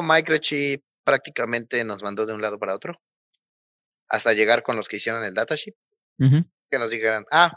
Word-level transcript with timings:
Microchip 0.00 0.82
prácticamente 1.04 1.84
nos 1.84 2.02
mandó 2.02 2.24
de 2.24 2.32
un 2.32 2.40
lado 2.40 2.58
para 2.58 2.74
otro 2.74 2.98
hasta 4.08 4.32
llegar 4.32 4.62
con 4.62 4.76
los 4.76 4.88
que 4.88 4.96
hicieron 4.96 5.24
el 5.24 5.34
datasheet, 5.34 5.74
que 6.18 6.78
nos 6.78 6.90
dijeran, 6.90 7.24
ah, 7.30 7.52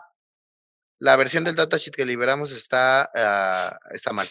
la 0.99 1.15
versión 1.17 1.43
del 1.43 1.55
datasheet 1.55 1.93
que 1.93 2.05
liberamos 2.05 2.51
está, 2.51 3.09
ah, 3.15 3.77
está 3.91 4.11
mal. 4.11 4.27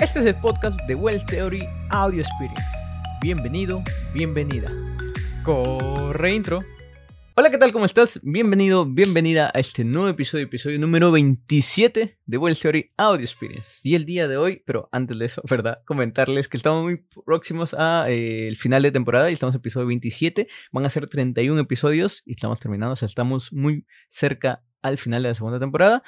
Este 0.00 0.18
es 0.20 0.26
el 0.26 0.34
podcast 0.40 0.78
de 0.88 0.94
Wells 0.94 1.24
Theory 1.26 1.66
Audio 1.90 2.22
Experience. 2.22 2.62
Bienvenido, 3.22 3.82
bienvenida. 4.12 4.70
Corre 5.44 6.32
intro. 6.32 6.62
Hola, 7.34 7.50
¿qué 7.50 7.56
tal? 7.56 7.72
¿Cómo 7.72 7.86
estás? 7.86 8.20
Bienvenido, 8.22 8.84
bienvenida 8.84 9.50
a 9.54 9.58
este 9.58 9.84
nuevo 9.86 10.06
episodio, 10.06 10.44
episodio 10.44 10.78
número 10.78 11.10
27 11.10 12.18
de 12.26 12.36
Well 12.36 12.58
Theory 12.58 12.90
Audio 12.98 13.24
Experience. 13.24 13.80
Y 13.88 13.94
el 13.94 14.04
día 14.04 14.28
de 14.28 14.36
hoy, 14.36 14.62
pero 14.66 14.90
antes 14.92 15.18
de 15.18 15.24
eso, 15.24 15.40
¿verdad? 15.48 15.82
Comentarles 15.86 16.50
que 16.50 16.58
estamos 16.58 16.84
muy 16.84 17.06
próximos 17.24 17.72
al 17.72 18.10
eh, 18.10 18.54
final 18.58 18.82
de 18.82 18.92
temporada 18.92 19.30
y 19.30 19.32
estamos 19.32 19.54
en 19.54 19.60
episodio 19.60 19.86
27. 19.86 20.46
Van 20.72 20.84
a 20.84 20.90
ser 20.90 21.06
31 21.06 21.58
episodios 21.58 22.22
y 22.26 22.32
estamos 22.32 22.60
terminados, 22.60 22.98
o 22.98 23.00
sea, 23.00 23.06
estamos 23.06 23.50
muy 23.50 23.86
cerca 24.08 24.62
al 24.82 24.98
final 24.98 25.22
de 25.22 25.30
la 25.30 25.34
segunda 25.34 25.58
temporada. 25.58 26.02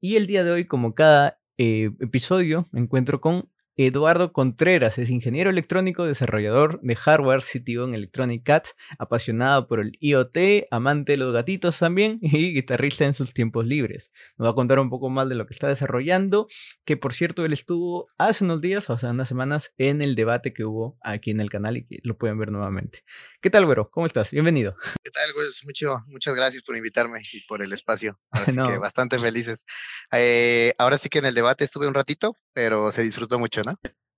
Y 0.00 0.16
el 0.16 0.26
día 0.26 0.42
de 0.42 0.52
hoy, 0.52 0.64
como 0.64 0.94
cada 0.94 1.38
eh, 1.58 1.90
episodio, 2.00 2.70
me 2.72 2.80
encuentro 2.80 3.20
con 3.20 3.51
Eduardo 3.76 4.34
Contreras 4.34 4.98
es 4.98 5.08
ingeniero 5.08 5.48
electrónico, 5.48 6.04
desarrollador 6.04 6.78
de 6.82 6.94
hardware, 6.94 7.40
CTO 7.40 7.84
en 7.84 7.94
Electronic 7.94 8.44
Cats, 8.44 8.76
apasionado 8.98 9.66
por 9.66 9.80
el 9.80 9.96
IoT, 9.98 10.66
amante 10.70 11.12
de 11.12 11.16
los 11.16 11.32
gatitos 11.32 11.78
también 11.78 12.18
y 12.22 12.52
guitarrista 12.52 13.06
en 13.06 13.14
sus 13.14 13.32
tiempos 13.32 13.64
libres. 13.64 14.10
Nos 14.36 14.46
va 14.46 14.50
a 14.50 14.54
contar 14.54 14.78
un 14.78 14.90
poco 14.90 15.08
más 15.08 15.26
de 15.30 15.36
lo 15.36 15.46
que 15.46 15.54
está 15.54 15.68
desarrollando, 15.68 16.48
que 16.84 16.98
por 16.98 17.14
cierto 17.14 17.46
él 17.46 17.54
estuvo 17.54 18.08
hace 18.18 18.44
unos 18.44 18.60
días, 18.60 18.90
o 18.90 18.98
sea, 18.98 19.10
unas 19.10 19.28
semanas, 19.28 19.72
en 19.78 20.02
el 20.02 20.16
debate 20.16 20.52
que 20.52 20.64
hubo 20.64 20.98
aquí 21.02 21.30
en 21.30 21.40
el 21.40 21.48
canal 21.48 21.78
y 21.78 21.86
que 21.86 22.00
lo 22.02 22.18
pueden 22.18 22.38
ver 22.38 22.52
nuevamente. 22.52 23.04
¿Qué 23.40 23.48
tal, 23.48 23.64
güero? 23.64 23.88
¿Cómo 23.90 24.04
estás? 24.04 24.32
Bienvenido. 24.32 24.76
¿Qué 25.02 25.10
tal, 25.10 25.32
güey? 25.32 25.46
Mucho, 25.64 26.04
muchas 26.08 26.34
gracias 26.34 26.62
por 26.62 26.76
invitarme 26.76 27.20
y 27.32 27.40
por 27.46 27.62
el 27.62 27.72
espacio. 27.72 28.18
Así 28.30 28.54
que 28.66 28.76
bastante 28.76 29.18
felices. 29.18 29.64
Eh, 30.12 30.74
ahora 30.76 30.98
sí 30.98 31.08
que 31.08 31.20
en 31.20 31.24
el 31.24 31.34
debate 31.34 31.64
estuve 31.64 31.88
un 31.88 31.94
ratito, 31.94 32.36
pero 32.52 32.92
se 32.92 33.02
disfrutó 33.02 33.38
mucho. 33.38 33.61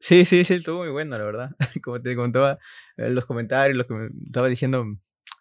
Sí, 0.01 0.25
sí, 0.25 0.45
sí, 0.45 0.55
estuvo 0.55 0.81
muy 0.81 0.91
bueno, 0.91 1.17
la 1.17 1.25
verdad. 1.25 1.51
Como 1.83 2.01
te 2.01 2.15
contaba 2.15 2.59
en 2.97 3.07
eh, 3.07 3.11
los 3.11 3.25
comentarios, 3.25 3.77
lo 3.77 3.87
que 3.87 3.95
me 3.95 4.09
estaba 4.27 4.49
diciendo, 4.49 4.85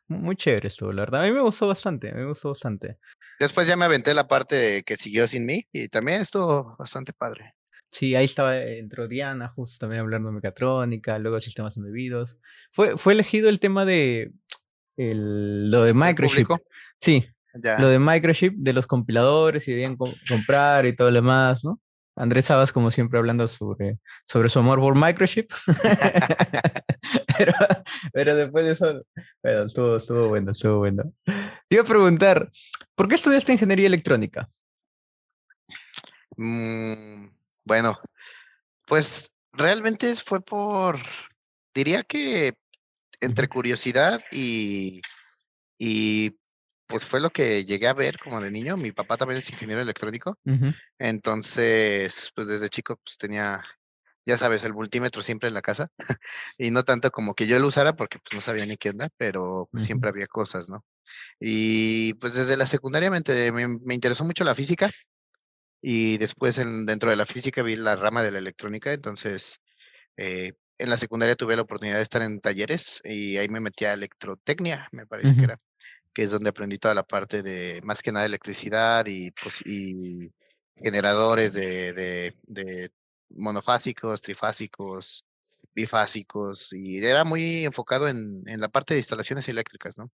muy 0.07 0.35
chévere 0.35 0.67
estuvo, 0.67 0.91
la 0.93 1.01
verdad. 1.01 1.21
A 1.21 1.25
mí 1.25 1.31
me 1.31 1.41
gustó 1.41 1.67
bastante, 1.67 2.09
a 2.09 2.13
mí 2.13 2.21
me 2.21 2.27
gustó 2.27 2.49
bastante. 2.49 2.97
Después 3.39 3.67
ya 3.67 3.75
me 3.75 3.85
aventé 3.85 4.13
la 4.13 4.27
parte 4.27 4.83
que 4.83 4.95
siguió 4.95 5.27
sin 5.27 5.45
mí 5.45 5.67
y 5.71 5.89
también 5.89 6.21
estuvo 6.21 6.75
bastante 6.77 7.11
padre. 7.13 7.55
Sí, 7.91 8.15
ahí 8.15 8.25
estaba, 8.25 8.57
entró 8.57 9.07
Diana, 9.07 9.49
justo 9.49 9.79
también 9.79 10.01
hablando 10.01 10.29
de 10.29 10.35
mecatrónica, 10.35 11.19
luego 11.19 11.39
sistemas 11.41 11.77
embebidos. 11.77 12.37
Fue, 12.71 12.97
fue 12.97 13.13
elegido 13.13 13.49
el 13.49 13.59
tema 13.59 13.85
de 13.85 14.31
el, 14.97 15.69
lo 15.69 15.83
de 15.83 15.93
microchip. 15.93 16.47
Sí, 16.99 17.27
lo 17.53 17.89
de 17.89 17.99
microchip, 17.99 18.55
de 18.55 18.73
los 18.73 18.87
compiladores, 18.87 19.67
y 19.67 19.71
debían 19.71 19.95
comprar 19.95 20.85
y 20.85 20.95
todo 20.95 21.11
lo 21.11 21.15
demás, 21.15 21.63
¿no? 21.63 21.79
Andrés 22.15 22.45
Sabas, 22.45 22.71
como 22.71 22.91
siempre, 22.91 23.17
hablando 23.17 23.47
sobre, 23.47 23.99
sobre 24.25 24.49
su 24.49 24.59
amor 24.59 24.79
por 24.79 24.95
Microchip. 24.95 25.51
pero, 28.13 28.35
después 28.35 28.65
de 28.65 28.71
eso, 28.71 29.05
bueno, 29.41 29.63
estuvo, 29.63 29.97
estuvo 29.97 30.27
bueno, 30.29 30.51
estuvo 30.51 30.77
bueno. 30.79 31.13
Te 31.25 31.75
iba 31.75 31.83
a 31.83 31.87
preguntar, 31.87 32.51
¿por 32.95 33.07
qué 33.07 33.15
estudiaste 33.15 33.53
ingeniería 33.53 33.87
electrónica? 33.87 34.49
Mm, 36.37 37.27
bueno, 37.65 37.99
pues 38.85 39.31
realmente 39.51 40.15
fue 40.15 40.41
por, 40.41 40.97
diría 41.73 42.03
que 42.03 42.55
entre 43.21 43.47
curiosidad 43.47 44.21
y, 44.31 45.01
y 45.77 46.35
pues 46.87 47.05
fue 47.05 47.19
lo 47.19 47.31
que 47.31 47.65
llegué 47.65 47.87
a 47.87 47.93
ver 47.93 48.17
como 48.19 48.41
de 48.41 48.51
niño. 48.51 48.77
Mi 48.77 48.91
papá 48.91 49.17
también 49.17 49.39
es 49.39 49.49
ingeniero 49.49 49.81
electrónico. 49.81 50.37
Entonces, 50.99 52.31
pues 52.35 52.47
desde 52.47 52.69
chico 52.69 52.99
pues 53.03 53.17
tenía, 53.17 53.61
ya 54.25 54.37
sabes, 54.37 54.63
el 54.65 54.73
multímetro 54.73 55.21
siempre 55.21 55.47
en 55.47 55.53
la 55.53 55.61
casa. 55.61 55.89
y 56.57 56.71
no 56.71 56.83
tanto 56.83 57.11
como 57.11 57.33
que 57.33 57.47
yo 57.47 57.59
lo 57.59 57.67
usara 57.67 57.95
porque 57.95 58.19
pues 58.19 58.35
no 58.35 58.41
sabía 58.41 58.65
ni 58.65 58.77
qué 58.77 58.89
onda, 58.89 59.09
pero 59.17 59.69
pues, 59.71 59.85
siempre 59.85 60.09
había 60.09 60.27
cosas, 60.27 60.69
¿no? 60.69 60.85
Y 61.39 62.13
pues 62.15 62.33
desde 62.33 62.57
la 62.57 62.65
secundaria 62.65 63.11
me, 63.11 63.67
me, 63.67 63.93
interesó 63.93 64.23
mucho 64.23 64.43
la 64.43 64.55
física. 64.55 64.89
Y 65.81 66.17
después 66.17 66.57
en, 66.59 66.85
dentro 66.85 67.09
de 67.09 67.17
la 67.17 67.25
física 67.25 67.61
vi 67.61 67.75
la 67.75 67.95
rama 67.95 68.23
de 68.23 68.31
la 68.31 68.37
electrónica. 68.39 68.93
Entonces, 68.93 69.59
eh, 70.17 70.53
en 70.77 70.89
la 70.89 70.97
secundaria 70.97 71.35
tuve 71.35 71.55
la 71.55 71.61
oportunidad 71.63 71.97
de 71.97 72.03
estar 72.03 72.21
en 72.21 72.39
talleres 72.39 73.01
y 73.03 73.37
ahí 73.37 73.47
me 73.47 73.59
metí 73.59 73.85
a 73.85 73.93
electrotecnia, 73.93 74.87
me 74.91 75.05
parece 75.05 75.35
que 75.35 75.43
era 75.43 75.57
que 76.13 76.23
es 76.23 76.31
donde 76.31 76.49
aprendí 76.49 76.77
toda 76.77 76.93
la 76.93 77.03
parte 77.03 77.41
de 77.41 77.81
más 77.83 78.01
que 78.01 78.11
nada 78.11 78.25
electricidad 78.25 79.05
y, 79.07 79.31
pues, 79.31 79.61
y 79.65 80.31
generadores 80.75 81.53
de, 81.53 82.33
de, 82.47 82.91
monofásicos, 83.29 84.21
trifásicos, 84.21 85.25
bifásicos, 85.73 86.71
y 86.73 87.03
era 87.03 87.23
muy 87.23 87.65
enfocado 87.65 88.07
en, 88.07 88.43
en 88.45 88.59
la 88.59 88.69
parte 88.69 88.93
de 88.93 88.99
instalaciones 88.99 89.47
eléctricas, 89.49 89.97
¿no? 89.97 90.11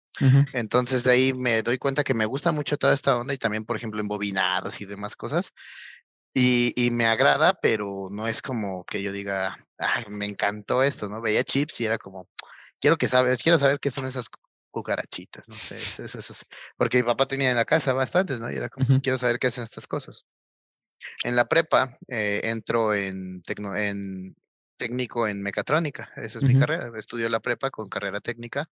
Entonces 0.53 1.03
de 1.03 1.11
ahí 1.11 1.33
me 1.33 1.63
doy 1.63 1.77
cuenta 1.77 2.03
que 2.03 2.13
me 2.13 2.25
gusta 2.25 2.51
mucho 2.51 2.77
toda 2.77 2.93
esta 2.93 3.17
onda 3.17 3.33
y 3.33 3.37
también, 3.37 3.65
por 3.65 3.77
ejemplo, 3.77 3.99
en 3.99 4.07
bobinados 4.07 4.81
y 4.81 4.85
demás 4.85 5.15
cosas. 5.15 5.51
Y, 6.33 6.73
y 6.75 6.91
me 6.91 7.07
agrada, 7.07 7.53
pero 7.59 8.09
no 8.11 8.27
es 8.27 8.43
como 8.43 8.85
que 8.85 9.01
yo 9.01 9.11
diga, 9.11 9.57
Ay, 9.77 10.05
me 10.09 10.25
encantó 10.25 10.83
esto, 10.83 11.07
¿no? 11.07 11.21
Veía 11.21 11.43
chips 11.43 11.81
y 11.81 11.85
era 11.85 11.97
como, 11.97 12.27
quiero 12.79 12.97
que 12.97 13.07
sabes, 13.07 13.41
quiero 13.43 13.59
saber 13.59 13.79
qué 13.79 13.91
son 13.91 14.05
esas 14.07 14.27
cucarachitas, 14.77 15.47
no 15.49 15.55
sé, 15.55 15.77
eso, 15.77 16.19
eso, 16.19 16.33
porque 16.77 16.97
mi 16.97 17.03
papá 17.03 17.27
tenía 17.27 17.49
en 17.49 17.55
la 17.55 17.65
casa 17.65 17.93
bastantes, 17.93 18.39
¿no? 18.39 18.51
Y 18.51 18.55
era 18.55 18.69
como, 18.69 18.85
pues, 18.85 18.99
quiero 18.99 19.17
saber 19.17 19.39
qué 19.39 19.47
hacen 19.47 19.63
estas 19.63 19.87
cosas. 19.87 20.25
En 21.23 21.35
la 21.35 21.47
prepa 21.47 21.97
eh, 22.07 22.41
entro 22.43 22.93
en, 22.93 23.41
en 23.47 24.35
técnico 24.77 25.27
en 25.27 25.41
mecatrónica, 25.41 26.11
esa 26.15 26.39
es 26.39 26.45
mi 26.45 26.55
carrera, 26.55 26.91
estudio 26.97 27.27
la 27.29 27.39
prepa 27.39 27.71
con 27.71 27.89
carrera 27.89 28.21
técnica 28.21 28.69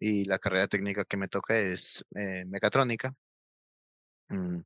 y 0.00 0.24
la 0.24 0.38
carrera 0.38 0.68
técnica 0.68 1.04
que 1.04 1.18
me 1.18 1.28
toca 1.28 1.58
es 1.58 2.04
eh, 2.14 2.44
mecatrónica. 2.46 3.14
Mm, 4.28 4.60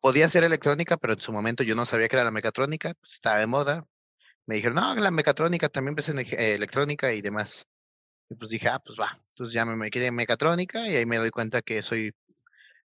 podía 0.00 0.28
ser 0.28 0.44
electrónica, 0.44 0.96
pero 0.96 1.14
en 1.14 1.20
su 1.20 1.32
momento 1.32 1.64
yo 1.64 1.74
no 1.74 1.84
sabía 1.84 2.08
que 2.08 2.16
era 2.16 2.24
la 2.24 2.30
mecatrónica, 2.30 2.94
pues, 2.94 3.14
estaba 3.14 3.38
de 3.38 3.46
moda. 3.46 3.86
Me 4.46 4.56
dijeron, 4.56 4.76
no, 4.76 4.94
la 4.94 5.10
mecatrónica 5.10 5.68
también 5.68 5.94
ves 5.94 6.10
en 6.10 6.20
eh, 6.20 6.54
electrónica 6.54 7.12
y 7.12 7.20
demás. 7.20 7.66
Y 8.34 8.36
pues 8.36 8.50
dije, 8.50 8.66
ah, 8.68 8.80
pues 8.84 8.98
va. 8.98 9.16
Entonces 9.28 9.54
ya 9.54 9.64
me 9.64 9.90
quedé 9.90 10.06
en 10.06 10.14
mecatrónica 10.16 10.88
y 10.88 10.96
ahí 10.96 11.06
me 11.06 11.18
doy 11.18 11.30
cuenta 11.30 11.62
que 11.62 11.84
soy, 11.84 12.12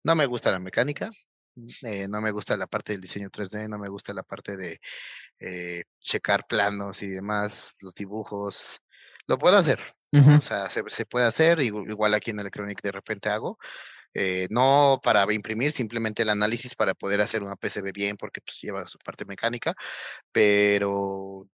no 0.03 0.17
me 0.17 0.27
gusta 0.27 0.51
la 0.51 0.59
mecánica, 0.59 1.09
eh, 1.83 2.09
no 2.09 2.21
me 2.21 2.33
gusta 2.33 2.57
la 2.57 2.67
parte 2.67 2.93
del 2.93 3.01
diseño 3.01 3.31
3D, 3.31 3.69
no 3.69 3.79
me 3.79 3.89
gusta 3.89 4.13
la 4.13 4.25
parte 4.25 4.57
de 4.57 4.81
eh, 5.39 5.85
checar 6.01 6.49
planos 6.49 7.01
y 7.03 7.07
demás, 7.07 7.75
los 7.81 7.95
dibujos. 7.95 8.81
Lo 9.29 9.39
puedo 9.39 9.57
hacer, 9.57 9.81
o 10.13 10.43
sea, 10.43 10.69
se, 10.69 11.07
puede 11.07 11.27
hacer, 11.27 11.61
igual 11.61 12.15
aquí 12.15 12.33
en 12.33 12.41
Electronic 12.41 12.83
de 12.83 12.93
repente 12.93 13.29
hago. 13.29 13.59
Eh, 14.15 14.49
no 14.51 14.99
para 15.03 15.33
imprimir, 15.33 15.73
simplemente 15.73 16.23
el 16.23 16.31
análisis 16.31 16.75
para 16.75 16.95
poder 16.95 17.21
hacer 17.21 17.43
una 17.45 17.55
PCB 17.55 17.93
bien, 17.93 18.17
porque 18.17 18.41
pues 18.41 18.59
lleva 18.61 18.87
su 18.89 18.99
parte 18.99 19.25
mecánica, 19.25 19.75
pero 20.33 21.49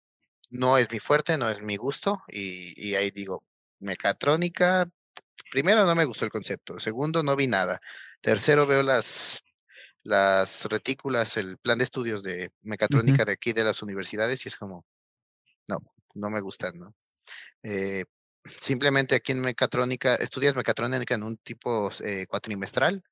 no 0.52 0.78
es 0.78 0.88
mi 0.92 1.00
fuerte, 1.00 1.38
no 1.38 1.50
es 1.50 1.62
mi 1.64 1.78
gusto, 1.78 2.22
y, 2.28 2.90
y 2.90 2.96
ahí 2.96 3.12
digo, 3.12 3.44
mecatrónica, 3.80 4.90
primero 5.52 5.86
no 5.86 5.96
me 5.96 6.06
gustó 6.06 6.26
el 6.26 6.32
concepto, 6.32 6.80
segundo 6.80 7.24
no 7.24 7.36
vi 7.36 7.48
nada, 7.48 7.82
tercero 8.22 8.68
veo 8.68 8.84
las, 8.84 9.44
las 10.04 10.66
retículas, 10.66 11.38
el 11.38 11.58
plan 11.58 11.78
de 11.78 11.84
estudios 11.84 12.24
de 12.24 12.52
mecatrónica 12.62 13.26
de 13.26 13.34
aquí 13.34 13.54
de 13.54 13.64
las 13.64 13.82
universidades 13.82 14.46
y 14.46 14.50
es 14.50 14.58
como, 14.58 14.86
no, 15.68 15.80
no 16.16 16.30
me 16.30 16.42
gustan, 16.42 16.78
¿no? 16.80 16.96
Eh, 17.64 18.06
simplemente 18.46 19.16
aquí 19.16 19.32
en 19.32 19.42
mecatrónica, 19.42 20.16
estudias 20.16 20.56
mecatrónica 20.56 21.16
en 21.16 21.24
un 21.24 21.38
tipo 21.38 21.92
eh, 22.04 22.26
cuatrimestral 22.28 23.04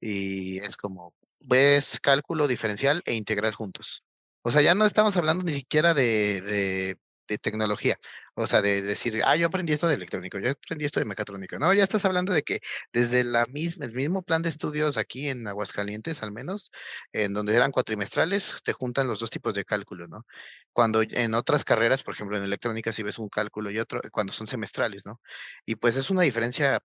y 0.00 0.58
es 0.58 0.76
como, 0.76 1.14
ves 1.40 2.00
cálculo 2.00 2.48
diferencial 2.48 3.02
e 3.04 3.14
integral 3.14 3.54
juntos. 3.54 4.04
O 4.42 4.50
sea, 4.50 4.62
ya 4.62 4.74
no 4.74 4.86
estamos 4.86 5.16
hablando 5.16 5.44
ni 5.44 5.52
siquiera 5.52 5.94
de 5.94 6.40
de 6.42 6.98
tecnología. 7.40 7.98
O 8.34 8.46
sea, 8.46 8.62
de 8.62 8.82
decir, 8.82 9.22
ah, 9.24 9.36
yo 9.36 9.46
aprendí 9.46 9.72
esto 9.72 9.88
de 9.88 9.94
electrónico, 9.94 10.38
yo 10.38 10.50
aprendí 10.50 10.84
esto 10.84 11.00
de 11.00 11.06
mecatrónico. 11.06 11.58
No, 11.58 11.72
ya 11.74 11.84
estás 11.84 12.04
hablando 12.04 12.32
de 12.32 12.42
que 12.42 12.60
desde 12.92 13.24
la 13.24 13.46
misma, 13.46 13.86
el 13.86 13.92
mismo 13.94 14.22
plan 14.22 14.42
de 14.42 14.48
estudios 14.48 14.96
aquí 14.96 15.28
en 15.28 15.46
Aguascalientes, 15.46 16.22
al 16.22 16.32
menos, 16.32 16.70
en 17.12 17.34
donde 17.34 17.54
eran 17.54 17.72
cuatrimestrales, 17.72 18.56
te 18.64 18.72
juntan 18.72 19.06
los 19.06 19.20
dos 19.20 19.30
tipos 19.30 19.54
de 19.54 19.64
cálculo, 19.64 20.08
¿no? 20.08 20.26
Cuando 20.72 21.02
en 21.02 21.34
otras 21.34 21.64
carreras, 21.64 22.02
por 22.02 22.14
ejemplo, 22.14 22.36
en 22.38 22.44
electrónica, 22.44 22.92
si 22.92 23.02
ves 23.02 23.18
un 23.18 23.28
cálculo 23.28 23.70
y 23.70 23.78
otro, 23.78 24.00
cuando 24.10 24.32
son 24.32 24.46
semestrales, 24.46 25.04
¿no? 25.06 25.20
Y 25.66 25.76
pues 25.76 25.96
es 25.96 26.10
una 26.10 26.22
diferencia 26.22 26.82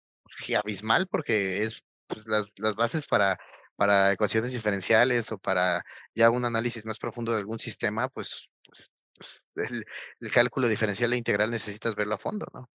abismal 0.58 1.08
porque 1.08 1.64
es 1.64 1.84
pues, 2.08 2.28
las, 2.28 2.52
las 2.58 2.76
bases 2.76 3.08
para, 3.08 3.40
para 3.76 4.12
ecuaciones 4.12 4.54
diferenciales 4.54 5.32
o 5.32 5.38
para 5.38 5.86
ya 6.16 6.30
un 6.30 6.46
análisis 6.46 6.86
más 6.86 7.00
profundo 7.00 7.32
de 7.32 7.40
algún 7.40 7.60
sistema, 7.60 8.10
pues, 8.10 8.50
pues, 8.66 8.92
pues 9.18 9.48
el, 9.56 9.86
el, 10.20 10.32
cálculo 10.32 10.68
diferencial 10.68 11.14
e 11.14 11.18
integral 11.18 11.52
necesitas 11.52 11.96
verlo 11.96 12.16
a 12.16 12.20
fondo, 12.20 12.46
¿no? 12.54 12.70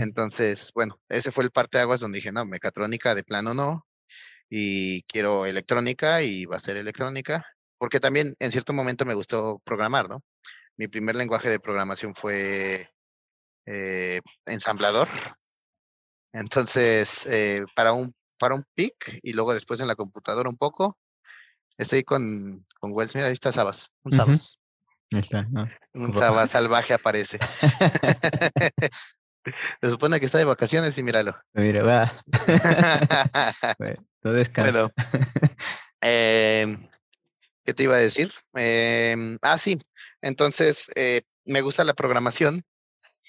Entonces, 0.00 0.70
bueno, 0.72 1.00
ese 1.08 1.32
fue 1.32 1.42
el 1.42 1.50
parte 1.50 1.78
de 1.78 1.82
aguas 1.82 2.00
donde 2.00 2.18
dije, 2.18 2.30
no, 2.30 2.44
mecatrónica 2.44 3.12
de 3.14 3.24
plano 3.24 3.54
no, 3.54 3.86
y 4.48 5.02
quiero 5.04 5.46
electrónica 5.46 6.22
y 6.22 6.44
va 6.44 6.56
a 6.56 6.60
ser 6.60 6.76
electrónica, 6.76 7.44
porque 7.76 7.98
también 7.98 8.36
en 8.38 8.52
cierto 8.52 8.72
momento 8.72 9.04
me 9.04 9.14
gustó 9.14 9.60
programar, 9.64 10.08
¿no? 10.08 10.22
Mi 10.76 10.86
primer 10.86 11.16
lenguaje 11.16 11.48
de 11.50 11.58
programación 11.58 12.14
fue 12.14 12.88
eh, 13.66 14.20
ensamblador. 14.46 15.08
Entonces, 16.32 17.26
eh, 17.26 17.64
para 17.74 17.92
un 17.92 18.14
para 18.38 18.54
un 18.54 18.64
PIC 18.74 19.20
y 19.22 19.32
luego 19.32 19.54
después 19.54 19.80
en 19.80 19.88
la 19.88 19.96
computadora 19.96 20.48
un 20.48 20.56
poco. 20.56 20.98
Estoy 21.78 22.04
con, 22.04 22.66
con 22.78 22.92
Wells, 22.92 23.14
mira, 23.14 23.28
ahí 23.28 23.32
está 23.32 23.52
Sabas, 23.52 23.90
un 24.02 24.12
Sabas. 24.12 24.58
Está, 25.18 25.46
Un 25.92 26.14
Sabas 26.14 26.50
salvaje 26.50 26.94
aparece. 26.94 27.38
Se 29.82 29.90
supone 29.90 30.18
que 30.18 30.26
está 30.26 30.38
de 30.38 30.44
vacaciones 30.44 30.96
y 30.96 31.02
míralo. 31.02 31.36
Mira, 31.52 31.82
va. 31.82 32.24
no 34.22 34.32
descansa. 34.32 34.72
Bueno, 34.72 34.92
eh, 36.00 36.78
¿qué 37.64 37.74
te 37.74 37.82
iba 37.82 37.94
a 37.94 37.98
decir? 37.98 38.30
Eh, 38.56 39.36
ah, 39.42 39.58
sí. 39.58 39.78
Entonces, 40.22 40.86
eh, 40.96 41.22
me 41.44 41.60
gusta 41.60 41.84
la 41.84 41.92
programación 41.92 42.64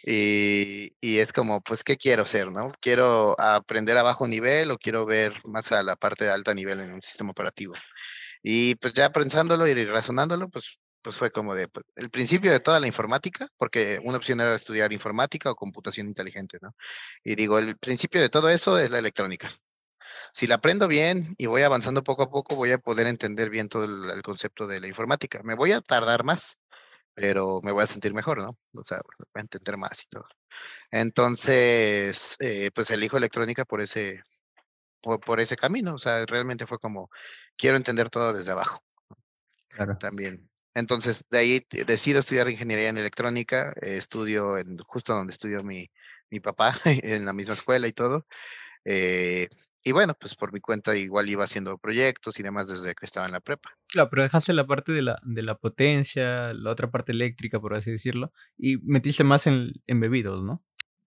y, 0.04 0.96
y, 1.02 1.18
es 1.18 1.34
como, 1.34 1.62
pues, 1.62 1.84
¿qué 1.84 1.98
quiero 1.98 2.26
ser, 2.26 2.52
no? 2.52 2.72
¿Quiero 2.80 3.40
aprender 3.40 3.98
a 3.98 4.04
bajo 4.04 4.28
nivel 4.28 4.72
o 4.72 4.78
quiero 4.78 5.06
ver 5.06 5.34
más 5.46 5.72
a 5.72 5.84
la 5.84 5.96
parte 5.98 6.26
de 6.26 6.32
alta 6.32 6.54
nivel 6.54 6.80
en 6.80 6.94
un 6.94 7.02
sistema 7.02 7.32
operativo? 7.32 7.74
Y 8.48 8.76
pues 8.76 8.94
ya 8.94 9.12
pensándolo 9.12 9.68
y 9.68 9.86
razonándolo, 9.86 10.50
pues 10.50 10.78
pues 11.06 11.18
fue 11.18 11.30
como 11.32 11.54
de 11.54 11.68
pues, 11.68 11.86
el 11.98 12.10
principio 12.10 12.52
de 12.52 12.60
toda 12.60 12.80
la 12.80 12.88
informática, 12.88 13.48
porque 13.58 14.00
una 14.04 14.18
opción 14.18 14.42
era 14.42 14.56
estudiar 14.56 14.92
informática 14.92 15.52
o 15.52 15.56
computación 15.56 16.08
inteligente, 16.08 16.58
¿no? 16.60 16.76
Y 17.24 17.36
digo, 17.36 17.60
el 17.60 17.78
principio 17.78 18.20
de 18.20 18.30
todo 18.30 18.50
eso 18.50 18.80
es 18.80 18.90
la 18.90 18.98
electrónica. 18.98 19.52
Si 20.34 20.48
la 20.48 20.56
aprendo 20.56 20.88
bien 20.88 21.36
y 21.38 21.46
voy 21.46 21.62
avanzando 21.62 22.04
poco 22.04 22.24
a 22.24 22.32
poco, 22.32 22.56
voy 22.56 22.72
a 22.72 22.80
poder 22.80 23.06
entender 23.06 23.52
bien 23.52 23.70
todo 23.70 23.84
el, 23.84 24.24
concepto 24.24 24.66
de 24.66 24.82
la 24.82 24.88
informática. 24.88 25.42
Me 25.44 25.54
voy 25.54 25.74
a 25.74 25.82
tardar 25.82 26.24
más, 26.24 26.58
pero 27.14 27.62
me 27.62 27.72
voy 27.72 27.84
a 27.84 27.88
sentir 27.88 28.12
mejor, 28.16 28.40
¿no? 28.40 28.58
O 28.74 28.84
sea, 28.84 29.00
voy 29.06 29.28
a 29.36 29.42
entender 29.42 29.78
más 29.78 30.02
y 30.06 30.08
todo. 30.08 30.26
Entonces, 30.90 32.36
eh, 32.40 32.72
pues 32.74 32.90
elijo 32.90 33.18
electrónica 33.18 33.64
por 33.64 33.80
ese, 33.82 34.24
por, 35.02 35.20
por, 35.20 35.40
ese 35.40 35.56
camino. 35.56 35.94
O 35.94 36.00
sea, 36.00 36.26
realmente 36.26 36.66
fue 36.66 36.80
como, 36.80 37.12
quiero 37.58 37.78
entender 37.78 38.10
todo 38.10 38.34
desde 38.34 38.54
abajo. 38.54 38.82
Claro. 39.70 39.98
También. 40.00 40.50
Entonces, 40.76 41.26
de 41.32 41.38
ahí 41.40 41.68
decido 41.88 42.20
estudiar 42.20 42.50
ingeniería 42.50 42.90
en 42.90 42.98
electrónica, 42.98 43.74
eh, 43.82 43.98
estudio 43.98 44.58
en, 44.58 44.78
justo 44.80 45.14
donde 45.14 45.32
estudió 45.32 45.64
mi, 45.64 45.90
mi 46.30 46.40
papá, 46.42 46.76
en 46.86 47.26
la 47.26 47.34
misma 47.34 47.54
escuela 47.54 47.88
y 47.88 47.94
todo. 47.94 48.28
Eh, 48.84 49.48
y 49.84 49.92
bueno, 49.92 50.14
pues 50.20 50.36
por 50.36 50.52
mi 50.52 50.60
cuenta 50.60 50.96
igual 50.96 51.30
iba 51.30 51.44
haciendo 51.44 51.78
proyectos 51.78 52.40
y 52.40 52.44
demás 52.44 52.68
desde 52.68 52.94
que 52.94 53.06
estaba 53.06 53.26
en 53.26 53.32
la 53.32 53.40
prepa. 53.40 53.78
Claro, 53.88 54.10
pero 54.10 54.24
dejaste 54.24 54.54
la 54.54 54.68
parte 54.68 54.92
de 54.92 55.02
la, 55.02 55.20
de 55.24 55.44
la 55.44 55.56
potencia, 55.56 56.54
la 56.54 56.72
otra 56.72 56.92
parte 56.92 57.12
eléctrica, 57.14 57.60
por 57.60 57.74
así 57.74 57.92
decirlo, 57.92 58.32
y 58.58 58.78
metiste 58.78 59.24
más 59.24 59.48
en, 59.48 59.74
en 59.88 60.00
bebidos, 60.00 60.44
¿no? 60.44 60.64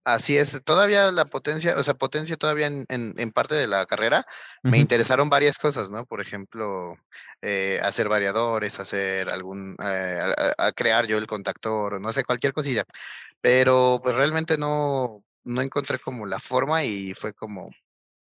Así 0.09 0.39
es, 0.39 0.63
todavía 0.65 1.13
la 1.13 1.27
potencia, 1.27 1.75
o 1.77 1.85
sea, 1.85 1.93
potencia 1.93 2.35
todavía 2.39 2.67
en, 2.69 2.87
en, 2.89 3.31
parte 3.31 3.55
de 3.55 3.67
la 3.67 3.85
carrera, 3.85 4.25
me 4.63 4.79
interesaron 4.79 5.29
varias 5.29 5.59
cosas, 5.59 5.91
¿no? 5.91 6.07
Por 6.07 6.23
ejemplo, 6.23 6.97
eh, 7.43 7.79
hacer 7.85 8.09
variadores, 8.09 8.81
hacer 8.81 9.31
algún, 9.31 9.77
eh, 9.85 10.35
a, 10.57 10.73
crear 10.73 11.07
yo 11.07 11.19
el 11.19 11.27
contactor, 11.27 12.01
no 12.01 12.11
sé, 12.15 12.25
cualquier 12.25 12.55
cosilla. 12.55 12.85
Pero 13.43 14.01
pues 14.03 14.17
realmente 14.17 14.57
no, 14.57 15.25
no 15.45 15.61
encontré 15.61 15.99
como 15.99 16.25
la 16.25 16.39
forma 16.39 16.85
y 16.85 17.13
fue 17.13 17.35
como, 17.35 17.69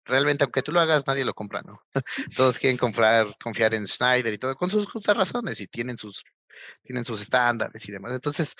realmente 0.06 0.44
aunque 0.44 0.62
tú 0.62 0.72
lo 0.72 0.80
hagas, 0.80 1.08
nadie 1.08 1.26
lo 1.26 1.34
compra, 1.34 1.64
¿no? 1.64 1.82
Todos 2.38 2.60
quieren 2.60 2.78
comprar, 2.78 3.36
confiar 3.44 3.74
en 3.74 3.88
Snyder 3.88 4.34
y 4.34 4.38
todo, 4.38 4.56
con 4.56 4.70
sus 4.70 4.86
justas 4.92 5.18
razones 5.18 5.60
y 5.60 5.66
tienen 5.68 5.98
sus, 5.98 6.24
tienen 6.84 7.06
sus 7.06 7.22
estándares 7.22 7.90
y 7.90 7.92
demás. 7.92 8.14
Entonces, 8.14 8.56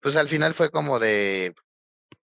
pues 0.00 0.16
al 0.16 0.28
final 0.28 0.54
fue 0.54 0.70
como 0.70 0.98
de, 0.98 1.54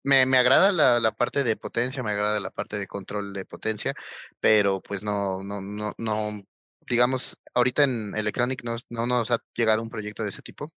me, 0.04 0.26
me 0.26 0.38
agrada 0.38 0.72
la, 0.72 1.00
la, 1.00 1.12
parte 1.12 1.44
de 1.44 1.56
potencia, 1.58 2.04
me 2.04 2.12
agrada 2.12 2.40
la 2.40 2.52
parte 2.52 2.78
de 2.80 2.88
control 2.88 3.34
de 3.34 3.46
potencia, 3.46 3.94
pero 4.40 4.82
pues 4.82 5.04
no, 5.04 5.44
no, 5.44 5.62
no, 5.62 5.94
no, 5.98 6.44
digamos, 6.90 7.38
ahorita 7.54 7.84
en 7.84 8.16
Electronic 8.16 8.64
no, 8.64 8.76
no 8.90 9.06
nos 9.06 9.32
ha 9.32 9.38
llegado 9.54 9.82
un 9.82 9.90
proyecto 9.90 10.24
de 10.24 10.30
ese 10.30 10.42
tipo, 10.42 10.72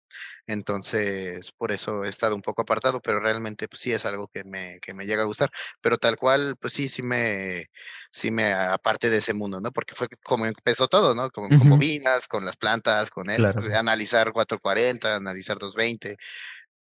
entonces 0.46 1.52
por 1.54 1.72
eso 1.72 2.04
he 2.04 2.10
estado 2.10 2.36
un 2.36 2.42
poco 2.42 2.62
apartado, 2.62 3.02
pero 3.02 3.19
realmente 3.19 3.68
pues 3.68 3.81
sí 3.81 3.94
es 3.94 4.06
algo 4.06 4.28
que 4.28 4.44
me, 4.44 4.80
que 4.81 4.94
me 4.94 5.06
llega 5.06 5.24
a 5.24 5.25
gustar, 5.25 5.52
pero 5.81 5.98
tal 5.98 6.18
cual, 6.18 6.56
pues 6.60 6.74
sí, 6.74 6.90
sí 6.90 7.02
me, 7.02 7.69
sí 8.12 8.31
me 8.31 8.54
aparte 8.54 9.10
de 9.10 9.18
ese 9.18 9.34
mundo, 9.34 9.62
¿no? 9.62 9.72
Porque 9.72 9.96
fue 9.96 10.08
como 10.24 10.46
empezó 10.46 10.88
todo, 10.88 11.16
¿no? 11.16 11.30
Como, 11.31 11.58
como 11.58 11.78
vinas, 11.78 12.28
con 12.28 12.46
las 12.46 12.58
plantas, 12.58 13.10
con 13.10 13.30
eso, 13.30 13.48
analizar 13.75 14.31
440, 14.34 15.16
analizar 15.16 15.58
220, 15.58 16.18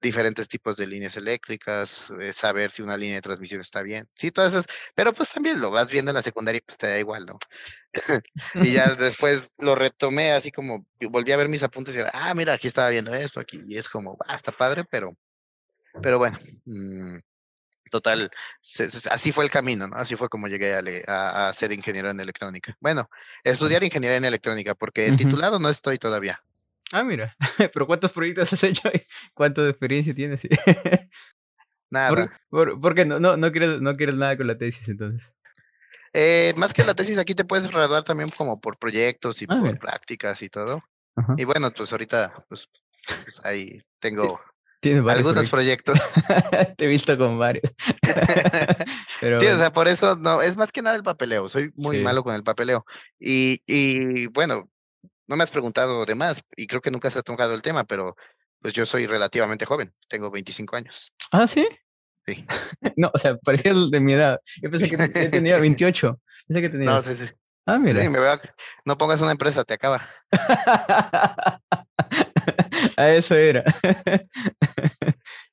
diferentes 0.02 0.48
tipos 0.48 0.78
de 0.78 0.88
líneas 0.88 1.18
eléctricas, 1.18 2.12
eh, 2.20 2.32
saber 2.34 2.72
si 2.72 2.82
una 2.82 2.98
línea 2.98 3.16
de 3.16 3.22
transmisión 3.22 3.62
está 3.62 3.82
bien. 3.82 4.08
Sí, 4.16 4.32
todas 4.32 4.54
esas, 4.54 4.66
pero 4.96 5.14
pues 5.14 5.30
también 5.32 5.60
lo 5.60 5.72
vas 5.72 5.90
viendo 5.90 6.12
en 6.12 6.16
la 6.16 6.22
secundaria 6.22 6.60
y 6.60 6.62
pues 6.62 6.78
te 6.78 6.88
da 6.88 6.98
igual, 6.98 7.26
¿no? 7.26 7.40
y 8.56 8.74
ya 8.74 8.88
después 8.96 9.52
lo 9.60 9.76
retomé 9.76 10.32
así 10.32 10.52
como, 10.52 10.86
volví 11.10 11.32
a 11.32 11.38
ver 11.38 11.50
mis 11.50 11.64
apuntes 11.64 11.96
y 11.96 12.00
era, 12.00 12.12
ah, 12.14 12.34
mira, 12.34 12.54
aquí 12.54 12.68
estaba 12.68 12.90
viendo 12.90 13.14
esto, 13.14 13.40
aquí, 13.40 13.62
y 13.68 13.78
es 13.78 13.90
como, 13.90 14.18
ah, 14.28 14.36
está 14.36 14.52
padre, 14.52 14.86
pero, 14.90 15.16
pero 16.02 16.18
bueno, 16.18 16.38
mm, 16.66 17.18
total, 17.92 18.32
así 19.10 19.32
fue 19.32 19.44
el 19.44 19.52
camino, 19.52 19.88
¿no? 19.88 19.98
Así 19.98 20.16
fue 20.16 20.30
como 20.30 20.48
llegué 20.48 20.74
a, 21.08 21.50
a, 21.50 21.54
ser 21.54 21.74
ingeniero 21.74 22.10
en 22.10 22.20
electrónica. 22.20 22.78
Bueno, 22.80 23.10
estudiar 23.44 23.84
ingeniería 23.84 24.18
en 24.18 24.26
electrónica, 24.26 24.76
porque 24.76 25.12
titulado 25.14 25.60
no 25.60 25.70
estoy 25.70 25.98
todavía. 25.98 26.42
Ah, 26.92 27.04
mira. 27.04 27.36
Pero 27.74 27.88
¿cuántos 27.88 28.12
proyectos 28.12 28.52
has 28.54 28.64
hecho? 28.64 28.90
¿Cuánto 29.34 29.64
de 29.64 29.72
experiencia 29.72 30.14
tienes? 30.14 30.48
Nada. 31.92 32.32
¿Por, 32.50 32.96
qué 32.96 33.06
no, 33.06 33.20
no, 33.20 33.38
no, 33.38 33.52
quieres, 33.52 33.82
no 33.82 33.96
quieres 33.96 34.16
nada 34.16 34.38
con 34.38 34.48
la 34.48 34.58
tesis 34.58 34.88
entonces? 34.90 35.34
Eh, 36.14 36.54
más 36.56 36.74
que 36.74 36.84
la 36.84 36.94
tesis, 36.94 37.18
aquí 37.18 37.36
te 37.36 37.46
puedes 37.46 37.70
graduar 37.70 38.04
también 38.04 38.30
como 38.30 38.60
por 38.60 38.78
proyectos 38.78 39.42
y 39.42 39.46
ah, 39.50 39.58
por 39.60 39.78
prácticas 39.80 40.42
y 40.42 40.50
todo. 40.50 40.84
Y 41.36 41.44
bueno, 41.44 41.70
pues 41.72 41.92
ahorita, 41.92 42.46
pues, 42.48 42.70
pues 43.24 43.44
ahí 43.44 43.80
tengo 44.00 44.40
algunos 45.10 45.50
proyectos. 45.50 46.00
te 46.78 46.86
he 46.86 46.88
visto 46.88 47.18
con 47.18 47.38
varios. 47.38 47.76
Pero 49.20 49.42
sí, 49.42 49.48
o 49.48 49.58
sea, 49.58 49.74
por 49.74 49.88
eso 49.88 50.16
no, 50.16 50.42
es 50.42 50.56
más 50.56 50.72
que 50.72 50.82
nada 50.82 50.96
el 50.96 51.04
papeleo. 51.04 51.50
Soy 51.50 51.74
muy 51.76 52.00
malo 52.02 52.24
con 52.24 52.36
el 52.36 52.44
papeleo. 52.44 52.86
Y, 53.20 53.62
y 53.68 54.28
bueno, 54.28 54.70
no 55.30 55.38
me 55.38 55.44
has 55.44 55.52
preguntado 55.52 56.06
de 56.06 56.16
más 56.16 56.44
y 56.58 56.66
creo 56.66 56.82
que 56.82 56.90
nunca 56.90 57.10
se 57.12 57.20
ha 57.20 57.22
tocado 57.22 57.54
el 57.54 57.62
tema, 57.62 57.84
pero 57.84 58.16
pues 58.62 58.74
yo 58.74 58.86
soy 58.86 59.06
relativamente 59.06 59.66
joven, 59.66 59.94
tengo 60.08 60.32
25 60.32 60.76
años. 60.76 61.14
Ah, 61.32 61.48
sí. 61.48 61.68
Sí. 62.26 62.44
no, 62.98 63.12
o 63.14 63.18
sea, 63.18 63.38
parecía 63.38 63.74
de 63.74 64.00
mi 64.00 64.14
edad. 64.14 64.40
Yo 64.62 64.72
pensé 64.72 64.90
que 64.90 65.30
tenía 65.30 65.58
28. 65.62 66.20
Pensé 66.48 66.62
que 66.62 66.70
tenía. 66.70 66.90
No, 66.90 67.02
sí, 67.04 67.16
sí. 67.16 67.26
Ah, 67.68 67.78
mira. 67.78 68.02
Sí, 68.02 68.10
me 68.10 68.20
veo... 68.20 68.40
No 68.86 68.98
pongas 68.98 69.22
una 69.22 69.32
empresa, 69.32 69.64
te 69.64 69.76
acaba. 69.76 70.04
a 72.98 73.10
eso 73.12 73.36
era. 73.36 73.64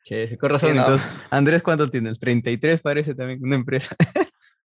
che, 0.04 0.38
con 0.38 0.50
razón. 0.50 0.70
Entonces, 0.70 1.06
Andrés, 1.30 1.62
¿cuánto 1.62 1.90
tienes? 1.90 2.18
33 2.18 2.80
parece 2.80 3.14
también, 3.14 3.44
una 3.44 3.56
empresa. 3.56 3.94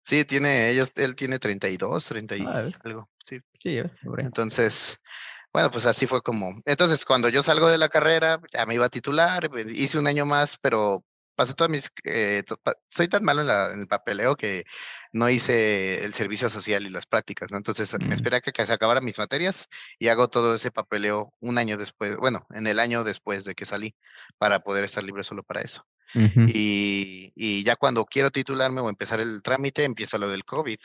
Sí, 0.09 0.25
tiene, 0.25 0.71
ellos, 0.71 0.91
él 0.95 1.15
tiene 1.15 1.37
32, 1.37 2.03
30 2.03 2.35
y 2.35 2.41
ah, 2.41 2.71
algo, 2.83 3.07
sí. 3.23 3.39
Sí, 3.61 3.77
Entonces, 4.17 4.99
bueno, 5.53 5.69
pues 5.69 5.85
así 5.85 6.07
fue 6.07 6.23
como. 6.23 6.59
Entonces, 6.65 7.05
cuando 7.05 7.29
yo 7.29 7.43
salgo 7.43 7.69
de 7.69 7.77
la 7.77 7.89
carrera, 7.89 8.41
ya 8.51 8.65
me 8.65 8.73
iba 8.73 8.85
a 8.85 8.89
titular, 8.89 9.51
hice 9.67 9.99
un 9.99 10.07
año 10.07 10.25
más, 10.25 10.57
pero 10.57 11.05
pasé 11.35 11.53
todas 11.53 11.69
mis. 11.69 11.91
Eh, 12.05 12.43
soy 12.87 13.07
tan 13.07 13.23
malo 13.23 13.43
en, 13.43 13.81
el 13.81 13.87
papeleo 13.87 14.35
que 14.35 14.65
no 15.11 15.29
hice 15.29 16.03
el 16.03 16.11
servicio 16.11 16.49
social 16.49 16.87
y 16.87 16.89
las 16.89 17.05
prácticas, 17.05 17.51
¿no? 17.51 17.57
Entonces, 17.57 17.93
me 17.99 18.07
mm. 18.07 18.13
esperé 18.13 18.37
a 18.37 18.41
que, 18.41 18.51
que, 18.51 18.65
se 18.65 18.73
acabaran 18.73 19.05
mis 19.05 19.19
materias 19.19 19.67
y 19.99 20.07
hago 20.07 20.27
todo 20.27 20.55
ese 20.55 20.71
papeleo 20.71 21.35
un 21.39 21.59
año 21.59 21.77
después, 21.77 22.17
bueno, 22.17 22.47
en 22.49 22.65
el 22.65 22.79
año 22.79 23.03
después 23.03 23.45
de 23.45 23.53
que 23.53 23.65
salí, 23.67 23.95
para 24.39 24.61
poder 24.63 24.85
estar 24.85 25.03
libre 25.03 25.21
solo 25.21 25.43
para 25.43 25.61
eso 25.61 25.85
y, 26.13 27.31
y, 27.35 27.63
ya 27.63 27.75
cuando 27.75 28.05
quiero 28.05 28.31
titularme 28.31 28.81
o 28.81 28.89
empezar 28.89 29.19
el 29.19 29.41
trámite, 29.41 29.83
empieza 29.83 30.17
lo 30.17 30.29
del 30.29 30.45
COVID. 30.45 30.79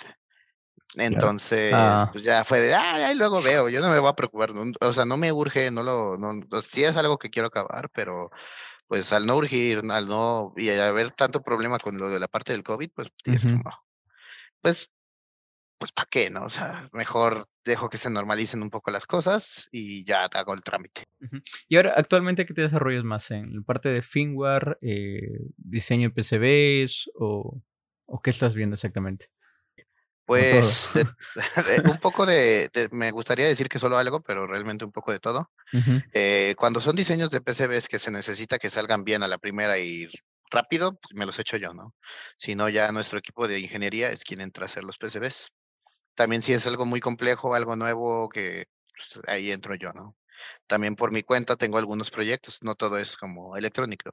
Entonces, 0.97 1.73
ah. 1.75 2.09
pues 2.13 2.25
ya 2.25 2.45
fue 2.45 2.61
de, 2.61 2.75
ah, 2.75 2.95
ahí 3.07 3.17
luego 3.17 3.43
veo, 3.43 3.69
yo 3.69 3.81
no 3.81 3.91
me 3.91 3.99
voy 3.99 4.11
a 4.11 4.15
preocupar, 4.15 4.53
o 4.81 4.93
sea, 4.93 5.05
no 5.05 5.17
me 5.17 5.33
urge, 5.33 5.71
no 5.71 5.83
lo, 5.83 6.17
no, 6.17 6.41
sí 6.61 6.85
es 6.85 6.97
algo 6.97 7.19
que 7.19 7.31
quiero 7.31 7.49
acabar, 7.49 7.91
pero 7.91 8.31
pues 8.87 9.13
al 9.13 9.27
no 9.27 9.37
urgir, 9.37 9.83
al 9.91 10.07
no, 10.07 10.53
y 10.57 10.69
haber 10.71 11.11
tanto 11.11 11.43
problema 11.43 11.79
con 11.79 11.99
lo 11.99 12.11
de 12.11 12.21
la 12.21 12.29
parte 12.29 12.53
del 12.53 12.63
COVID, 12.63 12.91
pues 12.95 13.09
es 13.25 13.45
como, 13.45 13.73
pues 14.61 14.91
pues 15.79 15.93
¿para 15.93 16.09
qué, 16.11 16.31
no? 16.31 16.45
O 16.45 16.49
sea, 16.49 16.89
mejor 16.93 17.47
dejo 17.65 17.89
que 17.89 17.99
se 17.99 18.11
normalicen 18.11 18.63
un 18.63 18.71
poco 18.71 18.91
las 18.91 19.07
cosas 19.07 19.69
y 19.73 20.05
ya 20.05 20.25
hago 20.25 20.55
el 20.55 20.63
trámite. 20.63 21.05
Y 21.69 21.77
ahora, 21.77 21.95
actualmente, 21.97 22.47
¿qué 22.47 22.55
te 22.55 22.63
desarrollas 22.63 23.05
más? 23.05 23.31
¿En 23.31 23.55
la 23.57 23.63
parte 23.63 23.89
de 23.89 24.03
firmware, 24.03 24.79
eh, 24.83 25.41
diseño 25.57 26.09
de 26.09 26.15
PCBs 26.15 27.11
o, 27.15 27.61
o 28.07 28.23
qué 28.23 28.31
estás 28.31 28.55
viendo 28.55 28.75
exactamente? 28.75 29.29
Pues 30.27 30.91
un 31.85 31.99
poco 31.99 32.25
de, 32.25 32.71
me 32.93 33.11
gustaría 33.11 33.47
decir 33.47 33.69
que 33.69 33.79
solo 33.79 33.99
algo, 33.99 34.23
pero 34.23 34.47
realmente 34.47 34.85
un 34.85 34.93
poco 34.93 35.13
de 35.13 35.21
todo. 35.21 35.51
Eh, 36.17 36.55
cuando 36.57 36.81
son 36.81 36.95
diseños 36.95 37.31
de 37.31 37.41
PCBs 37.41 37.89
que 37.89 37.99
se 37.99 38.11
necesita 38.11 38.59
que 38.59 38.71
salgan 38.71 39.05
bien 39.05 39.23
a 39.23 39.29
la 39.29 39.39
primera 39.39 39.79
y 39.79 40.09
rápido, 40.51 40.93
pues 40.93 41.15
me 41.15 41.27
los 41.27 41.39
echo 41.39 41.57
yo, 41.57 41.75
¿no? 41.75 41.95
Si 42.37 42.55
no, 42.55 42.69
ya 42.69 42.91
nuestro 42.93 43.19
equipo 43.19 43.49
de 43.49 43.59
ingeniería 43.59 44.11
es 44.11 44.23
quien 44.23 44.41
entra 44.41 44.65
a 44.65 44.67
hacer 44.67 44.85
los 44.85 44.99
PCBs. 44.99 45.51
También 46.15 46.43
si 46.43 46.53
es 46.53 46.67
algo 46.67 46.85
muy 46.87 47.01
complejo, 47.01 47.55
algo 47.55 47.77
nuevo, 47.77 48.29
que 48.29 48.67
pues, 48.97 49.21
ahí 49.29 49.51
entro 49.51 49.75
yo, 49.75 49.93
¿no? 49.93 50.17
También 50.67 50.97
por 50.97 51.13
mi 51.13 51.23
cuenta 51.23 51.57
tengo 51.57 51.79
algunos 51.79 52.11
proyectos, 52.11 52.63
no 52.63 52.75
todo 52.75 52.99
es 52.99 53.17
como 53.17 53.57
electrónico. 53.57 54.11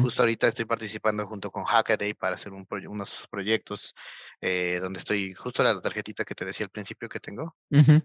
Justo 0.00 0.22
ahorita 0.22 0.46
estoy 0.46 0.64
participando 0.64 1.26
junto 1.26 1.50
con 1.50 1.64
Hackaday 1.64 2.14
para 2.14 2.36
hacer 2.36 2.52
un 2.54 2.66
unos 2.88 3.26
proyectos 3.30 3.94
eh, 4.40 4.78
donde 4.80 4.98
estoy, 4.98 5.34
justo 5.34 5.62
la 5.62 5.78
tarjetita 5.78 6.24
que 6.24 6.34
te 6.34 6.46
decía 6.46 6.64
al 6.64 6.70
principio 6.70 7.10
que 7.10 7.20
tengo. 7.20 7.56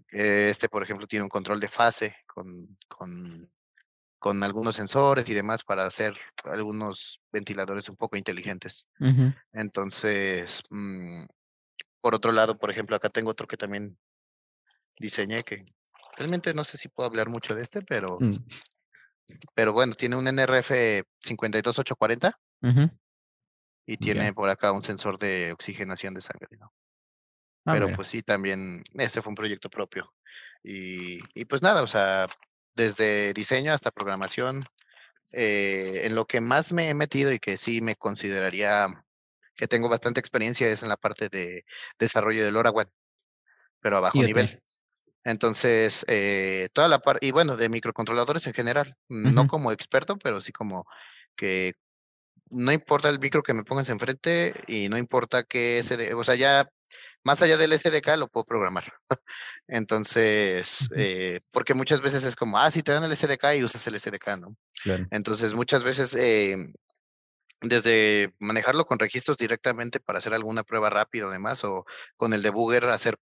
este, 0.09 0.67
por 0.67 0.83
ejemplo, 0.83 1.07
tiene 1.07 1.23
un 1.23 1.29
control 1.29 1.61
de 1.61 1.69
fase 1.69 2.17
con, 2.27 2.77
con, 2.89 3.49
con 4.19 4.43
algunos 4.43 4.75
sensores 4.75 5.29
y 5.29 5.33
demás 5.33 5.63
para 5.63 5.85
hacer 5.85 6.13
algunos 6.43 7.21
ventiladores 7.31 7.87
un 7.87 7.95
poco 7.95 8.17
inteligentes. 8.17 8.87
Entonces, 9.53 10.63
mm, 10.69 11.23
por 12.01 12.15
otro 12.15 12.31
lado, 12.31 12.57
por 12.57 12.71
ejemplo, 12.71 12.95
acá 12.95 13.09
tengo 13.09 13.31
otro 13.31 13.47
que 13.47 13.57
también 13.57 13.97
diseñé 14.97 15.43
que 15.43 15.65
realmente 16.17 16.53
no 16.53 16.63
sé 16.63 16.77
si 16.77 16.89
puedo 16.89 17.07
hablar 17.07 17.29
mucho 17.29 17.55
de 17.55 17.61
este, 17.61 17.81
pero 17.81 18.17
mm. 18.19 18.45
Pero 19.53 19.73
bueno, 19.73 19.93
tiene 19.93 20.15
un 20.15 20.27
NRF 20.27 20.71
52840 21.19 22.39
y 23.85 23.97
tiene 23.97 24.33
por 24.33 24.49
acá 24.49 24.71
un 24.71 24.83
sensor 24.83 25.17
de 25.17 25.51
oxigenación 25.51 26.13
de 26.13 26.21
sangre, 26.21 26.47
¿no? 26.59 26.73
Ah, 27.65 27.73
Pero 27.73 27.91
pues 27.93 28.07
sí, 28.07 28.23
también 28.23 28.83
este 28.95 29.21
fue 29.21 29.31
un 29.31 29.35
proyecto 29.35 29.69
propio. 29.69 30.13
Y, 30.63 31.19
y 31.33 31.45
pues 31.45 31.61
nada, 31.61 31.81
o 31.83 31.87
sea, 31.87 32.27
desde 32.75 33.33
diseño 33.33 33.73
hasta 33.73 33.91
programación, 33.91 34.63
eh, 35.33 36.01
en 36.05 36.15
lo 36.15 36.25
que 36.25 36.41
más 36.41 36.71
me 36.71 36.89
he 36.89 36.93
metido 36.93 37.31
y 37.31 37.39
que 37.39 37.57
sí 37.57 37.81
me 37.81 37.95
consideraría 37.95 38.87
que 39.55 39.67
tengo 39.67 39.89
bastante 39.89 40.19
experiencia 40.19 40.67
es 40.67 40.83
en 40.83 40.89
la 40.89 40.97
parte 40.97 41.29
de 41.29 41.65
desarrollo 41.99 42.43
del 42.43 42.53
LoRaWAN, 42.53 42.89
pero 43.79 43.97
a 43.97 43.99
bajo 44.01 44.21
nivel. 44.21 44.61
Entonces, 45.23 46.03
eh, 46.07 46.69
toda 46.73 46.87
la 46.87 46.99
parte, 46.99 47.25
y 47.25 47.31
bueno, 47.31 47.55
de 47.55 47.69
microcontroladores 47.69 48.47
en 48.47 48.53
general, 48.53 48.95
no 49.07 49.47
como 49.47 49.71
experto, 49.71 50.17
pero 50.17 50.41
sí 50.41 50.51
como 50.51 50.85
que 51.35 51.73
no 52.49 52.71
importa 52.71 53.09
el 53.09 53.19
micro 53.19 53.43
que 53.43 53.53
me 53.53 53.63
pongas 53.63 53.89
enfrente 53.89 54.53
y 54.67 54.89
no 54.89 54.97
importa 54.97 55.43
que 55.43 55.81
SDK, 55.83 56.15
o 56.15 56.23
sea, 56.23 56.35
ya 56.35 56.69
más 57.23 57.41
allá 57.41 57.57
del 57.57 57.73
SDK 57.73 58.17
lo 58.17 58.27
puedo 58.27 58.45
programar. 58.45 58.91
Entonces, 59.67 60.89
eh, 60.95 61.41
porque 61.51 61.73
muchas 61.73 62.01
veces 62.01 62.23
es 62.23 62.35
como, 62.35 62.57
ah, 62.57 62.71
si 62.71 62.83
te 62.83 62.91
dan 62.91 63.03
el 63.03 63.15
SDK 63.15 63.55
y 63.57 63.63
usas 63.63 63.85
el 63.87 63.99
SDK, 63.99 64.37
¿no? 64.39 64.55
Entonces, 65.11 65.53
muchas 65.53 65.83
veces, 65.83 66.15
eh, 66.15 66.57
desde 67.61 68.33
manejarlo 68.39 68.85
con 68.85 68.99
registros 68.99 69.37
directamente 69.37 69.99
para 69.99 70.19
hacer 70.19 70.33
alguna 70.33 70.63
prueba 70.63 70.89
rápida, 70.89 71.27
además, 71.27 71.63
o 71.63 71.85
con 72.17 72.33
el 72.33 72.41
debugger 72.41 72.85
hacer 72.85 73.17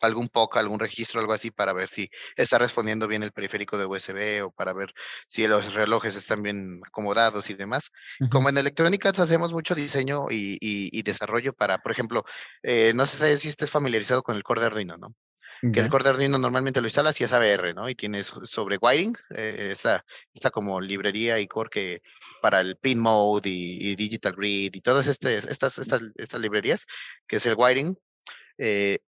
algún 0.00 0.28
POC, 0.28 0.56
algún 0.56 0.80
registro, 0.80 1.20
algo 1.20 1.32
así, 1.32 1.50
para 1.50 1.72
ver 1.72 1.88
si 1.88 2.10
está 2.36 2.58
respondiendo 2.58 3.06
bien 3.08 3.22
el 3.22 3.32
periférico 3.32 3.78
de 3.78 3.86
USB 3.86 4.44
o 4.44 4.50
para 4.50 4.72
ver 4.72 4.92
si 5.28 5.46
los 5.46 5.74
relojes 5.74 6.16
están 6.16 6.42
bien 6.42 6.80
acomodados 6.86 7.50
y 7.50 7.54
demás. 7.54 7.90
Como 8.30 8.48
en 8.48 8.58
electrónica 8.58 9.10
hacemos 9.10 9.52
mucho 9.52 9.74
diseño 9.74 10.26
y, 10.30 11.02
desarrollo 11.02 11.52
para, 11.52 11.78
por 11.78 11.92
ejemplo, 11.92 12.24
eh, 12.62 12.92
no 12.94 13.06
sé 13.06 13.36
si 13.38 13.48
estés 13.48 13.70
familiarizado 13.70 14.22
con 14.22 14.36
el 14.36 14.42
core 14.42 14.60
de 14.60 14.66
Arduino, 14.68 14.96
¿no? 14.96 15.14
Que 15.72 15.78
el 15.78 15.88
core 15.88 16.02
de 16.02 16.10
Arduino 16.10 16.38
normalmente 16.38 16.80
lo 16.80 16.88
instalas 16.88 17.20
y 17.20 17.24
es 17.24 17.32
ABR, 17.32 17.72
¿no? 17.72 17.88
Y 17.88 17.94
tienes 17.94 18.32
sobre 18.44 18.78
wiring, 18.80 19.16
eh, 19.30 19.68
esta, 19.70 20.04
como 20.50 20.80
librería 20.80 21.38
y 21.38 21.46
core 21.46 21.70
que 21.70 22.02
para 22.40 22.60
el 22.60 22.76
pin 22.76 22.98
mode 22.98 23.48
y, 23.48 23.94
digital 23.94 24.32
grid 24.32 24.74
y 24.74 24.80
todas 24.80 25.06
este, 25.06 25.36
estas, 25.36 25.78
estas, 25.78 26.02
estas 26.16 26.40
librerías, 26.40 26.84
que 27.28 27.36
es 27.36 27.46
el 27.46 27.54
wiring, 27.56 27.96
eh, 28.58 28.98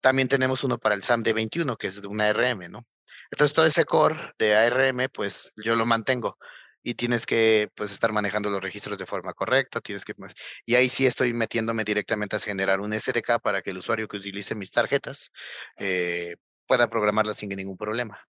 también 0.00 0.28
tenemos 0.28 0.62
uno 0.62 0.78
para 0.78 0.94
el 0.94 1.02
SAM 1.02 1.24
de 1.24 1.32
21, 1.32 1.76
que 1.76 1.88
es 1.88 2.00
de 2.00 2.06
una 2.06 2.28
ARM, 2.28 2.70
¿no? 2.70 2.84
Entonces 3.32 3.52
todo 3.52 3.66
ese 3.66 3.84
core 3.84 4.34
de 4.38 4.54
ARM, 4.54 5.08
pues 5.12 5.52
yo 5.64 5.74
lo 5.74 5.84
mantengo 5.84 6.38
y 6.84 6.94
tienes 6.94 7.24
que 7.26 7.70
pues 7.74 7.90
estar 7.90 8.12
manejando 8.12 8.50
los 8.50 8.62
registros 8.62 8.98
de 8.98 9.06
forma 9.06 9.32
correcta, 9.32 9.80
tienes 9.80 10.04
que 10.04 10.14
pues, 10.14 10.34
y 10.66 10.74
ahí 10.74 10.88
sí 10.90 11.06
estoy 11.06 11.32
metiéndome 11.32 11.82
directamente 11.82 12.36
a 12.36 12.38
generar 12.38 12.80
un 12.80 12.92
SDK 12.92 13.40
para 13.42 13.62
que 13.62 13.70
el 13.70 13.78
usuario 13.78 14.06
que 14.06 14.18
utilice 14.18 14.54
mis 14.54 14.70
tarjetas 14.70 15.32
eh, 15.78 16.36
pueda 16.66 16.88
programarlas 16.88 17.38
sin 17.38 17.48
ningún 17.48 17.78
problema. 17.78 18.20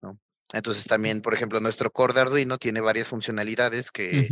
¿no? 0.00 0.18
Entonces 0.54 0.86
también, 0.86 1.20
por 1.20 1.34
ejemplo, 1.34 1.60
nuestro 1.60 1.90
core 1.92 2.14
de 2.14 2.22
Arduino 2.22 2.56
tiene 2.56 2.80
varias 2.80 3.08
funcionalidades 3.08 3.90
que, 3.90 4.28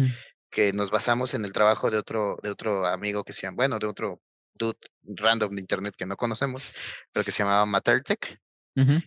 que 0.51 0.73
nos 0.73 0.91
basamos 0.91 1.35
en 1.35 1.45
el 1.45 1.53
trabajo 1.53 1.91
de 1.91 1.99
otro, 1.99 2.39
de 2.43 2.51
otro 2.51 2.87
amigo 2.87 3.25
que 3.25 3.35
se 3.35 3.43
llama, 3.43 3.57
bueno, 3.57 3.79
de 3.79 3.87
otro 3.87 4.23
dude 4.55 4.79
random 5.03 5.55
de 5.55 5.61
internet 5.61 5.95
que 5.99 6.07
no 6.07 6.17
conocemos, 6.17 6.73
pero 7.13 7.25
que 7.25 7.31
se 7.31 7.43
llamaba 7.43 7.67
Mattertech. 7.67 8.41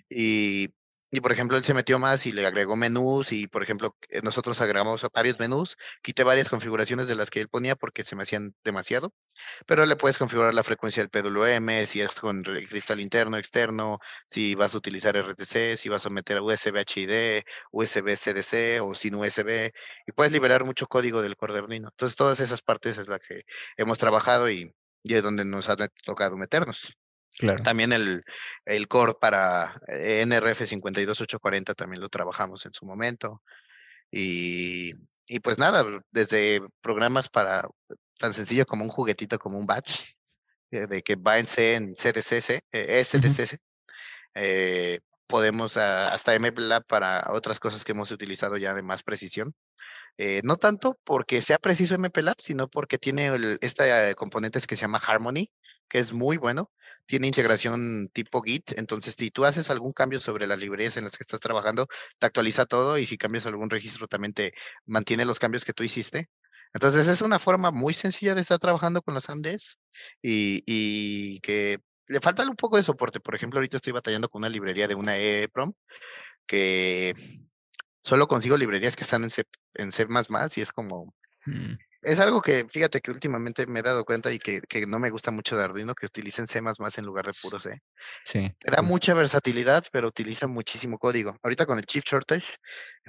Y 0.09 0.69
y 1.11 1.21
por 1.21 1.31
ejemplo, 1.31 1.57
él 1.57 1.63
se 1.63 1.73
metió 1.73 1.99
más 1.99 2.25
y 2.25 2.31
le 2.31 2.45
agregó 2.45 2.75
menús 2.75 3.31
y 3.31 3.47
por 3.47 3.63
ejemplo, 3.63 3.95
eh, 4.09 4.21
nosotros 4.23 4.59
agregamos 4.61 5.05
varios 5.13 5.39
menús, 5.39 5.77
quité 6.01 6.23
varias 6.23 6.49
configuraciones 6.49 7.07
de 7.07 7.15
las 7.15 7.29
que 7.29 7.39
él 7.41 7.49
ponía 7.49 7.75
porque 7.75 8.03
se 8.03 8.15
me 8.15 8.23
hacían 8.23 8.55
demasiado, 8.63 9.13
pero 9.65 9.85
le 9.85 9.95
puedes 9.95 10.17
configurar 10.17 10.53
la 10.53 10.63
frecuencia 10.63 11.03
del 11.05 11.09
PWM, 11.09 11.85
si 11.85 12.01
es 12.01 12.11
con 12.19 12.43
cristal 12.43 12.99
interno, 12.99 13.37
externo, 13.37 13.99
si 14.27 14.55
vas 14.55 14.75
a 14.75 14.77
utilizar 14.79 15.15
RTC, 15.17 15.77
si 15.77 15.89
vas 15.89 16.05
a 16.05 16.09
meter 16.09 16.41
USB 16.41 16.83
HID, 16.85 17.43
USB 17.71 18.15
CDC 18.15 18.81
o 18.81 18.95
sin 18.95 19.15
USB 19.15 19.71
y 20.07 20.11
puedes 20.13 20.33
liberar 20.33 20.65
mucho 20.65 20.87
código 20.87 21.21
del 21.21 21.37
core 21.37 21.57
Entonces, 21.57 22.15
todas 22.15 22.39
esas 22.39 22.61
partes 22.61 22.97
es 22.97 23.07
la 23.09 23.19
que 23.19 23.43
hemos 23.77 23.97
trabajado 23.97 24.49
y 24.49 24.73
y 25.03 25.13
es 25.15 25.23
donde 25.23 25.45
nos 25.45 25.69
ha 25.69 25.75
tocado 26.05 26.37
meternos. 26.37 26.93
Claro. 27.37 27.61
También 27.63 27.93
el, 27.93 28.23
el 28.65 28.87
core 28.87 29.13
para 29.19 29.79
eh, 29.87 30.23
NRF 30.25 30.61
52840 30.61 31.75
también 31.75 32.01
lo 32.01 32.09
trabajamos 32.09 32.65
en 32.65 32.73
su 32.73 32.85
momento. 32.85 33.41
Y, 34.11 34.93
y 35.27 35.39
pues 35.41 35.57
nada, 35.57 35.85
desde 36.11 36.61
programas 36.81 37.29
para 37.29 37.67
tan 38.19 38.33
sencillo 38.33 38.65
como 38.65 38.83
un 38.83 38.89
juguetito, 38.89 39.37
como 39.37 39.57
un 39.59 39.65
batch, 39.65 40.01
eh, 40.71 40.87
de 40.87 41.01
que 41.03 41.15
va 41.15 41.37
en 41.37 41.47
C, 41.47 41.75
en 41.75 41.95
CDCC, 41.95 42.63
eh, 42.71 43.03
SDCC, 43.03 43.59
eh, 44.35 44.99
podemos 45.27 45.77
hasta 45.77 46.39
MLab 46.39 46.85
para 46.85 47.27
otras 47.31 47.59
cosas 47.59 47.83
que 47.83 47.91
hemos 47.91 48.11
utilizado 48.11 48.57
ya 48.57 48.73
de 48.73 48.81
más 48.81 49.03
precisión. 49.03 49.53
Eh, 50.17 50.41
no 50.43 50.57
tanto 50.57 50.97
porque 51.03 51.41
sea 51.41 51.59
preciso 51.59 51.97
MPLAB, 51.97 52.37
sino 52.39 52.67
porque 52.67 52.97
tiene 52.97 53.27
el, 53.27 53.59
este 53.61 54.15
componente 54.15 54.59
que 54.61 54.75
se 54.75 54.81
llama 54.81 55.01
Harmony, 55.05 55.51
que 55.87 55.99
es 55.99 56.11
muy 56.13 56.37
bueno. 56.37 56.71
Tiene 57.07 57.27
integración 57.27 58.09
tipo 58.13 58.41
Git, 58.41 58.73
entonces 58.77 59.15
si 59.17 59.31
tú 59.31 59.45
haces 59.45 59.71
algún 59.71 59.93
cambio 59.93 60.21
sobre 60.21 60.45
las 60.45 60.61
librerías 60.61 60.97
en 60.97 61.05
las 61.05 61.17
que 61.17 61.23
estás 61.23 61.39
trabajando, 61.39 61.87
te 62.19 62.27
actualiza 62.27 62.65
todo 62.65 62.97
y 62.97 63.05
si 63.05 63.17
cambias 63.17 63.45
algún 63.45 63.69
registro 63.69 64.07
también 64.07 64.33
te 64.33 64.53
mantiene 64.85 65.25
los 65.25 65.39
cambios 65.39 65.65
que 65.65 65.73
tú 65.73 65.83
hiciste. 65.83 66.29
Entonces 66.73 67.07
es 67.07 67.21
una 67.21 67.39
forma 67.39 67.71
muy 67.71 67.93
sencilla 67.93 68.35
de 68.35 68.41
estar 68.41 68.59
trabajando 68.59 69.01
con 69.01 69.13
los 69.13 69.29
AMDs 69.29 69.79
y, 70.21 70.63
y 70.65 71.39
que 71.39 71.79
le 72.07 72.19
falta 72.21 72.43
un 72.43 72.55
poco 72.55 72.77
de 72.77 72.83
soporte. 72.83 73.19
Por 73.19 73.35
ejemplo, 73.35 73.59
ahorita 73.59 73.77
estoy 73.77 73.93
batallando 73.93 74.29
con 74.29 74.41
una 74.41 74.49
librería 74.49 74.87
de 74.87 74.95
una 74.95 75.17
EEPROM 75.17 75.73
que 76.45 77.13
solo 78.03 78.27
consigo 78.27 78.57
librerías 78.57 78.95
que 78.95 79.03
están 79.03 79.23
en 79.23 79.29
C, 79.29 79.43
en 79.75 79.91
C++ 79.91 80.07
y 80.55 80.61
es 80.61 80.71
como... 80.71 81.13
Mm. 81.45 81.75
Es 82.07 82.21
algo 82.21 82.41
que, 82.41 82.65
fíjate 82.69 83.01
que 83.01 83.11
últimamente 83.11 83.67
me 83.67 83.81
he 83.81 83.83
dado 83.83 84.05
cuenta 84.05 84.31
y 84.31 84.39
que, 84.39 84.61
que, 84.61 84.87
no 84.87 84.97
me 84.97 85.09
gusta 85.09 85.29
mucho 85.29 85.57
de 85.57 85.65
Arduino, 85.65 85.93
que 85.93 86.05
utilicen 86.05 86.47
C++ 86.47 86.59
en 86.59 87.05
lugar 87.05 87.25
de 87.25 87.33
puro 87.41 87.59
C. 87.59 87.81
Sí. 88.23 88.49
Te 88.59 88.71
da 88.71 88.81
mucha 88.81 89.13
versatilidad, 89.13 89.83
pero 89.91 90.07
utiliza 90.07 90.47
muchísimo 90.47 90.99
código. 90.99 91.35
Ahorita 91.43 91.65
con 91.65 91.77
el 91.77 91.85
chip 91.85 92.05
shortage, 92.05 92.55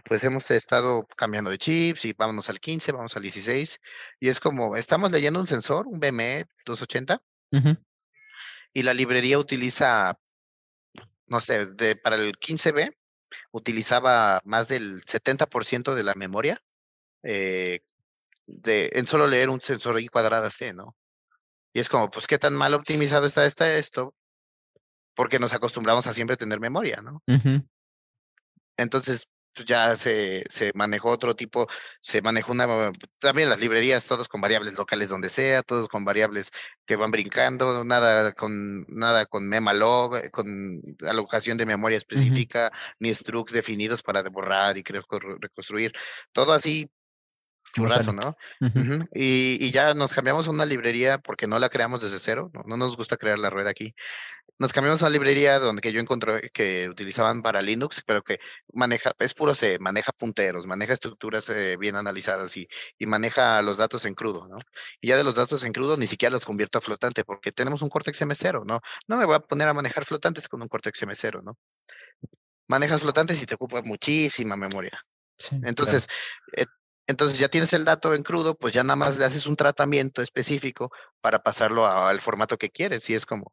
pues 0.04 0.24
hemos 0.24 0.50
estado 0.50 1.06
cambiando 1.16 1.48
de 1.48 1.58
chips 1.58 2.06
y 2.06 2.12
vámonos 2.12 2.50
al 2.50 2.58
15, 2.58 2.90
vamos 2.90 3.16
al 3.16 3.22
16. 3.22 3.78
Y 4.18 4.30
es 4.30 4.40
como, 4.40 4.74
estamos 4.74 5.12
leyendo 5.12 5.38
un 5.38 5.46
sensor, 5.46 5.86
un 5.86 6.00
BME 6.00 6.46
280, 6.66 7.22
y 8.74 8.82
la 8.82 8.94
librería 8.94 9.38
utiliza, 9.38 10.18
no 11.28 11.38
sé, 11.38 11.66
de, 11.66 11.94
para 11.94 12.16
el 12.16 12.36
15B, 12.36 12.96
utilizaba 13.52 14.40
más 14.44 14.66
del 14.66 15.04
70% 15.04 15.94
de 15.94 16.02
la 16.02 16.14
memoria 16.14 16.60
eh, 17.22 17.80
de, 18.48 18.90
en 18.94 19.06
solo 19.06 19.26
leer 19.26 19.50
un 19.50 19.60
sensor 19.60 20.00
y 20.00 20.08
cuadrada 20.08 20.50
C, 20.50 20.72
¿no? 20.72 20.96
Y 21.72 21.80
es 21.80 21.88
como, 21.88 22.08
pues, 22.08 22.26
¿qué 22.26 22.38
tan 22.38 22.54
mal 22.54 22.74
optimizado 22.74 23.26
está, 23.26 23.44
está 23.46 23.72
esto 23.74 24.14
porque 25.14 25.38
nos 25.38 25.52
acostumbramos 25.52 26.06
a 26.06 26.14
siempre 26.14 26.36
tener 26.36 26.60
memoria, 26.60 27.02
¿no? 27.02 27.22
Entonces, 28.76 29.26
pues, 29.54 29.66
ya 29.66 29.96
se, 29.96 30.44
se 30.48 30.70
manejó 30.74 31.10
otro 31.10 31.34
tipo, 31.34 31.66
se 32.00 32.22
manejó 32.22 32.52
una, 32.52 32.92
también 33.20 33.50
las 33.50 33.60
librerías, 33.60 34.06
todos 34.06 34.28
con 34.28 34.40
variables 34.40 34.78
locales 34.78 35.08
donde 35.08 35.28
sea, 35.28 35.62
todos 35.62 35.88
con 35.88 36.04
variables 36.04 36.52
que 36.86 36.94
van 36.94 37.10
brincando, 37.10 37.84
nada 37.84 38.32
con, 38.32 38.86
nada 38.88 39.26
con 39.26 39.48
memalog, 39.48 40.16
eh, 40.16 40.30
con 40.30 40.80
alocación 41.06 41.58
de 41.58 41.66
memoria 41.66 41.98
específica, 41.98 42.70
ni 43.00 43.12
structs 43.12 43.52
definidos 43.52 44.02
para 44.02 44.22
borrar 44.22 44.78
y 44.78 44.84
reconstruir, 44.84 45.92
todo 46.32 46.52
así 46.52 46.88
churrazo, 47.72 48.12
¿no? 48.12 48.36
y, 49.14 49.58
y, 49.60 49.70
ya 49.70 49.94
nos 49.94 50.12
cambiamos 50.12 50.48
a 50.48 50.50
una 50.50 50.66
librería 50.66 51.18
porque 51.18 51.46
no 51.46 51.58
la 51.58 51.68
creamos 51.68 52.02
desde 52.02 52.18
cero, 52.18 52.50
no, 52.54 52.62
no 52.66 52.76
nos 52.76 52.96
gusta 52.96 53.16
crear 53.16 53.38
la 53.38 53.50
rueda 53.50 53.70
aquí. 53.70 53.94
Nos 54.60 54.72
cambiamos 54.72 55.00
a 55.02 55.06
una 55.06 55.12
librería 55.12 55.60
donde 55.60 55.80
que 55.80 55.92
yo 55.92 56.00
encontré 56.00 56.50
que 56.50 56.88
utilizaban 56.88 57.42
para 57.42 57.60
Linux, 57.60 58.02
pero 58.04 58.22
que 58.22 58.40
maneja, 58.72 59.12
es 59.20 59.32
puro 59.32 59.54
C, 59.54 59.78
maneja 59.78 60.10
punteros, 60.10 60.66
maneja 60.66 60.94
estructuras 60.94 61.48
eh, 61.50 61.76
bien 61.76 61.94
analizadas 61.94 62.56
y, 62.56 62.68
y 62.98 63.06
maneja 63.06 63.62
los 63.62 63.78
datos 63.78 64.04
en 64.04 64.14
crudo, 64.14 64.48
¿no? 64.48 64.58
Y 65.00 65.08
ya 65.08 65.16
de 65.16 65.22
los 65.22 65.36
datos 65.36 65.62
en 65.62 65.72
crudo 65.72 65.96
ni 65.96 66.08
siquiera 66.08 66.32
los 66.32 66.44
convierto 66.44 66.78
a 66.78 66.80
flotante 66.80 67.22
porque 67.24 67.52
tenemos 67.52 67.82
un 67.82 67.88
Cortex 67.88 68.20
M0, 68.20 68.64
¿no? 68.66 68.80
No 69.06 69.16
me 69.16 69.26
voy 69.26 69.36
a 69.36 69.40
poner 69.40 69.68
a 69.68 69.74
manejar 69.74 70.04
flotantes 70.04 70.48
con 70.48 70.60
un 70.60 70.66
Cortex 70.66 71.02
M0, 71.02 71.42
¿no? 71.44 71.56
Manejas 72.66 73.00
flotantes 73.00 73.40
y 73.40 73.46
te 73.46 73.54
ocupa 73.54 73.82
muchísima 73.82 74.56
memoria. 74.56 75.00
Entonces, 75.62 76.08
eh, 76.56 76.64
entonces 77.08 77.38
ya 77.38 77.48
tienes 77.48 77.72
el 77.72 77.84
dato 77.84 78.14
en 78.14 78.22
crudo, 78.22 78.54
pues 78.54 78.74
ya 78.74 78.84
nada 78.84 78.96
más 78.96 79.18
le 79.18 79.24
haces 79.24 79.46
un 79.46 79.56
tratamiento 79.56 80.20
específico 80.20 80.92
para 81.20 81.42
pasarlo 81.42 81.86
al 81.86 82.20
formato 82.20 82.58
que 82.58 82.68
quieres. 82.68 83.08
Y 83.08 83.14
es 83.14 83.24
como, 83.24 83.52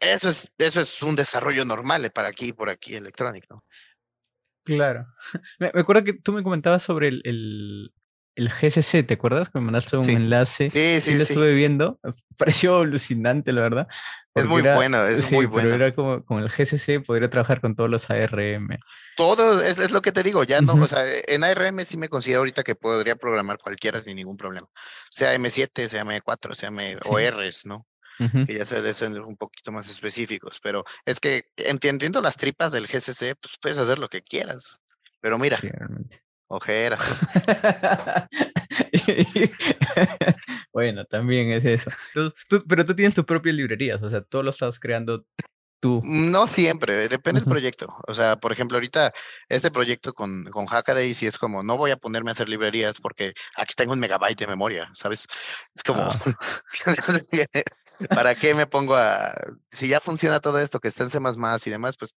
eso 0.00 0.28
es, 0.28 0.52
eso 0.56 0.80
es 0.80 1.02
un 1.02 1.16
desarrollo 1.16 1.64
normal 1.64 2.08
para 2.12 2.28
aquí 2.28 2.48
y 2.48 2.52
por 2.52 2.70
aquí 2.70 2.94
electrónico. 2.94 3.64
Claro. 4.64 5.06
Me, 5.58 5.66
acuerdo 5.74 6.04
que 6.04 6.12
tú 6.14 6.32
me 6.32 6.42
comentabas 6.42 6.82
sobre 6.82 7.08
el, 7.08 7.92
el, 8.34 8.48
GCC, 8.48 9.04
¿te 9.04 9.14
acuerdas? 9.14 9.48
Que 9.48 9.58
me 9.58 9.64
mandaste 9.64 9.96
un 9.96 10.10
enlace. 10.10 10.70
Sí, 10.70 11.00
sí, 11.00 11.12
sí. 11.12 11.16
lo 11.16 11.22
estuve 11.22 11.54
viendo. 11.54 12.00
pareció 12.36 12.78
alucinante, 12.78 13.52
la 13.52 13.62
verdad. 13.62 13.88
Es 14.36 14.46
muy 14.46 14.62
bueno, 14.62 15.06
es 15.06 15.16
muy 15.32 15.46
bueno. 15.46 15.70
Pero 15.70 15.84
era 15.84 15.94
como 15.94 16.24
con 16.24 16.42
el 16.42 16.48
GCC, 16.48 17.04
podría 17.04 17.30
trabajar 17.30 17.60
con 17.60 17.74
todos 17.74 17.88
los 17.88 18.10
ARM. 18.10 18.68
Todo, 19.16 19.60
es, 19.62 19.90
lo 19.90 20.02
que 20.02 20.12
te 20.12 20.22
digo, 20.22 20.44
ya 20.44 20.60
no, 20.60 20.74
o 20.74 20.86
sea, 20.86 21.04
en 21.26 21.42
ARM 21.42 21.84
sí 21.84 21.96
me 21.96 22.08
considero 22.08 22.40
ahorita 22.40 22.62
que 22.62 22.74
podría 22.74 23.16
programar 23.16 23.58
cualquiera 23.58 24.02
sin 24.02 24.16
ningún 24.16 24.36
problema. 24.36 24.68
Sea 25.10 25.34
M7, 25.34 25.88
sea 25.88 26.04
M4, 26.04 26.54
sea 26.54 26.68
M 26.68 26.98
o 27.06 27.18
Rs, 27.18 27.66
¿no? 27.66 27.86
Que 28.18 28.54
ya 28.54 28.64
se 28.64 28.76
deben 28.76 28.94
ser 28.94 29.20
un 29.20 29.36
poquito 29.36 29.72
más 29.72 29.90
específicos, 29.90 30.58
pero 30.62 30.84
es 31.04 31.20
que 31.20 31.50
entendiendo 31.56 32.22
las 32.22 32.36
tripas 32.36 32.72
del 32.72 32.86
GCC, 32.86 33.36
pues 33.40 33.56
puedes 33.60 33.76
hacer 33.76 33.98
lo 33.98 34.08
que 34.08 34.22
quieras. 34.22 34.80
Pero 35.20 35.38
mira, 35.38 35.58
ojeras. 36.46 37.02
bueno, 40.76 41.06
también 41.06 41.52
es 41.52 41.64
eso. 41.64 41.90
pero 42.68 42.84
tú 42.84 42.94
tienes 42.94 43.14
tus 43.14 43.24
propias 43.24 43.56
librerías, 43.56 44.02
o 44.02 44.10
sea, 44.10 44.20
todo 44.20 44.42
lo 44.42 44.50
estás 44.50 44.78
creando 44.78 45.24
tú. 45.80 46.02
No 46.04 46.46
siempre, 46.46 47.08
depende 47.08 47.40
del 47.40 47.48
proyecto. 47.48 47.96
O 48.06 48.12
sea, 48.12 48.36
por 48.36 48.52
ejemplo, 48.52 48.76
ahorita 48.76 49.14
este 49.48 49.70
proyecto 49.70 50.12
con, 50.12 50.44
con 50.50 50.66
Hackaday 50.66 51.14
sí 51.14 51.26
es 51.26 51.38
como, 51.38 51.62
no 51.62 51.78
voy 51.78 51.92
a 51.92 51.96
ponerme 51.96 52.30
a 52.30 52.32
hacer 52.32 52.50
librerías 52.50 53.00
porque 53.00 53.32
aquí 53.56 53.72
tengo 53.74 53.94
un 53.94 54.00
megabyte 54.00 54.38
de 54.38 54.48
memoria, 54.48 54.90
¿sabes? 54.94 55.26
Es 55.74 55.82
como, 55.82 56.02
ah. 56.02 56.18
¿para 58.10 58.34
qué 58.34 58.52
me 58.52 58.66
pongo 58.66 58.96
a... 58.96 59.34
Si 59.70 59.88
ya 59.88 59.98
funciona 59.98 60.40
todo 60.40 60.58
esto, 60.58 60.78
que 60.78 60.88
está 60.88 61.04
en 61.04 61.10
C++ 61.10 61.18
y 61.64 61.70
demás, 61.70 61.96
pues 61.98 62.14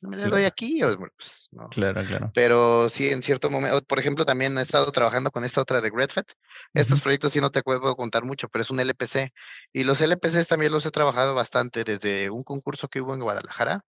pues, 0.00 0.10
me 0.10 0.16
le 0.16 0.30
doy 0.30 0.44
aquí. 0.44 0.80
Pues, 0.80 1.50
claro, 1.70 2.02
claro. 2.04 2.30
Pero 2.34 2.88
sí, 2.88 3.10
en 3.10 3.22
cierto 3.22 3.50
momento, 3.50 3.82
por 3.82 4.00
ejemplo, 4.00 4.24
también 4.24 4.56
he 4.56 4.62
estado 4.62 4.90
trabajando 4.90 5.30
con 5.30 5.44
esta 5.44 5.60
otra 5.60 5.80
de 5.80 5.90
Gredfed. 5.90 6.24
Estos 6.72 7.02
proyectos 7.02 7.32
sí 7.32 7.40
no 7.40 7.50
te 7.50 7.62
puedo 7.62 7.94
contar 7.96 8.24
mucho, 8.24 8.48
pero 8.48 8.62
es 8.62 8.70
un 8.70 8.80
LPC. 8.80 9.32
Y 9.72 9.84
los 9.84 10.00
LPCs 10.00 10.48
también 10.48 10.72
los 10.72 10.86
he 10.86 10.90
trabajado 10.90 11.34
bastante 11.34 11.84
desde 11.84 12.30
un 12.30 12.42
concurso 12.42 12.88
que 12.88 13.00
hubo 13.02 13.12
en 13.12 13.20
Guadalajara. 13.20 13.84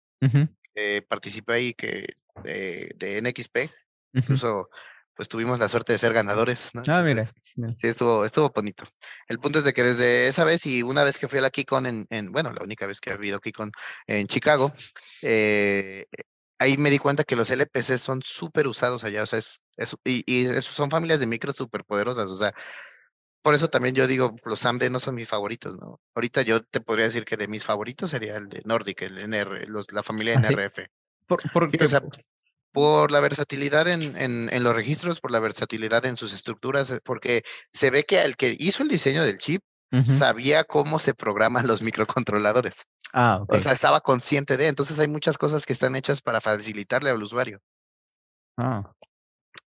participé 1.07 1.53
ahí 1.53 1.73
que, 1.73 2.15
de 2.43 3.21
NXP. 3.21 3.71
Incluso 4.13 4.69
pues 5.21 5.29
tuvimos 5.29 5.59
la 5.59 5.69
suerte 5.69 5.93
de 5.93 5.99
ser 5.99 6.13
ganadores, 6.13 6.71
¿no? 6.73 6.81
ah, 6.87 7.03
mira. 7.05 7.23
Sí, 7.23 7.75
estuvo, 7.83 8.25
estuvo 8.25 8.49
bonito. 8.49 8.85
El 9.27 9.37
punto 9.37 9.59
es 9.59 9.65
de 9.65 9.71
que 9.71 9.83
desde 9.83 10.27
esa 10.27 10.45
vez 10.45 10.65
y 10.65 10.81
una 10.81 11.03
vez 11.03 11.19
que 11.19 11.27
fui 11.27 11.37
a 11.37 11.43
la 11.43 11.51
KeyCon 11.51 11.85
en, 11.85 12.07
en 12.09 12.31
bueno, 12.31 12.51
la 12.51 12.63
única 12.63 12.87
vez 12.87 12.99
que 12.99 13.11
ha 13.11 13.13
habido 13.13 13.39
KeyCon 13.39 13.71
en 14.07 14.25
Chicago, 14.25 14.73
eh, 15.21 16.07
ahí 16.57 16.75
me 16.77 16.89
di 16.89 16.97
cuenta 16.97 17.23
que 17.23 17.35
los 17.35 17.51
LPC 17.51 17.99
son 17.99 18.23
súper 18.23 18.65
usados 18.65 19.03
allá, 19.03 19.21
o 19.21 19.27
sea, 19.27 19.37
es, 19.37 19.61
y, 20.03 20.23
y 20.25 20.47
son 20.63 20.89
familias 20.89 21.19
de 21.19 21.27
micros 21.27 21.55
súper 21.55 21.85
poderosas, 21.85 22.27
o 22.27 22.35
sea, 22.35 22.51
por 23.43 23.53
eso 23.53 23.69
también 23.69 23.93
yo 23.93 24.07
digo, 24.07 24.35
los 24.43 24.65
AMD 24.65 24.89
no 24.89 24.99
son 24.99 25.13
mis 25.13 25.29
favoritos, 25.29 25.77
¿no? 25.77 26.01
Ahorita 26.15 26.41
yo 26.41 26.63
te 26.63 26.81
podría 26.81 27.05
decir 27.05 27.25
que 27.25 27.37
de 27.37 27.47
mis 27.47 27.63
favoritos 27.63 28.09
sería 28.09 28.37
el 28.37 28.49
de 28.49 28.63
Nordic, 28.65 29.03
el 29.03 29.19
NR, 29.19 29.67
los, 29.67 29.93
la 29.93 30.01
familia 30.01 30.33
¿Ah, 30.43 30.47
NRF. 30.47 30.79
¿Por, 31.27 31.41
por, 31.51 31.69
por 32.71 33.11
la 33.11 33.19
versatilidad 33.19 33.87
en, 33.87 34.15
en, 34.17 34.49
en, 34.51 34.63
los 34.63 34.75
registros, 34.75 35.21
por 35.21 35.31
la 35.31 35.39
versatilidad 35.39 36.05
en 36.05 36.17
sus 36.17 36.33
estructuras, 36.33 36.91
eh, 36.91 36.99
porque 37.03 37.43
se 37.73 37.91
ve 37.91 38.03
que 38.03 38.21
el 38.21 38.35
que 38.35 38.55
hizo 38.59 38.83
el 38.83 38.89
diseño 38.89 39.23
del 39.23 39.37
chip 39.37 39.61
sabía 40.05 40.63
cómo 40.63 40.99
se 40.99 41.13
programan 41.13 41.67
los 41.67 41.81
microcontroladores. 41.81 42.85
Ah, 43.11 43.43
O 43.47 43.59
sea, 43.59 43.73
estaba 43.73 43.99
consciente 43.99 44.55
de, 44.55 44.67
entonces 44.67 44.97
hay 44.99 45.09
muchas 45.09 45.37
cosas 45.37 45.65
que 45.65 45.73
están 45.73 45.97
hechas 45.97 46.21
para 46.21 46.39
facilitarle 46.39 47.09
al 47.09 47.21
usuario. 47.21 47.59
Ah. 48.55 48.93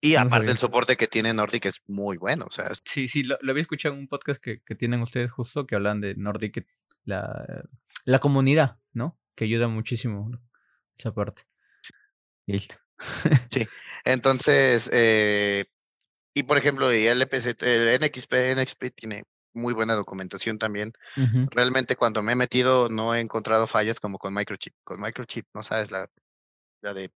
Y 0.00 0.16
aparte 0.16 0.50
el 0.50 0.56
soporte 0.56 0.96
que 0.96 1.06
tiene 1.06 1.34
Nordic 1.34 1.66
es 1.66 1.82
muy 1.86 2.16
bueno. 2.16 2.46
O 2.48 2.52
sea, 2.52 2.70
Sí, 2.84 3.08
sí, 3.08 3.22
lo, 3.22 3.36
había 3.46 3.62
escuchado 3.62 3.94
en 3.94 4.00
un 4.00 4.08
podcast 4.08 4.40
que, 4.40 4.62
que, 4.62 4.74
tienen 4.74 5.02
ustedes 5.02 5.30
justo 5.30 5.66
que 5.66 5.74
hablan 5.74 6.00
de 6.00 6.14
Nordic, 6.14 6.66
la, 7.04 7.64
la 8.04 8.18
comunidad, 8.18 8.78
¿no? 8.92 9.18
Que 9.34 9.44
ayuda 9.44 9.68
muchísimo 9.68 10.30
esa 10.96 11.12
parte. 11.12 11.42
Listo. 12.46 12.76
Sí, 13.50 13.66
entonces, 14.04 14.90
eh, 14.92 15.66
y 16.34 16.42
por 16.44 16.58
ejemplo, 16.58 16.90
el 16.90 17.22
LPC, 17.22 17.62
el 17.62 18.00
NXP, 18.00 18.56
NXP 18.56 18.84
tiene 18.94 19.24
muy 19.52 19.72
buena 19.72 19.94
documentación 19.94 20.58
también. 20.58 20.92
Realmente 21.50 21.96
cuando 21.96 22.22
me 22.22 22.32
he 22.32 22.36
metido 22.36 22.88
no 22.88 23.14
he 23.14 23.20
encontrado 23.20 23.66
fallas 23.66 24.00
como 24.00 24.18
con 24.18 24.34
Microchip. 24.34 24.74
Con 24.82 25.00
Microchip, 25.00 25.46
no 25.54 25.62
sabes 25.62 25.90
la, 25.90 26.08
la 26.82 26.92
de 26.92 27.12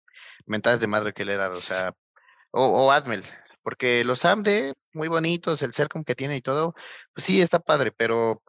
mentadas 0.47 0.81
de 0.81 0.87
madre 0.87 1.12
que 1.12 1.25
le 1.25 1.35
he 1.35 1.37
dado, 1.37 1.59
o 1.59 1.62
sea, 1.62 1.95
o, 2.53 2.64
o 2.87 2.93
Admel, 2.93 3.25
porque 3.62 4.05
los 4.05 4.25
AMD, 4.25 4.73
muy 4.93 5.09
bonitos, 5.09 5.62
el 5.62 5.73
CERCOM 5.73 6.05
que 6.05 6.14
tiene 6.14 6.37
y 6.37 6.41
todo, 6.41 6.75
pues 7.12 7.27
sí, 7.27 7.43
está 7.43 7.59
padre, 7.59 7.93
pero 7.93 8.43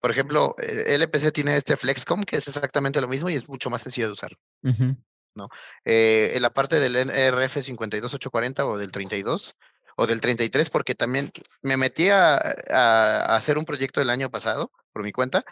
por 0.00 0.12
ejemplo, 0.12 0.54
el 0.58 1.02
LPC 1.02 1.32
tiene 1.32 1.56
este 1.56 1.76
Flexcom 1.76 2.22
que 2.22 2.36
es 2.36 2.46
exactamente 2.46 3.00
lo 3.00 3.08
mismo 3.08 3.28
y 3.28 3.34
es 3.34 3.48
mucho 3.48 3.68
más 3.68 3.82
sencillo 3.82 4.06
de 4.06 4.12
usar. 4.12 4.30
¿No? 5.38 5.48
Eh, 5.86 6.32
en 6.34 6.42
la 6.42 6.50
parte 6.50 6.78
del 6.78 6.96
NRF 6.96 7.62
52840 7.62 8.66
o 8.66 8.76
del 8.76 8.92
32 8.92 9.54
o 9.96 10.06
del 10.06 10.20
33, 10.20 10.68
porque 10.70 10.94
también 10.94 11.30
me 11.62 11.76
metí 11.76 12.10
a, 12.10 12.36
hacer 13.34 13.58
un 13.58 13.64
proyecto 13.64 14.00
el 14.00 14.10
año 14.10 14.30
pasado 14.30 14.70
por 14.92 15.02
mi 15.02 15.10
cuenta 15.10 15.44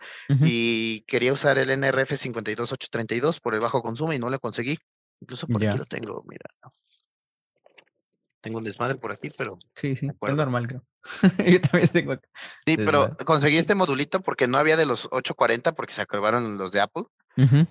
y 0.42 1.00
quería 1.08 1.32
usar 1.32 1.58
el 1.58 1.70
NRF 1.70 2.10
52832 2.10 3.40
por 3.40 3.54
el 3.54 3.60
bajo 3.60 3.82
consumo 3.82 4.12
y 4.12 4.18
no 4.18 4.30
lo 4.30 4.38
conseguí. 4.38 4.78
Incluso 5.20 5.48
por 5.48 5.64
aquí 5.64 5.76
lo 5.76 5.86
tengo, 5.86 6.22
mira. 6.28 6.44
Tengo 8.40 8.58
un 8.58 8.64
desmadre 8.64 8.96
por 8.96 9.10
aquí, 9.10 9.26
pero. 9.36 9.58
Sí, 9.74 9.96
sí, 9.96 10.06
es 10.08 10.34
normal, 10.34 10.68
creo. 10.68 10.84
Yo 11.44 11.60
también 11.60 11.88
tengo 11.88 12.12
acá. 12.12 12.28
Sí, 12.64 12.76
pero 12.76 13.16
conseguí 13.24 13.56
este 13.56 13.74
modulito 13.74 14.20
porque 14.20 14.46
no 14.46 14.58
había 14.58 14.76
de 14.76 14.86
los 14.86 15.06
840 15.06 15.72
porque 15.72 15.94
se 15.94 16.02
acabaron 16.02 16.56
los 16.56 16.70
de 16.70 16.80
Apple. 16.80 17.04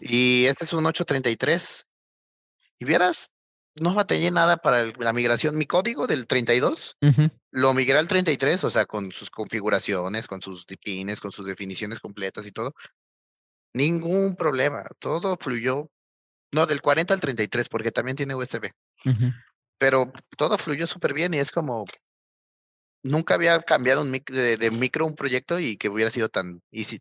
Y 0.01 0.45
este 0.45 0.65
es 0.65 0.73
un 0.73 0.85
833 0.85 1.85
y 2.79 2.85
vieras, 2.85 3.29
no 3.75 3.93
batallé 3.93 4.31
nada 4.31 4.57
para 4.57 4.85
la 4.97 5.13
migración. 5.13 5.55
Mi 5.55 5.65
código 5.65 6.07
del 6.07 6.27
32 6.27 6.97
lo 7.51 7.73
migré 7.73 7.97
al 7.97 8.07
33, 8.07 8.63
o 8.63 8.69
sea, 8.69 8.85
con 8.85 9.11
sus 9.11 9.29
configuraciones, 9.29 10.27
con 10.27 10.41
sus 10.41 10.65
pines, 10.65 11.19
con 11.19 11.31
sus 11.31 11.45
definiciones 11.45 11.99
completas 11.99 12.45
y 12.47 12.51
todo. 12.51 12.73
Ningún 13.73 14.35
problema, 14.35 14.85
todo 14.99 15.37
fluyó. 15.37 15.89
No, 16.53 16.65
del 16.65 16.81
40 16.81 17.13
al 17.13 17.19
33, 17.19 17.67
porque 17.67 17.91
también 17.91 18.15
tiene 18.15 18.35
USB. 18.35 18.71
Pero 19.77 20.13
todo 20.37 20.57
fluyó 20.57 20.87
súper 20.87 21.13
bien 21.13 21.33
y 21.33 21.39
es 21.39 21.51
como, 21.51 21.85
nunca 23.03 23.35
había 23.35 23.61
cambiado 23.61 24.03
un 24.03 24.11
de, 24.11 24.57
de, 24.57 24.71
micro 24.71 25.05
un 25.05 25.15
proyecto 25.15 25.59
y 25.59 25.75
que 25.75 25.89
hubiera 25.89 26.09
sido 26.09 26.29
tan 26.29 26.61
easy 26.71 26.99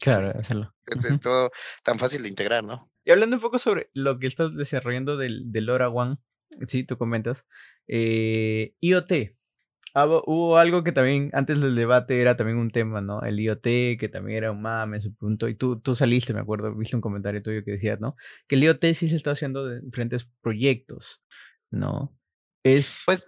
Claro, 0.00 0.38
hacerlo. 0.38 0.74
todo 1.22 1.50
tan 1.82 1.98
fácil 1.98 2.22
de 2.22 2.28
integrar, 2.28 2.64
¿no? 2.64 2.86
Y 3.04 3.10
hablando 3.10 3.36
un 3.36 3.42
poco 3.42 3.58
sobre 3.58 3.90
lo 3.94 4.18
que 4.18 4.26
estás 4.26 4.54
desarrollando 4.54 5.16
del, 5.16 5.50
del 5.50 5.66
LoRaWAN, 5.66 6.20
sí, 6.66 6.84
tú 6.84 6.98
comentas, 6.98 7.46
eh, 7.86 8.74
IoT. 8.80 9.34
Ah, 9.94 10.06
hubo 10.06 10.58
algo 10.58 10.84
que 10.84 10.92
también, 10.92 11.30
antes 11.32 11.60
del 11.60 11.74
debate 11.74 12.20
era 12.20 12.36
también 12.36 12.58
un 12.58 12.70
tema, 12.70 13.00
¿no? 13.00 13.22
El 13.22 13.40
IoT, 13.40 13.98
que 13.98 14.08
también 14.12 14.38
era 14.38 14.52
un 14.52 14.60
mame, 14.60 15.00
su 15.00 15.14
punto. 15.14 15.48
Y 15.48 15.54
tú, 15.54 15.80
tú 15.80 15.94
saliste, 15.94 16.34
me 16.34 16.40
acuerdo, 16.40 16.74
viste 16.76 16.94
un 16.94 17.02
comentario 17.02 17.42
tuyo 17.42 17.64
que 17.64 17.72
decías, 17.72 17.98
¿no? 17.98 18.14
Que 18.46 18.56
el 18.56 18.64
IoT 18.64 18.84
sí 18.94 19.08
se 19.08 19.16
está 19.16 19.30
haciendo 19.30 19.66
de 19.66 19.80
diferentes 19.80 20.28
proyectos, 20.42 21.22
¿no? 21.70 22.17
Es, 22.74 23.02
pues, 23.06 23.26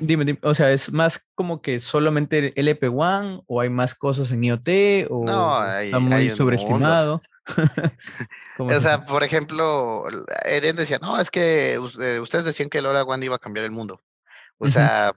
dime, 0.00 0.24
dime, 0.24 0.38
o 0.42 0.54
sea, 0.54 0.72
¿es 0.72 0.92
más 0.92 1.26
como 1.34 1.62
que 1.62 1.78
solamente 1.78 2.54
LP1 2.54 3.44
o 3.46 3.60
hay 3.60 3.70
más 3.70 3.94
cosas 3.94 4.30
en 4.32 4.44
IoT 4.44 5.08
o 5.10 5.24
no, 5.24 5.72
está 5.80 5.98
muy 5.98 6.30
sobreestimado? 6.30 7.20
o 8.58 8.80
sea, 8.80 9.04
por 9.04 9.24
ejemplo, 9.24 10.04
Eden 10.44 10.76
decía, 10.76 10.98
no, 11.00 11.20
es 11.20 11.30
que 11.30 11.74
eh, 11.74 12.20
ustedes 12.20 12.44
decían 12.44 12.68
que 12.68 12.78
el 12.78 12.86
One 12.86 13.24
iba 13.24 13.36
a 13.36 13.40
cambiar 13.40 13.64
el 13.64 13.70
mundo. 13.70 14.02
O 14.58 14.68
sea, 14.68 15.12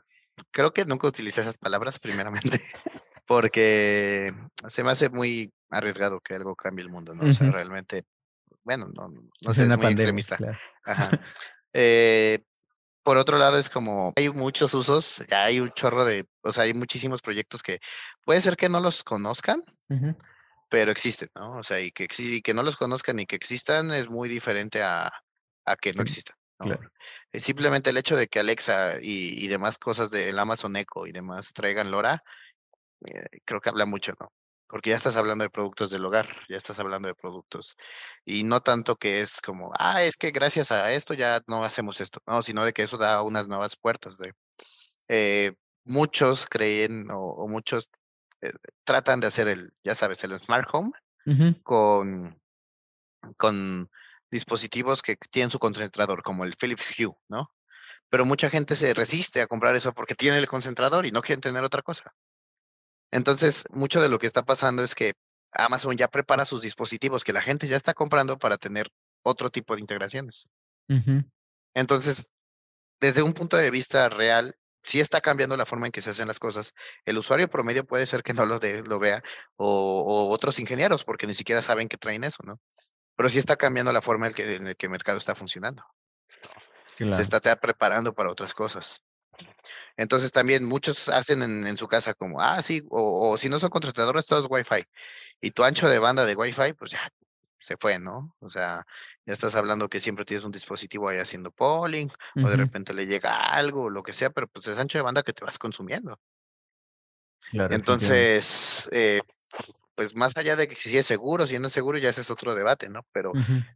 creo 0.51 0.73
que 0.73 0.85
nunca 0.85 1.07
utilicé 1.07 1.41
esas 1.41 1.57
palabras 1.57 1.99
primeramente, 1.99 2.61
porque 3.27 4.33
se 4.65 4.83
me 4.83 4.91
hace 4.91 5.09
muy 5.09 5.51
arriesgado 5.69 6.19
que 6.19 6.35
algo 6.35 6.55
cambie 6.55 6.83
el 6.83 6.91
mundo, 6.91 7.15
¿no? 7.15 7.29
O 7.29 7.33
sea, 7.33 7.49
realmente, 7.51 8.05
bueno, 8.63 8.89
no, 8.93 9.09
no 9.09 9.53
sé, 9.53 9.63
es 9.63 9.77
muy 9.77 9.87
extremista. 9.87 10.37
Ajá. 10.83 11.09
Eh, 11.73 12.43
por 13.03 13.17
otro 13.17 13.37
lado, 13.37 13.57
es 13.57 13.69
como 13.69 14.13
hay 14.15 14.29
muchos 14.29 14.73
usos, 14.73 15.23
hay 15.31 15.59
un 15.59 15.71
chorro 15.71 16.05
de, 16.05 16.27
o 16.41 16.51
sea, 16.51 16.65
hay 16.65 16.73
muchísimos 16.73 17.21
proyectos 17.21 17.63
que 17.63 17.79
puede 18.25 18.41
ser 18.41 18.57
que 18.57 18.69
no 18.69 18.79
los 18.79 19.03
conozcan, 19.03 19.63
pero 20.69 20.91
existen, 20.91 21.29
¿no? 21.35 21.57
O 21.57 21.63
sea, 21.63 21.79
y 21.79 21.91
que, 21.91 22.07
y 22.17 22.41
que 22.41 22.53
no 22.53 22.63
los 22.63 22.77
conozcan 22.77 23.19
y 23.19 23.25
que 23.25 23.35
existan 23.35 23.91
es 23.91 24.09
muy 24.09 24.29
diferente 24.29 24.83
a, 24.83 25.11
a 25.65 25.75
que 25.75 25.93
no 25.93 26.01
existan. 26.01 26.35
Eh, 27.31 27.39
simplemente 27.39 27.89
el 27.89 27.97
hecho 27.97 28.15
de 28.15 28.27
que 28.27 28.39
Alexa 28.39 28.95
y, 29.01 29.47
demás 29.47 29.77
cosas 29.77 30.11
del 30.11 30.37
Amazon 30.37 30.75
Echo 30.75 31.07
y 31.07 31.11
demás 31.11 31.53
traigan 31.53 31.91
LoRa, 31.91 32.23
eh, 33.07 33.39
creo 33.45 33.61
que 33.61 33.69
habla 33.69 33.85
mucho, 33.85 34.13
¿no? 34.19 34.31
Porque 34.71 34.91
ya 34.91 34.95
estás 34.95 35.17
hablando 35.17 35.43
de 35.43 35.49
productos 35.49 35.91
del 35.91 36.05
hogar, 36.05 36.27
ya 36.49 36.57
estás 36.57 36.79
hablando 36.79 37.07
de 37.09 37.15
productos. 37.15 37.75
Y 38.25 38.43
no 38.45 38.61
tanto 38.61 38.95
que 38.95 39.21
es 39.21 39.41
como, 39.41 39.71
ah, 39.77 40.01
es 40.03 40.15
que 40.17 40.31
gracias 40.31 40.71
a 40.71 40.89
esto 40.91 41.13
ya 41.13 41.41
no 41.47 41.63
hacemos 41.63 41.99
esto, 42.01 42.21
no, 42.25 42.41
sino 42.41 42.63
de 42.65 42.73
que 42.73 42.83
eso 42.83 42.97
da 42.97 43.21
unas 43.21 43.47
nuevas 43.47 43.75
puertas. 43.75 44.17
De, 44.17 44.33
eh, 45.09 45.53
muchos 45.83 46.45
creen 46.47 47.09
o, 47.11 47.47
muchos 47.47 47.89
tratan 48.83 49.19
de 49.19 49.27
hacer 49.27 49.47
el, 49.47 49.73
ya 49.83 49.93
sabes, 49.93 50.23
el 50.23 50.39
smart 50.39 50.67
home 50.71 50.91
con, 51.63 52.39
con 53.37 53.89
dispositivos 54.31 55.01
que 55.01 55.17
tienen 55.29 55.51
su 55.51 55.59
concentrador, 55.59 56.23
como 56.23 56.45
el 56.45 56.55
Philips 56.59 56.87
Hue, 56.97 57.13
¿no? 57.29 57.51
Pero 58.09 58.25
mucha 58.25 58.49
gente 58.49 58.75
se 58.75 58.93
resiste 58.93 59.41
a 59.41 59.47
comprar 59.47 59.75
eso 59.75 59.93
porque 59.93 60.15
tiene 60.15 60.37
el 60.37 60.47
concentrador 60.47 61.05
y 61.05 61.11
no 61.11 61.21
quieren 61.21 61.41
tener 61.41 61.63
otra 61.63 61.81
cosa. 61.81 62.13
Entonces, 63.11 63.65
mucho 63.71 64.01
de 64.01 64.09
lo 64.09 64.19
que 64.19 64.27
está 64.27 64.43
pasando 64.43 64.83
es 64.83 64.95
que 64.95 65.13
Amazon 65.53 65.97
ya 65.97 66.07
prepara 66.07 66.45
sus 66.45 66.61
dispositivos 66.61 67.23
que 67.23 67.33
la 67.33 67.41
gente 67.41 67.67
ya 67.67 67.77
está 67.77 67.93
comprando 67.93 68.37
para 68.37 68.57
tener 68.57 68.87
otro 69.23 69.49
tipo 69.49 69.75
de 69.75 69.81
integraciones. 69.81 70.49
Entonces, 71.73 72.31
desde 72.99 73.21
un 73.21 73.33
punto 73.33 73.57
de 73.57 73.71
vista 73.71 74.09
real, 74.09 74.55
sí 74.83 74.99
está 74.99 75.21
cambiando 75.21 75.55
la 75.55 75.65
forma 75.65 75.85
en 75.85 75.91
que 75.91 76.01
se 76.01 76.09
hacen 76.09 76.27
las 76.27 76.39
cosas. 76.39 76.73
El 77.05 77.17
usuario 77.17 77.49
promedio 77.49 77.85
puede 77.85 78.05
ser 78.05 78.23
que 78.23 78.33
no 78.33 78.45
lo, 78.45 78.59
lo 78.59 78.99
vea, 78.99 79.23
o, 79.55 80.01
o, 80.01 80.29
otros 80.29 80.59
ingenieros, 80.59 81.05
porque 81.05 81.27
ni 81.27 81.33
siquiera 81.33 81.61
saben 81.61 81.87
que 81.87 81.97
traen 81.97 82.23
eso, 82.23 82.43
¿no? 82.43 82.59
pero 83.21 83.29
sí 83.29 83.37
está 83.37 83.55
cambiando 83.55 83.93
la 83.93 84.01
forma 84.01 84.25
en, 84.25 84.33
que, 84.33 84.55
en 84.55 84.75
que 84.75 84.87
el 84.87 84.89
mercado 84.89 85.19
está 85.19 85.35
funcionando. 85.35 85.85
Se 86.97 87.21
está 87.21 87.39
preparando 87.55 88.15
para 88.15 88.31
otras 88.31 88.53
cosas. 88.55 89.01
Entonces 89.97 90.31
también 90.31 90.65
muchos 90.65 91.09
hacen 91.09 91.41
en, 91.41 91.77
su 91.77 91.87
casa 91.87 92.13
como, 92.13 92.41
ah, 92.41 92.61
sí, 92.61 92.83
o, 92.89 93.37
si 93.37 93.49
no 93.49 93.59
son 93.59 93.69
contratadores, 93.69 94.25
todo 94.25 94.43
es 94.43 94.47
Wi-Fi. 94.49 94.83
Y 95.41 95.51
tu 95.51 95.63
ancho 95.63 95.89
de 95.89 95.99
banda 95.99 96.25
de 96.25 96.35
Wi-Fi, 96.35 96.73
pues 96.73 96.91
ya 96.91 97.09
se 97.59 97.77
fue, 97.77 97.99
¿no? 97.99 98.35
O 98.39 98.49
sea, 98.49 98.85
ya 99.25 99.33
estás 99.33 99.55
hablando 99.55 99.89
que 99.89 99.99
siempre 99.99 100.25
tienes 100.25 100.45
un 100.45 100.51
dispositivo 100.51 101.09
ahí 101.09 101.19
haciendo 101.19 101.51
polling, 101.51 102.09
o 102.35 102.49
de 102.49 102.57
repente 102.57 102.93
le 102.93 103.05
llega 103.05 103.35
algo, 103.37 103.89
lo 103.89 104.01
que 104.01 104.13
sea, 104.13 104.31
pero 104.31 104.47
pues 104.47 104.67
es 104.67 104.79
ancho 104.79 104.97
de 104.97 105.03
banda 105.03 105.23
que 105.23 105.33
te 105.33 105.45
vas 105.45 105.59
consumiendo. 105.59 106.19
Entonces, 107.51 108.89
eh, 108.91 109.21
pues 110.01 110.15
más 110.15 110.35
allá 110.35 110.55
de 110.55 110.67
que 110.67 110.75
si 110.75 110.97
es 110.97 111.05
seguro, 111.05 111.45
si 111.45 111.59
no 111.59 111.67
es 111.67 111.73
seguro, 111.73 111.99
ya 111.99 112.09
ese 112.09 112.21
es 112.21 112.31
otro 112.31 112.55
debate, 112.55 112.89
¿no? 112.89 113.05
Pero 113.11 113.33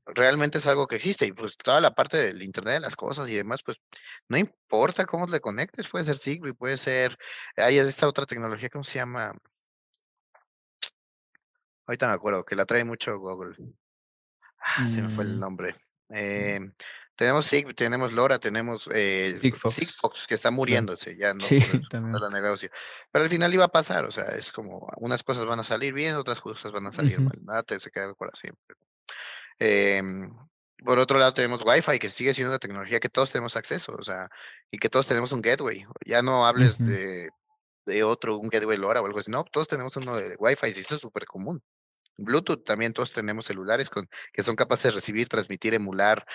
realmente 0.08 0.58
es 0.58 0.66
algo 0.66 0.88
que 0.88 0.96
existe 0.96 1.28
y 1.28 1.32
pues 1.32 1.56
toda 1.56 1.80
la 1.80 1.94
parte 1.94 2.18
del 2.18 2.42
Internet 2.42 2.74
de 2.74 2.80
las 2.80 2.96
cosas 2.96 3.30
y 3.30 3.36
demás, 3.36 3.62
pues 3.64 3.78
no 4.28 4.36
importa 4.40 5.06
cómo 5.06 5.28
te 5.28 5.40
conectes, 5.40 5.88
puede 5.88 6.06
ser 6.06 6.18
Zigbee, 6.18 6.56
puede 6.56 6.78
ser, 6.78 7.16
hay 7.58 7.78
esta 7.78 8.08
otra 8.08 8.26
tecnología, 8.26 8.70
¿cómo 8.70 8.84
se 8.84 8.98
llama? 8.98 9.34
Ahorita 11.86 12.08
me 12.08 12.14
acuerdo, 12.14 12.44
que 12.44 12.56
la 12.56 12.66
trae 12.66 12.84
mucho 12.84 13.20
Google. 13.20 13.56
Ah, 14.60 14.88
se 14.88 15.04
me 15.04 15.12
fue 15.12 15.26
el 15.26 15.36
mm. 15.36 15.40
nombre. 15.40 15.76
Eh, 16.10 16.60
tenemos 17.16 17.46
Sig, 17.46 17.74
tenemos 17.76 18.14
Lora, 18.14 18.40
tenemos 18.40 18.90
eh, 18.94 19.40
Sigfox. 19.42 20.28
que 20.28 20.36
está 20.36 20.52
muriéndose, 20.52 21.16
ya 21.18 21.34
no, 21.34 21.42
sí, 21.42 21.60
la 21.92 22.30
negocio. 22.30 22.70
Pero 23.12 23.24
al 23.24 23.30
final 23.30 23.54
iba 23.54 23.66
a 23.66 23.70
pasar, 23.70 24.06
o 24.06 24.12
sea, 24.12 24.26
es 24.26 24.52
como 24.52 24.88
unas 24.98 25.24
cosas 25.24 25.46
van 25.46 25.60
a 25.60 25.64
salir 25.64 25.94
bien, 25.94 26.16
otras 26.16 26.42
cosas 26.42 26.72
van 26.72 26.88
a 26.88 26.92
salir 26.92 27.20
mal, 27.20 27.40
nada 27.44 27.64
te 27.64 27.80
se 27.80 27.90
queda 27.90 28.14
para 28.14 28.32
siempre. 28.36 28.76
Em, 29.60 30.30
por 30.84 31.00
otro 31.00 31.18
lado 31.18 31.34
tenemos 31.34 31.64
Wi-Fi, 31.66 32.00
que 32.00 32.10
sigue 32.10 32.34
siendo 32.34 32.52
una 32.52 32.60
tecnología 32.60 33.00
que 33.00 33.10
todos 33.10 33.32
tenemos 33.32 33.56
acceso, 33.56 33.96
o 33.98 34.04
sea, 34.04 34.30
y 34.70 34.78
que 34.78 34.90
todos 34.90 35.08
tenemos 35.08 35.32
un 35.32 35.42
gateway. 35.42 35.86
Ya 36.06 36.22
no 36.22 36.46
hables 36.46 36.86
de, 36.86 37.30
de 37.86 38.04
otro, 38.04 38.38
un 38.38 38.50
gateway 38.50 38.78
LoRa 38.78 39.02
o 39.02 39.06
algo 39.06 39.20
así, 39.20 39.32
no, 39.32 39.46
todos 39.46 39.70
tenemos 39.70 39.96
uno 39.96 40.18
de 40.18 40.36
Wi-Fi, 40.38 40.68
y 40.68 40.80
esto 40.80 40.96
es 40.96 41.02
súper 41.02 41.26
común. 41.26 41.64
Bluetooth 42.18 42.64
también 42.64 42.94
todos 42.94 43.12
tenemos 43.12 43.46
celulares 43.46 43.90
con, 43.90 44.10
que 44.32 44.44
son 44.44 44.56
capaces 44.56 44.86
de 44.86 44.92
recibir, 44.92 45.28
transmitir, 45.28 45.74
emular, 45.74 46.26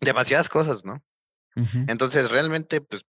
demasiadas 0.00 0.48
cosas, 0.48 0.84
¿no? 0.84 1.02
Entonces, 1.88 2.30
realmente, 2.30 2.82
pues, 2.82 3.06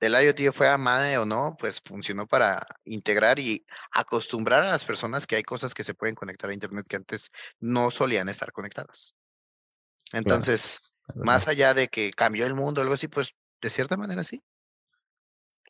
el 0.00 0.14
IoT 0.14 0.54
fue 0.54 0.68
amade 0.68 1.18
o 1.18 1.26
no, 1.26 1.54
pues 1.58 1.82
funcionó 1.84 2.26
para 2.26 2.66
integrar 2.84 3.38
y 3.38 3.66
acostumbrar 3.90 4.62
a 4.62 4.70
las 4.70 4.84
personas 4.86 5.26
que 5.26 5.36
hay 5.36 5.42
cosas 5.42 5.74
que 5.74 5.84
se 5.84 5.92
pueden 5.92 6.14
conectar 6.14 6.48
a 6.48 6.54
Internet 6.54 6.86
que 6.88 6.96
antes 6.96 7.30
no 7.58 7.90
solían 7.90 8.30
estar 8.30 8.52
conectadas. 8.52 9.14
Entonces, 10.12 10.94
más 11.14 11.46
allá 11.48 11.74
de 11.74 11.88
que 11.88 12.10
cambió 12.12 12.46
el 12.46 12.54
mundo 12.54 12.80
o 12.80 12.82
algo 12.82 12.94
así, 12.94 13.08
pues 13.08 13.36
de 13.60 13.70
cierta 13.70 13.98
manera 13.98 14.24
sí. 14.24 14.42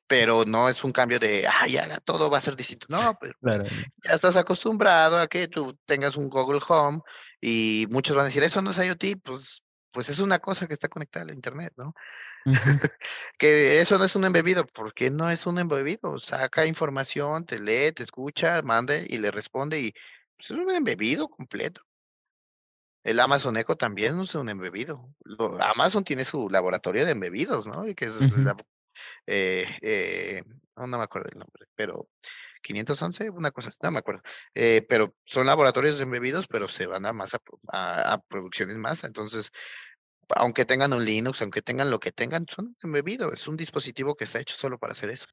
Pero 0.06 0.44
no 0.44 0.68
es 0.68 0.83
un 0.85 0.92
cambio 0.92 1.18
de, 1.18 1.46
ah, 1.46 1.66
ya 1.66 1.98
todo 2.00 2.30
va 2.30 2.38
a 2.38 2.40
ser 2.40 2.56
distinto. 2.56 2.87
No, 2.88 3.16
pero 3.20 3.35
pues, 3.40 3.62
ya 4.04 4.14
estás 4.14 4.37
acostumbrado 4.37 5.18
a 5.18 5.26
que 5.26 5.48
tú 5.48 5.76
tengas 5.85 6.16
un 6.16 6.28
Google 6.28 6.61
Home 6.68 7.00
y 7.40 7.87
muchos 7.90 8.14
van 8.14 8.24
a 8.24 8.26
decir, 8.26 8.42
eso 8.42 8.62
no 8.62 8.70
es 8.70 8.78
IoT, 8.78 9.20
pues 9.22 9.62
pues 9.92 10.09
es 10.09 10.20
una 10.20 10.38
cosa 10.38 10.66
que 10.66 10.74
está 10.74 10.88
conectada 10.88 11.24
al 11.24 11.35
internet, 11.35 11.72
¿no? 11.76 11.94
que 13.38 13.81
eso 13.81 13.98
no 13.98 14.05
es 14.05 14.16
un 14.16 14.24
embebido, 14.24 14.66
porque 14.66 15.11
no 15.11 15.31
es 15.31 15.46
un 15.46 15.59
embebido, 15.59 16.18
saca 16.18 16.66
información, 16.66 17.44
te 17.46 17.59
lee, 17.59 17.92
te 17.92 18.03
escucha, 18.03 18.62
manda 18.62 18.96
y 18.96 19.18
le 19.18 19.31
responde 19.31 19.81
y 19.81 19.92
pues, 20.37 20.50
es 20.50 20.57
un 20.57 20.70
embebido 20.70 21.29
completo. 21.29 21.83
El 23.03 23.18
Amazon 23.18 23.57
Echo 23.57 23.76
también 23.76 24.20
es 24.20 24.35
un 24.35 24.48
embebido. 24.48 25.09
Amazon 25.61 26.05
tiene 26.05 26.24
su 26.24 26.48
laboratorio 26.50 27.05
de 27.07 27.12
embebidos, 27.12 27.66
¿no? 27.66 27.87
Y 27.87 27.94
que 27.94 28.07
es 28.07 28.14
eh, 29.26 29.66
eh, 29.81 30.42
no, 30.76 30.98
me 30.98 31.05
acuerdo 31.05 31.31
el 31.33 31.38
nombre, 31.38 31.66
pero 31.74 32.09
511, 32.61 33.31
una 33.31 33.51
cosa, 33.51 33.73
no 33.83 33.90
me 33.90 33.99
acuerdo. 33.99 34.23
Eh, 34.55 34.85
pero 34.88 35.14
son 35.25 35.46
laboratorios 35.46 36.01
embebidos, 36.01 36.46
pero 36.49 36.68
se 36.68 36.87
van 36.87 37.07
a 37.07 37.12
más 37.12 37.33
a, 37.73 38.20
producciones 38.29 38.77
más. 38.77 39.05
Entonces, 39.05 39.51
aunque 40.35 40.64
tengan 40.64 40.92
un 40.92 41.05
Linux, 41.05 41.42
aunque 41.42 41.62
tengan 41.62 41.90
lo 41.90 42.01
que 42.01 42.12
tengan, 42.12 42.46
son 42.49 42.77
embebidos. 42.83 43.33
Es 43.33 43.49
un 43.49 43.57
dispositivo 43.57 44.14
que 44.14 44.25
está 44.25 44.40
hecho 44.40 44.57
solo 44.57 44.79
para 44.79 44.92
hacer 44.92 45.11
eso. 45.11 45.27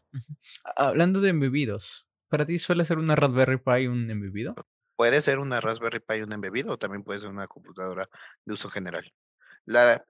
Hablando 0.75 1.21
de 1.21 1.29
embebidos, 1.29 2.07
¿para 2.29 2.45
ti 2.45 2.57
suele 2.57 2.85
ser 2.85 2.97
una 2.97 3.15
Raspberry 3.15 3.57
Pi 3.57 3.87
un 3.87 4.09
embebido? 4.09 4.55
Puede 4.95 5.21
ser 5.21 5.39
una 5.39 5.61
Raspberry 5.61 5.99
Pi 5.99 6.21
un 6.21 6.33
embebido 6.33 6.73
o 6.73 6.77
también 6.77 7.03
puede 7.03 7.19
ser 7.19 7.29
una 7.29 7.47
computadora 7.47 8.09
de 8.45 8.53
uso 8.53 8.69
general. 8.69 9.13
La, 9.65 10.03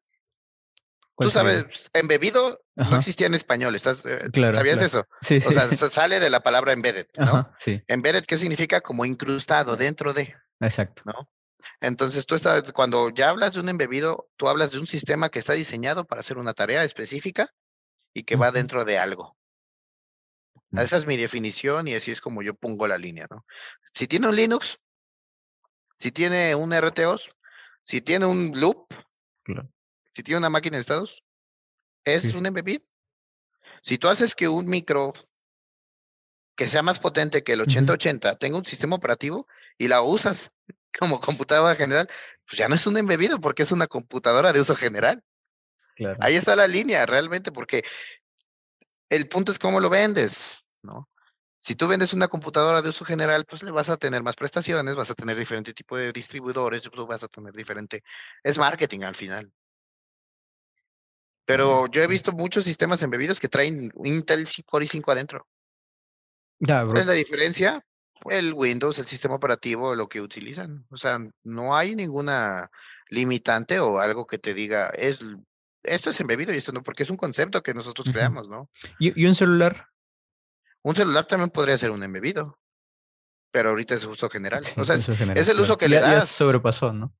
Tú 1.18 1.32
sabes, 1.32 1.66
embebido 1.94 2.62
no 2.76 2.98
existía 2.98 3.26
en 3.26 3.34
español, 3.34 3.74
¿estás, 3.74 4.06
eh, 4.06 4.30
¿sabías 4.54 4.82
eso? 4.84 5.08
Sí, 5.22 5.42
o 5.46 5.52
sea, 5.52 5.68
sale 5.90 6.20
de 6.20 6.30
la 6.30 6.42
palabra 6.42 6.74
embedded, 6.74 7.08
¿no? 7.18 7.52
sí. 7.58 7.82
Embedded, 7.88 8.24
¿qué 8.26 8.38
significa? 8.38 8.82
Como 8.82 9.04
incrustado 9.04 9.76
dentro 9.76 10.14
de. 10.14 10.36
Exacto. 10.60 11.02
¿No? 11.06 11.28
Entonces, 11.82 12.28
tú 12.28 12.36
estás, 12.36 12.72
cuando 12.72 13.10
ya 13.10 13.30
hablas 13.30 13.56
de 13.56 13.62
un 13.62 13.70
embebido, 13.70 14.30
tú 14.38 14.48
hablas 14.48 14.72
de 14.72 14.80
un 14.80 14.86
sistema 14.86 15.30
que 15.30 15.40
está 15.40 15.54
diseñado 15.54 16.06
para 16.06 16.20
hacer 16.20 16.38
una 16.38 16.54
tarea 16.54 16.84
específica 16.84 17.52
y 18.14 18.24
que 18.24 18.36
va 18.36 18.52
dentro 18.52 18.86
de 18.86 19.00
algo. 19.00 19.36
Mm. 20.70 20.80
Esa 20.80 20.98
es 20.98 21.08
mi 21.08 21.18
definición 21.18 21.88
y 21.88 21.96
así 21.96 22.12
es 22.12 22.22
como 22.22 22.44
yo 22.44 22.54
pongo 22.54 22.88
la 22.88 23.00
línea, 23.00 23.26
¿no? 23.32 23.44
Si 23.96 24.08
tiene 24.08 24.28
un 24.28 24.36
Linux, 24.36 24.78
si 25.98 26.12
tiene 26.12 26.54
un 26.54 26.72
RTOS, 26.80 27.32
si 27.84 28.02
tiene 28.02 28.28
un 28.28 28.52
loop, 28.54 28.86
claro 29.44 29.68
si 30.18 30.24
tiene 30.24 30.40
una 30.40 30.50
máquina 30.50 30.78
de 30.78 30.82
estados, 30.82 31.24
es 32.04 32.34
un 32.34 32.48
embebido. 32.48 32.84
Si 33.84 34.00
tú 34.00 34.08
haces 34.08 34.34
que 34.34 34.48
un 34.48 34.66
micro 34.66 35.14
que 36.56 36.66
sea 36.66 36.82
más 36.82 37.00
potente 37.00 37.44
que 37.44 37.54
el 37.54 37.62
8080 37.62 38.36
tenga 38.40 38.58
un 38.58 38.66
sistema 38.66 38.96
operativo 38.96 39.48
y 39.78 39.88
la 39.88 40.02
usas 40.02 40.50
como 41.00 41.22
computadora 41.22 41.76
general, 41.76 42.10
pues 42.48 42.58
ya 42.58 42.68
no 42.68 42.74
es 42.74 42.88
un 42.88 42.98
embebido 42.98 43.40
porque 43.40 43.62
es 43.62 43.72
una 43.72 43.86
computadora 43.86 44.52
de 44.54 44.62
uso 44.62 44.76
general. 44.76 45.24
Claro. 45.96 46.18
Ahí 46.20 46.36
está 46.36 46.56
la 46.56 46.66
línea 46.66 47.06
realmente 47.06 47.52
porque 47.52 47.86
el 49.10 49.28
punto 49.28 49.52
es 49.52 49.60
cómo 49.60 49.80
lo 49.80 49.92
vendes, 49.92 50.64
¿no? 50.82 51.08
Si 51.60 51.76
tú 51.76 51.88
vendes 51.88 52.12
una 52.14 52.28
computadora 52.28 52.82
de 52.82 52.90
uso 52.90 53.06
general, 53.06 53.46
pues 53.46 53.62
le 53.62 53.70
vas 53.70 53.90
a 53.90 53.98
tener 53.98 54.24
más 54.24 54.36
prestaciones, 54.36 54.96
vas 54.96 55.12
a 55.12 55.14
tener 55.14 55.38
diferente 55.38 55.76
tipo 55.76 55.96
de 55.96 56.12
distribuidores, 56.12 56.82
tú 56.82 57.06
vas 57.06 57.22
a 57.22 57.28
tener 57.28 57.54
diferente... 57.54 58.04
Es 58.42 58.58
marketing 58.58 59.02
al 59.02 59.14
final. 59.14 59.54
Pero 61.48 61.88
yo 61.88 62.04
he 62.04 62.08
visto 62.08 62.34
muchos 62.34 62.66
sistemas 62.66 63.02
embebidos 63.02 63.40
que 63.40 63.48
traen 63.48 63.90
Intel 64.04 64.46
Core 64.66 64.86
i5 64.86 65.12
adentro. 65.14 65.48
Ya, 66.60 66.80
¿Cuál 66.82 66.90
bro. 66.90 67.00
es 67.00 67.08
la 67.08 67.14
diferencia? 67.14 67.86
El 68.30 68.54
Windows, 68.54 69.00
el 69.00 69.06
sistema 69.06 69.36
operativo, 69.36 69.96
lo 69.96 70.10
que 70.10 70.20
utilizan. 70.20 70.86
O 70.90 70.98
sea, 70.98 71.20
no 71.44 71.76
hay 71.76 71.96
ninguna 71.96 72.70
limitante 73.10 73.80
o 73.80 74.00
algo 74.02 74.28
que 74.28 74.38
te 74.40 74.54
diga, 74.54 74.88
es 74.90 75.20
esto 75.84 76.10
es 76.10 76.20
embebido 76.20 76.54
y 76.54 76.58
esto 76.58 76.74
no, 76.74 76.84
porque 76.84 77.04
es 77.04 77.10
un 77.10 77.16
concepto 77.16 77.64
que 77.64 77.74
nosotros 77.74 78.10
creamos, 78.12 78.50
¿no? 78.50 78.70
¿Y, 79.00 79.18
y 79.22 79.26
un 79.26 79.36
celular? 79.36 79.88
Un 80.82 80.96
celular 80.96 81.26
también 81.26 81.50
podría 81.50 81.78
ser 81.78 81.92
un 81.92 82.04
embebido, 82.04 82.60
pero 83.52 83.70
ahorita 83.70 83.96
es 83.96 84.04
uso 84.04 84.30
general. 84.30 84.66
Sí, 84.66 84.74
o 84.76 84.84
sea, 84.84 84.96
es, 84.98 85.06
general, 85.06 85.38
es 85.38 85.48
el 85.48 85.58
uso 85.62 85.78
que 85.78 85.88
le 85.88 85.96
Ya- 85.96 86.02
ya 86.02 86.14
das. 86.16 86.28
sobrepasó, 86.30 86.92
¿no? 86.92 87.16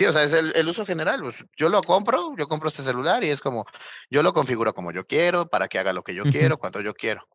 Sí, 0.00 0.06
o 0.06 0.14
sea, 0.14 0.24
es 0.24 0.32
el, 0.32 0.56
el 0.56 0.66
uso 0.66 0.86
general. 0.86 1.20
pues, 1.20 1.36
yo 1.58 1.68
lo 1.68 1.82
compro, 1.82 2.34
yo 2.38 2.48
compro 2.48 2.68
este 2.68 2.82
celular 2.82 3.22
y 3.22 3.28
es 3.28 3.42
como, 3.42 3.66
yo 4.08 4.22
lo 4.22 4.32
configuro 4.32 4.72
como 4.72 4.92
yo 4.92 5.06
quiero, 5.06 5.50
para 5.50 5.68
que 5.68 5.78
haga 5.78 5.92
lo 5.92 6.02
que 6.02 6.14
yo 6.14 6.24
quiero, 6.24 6.56
cuando 6.56 6.80
yo 6.80 6.94
quiero. 6.94 7.28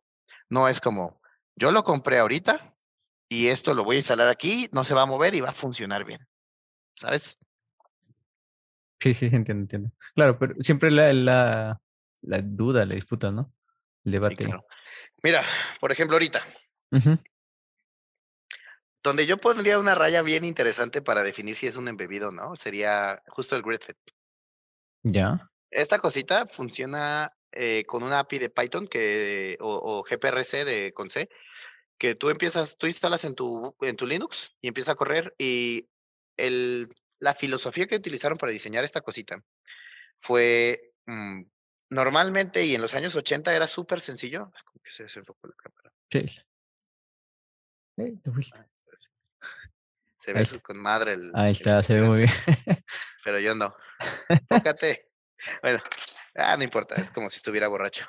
No 0.50 0.66
es 0.66 0.80
como, 0.80 1.22
yo 1.54 1.70
lo 1.70 1.84
compré 1.84 2.18
ahorita 2.18 2.74
y 3.28 3.46
esto 3.46 3.72
lo 3.72 3.84
voy 3.84 3.94
a 3.94 3.98
instalar 4.00 4.26
aquí, 4.26 4.68
no 4.72 4.82
se 4.82 4.94
va 4.94 5.02
a 5.02 5.06
mover 5.06 5.36
y 5.36 5.40
va 5.42 5.50
a 5.50 5.52
funcionar 5.52 6.04
bien. 6.04 6.26
¿Sabes? 6.96 7.38
Sí, 8.98 9.14
sí, 9.14 9.26
entiendo, 9.26 9.62
entiendo. 9.62 9.92
Claro, 10.16 10.36
pero 10.36 10.56
siempre 10.58 10.90
la, 10.90 11.12
la, 11.12 11.80
la 12.22 12.40
duda, 12.42 12.84
la 12.84 12.96
disputa, 12.96 13.30
¿no? 13.30 13.54
El 14.04 14.10
Sí, 14.10 14.10
debate. 14.10 14.34
claro. 14.44 14.66
Mira, 15.22 15.44
por 15.78 15.92
ejemplo, 15.92 16.16
ahorita, 16.16 16.42
Ujú. 16.90 17.16
Donde 19.06 19.24
yo 19.24 19.36
pondría 19.36 19.78
una 19.78 19.94
raya 19.94 20.20
bien 20.20 20.42
interesante 20.42 21.00
para 21.00 21.22
definir 21.22 21.54
si 21.54 21.68
es 21.68 21.76
un 21.76 21.86
embebido 21.86 22.30
o 22.30 22.32
no, 22.32 22.56
sería 22.56 23.22
justo 23.28 23.54
el 23.54 23.62
GridFit. 23.62 23.96
Ya. 25.04 25.48
Esta 25.70 26.00
cosita 26.00 26.46
funciona 26.46 27.32
eh, 27.52 27.84
con 27.86 28.02
una 28.02 28.18
API 28.18 28.40
de 28.40 28.50
Python 28.50 28.88
que, 28.88 29.56
o, 29.60 30.00
o 30.00 30.02
GPRC 30.02 30.64
de, 30.64 30.92
con 30.92 31.08
C, 31.08 31.28
que 31.96 32.16
tú 32.16 32.30
empiezas, 32.30 32.76
tú 32.78 32.88
instalas 32.88 33.24
en 33.24 33.36
tu, 33.36 33.76
en 33.80 33.94
tu 33.94 34.08
Linux 34.08 34.56
y 34.60 34.66
empieza 34.66 34.92
a 34.92 34.96
correr 34.96 35.32
y 35.38 35.88
el, 36.36 36.92
la 37.20 37.32
filosofía 37.32 37.86
que 37.86 37.94
utilizaron 37.94 38.38
para 38.38 38.50
diseñar 38.50 38.82
esta 38.82 39.02
cosita 39.02 39.40
fue 40.16 40.94
mm, 41.06 41.42
normalmente 41.90 42.64
y 42.64 42.74
en 42.74 42.82
los 42.82 42.94
años 42.94 43.14
80 43.14 43.54
era 43.54 43.68
súper 43.68 44.00
sencillo. 44.00 44.50
Como 44.64 44.82
que 44.82 44.90
se 44.90 45.04
desenfocó 45.04 45.46
la 45.46 45.54
cámara. 45.54 45.92
Sí. 46.10 46.26
sí. 46.26 46.40
Eh, 47.98 48.16
te 48.20 48.32
fuiste. 48.32 48.75
Se 50.26 50.32
ve 50.32 50.44
su- 50.44 50.60
con 50.60 50.76
madre 50.76 51.14
el. 51.14 51.30
Ahí 51.34 51.50
el 51.50 51.52
está, 51.52 51.82
se 51.82 51.94
ve 51.94 52.02
muy 52.02 52.18
bien. 52.18 52.30
pero 53.24 53.38
yo 53.38 53.54
no. 53.54 53.74
Fócate. 54.48 55.08
Bueno, 55.62 55.78
ah, 56.34 56.56
no 56.56 56.64
importa, 56.64 56.96
es 56.96 57.12
como 57.12 57.30
si 57.30 57.36
estuviera 57.36 57.68
borracho. 57.68 58.06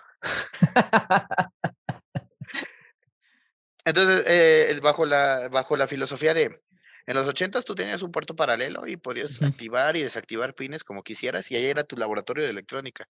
Entonces, 3.86 4.26
eh, 4.28 4.68
es 4.72 4.82
bajo 4.82 5.06
la, 5.06 5.48
bajo 5.50 5.78
la 5.78 5.88
filosofía 5.88 6.34
de, 6.34 6.60
en 7.06 7.16
los 7.16 7.26
ochentas 7.28 7.64
tú 7.64 7.74
tenías 7.76 8.02
un 8.02 8.12
puerto 8.12 8.36
paralelo 8.36 8.86
y 8.88 8.98
podías 8.98 9.42
activar 9.42 9.96
y 9.96 10.04
desactivar 10.04 10.56
pines 10.56 10.84
como 10.84 11.04
quisieras 11.04 11.50
y 11.52 11.56
ahí 11.56 11.66
era 11.68 11.84
tu 11.84 11.96
laboratorio 11.96 12.44
de 12.44 12.50
electrónica. 12.50 13.08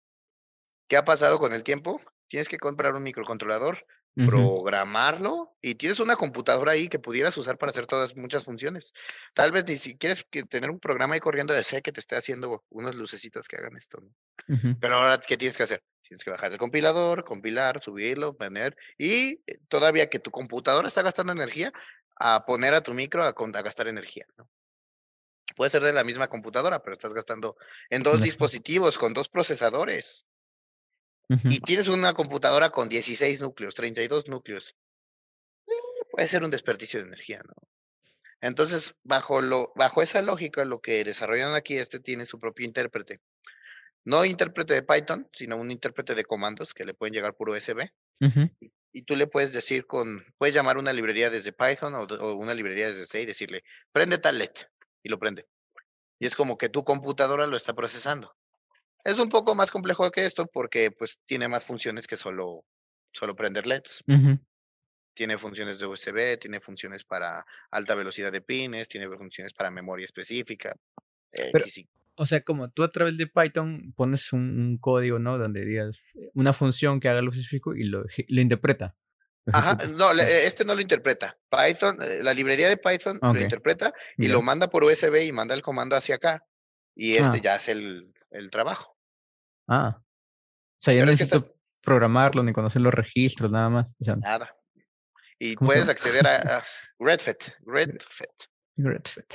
¿Qué 0.88 0.98
ha 0.98 1.04
pasado 1.06 1.40
con 1.40 1.54
el 1.54 1.64
tiempo? 1.64 2.00
Tienes 2.28 2.48
que 2.48 2.58
comprar 2.60 2.94
un 2.94 3.04
microcontrolador, 3.04 3.86
Programarlo 4.26 5.56
y 5.62 5.76
tienes 5.76 6.00
una 6.00 6.16
computadora 6.16 6.72
ahí 6.72 6.90
que 6.90 6.98
pudieras 6.98 7.38
usar 7.38 7.58
para 7.58 7.70
hacer 7.70 7.86
todas 7.86 8.16
muchas 8.16 8.44
funciones. 8.44 8.94
Tal 9.34 9.52
vez 9.52 9.68
ni 9.68 9.76
si 9.76 9.98
quieres 9.98 10.26
que 10.30 10.44
tener 10.44 10.72
un 10.72 10.80
programa 10.80 11.14
ahí 11.14 11.20
corriendo 11.20 11.54
de 11.54 11.64
C 11.64 11.82
que 11.82 11.92
te 11.92 12.00
esté 12.00 12.16
haciendo 12.16 12.64
unas 12.70 12.96
lucecitas 12.96 13.48
que 13.48 13.58
hagan 13.58 13.78
esto, 13.78 14.00
¿no? 14.02 14.10
Pero 14.80 14.96
ahora, 14.96 15.20
¿qué 15.20 15.38
tienes 15.38 15.56
que 15.56 15.64
hacer? 15.64 15.84
Tienes 16.02 16.24
que 16.24 16.32
bajar 16.32 16.52
el 16.52 16.58
compilador, 16.58 17.26
compilar, 17.26 17.82
subirlo, 17.84 18.36
poner, 18.36 18.76
y 18.98 19.42
eh, 19.46 19.60
todavía 19.68 20.10
que 20.10 20.20
tu 20.20 20.32
computadora 20.32 20.88
está 20.88 21.02
gastando 21.02 21.34
energía, 21.34 21.72
a 22.16 22.46
poner 22.46 22.74
a 22.74 22.82
tu 22.82 22.94
micro 22.94 23.24
a, 23.24 23.34
gastar 23.62 23.88
energía, 23.88 24.26
¿no? 24.38 24.50
Puede 25.56 25.72
ser 25.72 25.84
de 25.84 25.94
la 25.94 26.04
misma 26.04 26.28
computadora, 26.28 26.82
pero 26.82 26.94
estás 26.94 27.14
gastando 27.14 27.56
en 27.90 28.04
dos 28.04 28.22
dispositivos 28.22 28.98
con 28.98 29.14
dos 29.14 29.30
procesadores. 29.30 30.26
Y 31.48 31.60
tienes 31.62 31.88
una 31.88 32.14
computadora 32.14 32.70
con 32.72 32.90
16 32.90 33.42
núcleos, 33.42 33.76
32 33.76 34.28
núcleos. 34.28 34.76
eh, 35.68 35.74
Puede 36.12 36.28
ser 36.28 36.44
un 36.44 36.52
desperdicio 36.52 37.00
de 37.00 37.08
energía, 37.08 37.42
¿no? 37.46 37.54
Entonces, 38.42 38.96
bajo, 39.04 39.42
lo, 39.42 39.74
bajo 39.76 40.02
esa 40.02 40.22
lógica, 40.22 40.66
lo 40.66 40.80
que 40.82 41.04
desarrollaron 41.04 41.56
aquí, 41.56 41.78
este 41.78 42.00
tiene 42.00 42.26
su 42.26 42.40
propio 42.40 42.66
intérprete. 42.66 43.22
No 44.06 44.26
intérprete 44.26 44.74
de 44.76 44.84
Python, 44.84 45.30
sino 45.34 45.58
un 45.58 45.72
intérprete 45.72 46.16
de 46.16 46.26
comandos 46.26 46.74
que 46.74 46.86
le 46.86 46.94
pueden 46.94 47.14
llegar 47.14 47.36
por 47.36 47.50
USB. 47.50 47.92
Y 48.94 49.04
tú 49.04 49.16
le 49.16 49.28
puedes 49.28 49.54
decir 49.54 49.88
con, 49.88 50.24
puedes 50.38 50.56
llamar 50.56 50.78
una 50.78 50.94
librería 50.94 51.30
desde 51.30 51.54
Python 51.54 51.96
o, 51.96 52.04
o 52.04 52.36
una 52.36 52.54
librería 52.54 52.90
desde 52.92 53.06
C 53.06 53.22
y 53.22 53.26
decirle, 53.26 53.64
prende 53.92 54.18
tal 54.20 54.40
LED, 54.40 54.52
y 55.04 55.10
lo 55.10 55.20
prende. 55.20 55.48
Y 56.20 56.28
es 56.28 56.36
como 56.38 56.58
que 56.60 56.70
tu 56.70 56.86
computadora 56.86 57.48
lo 57.48 57.58
está 57.58 57.76
procesando. 57.76 58.37
Es 59.08 59.20
un 59.20 59.30
poco 59.30 59.56
más 59.56 59.72
complejo 59.72 60.12
que 60.12 60.26
esto 60.26 60.48
porque 60.48 60.92
pues 60.92 61.18
tiene 61.26 61.48
más 61.48 61.66
funciones 61.66 62.08
que 62.08 62.18
solo, 62.18 62.66
solo 63.14 63.36
prender 63.36 63.66
LEDs. 63.66 64.04
Tiene 65.16 65.38
funciones 65.38 65.80
de 65.80 65.88
USB, 65.88 66.38
tiene 66.40 66.60
funciones 66.60 67.04
para 67.04 67.46
alta 67.72 67.96
velocidad 67.96 68.32
de 68.32 68.42
pines, 68.42 68.88
tiene 68.88 69.08
funciones 69.18 69.54
para 69.54 69.72
memoria 69.72 70.06
específica. 70.06 70.76
Pero- 71.32 71.60
X 71.66 71.78
y- 71.80 71.90
O 72.20 72.26
sea, 72.26 72.42
como 72.42 72.70
tú 72.70 72.84
a 72.84 72.92
través 72.92 73.18
de 73.18 73.28
Python 73.28 73.94
pones 73.96 74.34
un, 74.34 74.42
un 74.60 74.78
código, 74.78 75.20
¿no? 75.20 75.38
Donde 75.38 75.64
digas 75.66 75.98
eh, 76.16 76.30
una 76.34 76.52
función 76.52 77.00
que 77.00 77.10
haga 77.10 77.22
lo 77.22 77.32
específico 77.32 77.76
y 77.76 77.84
lo, 77.86 78.04
lo 78.28 78.42
interpreta. 78.42 78.96
Ajá, 79.54 79.78
no, 79.96 80.14
le- 80.14 80.46
este 80.46 80.66
no 80.66 80.76
lo 80.76 80.82
interpreta. 80.82 81.38
Python, 81.50 81.98
eh, 82.02 82.20
la 82.22 82.34
librería 82.34 82.68
de 82.68 82.76
Python 82.78 83.20
lo 83.22 83.40
interpreta 83.40 83.94
y 84.18 84.28
lo 84.28 84.42
manda 84.42 84.68
por 84.70 84.84
USB 84.84 85.24
y 85.26 85.32
manda 85.32 85.56
el 85.56 85.62
comando 85.62 85.96
hacia 85.96 86.16
acá. 86.16 86.44
Y 86.96 87.14
este 87.14 87.38
Ah. 87.38 87.42
ya 87.42 87.54
hace 87.54 87.72
el, 87.72 88.14
el 88.32 88.50
trabajo. 88.50 88.97
Ah. 89.68 89.98
O 90.00 90.80
sea, 90.80 90.94
ya 90.94 91.02
no 91.02 91.06
Pero 91.08 91.12
es 91.14 91.18
que 91.20 91.24
necesito 91.26 91.38
estás- 91.48 91.58
programarlo 91.82 92.44
ni 92.44 92.54
conocer 92.54 92.82
los 92.82 92.94
registros, 92.94 93.50
nada 93.52 93.70
más. 93.70 93.88
O 94.00 94.04
sea, 94.04 94.16
Nada. 94.16 94.54
Y 95.40 95.56
¿Cómo 95.56 95.70
se 95.70 95.76
puedes 95.76 95.90
acceder 95.90 96.26
a, 96.28 96.58
a 96.58 96.64
Redfit, 97.00 97.44
Redfit, 97.66 98.30
Redfit. 98.76 99.34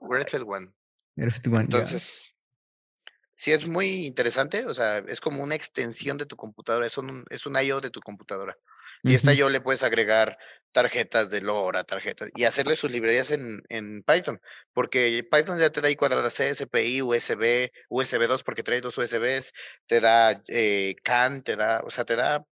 Redfit 0.00 0.42
One. 0.46 0.72
Redfit 1.16 1.46
One. 1.48 1.60
Entonces, 1.62 2.32
sí 3.34 3.50
es 3.52 3.66
muy 3.66 4.06
interesante, 4.06 4.64
o 4.66 4.72
sea, 4.74 4.98
es 4.98 5.20
como 5.20 5.42
una 5.42 5.54
extensión 5.56 6.16
de 6.16 6.26
tu 6.26 6.36
computadora, 6.36 6.86
es 6.86 6.96
un, 6.96 7.24
es 7.28 7.44
un 7.44 7.56
I.O. 7.60 7.80
de 7.80 7.90
tu 7.90 8.00
computadora. 8.00 8.56
Y 9.02 9.14
esta. 9.14 9.32
I.O. 9.32 9.48
le 9.48 9.60
puedes 9.60 9.82
agregar 9.82 10.38
tarjetas 10.72 11.30
de 11.30 11.40
LoRa, 11.40 11.84
tarjetas, 11.84 12.28
y 12.34 12.44
hacerle 12.44 12.76
sus 12.76 12.92
librerías 12.92 13.30
en, 13.30 13.62
en 13.70 14.02
Python, 14.02 14.42
porque 14.74 15.26
Python 15.30 15.58
ya 15.58 15.70
te 15.70 15.80
da 15.80 15.88
ahí 15.88 15.96
cuadradas 15.96 16.34
C, 16.34 16.54
SPI, 16.54 17.00
USB, 17.00 17.72
USB 17.88 18.26
2, 18.28 18.44
porque 18.44 18.62
trae 18.62 18.82
dos 18.82 18.98
USBs, 18.98 19.54
te 19.86 20.00
da 20.00 20.42
eh, 20.48 20.94
CAN, 21.02 21.42
te 21.42 21.56
da, 21.56 21.80
o 21.80 21.88
sea, 21.88 22.04
te 22.04 22.14
da 22.14 22.44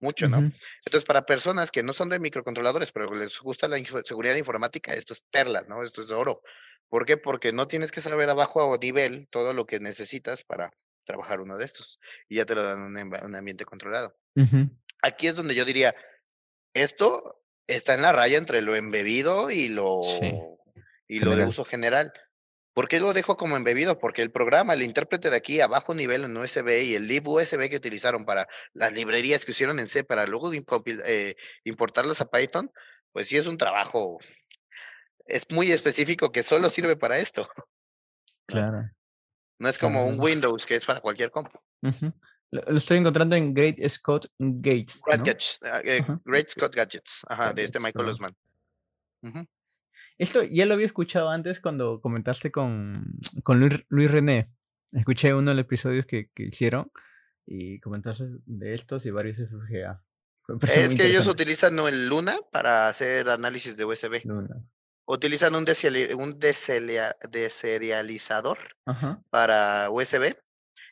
mucho, 0.00 0.28
¿no? 0.28 0.38
Ujú. 0.38 0.52
Entonces, 0.84 1.06
para 1.06 1.24
personas 1.24 1.70
que 1.70 1.82
no 1.82 1.94
son 1.94 2.10
de 2.10 2.18
microcontroladores, 2.18 2.92
pero 2.92 3.14
les 3.14 3.40
gusta 3.40 3.68
la 3.68 3.78
seguridad 4.04 4.36
informática, 4.36 4.92
esto 4.92 5.14
es 5.14 5.24
perla, 5.30 5.64
¿no? 5.66 5.82
Esto 5.82 6.02
es 6.02 6.10
oro. 6.10 6.42
¿Por 6.90 7.06
qué? 7.06 7.16
Porque 7.16 7.52
no 7.52 7.66
tienes 7.66 7.90
que 7.90 8.02
saber 8.02 8.28
abajo 8.28 8.74
a 8.74 8.76
nivel 8.76 9.28
todo 9.30 9.54
lo 9.54 9.64
que 9.64 9.80
necesitas 9.80 10.44
para 10.44 10.72
trabajar 11.06 11.40
uno 11.40 11.56
de 11.56 11.64
estos. 11.64 12.00
Y 12.28 12.36
ya 12.36 12.44
te 12.44 12.54
lo 12.54 12.62
dan 12.62 12.96
en 12.96 13.06
un, 13.06 13.24
un 13.24 13.34
ambiente 13.34 13.64
controlado. 13.64 14.14
Ujú. 14.36 14.68
Aquí 15.04 15.26
es 15.26 15.36
donde 15.36 15.54
yo 15.54 15.66
diría, 15.66 15.94
esto 16.72 17.44
está 17.66 17.92
en 17.92 18.00
la 18.00 18.12
raya 18.12 18.38
entre 18.38 18.62
lo 18.62 18.74
embebido 18.74 19.50
y 19.50 19.68
lo, 19.68 20.00
y 21.06 21.20
lo 21.20 21.36
de 21.36 21.44
uso 21.44 21.66
general. 21.66 22.10
¿Por 22.72 22.88
qué 22.88 23.00
lo 23.00 23.12
dejo 23.12 23.36
como 23.36 23.58
embebido? 23.58 23.98
Porque 23.98 24.22
el 24.22 24.32
programa, 24.32 24.72
el 24.72 24.80
intérprete 24.80 25.28
de 25.28 25.36
aquí 25.36 25.60
a 25.60 25.66
bajo 25.66 25.94
nivel 25.94 26.24
en 26.24 26.34
USB 26.34 26.84
y 26.84 26.94
el 26.94 27.06
lib 27.06 27.28
USB 27.28 27.68
que 27.68 27.76
utilizaron 27.76 28.24
para 28.24 28.48
las 28.72 28.94
librerías 28.94 29.44
que 29.44 29.50
hicieron 29.50 29.78
en 29.78 29.88
C 29.88 30.04
para 30.04 30.24
luego 30.24 30.50
eh, 30.54 31.36
importarlas 31.64 32.22
a 32.22 32.30
Python, 32.30 32.72
pues 33.12 33.28
sí 33.28 33.36
es 33.36 33.46
un 33.46 33.58
trabajo, 33.58 34.18
es 35.26 35.50
muy 35.50 35.70
específico 35.70 36.32
que 36.32 36.42
solo 36.42 36.70
sirve 36.70 36.96
para 36.96 37.18
esto. 37.18 37.46
Claro. 38.46 38.90
No 39.58 39.68
es 39.68 39.78
como 39.78 40.06
un. 40.06 40.18
Windows 40.18 40.64
que 40.64 40.76
es 40.76 40.86
para 40.86 41.02
cualquier 41.02 41.30
compu. 41.30 41.58
Ujú. 41.82 42.10
Lo, 42.54 42.76
estoy 42.76 42.98
encontrando 42.98 43.34
en 43.34 43.52
Great 43.52 43.78
Scott 43.88 44.30
Gates. 44.38 45.00
Ah, 45.62 45.80
eh, 45.84 46.04
Great 46.24 46.50
Scott 46.50 46.72
Gadgets, 46.74 47.22
ajá, 47.28 47.52
de 47.52 47.64
este 47.64 47.80
Michael 47.80 48.08
Osman. 48.08 48.30
Esto 50.18 50.44
ya 50.44 50.64
lo 50.66 50.74
había 50.74 50.86
escuchado 50.86 51.30
antes 51.30 51.60
cuando 51.60 52.00
comentaste 52.00 52.52
con, 52.52 53.18
con 53.42 53.58
Luis, 53.58 54.10
René. 54.10 54.52
Escuché 54.92 55.34
uno 55.34 55.50
de 55.50 55.56
los 55.56 55.64
episodios 55.64 56.06
que, 56.06 56.30
que 56.32 56.44
hicieron 56.44 56.92
y 57.44 57.80
comentaste 57.80 58.26
de 58.46 58.74
estos 58.74 59.04
y 59.06 59.10
varios 59.10 59.38
FPGA. 59.38 60.00
Es 60.68 60.94
que 60.94 61.06
ellos 61.06 61.26
utilizan 61.26 61.76
el 61.80 62.06
Luna 62.06 62.38
para 62.52 62.86
hacer 62.86 63.28
análisis 63.30 63.76
de 63.76 63.84
USB. 63.84 64.22
Utilizan 65.06 65.56
un, 65.56 65.66
un 66.18 66.38
deserializador 66.38 68.58
para 69.30 69.90
USB 69.90 70.36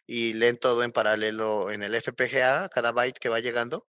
y 0.07 0.35
leen 0.35 0.57
todo 0.59 0.83
en 0.83 0.93
paralelo 0.93 1.71
en 1.71 1.83
el 1.83 1.95
FPGA, 1.95 2.69
cada 2.69 2.93
byte 2.93 3.19
que 3.19 3.29
va 3.29 3.41
llegando. 3.41 3.87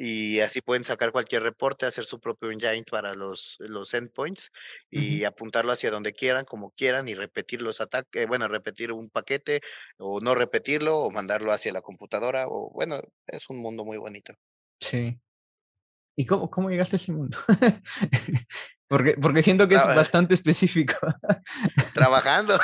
Y 0.00 0.38
así 0.40 0.60
pueden 0.60 0.84
sacar 0.84 1.10
cualquier 1.10 1.42
reporte, 1.42 1.84
hacer 1.84 2.04
su 2.04 2.20
propio 2.20 2.52
engine 2.52 2.84
para 2.88 3.14
los, 3.14 3.56
los 3.58 3.94
endpoints 3.94 4.52
y 4.90 5.24
apuntarlo 5.24 5.72
hacia 5.72 5.90
donde 5.90 6.12
quieran, 6.12 6.44
como 6.44 6.70
quieran, 6.70 7.08
y 7.08 7.14
repetir 7.14 7.62
los 7.62 7.80
ataques, 7.80 8.28
bueno, 8.28 8.46
repetir 8.46 8.92
un 8.92 9.10
paquete 9.10 9.60
o 9.96 10.20
no 10.20 10.36
repetirlo 10.36 10.98
o 10.98 11.10
mandarlo 11.10 11.50
hacia 11.50 11.72
la 11.72 11.82
computadora. 11.82 12.46
O 12.46 12.70
bueno, 12.72 13.00
es 13.26 13.50
un 13.50 13.58
mundo 13.58 13.84
muy 13.84 13.98
bonito. 13.98 14.34
Sí. 14.80 15.18
¿Y 16.16 16.26
cómo, 16.26 16.48
cómo 16.48 16.70
llegaste 16.70 16.94
a 16.94 16.98
ese 16.98 17.12
mundo? 17.12 17.36
porque, 18.88 19.14
porque 19.20 19.42
siento 19.42 19.68
que 19.68 19.76
es 19.76 19.86
bastante 19.86 20.34
específico. 20.34 20.94
Trabajando. 21.94 22.54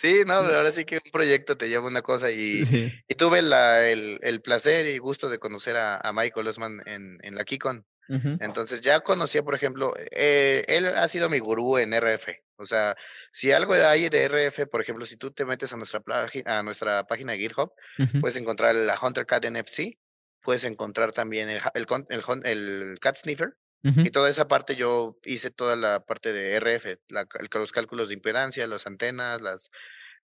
sí, 0.00 0.22
no, 0.26 0.34
ahora 0.34 0.72
sí 0.72 0.84
que 0.84 1.00
un 1.04 1.12
proyecto 1.12 1.56
te 1.56 1.68
lleva 1.68 1.86
una 1.86 2.02
cosa 2.02 2.30
y, 2.30 2.92
y 3.06 3.14
tuve 3.14 3.42
la, 3.42 3.88
el, 3.88 4.18
el, 4.22 4.40
placer 4.40 4.86
y 4.86 4.98
gusto 4.98 5.28
de 5.28 5.38
conocer 5.38 5.76
a, 5.76 5.98
a 5.98 6.12
Michael 6.12 6.48
Osman 6.48 6.78
en, 6.86 7.18
en 7.22 7.34
la 7.36 7.44
Kikon. 7.44 7.86
Entonces 8.08 8.82
ya 8.82 9.00
conocía, 9.00 9.42
por 9.42 9.54
ejemplo, 9.54 9.94
eh, 9.96 10.62
él 10.68 10.86
ha 10.86 11.08
sido 11.08 11.30
mi 11.30 11.38
gurú 11.38 11.78
en 11.78 11.98
RF. 11.98 12.28
O 12.56 12.66
sea, 12.66 12.96
si 13.32 13.50
algo 13.50 13.74
hay 13.74 14.08
de 14.08 14.28
RF, 14.28 14.66
por 14.70 14.80
ejemplo, 14.80 15.06
si 15.06 15.16
tú 15.16 15.32
te 15.32 15.44
metes 15.44 15.72
a 15.72 15.76
nuestra, 15.76 16.02
a 16.44 16.62
nuestra 16.62 17.06
página 17.06 17.32
de 17.32 17.38
GitHub, 17.38 17.72
puedes 18.20 18.36
encontrar 18.36 18.74
la 18.74 18.98
HunterCat 19.00 19.46
NFC, 19.46 19.98
puedes 20.44 20.64
encontrar 20.64 21.12
también 21.12 21.48
el, 21.48 21.60
el, 21.74 21.86
el, 22.10 22.42
el 22.44 22.98
Cat 23.00 23.16
Sniffer, 23.16 23.56
y 23.86 24.10
toda 24.10 24.30
esa 24.30 24.48
parte 24.48 24.76
yo 24.76 25.18
hice 25.24 25.50
toda 25.50 25.76
la 25.76 26.00
parte 26.00 26.32
de 26.32 26.58
RF, 26.58 27.00
los 27.08 27.72
cálculos 27.72 28.08
de 28.08 28.14
impedancia, 28.14 28.66
las 28.66 28.86
antenas, 28.86 29.42
las, 29.42 29.70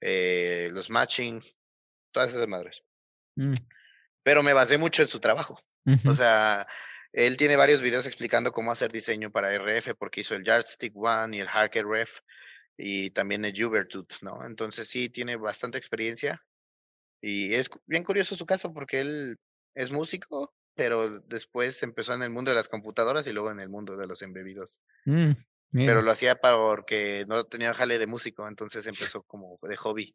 eh, 0.00 0.70
los 0.72 0.88
matching, 0.88 1.42
todas 2.11 2.30
esas 2.30 2.48
madres. 2.48 2.83
Mm. 3.37 3.52
Pero 4.22 4.42
me 4.42 4.54
basé 4.54 4.78
mucho 4.78 5.02
en 5.02 5.09
su 5.09 5.20
trabajo. 5.20 5.61
O 6.06 6.14
sea, 6.14 6.66
él 7.12 7.37
tiene 7.37 7.56
varios 7.56 7.83
videos 7.83 8.06
explicando 8.06 8.50
cómo 8.50 8.72
hacer 8.72 8.92
diseño 8.92 9.30
para 9.30 9.52
RF, 9.52 9.94
porque 9.98 10.22
hizo 10.22 10.35
el 10.35 10.44
Yardstick 10.44 10.96
One 10.96 11.37
y 11.37 11.40
el 11.40 11.48
Harker 11.48 11.85
Ref 11.85 12.20
y 12.78 13.11
también 13.11 13.44
el 13.44 13.64
Ubertooth, 13.64 14.22
¿no? 14.22 14.46
Entonces 14.46 14.88
sí, 14.88 15.11
tiene 15.11 15.37
bastante 15.37 15.76
experiencia. 15.76 16.42
Y 17.20 17.52
es 17.52 17.68
bien 17.85 18.04
curioso 18.04 18.37
su 18.37 18.46
caso 18.46 18.72
porque 18.72 19.00
él 19.00 19.37
es 19.80 19.90
músico, 19.90 20.54
pero 20.74 21.20
después 21.20 21.82
empezó 21.82 22.14
en 22.14 22.22
el 22.22 22.30
mundo 22.30 22.50
de 22.50 22.56
las 22.56 22.68
computadoras 22.68 23.26
y 23.26 23.32
luego 23.32 23.50
en 23.50 23.60
el 23.60 23.68
mundo 23.68 23.96
de 23.96 24.06
los 24.06 24.22
embebidos. 24.22 24.80
Mm, 25.04 25.32
pero 25.72 26.02
lo 26.02 26.10
hacía 26.10 26.36
porque 26.36 27.24
no 27.28 27.44
tenía 27.44 27.72
jale 27.74 27.98
de 27.98 28.06
músico, 28.06 28.46
entonces 28.48 28.86
empezó 28.86 29.22
como 29.22 29.58
de 29.62 29.76
hobby. 29.76 30.14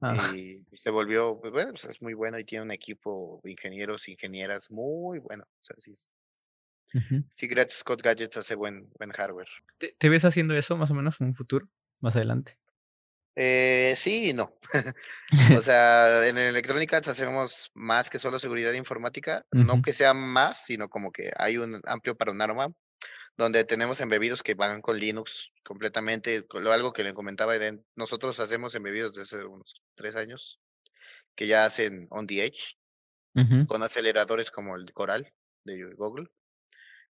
Ah. 0.00 0.16
Y 0.34 0.62
se 0.76 0.90
volvió, 0.90 1.38
pues 1.40 1.52
bueno, 1.52 1.70
pues 1.72 1.84
es 1.84 2.02
muy 2.02 2.14
bueno 2.14 2.38
y 2.38 2.44
tiene 2.44 2.64
un 2.64 2.70
equipo 2.70 3.40
de 3.42 3.50
ingenieros, 3.50 4.08
ingenieras 4.08 4.70
muy 4.70 5.18
bueno. 5.18 5.44
O 5.44 5.62
sea, 5.64 5.76
sí, 5.78 5.92
sí 7.32 7.48
gratis 7.48 7.78
Scott 7.78 8.02
Gadgets 8.02 8.36
hace 8.36 8.54
buen, 8.54 8.90
buen 8.98 9.10
hardware. 9.10 9.48
¿Te, 9.78 10.08
ves 10.08 10.24
haciendo 10.24 10.54
eso 10.54 10.76
más 10.76 10.90
o 10.90 10.94
menos 10.94 11.20
en 11.20 11.28
un 11.28 11.34
futuro, 11.34 11.68
más 12.00 12.16
adelante? 12.16 12.58
Eh, 13.36 13.94
sí 13.96 14.30
y 14.30 14.32
no. 14.34 14.56
o 15.56 15.60
sea, 15.62 16.26
en 16.26 16.38
Electronic 16.38 16.92
Arts 16.92 17.08
hacemos 17.08 17.70
más 17.74 18.10
que 18.10 18.18
solo 18.18 18.38
seguridad 18.38 18.72
informática, 18.72 19.46
no 19.52 19.82
que 19.82 19.92
sea 19.92 20.14
más, 20.14 20.64
sino 20.64 20.88
como 20.88 21.12
que 21.12 21.30
hay 21.36 21.56
un 21.56 21.80
amplio 21.84 22.16
panorama 22.16 22.72
donde 23.36 23.64
tenemos 23.64 24.00
embebidos 24.02 24.42
que 24.42 24.54
van 24.54 24.82
con 24.82 24.98
Linux 24.98 25.52
completamente, 25.64 26.44
algo 26.70 26.92
que 26.92 27.04
le 27.04 27.14
comentaba 27.14 27.56
Eden, 27.56 27.86
nosotros 27.96 28.38
hacemos 28.38 28.74
embebidos 28.74 29.14
desde 29.14 29.44
unos 29.46 29.80
tres 29.94 30.14
años, 30.14 30.60
que 31.34 31.46
ya 31.46 31.64
hacen 31.64 32.06
on 32.10 32.26
the 32.26 32.44
edge, 32.44 32.76
con 33.66 33.82
aceleradores 33.82 34.50
como 34.50 34.76
el 34.76 34.92
Coral 34.92 35.32
de 35.64 35.94
Google, 35.94 36.28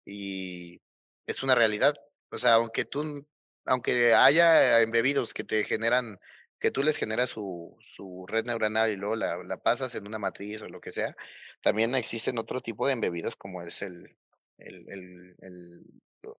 y 0.04 0.80
es 1.26 1.42
una 1.42 1.56
realidad. 1.56 1.94
O 2.30 2.38
sea, 2.38 2.54
aunque 2.54 2.84
tú 2.84 3.26
aunque 3.66 4.14
haya 4.14 4.80
embebidos 4.82 5.34
que 5.34 5.44
te 5.44 5.64
generan, 5.64 6.18
que 6.58 6.70
tú 6.70 6.82
les 6.82 6.96
generas 6.96 7.30
su, 7.30 7.76
su 7.80 8.26
red 8.28 8.44
neuronal 8.44 8.90
y 8.90 8.96
luego 8.96 9.16
la, 9.16 9.42
la, 9.44 9.56
pasas 9.56 9.94
en 9.94 10.06
una 10.06 10.18
matriz 10.18 10.62
o 10.62 10.68
lo 10.68 10.80
que 10.80 10.92
sea, 10.92 11.16
también 11.62 11.94
existen 11.94 12.38
otro 12.38 12.60
tipo 12.60 12.86
de 12.86 12.94
embebidos 12.94 13.36
como 13.36 13.62
es 13.62 13.82
el, 13.82 14.16
el, 14.58 14.88
el, 14.88 15.36
el 15.40 15.84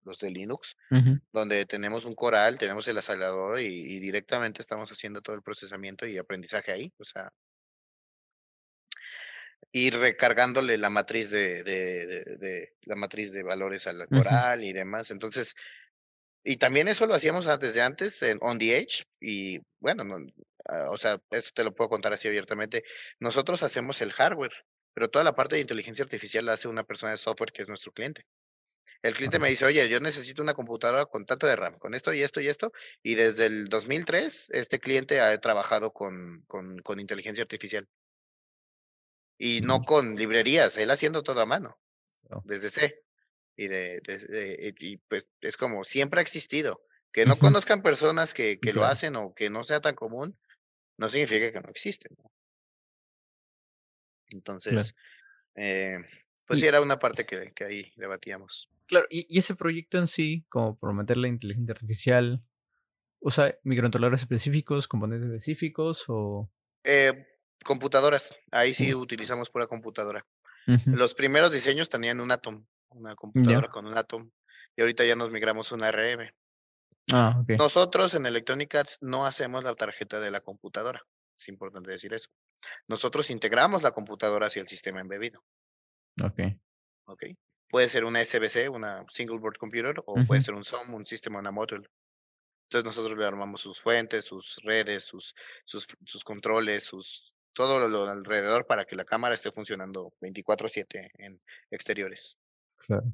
los 0.04 0.20
de 0.20 0.32
Linux, 0.32 0.78
donde 1.32 1.66
tenemos 1.66 2.06
un 2.06 2.16
coral, 2.16 2.58
tenemos 2.58 2.88
el 2.88 2.98
acelerador 2.98 3.60
y, 3.60 4.00
directamente 4.00 4.62
estamos 4.62 4.92
haciendo 4.92 5.22
todo 5.22 5.36
el 5.36 5.42
procesamiento 5.42 6.06
y 6.06 6.18
aprendizaje 6.18 6.72
ahí. 6.72 6.94
O 6.98 7.04
sea, 7.04 7.32
ir 9.72 9.98
recargándole 9.98 10.78
la 10.78 10.90
matriz 10.90 11.32
de, 11.32 11.64
de, 11.64 12.06
de, 12.38 12.74
la 12.84 12.96
matriz 12.96 13.32
de 13.32 13.44
valores 13.44 13.88
al 13.88 14.08
coral 14.08 14.64
y 14.64 14.74
demás. 14.74 15.12
Entonces, 15.12 15.56
y 16.44 16.58
también 16.58 16.88
eso 16.88 17.06
lo 17.06 17.14
hacíamos 17.14 17.48
desde 17.60 17.82
antes 17.82 18.22
en 18.24 18.38
On 18.42 18.58
the 18.58 18.78
Edge 18.78 19.04
y 19.20 19.60
bueno, 19.80 20.04
no, 20.04 20.18
ah, 20.66 20.88
o 20.90 20.98
sea, 20.98 21.22
esto 21.32 21.52
te 21.54 21.64
lo 21.64 21.74
puedo 21.74 21.90
contar 21.90 22.14
así 22.14 22.28
abiertamente. 22.28 22.84
Nosotros 23.20 23.62
hacemos 23.64 24.02
el 24.02 24.12
hardware, 24.12 24.54
pero 24.94 25.10
toda 25.10 25.24
la 25.24 25.36
parte 25.36 25.56
de 25.56 25.62
inteligencia 25.62 26.04
artificial 26.04 26.46
la 26.46 26.54
hace 26.54 26.68
una 26.68 26.84
persona 26.84 27.12
de 27.12 27.18
software 27.18 27.52
que 27.52 27.62
es 27.62 27.68
nuestro 27.68 27.92
cliente. 27.92 28.26
El 29.04 29.14
cliente 29.14 29.40
me 29.40 29.50
dice, 29.50 29.66
oye, 29.66 29.88
yo 29.90 30.00
necesito 30.00 30.44
una 30.44 30.54
computadora 30.54 31.06
con 31.06 31.26
tanto 31.26 31.48
de 31.48 31.56
RAM, 31.56 31.78
con 31.80 31.94
esto 31.96 32.14
y 32.14 32.22
esto 32.22 32.40
y 32.42 32.48
esto. 32.48 32.72
Y 33.04 33.16
desde 33.16 33.48
el 33.48 33.68
2003, 33.68 34.50
este 34.52 34.80
cliente 34.80 35.20
ha 35.22 35.36
trabajado 35.40 35.92
con, 35.92 36.44
con, 36.48 36.80
con 36.80 37.00
inteligencia 37.00 37.44
artificial. 37.44 37.88
Y 39.40 39.62
no 39.62 39.82
con 39.82 40.16
librerías, 40.16 40.78
él 40.78 40.92
haciendo 40.92 41.24
todo 41.24 41.42
a 41.42 41.48
mano, 41.48 41.80
oh. 42.30 42.44
desde 42.46 42.70
C 42.70 43.02
y 43.62 43.68
de, 43.68 44.02
de, 44.02 44.74
y 44.80 44.98
pues 44.98 45.30
es 45.42 45.56
como 45.56 45.84
siempre 45.84 46.20
ha 46.20 46.24
existido. 46.24 46.84
Que 47.14 47.26
no 47.26 47.36
conozcan 47.38 47.84
personas 47.84 48.34
que, 48.34 48.60
que 48.60 48.74
lo 48.74 48.86
hacen 48.86 49.18
o 49.18 49.34
que 49.36 49.50
no 49.50 49.66
sea 49.66 49.82
tan 49.82 49.96
común, 49.96 50.40
no 50.98 51.10
significa 51.10 51.52
que 51.52 51.60
no 51.60 51.70
existen. 51.70 52.16
Entonces, 54.30 54.96
eh, 55.56 55.98
pues 56.46 56.62
sí 56.62 56.66
era 56.66 56.80
una 56.80 57.00
parte 57.00 57.26
que, 57.26 57.52
que 57.54 57.66
ahí 57.66 57.94
debatíamos. 57.98 58.70
Claro, 58.88 59.08
y, 59.10 59.26
y, 59.30 59.40
ese 59.40 59.56
proyecto 59.56 59.98
en 59.98 60.08
sí, 60.08 60.46
como 60.48 60.80
prometer 60.80 61.18
la 61.18 61.28
inteligencia 61.28 61.74
artificial, 61.74 62.42
¿usa 63.20 63.56
microcontroladores 63.64 64.22
específicos, 64.22 64.88
componentes 64.88 65.30
específicos 65.30 66.06
o...? 66.08 66.50
Eh, 66.86 67.28
computadoras, 67.64 68.34
ahí 68.52 68.74
sí 68.74 68.96
utilizamos 68.96 69.50
pura 69.50 69.68
computadora. 69.68 70.26
Los 70.86 71.14
primeros 71.14 71.52
diseños 71.52 71.90
tenían 71.90 72.22
un 72.22 72.32
Atom, 72.32 72.66
una 72.92 73.16
computadora 73.16 73.68
con 73.70 73.86
un 73.86 73.98
Atom, 73.98 74.30
y 74.76 74.82
ahorita 74.82 75.06
ya 75.06 75.16
nos 75.16 75.32
migramos 75.32 75.72
a 75.72 75.76
una 75.76 75.92
RM. 75.92 76.32
Ah, 77.12 77.44
Nosotros 77.58 78.14
en 78.16 78.26
Electronic 78.26 78.74
Arts 78.76 78.98
no 79.02 79.26
hacemos 79.26 79.64
la 79.64 79.76
tarjeta 79.76 80.20
de 80.20 80.32
la 80.32 80.42
computadora, 80.42 81.02
es 81.38 81.48
importante 81.50 81.92
decir 81.92 82.14
eso. 82.14 82.30
Nosotros 82.88 83.30
integramos 83.32 83.84
la 83.84 83.92
computadora 83.92 84.48
hacia 84.48 84.62
el 84.62 84.68
sistema 84.68 85.02
embebido. 85.02 85.44
Ok. 86.24 86.40
Ok. 87.06 87.24
Puede 87.70 87.90
ser 87.90 88.04
una 88.06 88.24
SBC, 88.24 88.70
una 88.70 89.06
Single 89.10 89.40
Board 89.40 89.58
Computer, 89.58 89.96
o 90.06 90.16
puede 90.28 90.42
ser 90.42 90.54
un 90.54 90.64
SOM, 90.64 90.94
un 90.94 91.06
sistema 91.06 91.40
on 91.40 91.48
a 91.48 91.52
module. 91.52 91.88
Entonces 92.66 92.86
nosotros 92.86 93.18
le 93.18 93.26
armamos 93.26 93.62
sus 93.62 93.82
fuentes, 93.82 94.26
sus 94.26 94.58
redes, 94.64 95.06
sus, 95.06 95.36
sus, 95.66 95.88
sus 96.06 96.24
controles, 96.24 96.86
sus 96.86 97.34
todo 97.54 97.86
lo 97.88 98.10
alrededor 98.10 98.66
para 98.66 98.86
que 98.86 98.96
la 98.96 99.06
cámara 99.06 99.34
esté 99.34 99.52
funcionando 99.52 100.14
24/7 100.22 101.12
en 101.18 101.42
exteriores. 101.70 102.38
Claro. 102.92 103.14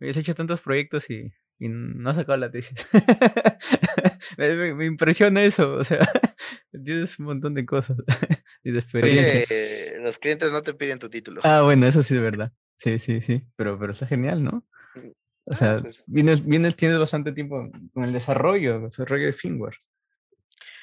Has 0.00 0.16
hecho 0.16 0.34
tantos 0.34 0.60
proyectos 0.60 1.08
y, 1.08 1.32
y 1.58 1.68
no 1.68 2.10
has 2.10 2.16
sacado 2.16 2.36
la 2.36 2.50
tesis. 2.50 2.86
me, 4.38 4.86
impresiona 4.86 5.44
eso, 5.44 5.74
o 5.74 5.84
sea, 5.84 6.00
tienes 6.84 7.18
un 7.18 7.26
montón 7.26 7.54
de 7.54 7.64
cosas 7.64 7.96
y 8.64 8.72
de 8.72 8.78
experiencia. 8.80 10.00
los 10.00 10.18
clientes 10.18 10.50
no 10.50 10.62
te 10.62 10.74
piden 10.74 10.98
tu 10.98 11.08
título. 11.08 11.40
Ah, 11.44 11.62
bueno, 11.62 11.86
eso 11.86 12.02
sí 12.02 12.16
es 12.16 12.22
verdad. 12.22 12.52
Sí, 12.76 12.98
sí, 12.98 13.20
sí, 13.20 13.42
pero, 13.56 13.78
pero 13.78 13.92
está 13.92 14.06
genial, 14.06 14.42
¿no? 14.42 14.64
Mm, 14.96 15.08
o 15.46 15.52
ah, 15.52 15.56
sea, 15.56 15.80
pues 15.80 16.04
vienes, 16.08 16.44
vienes, 16.44 16.74
tienes 16.74 16.98
bastante 16.98 17.32
tiempo 17.32 17.70
con 17.92 18.04
el 18.04 18.12
desarrollo, 18.12 18.76
el 18.76 18.82
desarrollo 18.84 19.26
de 19.26 19.32
firmware. 19.32 19.76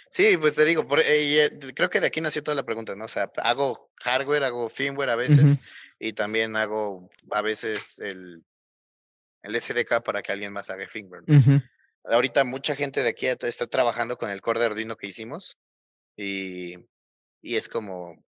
Sí, 0.10 0.38
pues 0.38 0.56
te 0.56 0.66
digo, 0.66 0.88
por, 0.88 1.00
eh, 1.00 1.46
eh, 1.46 1.50
creo 1.74 1.90
que 1.90 2.02
de 2.02 2.08
aquí 2.08 2.20
nació 2.20 2.44
toda 2.44 2.56
la 2.56 2.66
pregunta, 2.66 2.96
¿no? 2.96 3.06
O 3.06 3.10
sea, 3.10 3.32
hago 3.44 3.92
hardware, 3.96 4.44
hago 4.44 4.70
firmware 4.70 5.10
a 5.10 5.16
veces 5.16 5.58
y 6.04 6.14
también 6.14 6.56
hago 6.56 7.12
a 7.30 7.44
veces 7.44 8.00
el, 8.00 8.44
el 9.44 9.62
SDK 9.62 10.02
para 10.04 10.24
que 10.24 10.32
alguien 10.32 10.52
más 10.52 10.72
haga 10.72 10.88
firmware. 10.88 11.24
Ahorita 12.06 12.44
mucha 12.44 12.76
gente 12.76 13.04
de 13.04 13.10
aquí 13.10 13.28
está 13.28 13.68
trabajando 13.68 14.18
con 14.18 14.32
el 14.32 14.42
core 14.42 14.60
de 14.60 14.66
Arduino 14.66 14.98
que 14.98 15.06
hicimos 15.06 15.60
y, 16.18 16.74
y 17.44 17.56
es 17.56 17.70
como, 17.70 18.26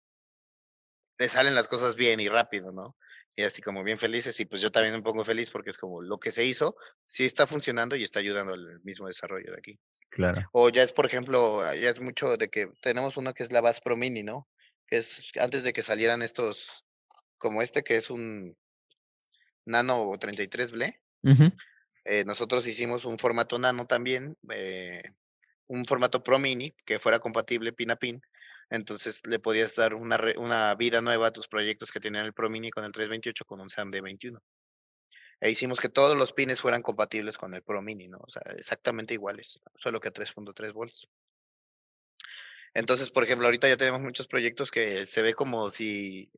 le 1.17 1.29
salen 1.29 1.55
las 1.55 1.69
cosas 1.69 1.95
bien 1.95 2.19
y 2.19 2.29
rápido, 2.29 2.73
¿no? 2.73 2.97
y 3.37 3.45
así 3.45 3.63
como 3.63 3.85
bien 3.85 3.99
felices 3.99 4.39
y 4.41 4.45
pues 4.45 4.61
yo 4.61 4.73
también 4.73 4.95
me 4.95 5.03
pongo 5.03 5.25
feliz 5.25 5.51
porque 5.51 5.71
es 5.71 5.79
como 5.79 6.03
lo 6.03 6.19
que 6.19 6.33
se 6.33 6.45
hizo 6.45 6.77
sí 7.07 7.25
está 7.25 7.47
funcionando 7.47 7.95
y 7.95 8.03
está 8.03 8.19
ayudando 8.19 8.55
al 8.55 8.81
mismo 8.83 9.07
desarrollo 9.07 9.53
de 9.53 9.59
aquí. 9.59 9.79
Claro. 10.11 10.43
O 10.53 10.69
ya 10.69 10.83
es, 10.83 10.93
por 10.93 11.07
ejemplo, 11.07 11.63
ya 11.75 11.91
es 11.91 12.01
mucho 12.01 12.37
de 12.37 12.49
que 12.49 12.69
tenemos 12.83 13.17
uno 13.17 13.33
que 13.33 13.45
es 13.45 13.53
la 13.53 13.61
Bass 13.61 13.81
Pro 13.81 13.97
Mini, 13.97 14.25
¿no? 14.25 14.49
Que 14.89 14.99
es 14.99 15.31
antes 15.39 15.63
de 15.63 15.73
que 15.73 15.83
salieran 15.83 16.21
estos, 16.21 16.85
como 17.41 17.61
este 17.63 17.83
que 17.83 17.97
es 17.97 18.11
un 18.11 18.57
Nano 19.65 20.17
33 20.17 20.71
Ble. 20.71 21.01
eh, 22.05 22.25
nosotros 22.25 22.67
hicimos 22.69 23.05
un 23.05 23.19
formato 23.19 23.59
Nano 23.59 23.87
también, 23.87 24.37
eh, 24.53 25.03
un 25.67 25.85
formato 25.85 26.23
Pro 26.23 26.39
Mini 26.39 26.73
que 26.85 27.01
fuera 27.01 27.19
compatible 27.19 27.73
pin 27.73 27.91
a 27.91 27.97
pin 27.97 28.23
entonces 28.71 29.27
le 29.27 29.41
podías 29.41 29.75
dar 29.75 29.95
una, 29.95 30.19
una 30.37 30.75
vida 30.77 31.01
nueva 31.03 31.27
a 31.27 31.33
tus 31.33 31.49
proyectos 31.49 31.91
que 31.91 31.99
tenían 31.99 32.25
el 32.25 32.33
Pro 32.33 32.49
Mini 32.49 32.71
con 32.71 32.85
el 32.85 32.93
328 32.93 33.45
con 33.45 33.61
un 33.61 33.69
SAM 33.69 33.91
21. 33.91 34.41
E 35.41 35.51
hicimos 35.51 35.81
que 35.81 35.89
todos 35.89 36.17
los 36.17 36.33
pines 36.33 36.61
fueran 36.61 36.83
compatibles 36.83 37.37
con 37.37 37.53
el 37.55 37.63
Pro 37.63 37.83
Mini, 37.83 38.07
¿no? 38.07 38.19
O 38.19 38.31
sea, 38.31 38.43
exactamente 38.57 39.15
iguales, 39.15 39.61
solo 39.77 40.01
que 40.01 40.09
a 40.09 40.13
3.3 40.13 40.73
volts. 40.73 41.09
Entonces, 42.73 43.11
por 43.11 43.25
ejemplo, 43.25 43.49
ahorita 43.49 43.69
ya 43.69 43.77
tenemos 43.77 44.01
muchos 44.01 44.29
proyectos 44.29 44.71
que 44.71 45.07
se 45.07 45.23
ve 45.23 45.35
como 45.35 45.73
si 45.73 46.31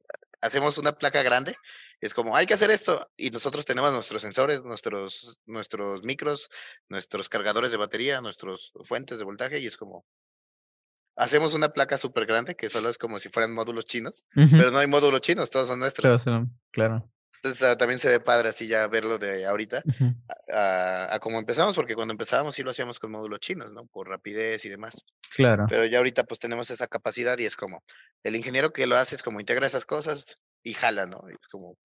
hacemos 0.42 0.76
una 0.76 0.92
placa 0.92 1.22
grande, 1.22 1.56
es 2.00 2.12
como, 2.12 2.36
hay 2.36 2.46
que 2.46 2.54
hacer 2.54 2.70
esto, 2.70 3.08
y 3.16 3.30
nosotros 3.30 3.64
tenemos 3.64 3.92
nuestros 3.92 4.20
sensores, 4.20 4.62
nuestros, 4.62 5.38
nuestros 5.46 6.02
micros, 6.02 6.50
nuestros 6.88 7.28
cargadores 7.28 7.70
de 7.70 7.76
batería, 7.76 8.20
nuestros 8.20 8.72
fuentes 8.82 9.18
de 9.18 9.24
voltaje, 9.24 9.60
y 9.60 9.66
es 9.66 9.76
como, 9.76 10.04
hacemos 11.16 11.54
una 11.54 11.68
placa 11.68 11.96
súper 11.96 12.26
grande 12.26 12.56
que 12.56 12.68
solo 12.68 12.88
es 12.88 12.98
como 12.98 13.18
si 13.18 13.28
fueran 13.28 13.54
módulos 13.54 13.86
chinos, 13.86 14.26
pero 14.34 14.70
no 14.70 14.78
hay 14.78 14.88
módulos 14.88 15.20
chinos, 15.20 15.50
todos 15.50 15.68
son 15.68 15.78
nuestros. 15.78 16.24
claro. 16.72 17.08
Entonces 17.42 17.62
ah, 17.64 17.76
también 17.76 17.98
se 17.98 18.08
ve 18.08 18.20
padre 18.20 18.50
así 18.50 18.68
ya 18.68 18.86
verlo 18.86 19.18
de 19.18 19.46
ahorita 19.46 19.82
a, 20.52 21.18
como 21.20 21.40
empezamos, 21.40 21.74
porque 21.74 21.96
cuando 21.96 22.12
empezábamos 22.12 22.54
sí 22.54 22.62
lo 22.62 22.70
hacíamos 22.70 23.00
con 23.00 23.10
módulos 23.10 23.40
chinos, 23.40 23.72
¿no? 23.72 23.86
Por 23.86 24.08
rapidez 24.08 24.64
y 24.64 24.68
demás. 24.68 25.04
Claro. 25.34 25.66
Pero 25.68 25.84
ya 25.86 25.98
ahorita 25.98 26.22
pues 26.22 26.38
tenemos 26.38 26.70
esa 26.70 26.86
capacidad 26.86 27.36
y 27.38 27.46
es 27.46 27.56
como, 27.56 27.82
el 28.22 28.36
ingeniero 28.36 28.72
que 28.72 28.86
lo 28.86 28.96
hace 28.96 29.16
es 29.16 29.24
como 29.24 29.40
integra 29.40 29.66
esas 29.66 29.84
cosas 29.84 30.38
y 30.62 30.74
jala, 30.74 31.06
¿no? 31.06 31.24
Y 31.28 31.34
como, 31.50 31.76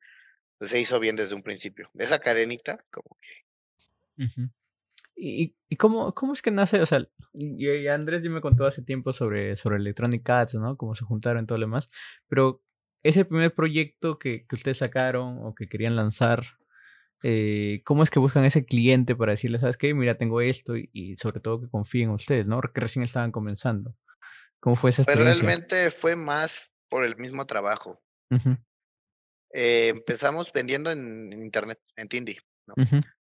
pues, 0.59 0.69
se 0.69 0.79
hizo 0.79 0.99
bien 0.99 1.15
desde 1.15 1.33
un 1.33 1.41
principio. 1.41 1.89
Esa 1.95 2.19
cadenita, 2.19 2.85
como 2.91 3.17
que... 3.19 4.27
¿Y, 5.15 5.55
y 5.67 5.75
cómo, 5.77 6.13
cómo 6.13 6.33
es 6.33 6.43
que 6.43 6.51
nace? 6.51 6.79
O 6.81 6.85
sea, 6.85 7.03
y, 7.33 7.87
Andrés 7.87 8.21
ya 8.23 8.29
me 8.29 8.41
contó 8.41 8.67
hace 8.67 8.83
tiempo 8.83 9.11
sobre, 9.13 9.55
sobre 9.55 9.77
Electronic 9.77 10.29
Arts, 10.29 10.53
¿no? 10.53 10.77
Cómo 10.77 10.93
se 10.93 11.05
juntaron 11.05 11.43
y 11.43 11.47
todo 11.47 11.57
lo 11.57 11.65
demás. 11.65 11.89
Pero 12.27 12.61
ese 13.03 13.25
primer 13.25 13.53
proyecto 13.53 14.19
que, 14.19 14.45
que 14.47 14.55
ustedes 14.55 14.77
sacaron 14.77 15.39
o 15.43 15.55
que 15.55 15.67
querían 15.67 15.95
lanzar, 15.95 16.45
eh, 17.23 17.81
¿cómo 17.85 18.03
es 18.03 18.09
que 18.09 18.19
buscan 18.19 18.45
ese 18.45 18.65
cliente 18.65 19.15
para 19.15 19.31
decirle, 19.31 19.59
sabes 19.59 19.77
qué, 19.77 19.93
mira, 19.93 20.17
tengo 20.17 20.41
esto 20.41 20.75
y, 20.75 21.15
sobre 21.17 21.39
todo 21.39 21.61
que 21.61 21.69
confíen 21.69 22.09
en 22.09 22.15
ustedes, 22.15 22.45
¿no? 22.45 22.61
Que 22.61 22.81
recién 22.81 23.03
estaban 23.03 23.31
comenzando. 23.31 23.95
¿Cómo 24.59 24.75
fue 24.75 24.89
esa 24.89 25.03
pues 25.03 25.15
experiencia? 25.15 25.45
realmente 25.45 25.91
fue 25.91 26.15
más 26.15 26.71
por 26.89 27.05
el 27.05 27.15
mismo 27.17 27.45
trabajo. 27.45 28.01
Eh, 29.53 29.89
empezamos 29.89 30.51
vendiendo 30.51 30.91
en, 30.91 31.31
internet, 31.33 31.79
en 31.95 32.07
Tindy. 32.07 32.37
¿no? 32.67 32.75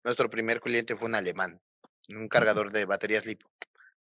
Nuestro 0.03 0.31
primer 0.31 0.61
cliente 0.61 0.97
fue 0.97 1.09
un 1.09 1.15
alemán 1.15 1.61
un 2.09 2.29
cargador 2.29 2.73
de 2.73 2.85
baterías 2.85 3.27
LiPo 3.27 3.49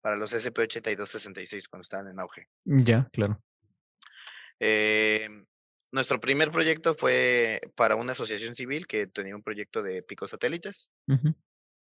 para 0.02 0.16
los 0.16 0.34
SP8266 0.34 1.68
cuando 1.70 1.84
estaban 1.84 2.10
en 2.10 2.20
auge. 2.20 2.48
Ya, 2.66 3.08
claro. 3.12 3.42
Eh, 4.60 5.28
nuestro 5.92 6.20
primer 6.20 6.52
proyecto 6.52 6.96
fue 6.96 7.62
para 7.76 7.96
una 7.96 8.14
asociación 8.14 8.56
civil 8.56 8.88
que 8.88 9.08
tenía 9.08 9.36
un 9.36 9.44
proyecto 9.44 9.84
de 9.84 10.04
picosatélites. 10.04 10.92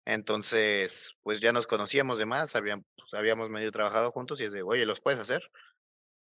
Entonces, 0.06 1.16
pues 1.24 1.39
ya 1.39 1.51
nos 1.51 1.66
conocíamos 1.66 2.20
de 2.20 2.28
más, 2.28 2.56
habíamos, 2.56 2.86
pues, 2.95 3.14
habíamos 3.16 3.49
medio 3.49 3.72
trabajado 3.72 4.12
juntos 4.12 4.39
y 4.39 4.45
es 4.45 4.51
de, 4.51 4.62
oye, 4.62 4.86
¿los 4.86 5.01
puedes 5.01 5.20
hacer? 5.20 5.49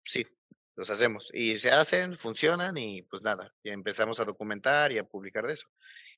Sí, 0.05 0.27
los 0.75 0.91
hacemos. 0.91 1.31
Y 1.33 1.61
se 1.61 1.71
hacen, 1.71 2.17
funcionan 2.17 2.77
y 2.77 3.03
pues 3.03 3.23
nada, 3.23 3.55
y 3.63 3.71
empezamos 3.71 4.19
a 4.19 4.25
documentar 4.25 4.91
y 4.91 4.99
a 4.99 5.05
publicar 5.05 5.47
de 5.47 5.53
eso. 5.53 5.69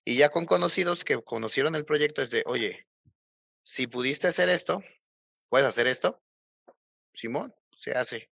Y 0.05 0.17
ya 0.17 0.31
con 0.31 0.47
conocidos 0.47 1.05
que 1.05 1.23
conocieron 1.23 1.75
el 1.75 1.85
proyecto 1.85 2.23
es 2.23 2.31
de, 2.31 2.43
oye, 2.47 2.87
si 3.63 3.87
pudiste 3.87 4.27
hacer 4.27 4.49
esto, 4.49 4.83
puedes 5.51 5.67
hacer 5.67 5.87
esto. 5.87 6.23
Simón, 7.13 7.55
se 7.77 7.93
hace. 7.93 8.31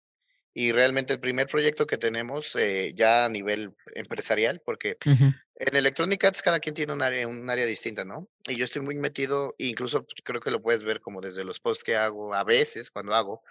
Y 0.60 0.72
realmente 0.72 1.12
el 1.12 1.20
primer 1.20 1.46
proyecto 1.46 1.86
que 1.86 1.98
tenemos 1.98 2.56
eh, 2.56 2.92
ya 2.92 3.26
a 3.26 3.28
nivel 3.28 3.76
empresarial, 3.94 4.60
porque 4.64 4.96
en 5.04 5.76
Electronic 5.76 6.24
Arts 6.24 6.42
cada 6.42 6.58
quien 6.58 6.74
tiene 6.74 6.92
un 6.92 7.00
área, 7.00 7.28
un 7.28 7.48
área 7.48 7.64
distinta, 7.64 8.04
¿no? 8.04 8.28
Y 8.48 8.56
yo 8.56 8.64
estoy 8.64 8.82
muy 8.82 8.96
metido, 8.96 9.54
incluso 9.58 10.04
creo 10.24 10.40
que 10.40 10.50
lo 10.50 10.60
puedes 10.60 10.82
ver 10.82 11.00
como 11.00 11.20
desde 11.20 11.44
los 11.44 11.60
posts 11.60 11.84
que 11.84 11.94
hago, 11.94 12.34
a 12.34 12.42
veces 12.42 12.90
cuando 12.90 13.14
hago, 13.14 13.44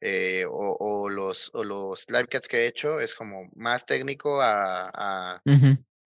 eh, 0.00 0.46
o, 0.50 1.08
los, 1.08 1.48
o 1.54 1.62
los 1.62 2.10
live 2.10 2.26
cats 2.26 2.48
que 2.48 2.56
he 2.56 2.66
hecho, 2.66 2.98
es 2.98 3.14
como 3.14 3.48
más 3.54 3.86
técnico 3.86 4.42
a, 4.42 4.90
a, 4.92 5.42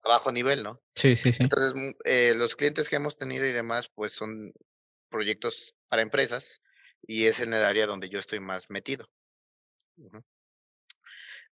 bajo 0.03 0.31
nivel, 0.31 0.61
¿no? 0.61 0.83
Sí, 0.93 1.15
sí, 1.15 1.33
sí. 1.33 1.41
Entonces, 1.41 1.73
mm, 1.73 1.89
eh, 2.05 2.33
los 2.35 2.55
clientes 2.55 2.89
que 2.89 2.97
hemos 2.97 3.17
tenido 3.17 3.43
y 3.47 3.53
demás, 3.53 3.89
pues 3.95 4.11
son 4.11 4.53
proyectos 5.09 5.73
para 5.89 6.03
empresas 6.03 6.61
y 7.07 7.25
es 7.25 7.39
en 7.39 7.55
el 7.55 7.65
área 7.65 7.87
donde 7.87 8.07
yo 8.07 8.19
estoy 8.19 8.39
más 8.39 8.69
metido. 8.69 9.09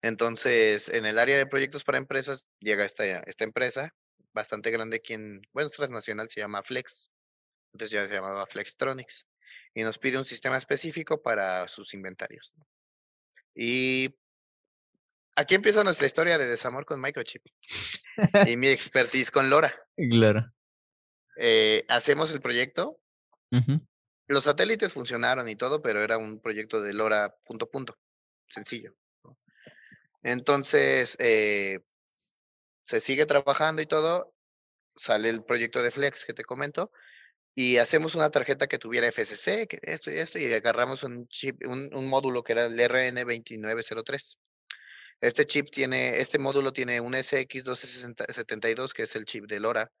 Entonces, 0.02 0.88
en 0.88 1.06
el 1.06 1.18
área 1.18 1.36
de 1.36 1.46
proyectos 1.46 1.84
para 1.84 1.98
empresas 1.98 2.46
llega 2.58 2.84
esta, 2.84 3.04
esta 3.04 3.44
empresa 3.44 3.94
bastante 4.32 4.70
grande 4.70 5.00
quien, 5.00 5.42
bueno, 5.52 5.68
es 5.68 5.76
transnacional, 5.76 6.28
se 6.28 6.40
llama 6.40 6.62
Flex, 6.62 7.10
antes 7.72 7.90
ya 7.90 8.06
se 8.06 8.12
llamaba 8.12 8.46
Flextronics, 8.46 9.26
y 9.74 9.82
nos 9.82 9.98
pide 9.98 10.18
un 10.18 10.24
sistema 10.24 10.56
específico 10.56 11.22
para 11.22 11.68
sus 11.68 11.94
inventarios. 11.94 12.52
Y 13.54 14.14
aquí 15.36 15.54
empieza 15.54 15.84
nuestra 15.84 16.06
historia 16.06 16.38
de 16.38 16.46
desamor 16.46 16.84
con 16.86 17.00
Microchip 17.00 17.44
y 18.46 18.56
mi 18.56 18.68
expertise 18.68 19.30
con 19.30 19.50
LoRa. 19.50 19.74
Claro. 19.96 20.50
Eh, 21.36 21.84
hacemos 21.88 22.32
el 22.32 22.40
proyecto 22.40 22.98
los 24.28 24.44
satélites 24.44 24.92
funcionaron 24.92 25.48
y 25.48 25.56
todo, 25.56 25.82
pero 25.82 26.02
era 26.02 26.16
un 26.16 26.40
proyecto 26.40 26.80
de 26.80 26.94
LoRa 26.94 27.36
punto 27.44 27.70
punto, 27.70 27.98
sencillo. 28.48 28.94
Entonces, 30.22 31.16
eh, 31.18 31.80
se 32.82 33.00
sigue 33.00 33.26
trabajando 33.26 33.82
y 33.82 33.86
todo, 33.86 34.34
sale 34.96 35.28
el 35.28 35.44
proyecto 35.44 35.82
de 35.82 35.90
Flex 35.90 36.24
que 36.24 36.34
te 36.34 36.44
comento, 36.44 36.92
y 37.54 37.76
hacemos 37.78 38.14
una 38.14 38.30
tarjeta 38.30 38.66
que 38.66 38.78
tuviera 38.78 39.08
FCC, 39.08 39.66
que 39.68 39.78
esto 39.82 40.10
y 40.10 40.18
esto, 40.18 40.38
y 40.38 40.52
agarramos 40.52 41.02
un 41.02 41.28
chip, 41.28 41.60
un, 41.66 41.90
módulo 42.08 42.42
que 42.42 42.52
era 42.52 42.66
el 42.66 42.78
RN2903. 42.78 44.36
Este 45.20 45.46
chip 45.46 45.70
tiene, 45.70 46.20
este 46.20 46.38
módulo 46.38 46.72
tiene 46.72 47.00
un 47.00 47.12
SX1272, 47.12 48.92
que 48.92 49.02
es 49.02 49.14
el 49.16 49.24
chip 49.26 49.46
de 49.46 49.60
LoRa, 49.60 49.92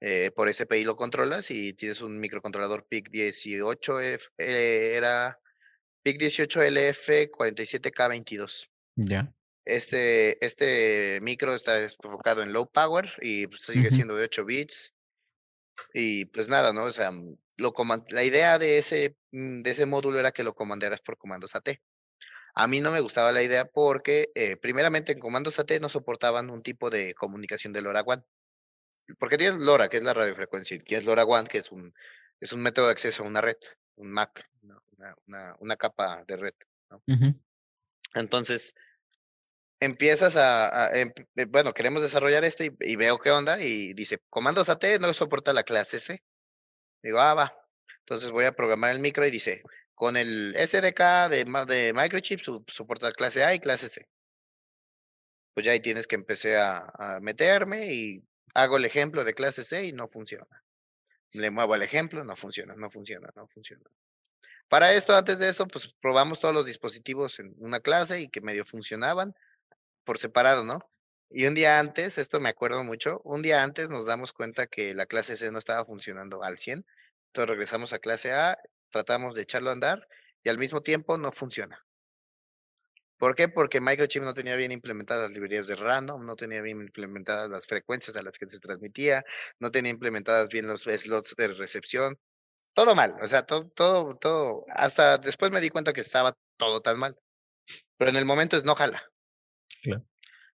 eh, 0.00 0.30
por 0.34 0.52
SPI 0.52 0.84
lo 0.84 0.96
controlas 0.96 1.50
y 1.50 1.72
tienes 1.72 2.02
un 2.02 2.18
microcontrolador 2.18 2.86
PIC18F, 2.88 4.32
eh, 4.38 4.94
era 4.96 5.38
PIC18LF47K22. 6.04 8.68
Ya. 8.96 9.32
Este, 9.66 10.44
este 10.44 11.20
micro 11.20 11.54
está 11.54 11.78
enfocado 11.80 12.42
en 12.42 12.52
low 12.52 12.70
power 12.70 13.06
y 13.20 13.46
pues, 13.48 13.62
sigue 13.62 13.90
siendo 13.90 14.16
de 14.16 14.24
8 14.24 14.44
bits. 14.44 14.94
Y 15.92 16.24
pues 16.26 16.48
nada, 16.48 16.72
¿no? 16.72 16.84
O 16.84 16.90
sea, 16.92 17.10
mm, 17.10 17.36
lo 17.58 17.74
la 18.08 18.24
idea 18.24 18.58
de 18.58 18.78
ese, 18.78 19.16
mm, 19.32 19.60
de 19.62 19.70
ese 19.70 19.84
módulo 19.86 20.18
era 20.18 20.32
que 20.32 20.44
lo 20.44 20.54
comandaras 20.54 21.02
por 21.02 21.18
comandos 21.18 21.54
AT. 21.54 21.80
A 22.54 22.66
mí 22.66 22.80
no 22.80 22.90
me 22.90 23.00
gustaba 23.00 23.32
la 23.32 23.42
idea 23.42 23.66
porque, 23.66 24.30
eh, 24.34 24.56
primeramente, 24.56 25.12
en 25.12 25.20
comandos 25.20 25.58
AT 25.58 25.80
no 25.80 25.90
soportaban 25.90 26.48
un 26.48 26.62
tipo 26.62 26.88
de 26.88 27.14
comunicación 27.14 27.72
de 27.74 27.82
LoRaWAN 27.82 28.24
porque 29.18 29.38
tienes 29.38 29.60
LoRa, 29.60 29.88
que 29.88 29.98
es 29.98 30.04
la 30.04 30.14
radiofrecuencia, 30.14 30.76
y 30.76 30.80
tienes 30.80 31.06
LoRaWAN, 31.06 31.46
que 31.46 31.58
es 31.58 31.70
un, 31.70 31.94
es 32.40 32.52
un 32.52 32.60
método 32.60 32.86
de 32.86 32.92
acceso 32.92 33.22
a 33.22 33.26
una 33.26 33.40
red, 33.40 33.56
un 33.96 34.10
MAC, 34.10 34.48
una, 35.26 35.54
una, 35.58 35.76
capa 35.76 36.24
de 36.26 36.36
red. 36.36 36.54
Entonces, 38.14 38.74
empiezas 39.80 40.36
a, 40.36 40.90
em, 40.98 41.12
eh, 41.36 41.46
bueno, 41.46 41.72
queremos 41.72 42.02
desarrollar 42.02 42.44
esto 42.44 42.64
y, 42.64 42.96
veo 42.96 43.18
qué 43.18 43.30
onda 43.30 43.60
y 43.62 43.92
dice, 43.94 44.18
comandos 44.30 44.68
AT 44.68 44.98
no 45.00 45.12
soporta 45.12 45.52
la 45.52 45.64
clase 45.64 45.98
C. 45.98 46.22
Digo, 47.02 47.20
ah, 47.20 47.34
va. 47.34 47.54
Entonces 48.00 48.30
voy 48.30 48.44
a 48.44 48.52
programar 48.52 48.92
el 48.92 49.00
micro 49.00 49.26
y 49.26 49.30
dice, 49.30 49.62
Con 49.94 50.16
el 50.16 50.54
SDK 50.56 51.28
de, 51.30 51.44
de 51.66 51.92
Microchip 51.94 52.40
soporta 52.68 53.12
clase 53.12 53.44
A 53.44 53.54
y 53.54 53.58
clase 53.60 53.88
C. 53.88 54.08
Pues 55.54 55.66
ya 55.66 55.72
ahí 55.72 55.80
tienes 55.80 56.06
que 56.06 56.16
empecé 56.16 56.56
a, 56.58 56.92
a 56.98 57.20
meterme 57.20 57.92
y 57.92 58.22
hago 58.54 58.76
el 58.76 58.84
ejemplo 58.84 59.24
de 59.24 59.34
clase 59.34 59.64
C 59.64 59.86
y 59.86 59.92
no 59.92 60.06
funciona. 60.08 60.62
Le 61.32 61.50
muevo 61.50 61.74
el 61.74 61.82
ejemplo, 61.82 62.24
no 62.24 62.36
funciona, 62.36 62.74
no 62.76 62.90
funciona, 62.90 63.30
no 63.34 63.46
funciona. 63.48 63.84
Para 64.68 64.92
esto, 64.94 65.16
antes 65.16 65.38
de 65.38 65.48
eso, 65.48 65.66
pues 65.66 65.94
probamos 66.00 66.40
todos 66.40 66.54
los 66.54 66.66
dispositivos 66.66 67.38
en 67.38 67.54
una 67.58 67.80
clase 67.80 68.20
y 68.20 68.28
que 68.28 68.40
medio 68.40 68.64
funcionaban 68.64 69.34
por 70.06 70.18
separado, 70.18 70.64
¿no? 70.64 70.80
Y 71.30 71.46
un 71.46 71.54
día 71.54 71.80
antes, 71.80 72.18
esto 72.18 72.40
me 72.40 72.48
acuerdo 72.48 72.84
mucho, 72.84 73.20
un 73.24 73.42
día 73.42 73.62
antes 73.62 73.90
nos 73.90 74.06
damos 74.06 74.32
cuenta 74.32 74.66
que 74.68 74.94
la 74.94 75.06
clase 75.06 75.36
C 75.36 75.50
no 75.50 75.58
estaba 75.58 75.84
funcionando 75.84 76.42
al 76.42 76.56
100. 76.56 76.86
Entonces 77.28 77.50
regresamos 77.50 77.92
a 77.92 77.98
clase 77.98 78.32
A, 78.32 78.58
tratamos 78.90 79.34
de 79.34 79.42
echarlo 79.42 79.70
a 79.70 79.72
andar 79.74 80.08
y 80.44 80.48
al 80.48 80.58
mismo 80.58 80.80
tiempo 80.80 81.18
no 81.18 81.32
funciona. 81.32 81.84
¿Por 83.18 83.34
qué? 83.34 83.48
Porque 83.48 83.80
Microchip 83.80 84.22
no 84.22 84.34
tenía 84.34 84.56
bien 84.56 84.72
implementadas 84.72 85.22
las 85.24 85.32
librerías 85.32 85.66
de 85.66 85.74
random, 85.74 86.24
no 86.26 86.36
tenía 86.36 86.60
bien 86.60 86.80
implementadas 86.82 87.48
las 87.48 87.66
frecuencias 87.66 88.16
a 88.16 88.22
las 88.22 88.38
que 88.38 88.46
se 88.48 88.60
transmitía, 88.60 89.24
no 89.58 89.70
tenía 89.70 89.90
implementadas 89.90 90.48
bien 90.48 90.66
los 90.68 90.82
slots 90.82 91.34
de 91.36 91.48
recepción. 91.48 92.18
Todo 92.74 92.94
mal, 92.94 93.16
o 93.22 93.26
sea, 93.26 93.44
todo, 93.46 93.68
todo, 93.70 94.16
todo. 94.16 94.66
Hasta 94.70 95.18
después 95.18 95.50
me 95.52 95.60
di 95.60 95.70
cuenta 95.70 95.92
que 95.94 96.02
estaba 96.02 96.34
todo 96.58 96.82
tan 96.82 96.98
mal. 96.98 97.16
Pero 97.96 98.10
en 98.10 98.16
el 98.16 98.24
momento 98.26 98.56
es 98.56 98.64
no 98.64 98.74
jala. 98.74 99.02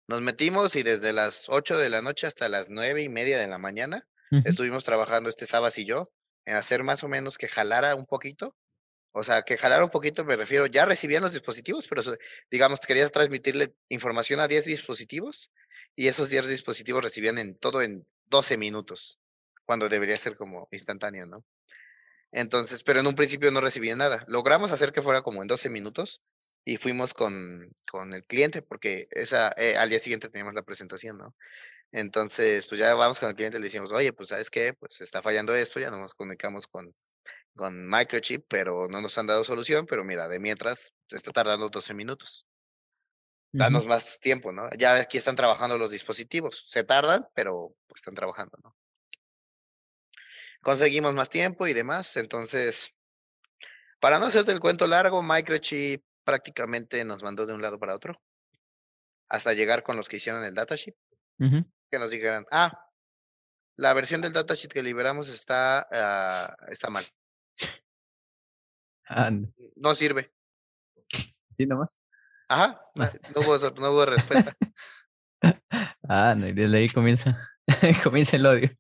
Nos 0.09 0.21
metimos 0.21 0.77
y 0.77 0.83
desde 0.83 1.13
las 1.13 1.47
8 1.49 1.79
de 1.79 1.89
la 1.89 2.03
noche 2.03 2.27
hasta 2.27 2.49
las 2.49 2.71
nueve 2.71 3.03
y 3.03 3.09
media 3.09 3.39
de 3.39 3.47
la 3.47 3.59
mañana 3.59 4.07
estuvimos 4.45 4.85
trabajando 4.85 5.29
este 5.29 5.47
sábado 5.47 5.73
y 5.77 5.85
yo 5.85 6.11
en 6.47 6.57
hacer 6.57 6.83
más 6.85 7.05
o 7.05 7.09
menos 7.09 7.37
que 7.39 7.49
jalara 7.49 7.95
un 7.95 8.07
poquito. 8.07 8.57
O 9.15 9.23
sea, 9.23 9.43
que 9.43 9.59
jalara 9.59 9.85
un 9.85 9.91
poquito 9.91 10.25
me 10.25 10.37
refiero, 10.37 10.67
ya 10.67 10.87
recibían 10.87 11.23
los 11.23 11.33
dispositivos, 11.33 11.87
pero 11.87 12.03
digamos, 12.51 12.81
querías 12.81 13.13
transmitirle 13.13 13.75
información 13.91 14.41
a 14.41 14.49
10 14.49 14.65
dispositivos 14.65 15.53
y 15.95 16.09
esos 16.09 16.31
10 16.31 16.47
dispositivos 16.49 17.05
recibían 17.05 17.37
en 17.39 17.57
todo 17.59 17.83
en 17.83 18.07
12 18.27 18.57
minutos, 18.57 19.19
cuando 19.67 19.91
debería 19.91 20.17
ser 20.17 20.37
como 20.37 20.67
instantáneo, 20.71 21.27
¿no? 21.27 21.45
Entonces, 22.33 22.83
pero 22.83 23.01
en 23.01 23.07
un 23.07 23.15
principio 23.15 23.51
no 23.51 23.61
recibían 23.61 23.99
nada. 23.99 24.25
Logramos 24.27 24.73
hacer 24.73 24.93
que 24.93 25.03
fuera 25.03 25.21
como 25.21 25.43
en 25.43 25.49
12 25.49 25.69
minutos 25.69 26.23
y 26.65 26.77
fuimos 26.77 27.15
con, 27.15 27.75
con 27.91 28.15
el 28.15 28.25
cliente 28.25 28.63
porque 28.63 29.09
esa, 29.11 29.53
eh, 29.57 29.77
al 29.77 29.91
día 29.91 29.99
siguiente 29.99 30.29
teníamos 30.29 30.55
la 30.55 30.63
presentación, 30.63 31.19
¿no? 31.19 31.35
Entonces, 31.91 32.67
pues 32.69 32.81
ya 32.81 32.95
vamos 32.95 33.21
con 33.21 33.29
el 33.29 33.35
cliente 33.35 33.59
y 33.59 33.61
le 33.61 33.67
decimos, 33.67 33.93
oye, 33.93 34.13
pues 34.13 34.31
sabes 34.31 34.49
qué, 34.49 34.73
pues 34.73 35.01
está 35.03 35.21
fallando 35.21 35.55
esto, 35.55 35.79
ya 35.79 35.91
nos 35.91 36.15
comunicamos 36.15 36.67
con, 36.67 36.95
con 37.55 37.87
Microchip, 37.87 38.47
pero 38.49 38.89
no 38.89 39.01
nos 39.03 39.19
han 39.19 39.27
dado 39.27 39.45
solución, 39.45 39.87
pero 39.87 40.03
mira, 40.03 40.27
de 40.29 40.39
mientras 40.39 40.95
está 41.11 41.33
tardando 41.33 41.69
12 41.69 41.93
minutos. 41.93 42.47
Danos 43.55 43.87
más 43.87 44.19
tiempo, 44.19 44.51
¿no? 44.51 44.71
Ya 44.79 44.95
aquí 44.95 45.19
están 45.19 45.37
trabajando 45.37 45.77
los 45.77 45.91
dispositivos. 45.91 46.65
Se 46.71 46.85
tardan, 46.85 47.29
pero 47.35 47.75
pues, 47.87 48.01
están 48.01 48.15
trabajando, 48.15 48.57
¿no? 48.65 48.75
Conseguimos 50.63 51.13
más 51.13 51.29
tiempo 51.29 51.67
y 51.67 51.75
demás. 51.75 52.17
Entonces, 52.17 52.95
para 54.01 54.19
no 54.19 54.25
hacerte 54.25 54.53
el 54.53 54.61
cuento 54.61 54.87
largo, 54.87 55.23
Microchip 55.23 56.03
prácticamente 56.25 57.05
nos 57.05 57.23
mandó 57.23 57.47
de 57.47 57.55
un 57.55 57.63
lado 57.63 57.79
para 57.79 57.95
otro 57.95 58.21
hasta 59.29 59.55
llegar 59.55 59.83
con 59.83 59.97
los 59.97 60.09
que 60.09 60.19
hicieron 60.19 60.45
el 60.45 60.55
datasheet, 60.55 60.95
que 61.39 61.99
nos 61.99 62.11
dijeran, 62.11 62.45
ah, 62.51 62.87
la 63.77 63.95
versión 63.95 64.21
del 64.21 64.35
datasheet 64.35 64.71
que 64.71 64.83
liberamos 64.83 65.31
está, 65.31 65.89
ah, 65.91 66.57
está 66.69 66.91
mal. 66.91 67.05
No 69.77 69.95
sirve. 69.95 70.35
¿Sí 71.57 71.67
nomás? 71.67 71.99
Ajá, 72.49 72.81
no, 72.95 73.41
hubo, 73.41 73.71
no 73.81 73.91
hubo 73.91 74.05
respuesta. 74.05 74.55
ah, 76.09 76.35
no, 76.37 76.49
y 76.49 76.53
desde 76.53 76.77
ahí 76.77 76.89
comienza, 76.91 77.51
comienza 78.05 78.37
el 78.37 78.47
odio. 78.47 78.71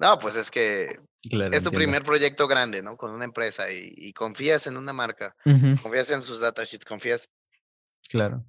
No, 0.00 0.18
pues 0.18 0.34
es 0.34 0.50
que 0.50 1.00
es 1.30 1.62
tu 1.62 1.70
primer 1.70 2.02
proyecto 2.02 2.46
grande, 2.46 2.82
¿no? 2.82 2.96
Con 2.96 3.10
una 3.10 3.24
empresa 3.24 3.70
y, 3.70 4.12
confías 4.12 4.66
en 4.66 4.76
una 4.76 4.92
marca, 4.92 5.36
confías 5.82 6.10
en 6.10 6.22
sus 6.22 6.40
datasheets, 6.40 6.84
confías. 6.84 7.30
Claro. 8.08 8.44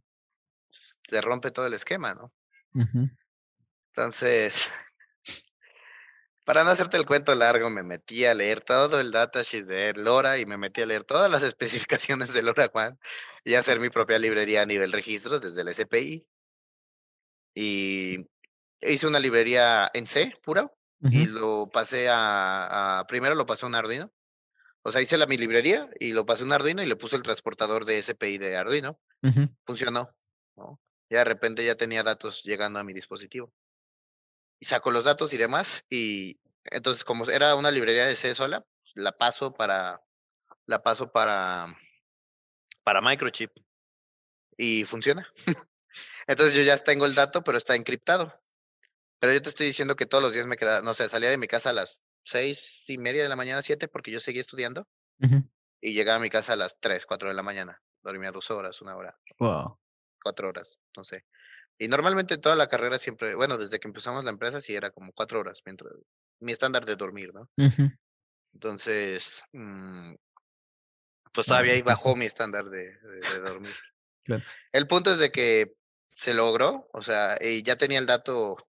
Se 0.69 1.21
rompe 1.21 1.51
todo 1.51 1.67
el 1.67 1.73
esquema, 1.73 2.13
¿no? 2.13 2.31
Entonces, 3.93 4.71
para 6.45 6.63
no 6.63 6.69
hacerte 6.69 6.97
el 6.97 7.05
cuento 7.05 7.33
largo, 7.35 7.69
me 7.69 7.83
metí 7.83 8.25
a 8.25 8.33
leer 8.33 8.61
todo 8.61 8.99
el 8.99 9.11
datasheet 9.11 9.65
de 9.65 9.93
LoRa 9.93 10.37
y 10.39 10.45
me 10.45 10.57
metí 10.57 10.81
a 10.81 10.85
leer 10.85 11.03
todas 11.03 11.31
las 11.31 11.43
especificaciones 11.43 12.33
de 12.33 12.41
LoRa 12.41 12.69
One 12.73 12.97
y 13.43 13.55
hacer 13.55 13.79
mi 13.79 13.89
propia 13.89 14.19
librería 14.19 14.61
a 14.61 14.65
nivel 14.65 14.91
registro 14.91 15.39
desde 15.39 15.61
el 15.61 15.73
SPI. 15.73 16.25
Y 17.55 18.27
hice 18.81 19.07
una 19.07 19.19
librería 19.19 19.89
en 19.93 20.07
C, 20.07 20.33
pura, 20.43 20.71
y 21.01 21.25
lo 21.25 21.69
pasé 21.71 22.07
a, 22.11 23.05
primero 23.07 23.35
lo 23.35 23.45
pasé 23.45 23.65
a 23.65 23.69
un 23.69 23.75
Arduino. 23.75 24.11
O 24.81 24.91
sea, 24.91 25.01
hice 25.01 25.17
la 25.17 25.27
mi 25.27 25.37
librería 25.37 25.89
y 25.99 26.13
lo 26.13 26.25
pasé 26.25 26.43
a 26.43 26.45
un 26.45 26.53
Arduino 26.53 26.81
y 26.81 26.85
le 26.85 26.95
puse 26.95 27.15
el 27.15 27.23
transportador 27.23 27.85
de 27.85 28.01
SPI 28.01 28.37
de 28.37 28.57
Arduino. 28.57 28.99
Funcionó. 29.65 30.15
¿no? 30.55 30.79
Y 31.09 31.15
de 31.15 31.23
repente 31.23 31.65
ya 31.65 31.75
tenía 31.75 32.03
datos 32.03 32.43
llegando 32.43 32.79
a 32.79 32.83
mi 32.83 32.93
dispositivo. 32.93 33.51
Y 34.59 34.65
saco 34.65 34.91
los 34.91 35.05
datos 35.05 35.33
y 35.33 35.37
demás. 35.37 35.85
Y 35.89 36.39
entonces, 36.65 37.03
como 37.03 37.25
era 37.25 37.55
una 37.55 37.71
librería 37.71 38.05
de 38.05 38.15
C 38.15 38.35
sola, 38.35 38.65
la 38.95 39.11
paso 39.13 39.53
para, 39.53 40.01
la 40.65 40.83
paso 40.83 41.11
para, 41.11 41.75
para 42.83 43.01
Microchip. 43.01 43.51
Y 44.57 44.83
funciona. 44.85 45.27
entonces 46.27 46.53
yo 46.53 46.61
ya 46.61 46.77
tengo 46.77 47.05
el 47.05 47.15
dato, 47.15 47.43
pero 47.43 47.57
está 47.57 47.75
encriptado. 47.75 48.33
Pero 49.19 49.33
yo 49.33 49.41
te 49.41 49.49
estoy 49.49 49.67
diciendo 49.67 49.95
que 49.95 50.05
todos 50.05 50.23
los 50.23 50.33
días 50.33 50.47
me 50.47 50.57
quedaba, 50.57 50.81
no 50.81 50.93
sé, 50.93 51.09
salía 51.09 51.29
de 51.29 51.37
mi 51.37 51.47
casa 51.47 51.71
a 51.71 51.73
las 51.73 52.01
seis 52.23 52.89
y 52.89 52.97
media 52.97 53.23
de 53.23 53.29
la 53.29 53.35
mañana, 53.35 53.61
siete, 53.61 53.87
porque 53.87 54.11
yo 54.11 54.19
seguía 54.19 54.41
estudiando. 54.41 54.87
Y 55.81 55.93
llegaba 55.93 56.17
a 56.17 56.21
mi 56.21 56.29
casa 56.29 56.53
a 56.53 56.55
las 56.55 56.79
tres, 56.79 57.05
cuatro 57.05 57.29
de 57.29 57.35
la 57.35 57.43
mañana. 57.43 57.81
Dormía 58.01 58.31
dos 58.31 58.49
horas, 58.51 58.81
una 58.81 58.95
hora. 58.95 59.17
Wow. 59.39 59.77
Cuatro 60.21 60.49
horas, 60.49 60.79
no 60.95 61.03
sé. 61.03 61.25
Y 61.77 61.87
normalmente 61.87 62.37
toda 62.37 62.55
la 62.55 62.67
carrera 62.67 62.97
siempre, 62.97 63.35
bueno, 63.35 63.57
desde 63.57 63.79
que 63.79 63.87
empezamos 63.87 64.23
la 64.23 64.31
empresa 64.31 64.59
sí 64.59 64.75
era 64.75 64.91
como 64.91 65.13
cuatro 65.13 65.39
horas, 65.39 65.61
mientras 65.65 65.93
mi 66.39 66.51
estándar 66.51 66.85
de 66.85 66.95
dormir, 66.95 67.33
¿no? 67.33 67.49
Entonces, 68.53 69.43
mm, 69.53 70.15
pues 71.31 71.47
todavía 71.47 71.73
ahí 71.73 71.81
bajó 71.81 72.15
mi 72.15 72.25
estándar 72.25 72.65
de, 72.69 72.97
dormir. 73.41 73.73
El 74.71 74.87
punto 74.87 75.11
es 75.11 75.19
de 75.19 75.31
que 75.31 75.73
se 76.07 76.33
logró, 76.33 76.89
o 76.93 77.01
sea, 77.01 77.37
y 77.39 77.63
ya 77.63 77.77
tenía 77.77 77.99
el 77.99 78.05
dato 78.05 78.68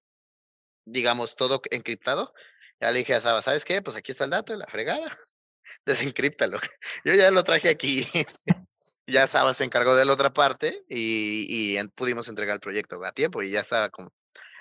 digamos, 0.84 1.36
todo 1.36 1.60
encriptado. 1.70 2.32
Ya 2.80 2.90
le 2.90 3.00
dije 3.00 3.14
a 3.14 3.20
Saba, 3.20 3.42
¿sabes 3.42 3.64
qué? 3.64 3.82
Pues 3.82 3.96
aquí 3.96 4.12
está 4.12 4.24
el 4.24 4.30
dato 4.30 4.52
de 4.52 4.58
la 4.58 4.66
fregada. 4.66 5.16
Desencriptalo. 5.86 6.58
Yo 7.04 7.14
ya 7.14 7.30
lo 7.30 7.44
traje 7.44 7.68
aquí. 7.68 8.06
ya 9.06 9.26
Saba 9.26 9.54
se 9.54 9.64
encargó 9.64 9.94
de 9.94 10.04
la 10.04 10.12
otra 10.12 10.32
parte 10.32 10.84
y, 10.88 11.76
y 11.78 11.88
pudimos 11.88 12.28
entregar 12.28 12.54
el 12.54 12.60
proyecto 12.60 13.04
a 13.04 13.12
tiempo 13.12 13.42
y 13.42 13.50
ya 13.50 13.60
estaba 13.60 13.90
como, 13.90 14.12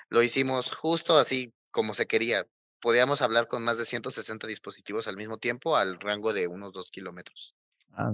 lo 0.08 0.22
hicimos 0.22 0.74
justo 0.74 1.18
así 1.18 1.54
como 1.70 1.94
se 1.94 2.06
quería. 2.06 2.46
Podíamos 2.80 3.22
hablar 3.22 3.46
con 3.46 3.62
más 3.62 3.78
de 3.78 3.84
160 3.84 4.46
dispositivos 4.46 5.06
al 5.06 5.16
mismo 5.16 5.38
tiempo 5.38 5.76
al 5.76 6.00
rango 6.00 6.32
de 6.32 6.48
unos 6.48 6.72
dos 6.72 6.90
kilómetros. 6.90 7.54
Ah, 7.92 8.10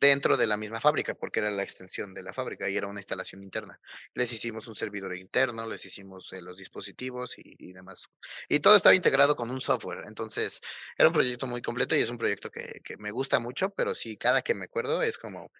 dentro 0.00 0.36
de 0.36 0.46
la 0.46 0.56
misma 0.56 0.80
fábrica, 0.80 1.14
porque 1.14 1.40
era 1.40 1.50
la 1.50 1.62
extensión 1.62 2.14
de 2.14 2.22
la 2.22 2.32
fábrica 2.32 2.68
y 2.68 2.76
era 2.76 2.86
una 2.86 3.00
instalación 3.00 3.42
interna. 3.42 3.78
Les 4.14 4.32
hicimos 4.32 4.66
un 4.66 4.74
servidor 4.74 5.14
interno, 5.16 5.66
les 5.66 5.84
hicimos 5.84 6.32
eh, 6.32 6.40
los 6.40 6.58
dispositivos 6.58 7.34
y, 7.36 7.72
demás. 7.72 8.08
Y 8.48 8.60
todo 8.60 8.76
estaba 8.76 8.94
integrado 8.94 9.36
con 9.36 9.50
un 9.50 9.60
software. 9.60 10.04
Entonces, 10.06 10.60
era 10.96 11.08
un 11.08 11.14
proyecto 11.14 11.46
muy 11.46 11.62
completo 11.62 11.94
y 11.94 12.00
es 12.00 12.10
un 12.10 12.18
proyecto 12.18 12.50
que, 12.50 12.80
que 12.82 12.96
me 12.96 13.10
gusta 13.10 13.38
mucho, 13.38 13.70
pero 13.70 13.94
sí, 13.94 14.16
cada 14.16 14.42
que 14.42 14.54
me 14.54 14.64
acuerdo 14.64 15.02
es 15.02 15.18
como 15.18 15.52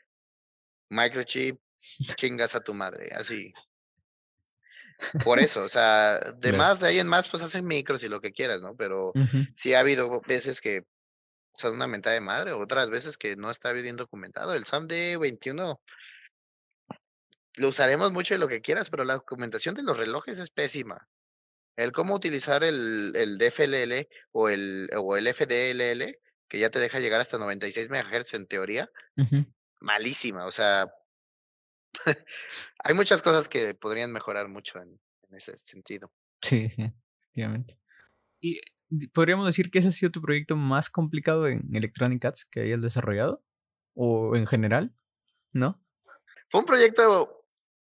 microchip, 0.88 1.60
chingas 2.16 2.54
a 2.54 2.60
tu 2.60 2.74
madre, 2.74 3.10
así. 3.14 3.52
Por 5.24 5.38
eso, 5.40 5.64
o 5.64 5.68
sea, 5.68 6.18
de 6.18 6.52
más, 6.52 6.80
de 6.80 6.88
ahí 6.88 6.98
en 6.98 7.08
más, 7.08 7.28
pues 7.28 7.42
hacen 7.42 7.66
micros 7.66 8.02
y 8.04 8.08
lo 8.08 8.20
que 8.20 8.32
quieras, 8.32 8.60
¿no? 8.60 8.74
Pero 8.76 9.12
sí 9.54 9.74
ha 9.74 9.80
habido 9.80 10.20
veces 10.26 10.60
que 10.60 10.84
son 11.54 11.74
una 11.74 11.86
mentada 11.86 12.14
de 12.14 12.20
madre, 12.20 12.52
otras 12.52 12.90
veces 12.90 13.18
que 13.18 13.36
no 13.36 13.50
está 13.50 13.72
bien 13.72 13.96
documentado. 13.96 14.54
El 14.54 14.64
SAMD 14.64 15.18
21 15.20 15.80
lo 17.56 17.68
usaremos 17.68 18.12
mucho 18.12 18.34
de 18.34 18.38
lo 18.38 18.48
que 18.48 18.60
quieras, 18.60 18.90
pero 18.90 19.04
la 19.04 19.14
documentación 19.14 19.74
de 19.74 19.82
los 19.82 19.96
relojes 19.96 20.38
es 20.38 20.50
pésima. 20.50 21.08
El 21.76 21.92
cómo 21.92 22.14
utilizar 22.14 22.64
el, 22.64 23.12
el 23.14 23.38
DFLL 23.38 24.08
o 24.32 24.48
el, 24.48 24.90
o 24.96 25.16
el 25.16 25.32
FDLL, 25.32 26.18
que 26.48 26.58
ya 26.58 26.70
te 26.70 26.78
deja 26.78 26.98
llegar 26.98 27.20
hasta 27.20 27.38
96 27.38 27.88
MHz 27.90 28.34
en 28.34 28.46
teoría, 28.46 28.90
malísima. 29.80 30.46
O 30.46 30.50
sea, 30.50 30.92
hay 32.84 32.94
muchas 32.94 33.22
cosas 33.22 33.48
que 33.48 33.74
podrían 33.74 34.12
mejorar 34.12 34.48
mucho 34.48 34.78
en, 34.80 35.00
en 35.28 35.36
ese 35.36 35.56
sentido. 35.58 36.12
Sí, 36.42 36.68
sí, 36.70 36.92
efectivamente. 37.32 37.78
Y 38.40 38.60
podríamos 39.12 39.46
decir 39.46 39.70
que 39.70 39.78
ese 39.78 39.88
ha 39.88 39.92
sido 39.92 40.10
tu 40.10 40.22
proyecto 40.22 40.56
más 40.56 40.90
complicado 40.90 41.48
en 41.48 41.74
Electronic 41.74 42.24
Arts 42.24 42.44
que 42.44 42.60
hayas 42.62 42.82
desarrollado, 42.82 43.42
o 43.94 44.36
en 44.36 44.46
general, 44.46 44.94
¿no? 45.52 45.82
Fue 46.48 46.60
un 46.60 46.66
proyecto, 46.66 47.44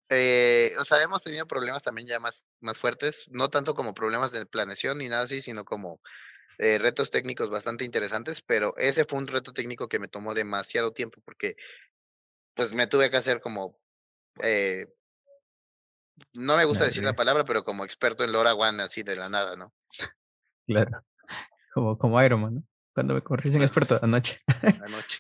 eh, 0.10 0.74
o 0.80 0.84
sea, 0.84 1.02
hemos 1.02 1.24
tenido 1.24 1.48
problemas 1.48 1.84
también 1.84 2.08
ya 2.08 2.20
más, 2.20 2.46
más 2.60 2.78
fuertes, 2.78 3.26
no 3.30 3.50
tanto 3.50 3.74
como 3.74 3.94
problemas 3.94 4.32
de 4.32 4.46
planeación 4.46 5.00
ni 5.00 5.08
nada 5.08 5.24
así, 5.24 5.42
sino 5.42 5.66
como 5.66 6.02
eh, 6.60 6.78
retos 6.78 7.10
técnicos 7.10 7.50
bastante 7.50 7.84
interesantes, 7.84 8.42
pero 8.42 8.76
ese 8.78 9.06
fue 9.06 9.20
un 9.20 9.28
reto 9.28 9.54
técnico 9.54 9.88
que 9.88 10.00
me 10.00 10.08
tomó 10.08 10.34
demasiado 10.34 10.92
tiempo 10.92 11.20
porque 11.26 11.56
pues 12.54 12.74
me 12.74 12.86
tuve 12.86 13.10
que 13.10 13.18
hacer 13.18 13.42
como, 13.42 13.80
eh, 14.44 14.88
no 16.34 16.58
me 16.58 16.66
gusta 16.66 16.86
decir 16.86 17.04
la 17.04 17.16
palabra, 17.16 17.44
pero 17.44 17.64
como 17.64 17.84
experto 17.84 18.24
en 18.24 18.32
LoRaWAN 18.32 18.82
así 18.82 19.02
de 19.02 19.16
la 19.16 19.30
nada, 19.30 19.56
¿no? 19.56 19.74
Claro, 20.68 21.04
como, 21.74 21.98
como 21.98 22.24
Iron 22.24 22.42
Man, 22.42 22.56
¿no? 22.56 22.64
Cuando 22.94 23.16
me 23.16 23.22
convertiste 23.22 23.58
en 23.58 23.64
experto 23.64 23.96
pues, 24.00 24.04
anoche. 24.04 24.42
Anoche. 24.84 25.20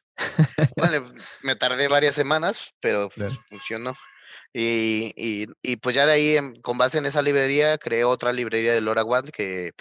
Bueno, 0.78 1.12
me 1.42 1.56
tardé 1.56 1.88
varias 1.88 2.16
semanas, 2.16 2.74
pero 2.80 3.10
funcionó. 3.50 3.94
Y, 4.52 5.14
y, 5.16 5.48
y, 5.62 5.78
pues 5.78 5.96
ya 5.96 6.06
de 6.06 6.12
ahí, 6.14 6.38
con 6.62 6.78
base 6.78 7.00
en 7.00 7.06
esa 7.06 7.22
librería, 7.22 7.78
creé 7.78 8.04
otra 8.04 8.32
librería 8.32 8.74
de 8.74 8.82
LoRaWAN 8.82 9.26
que 9.28 9.74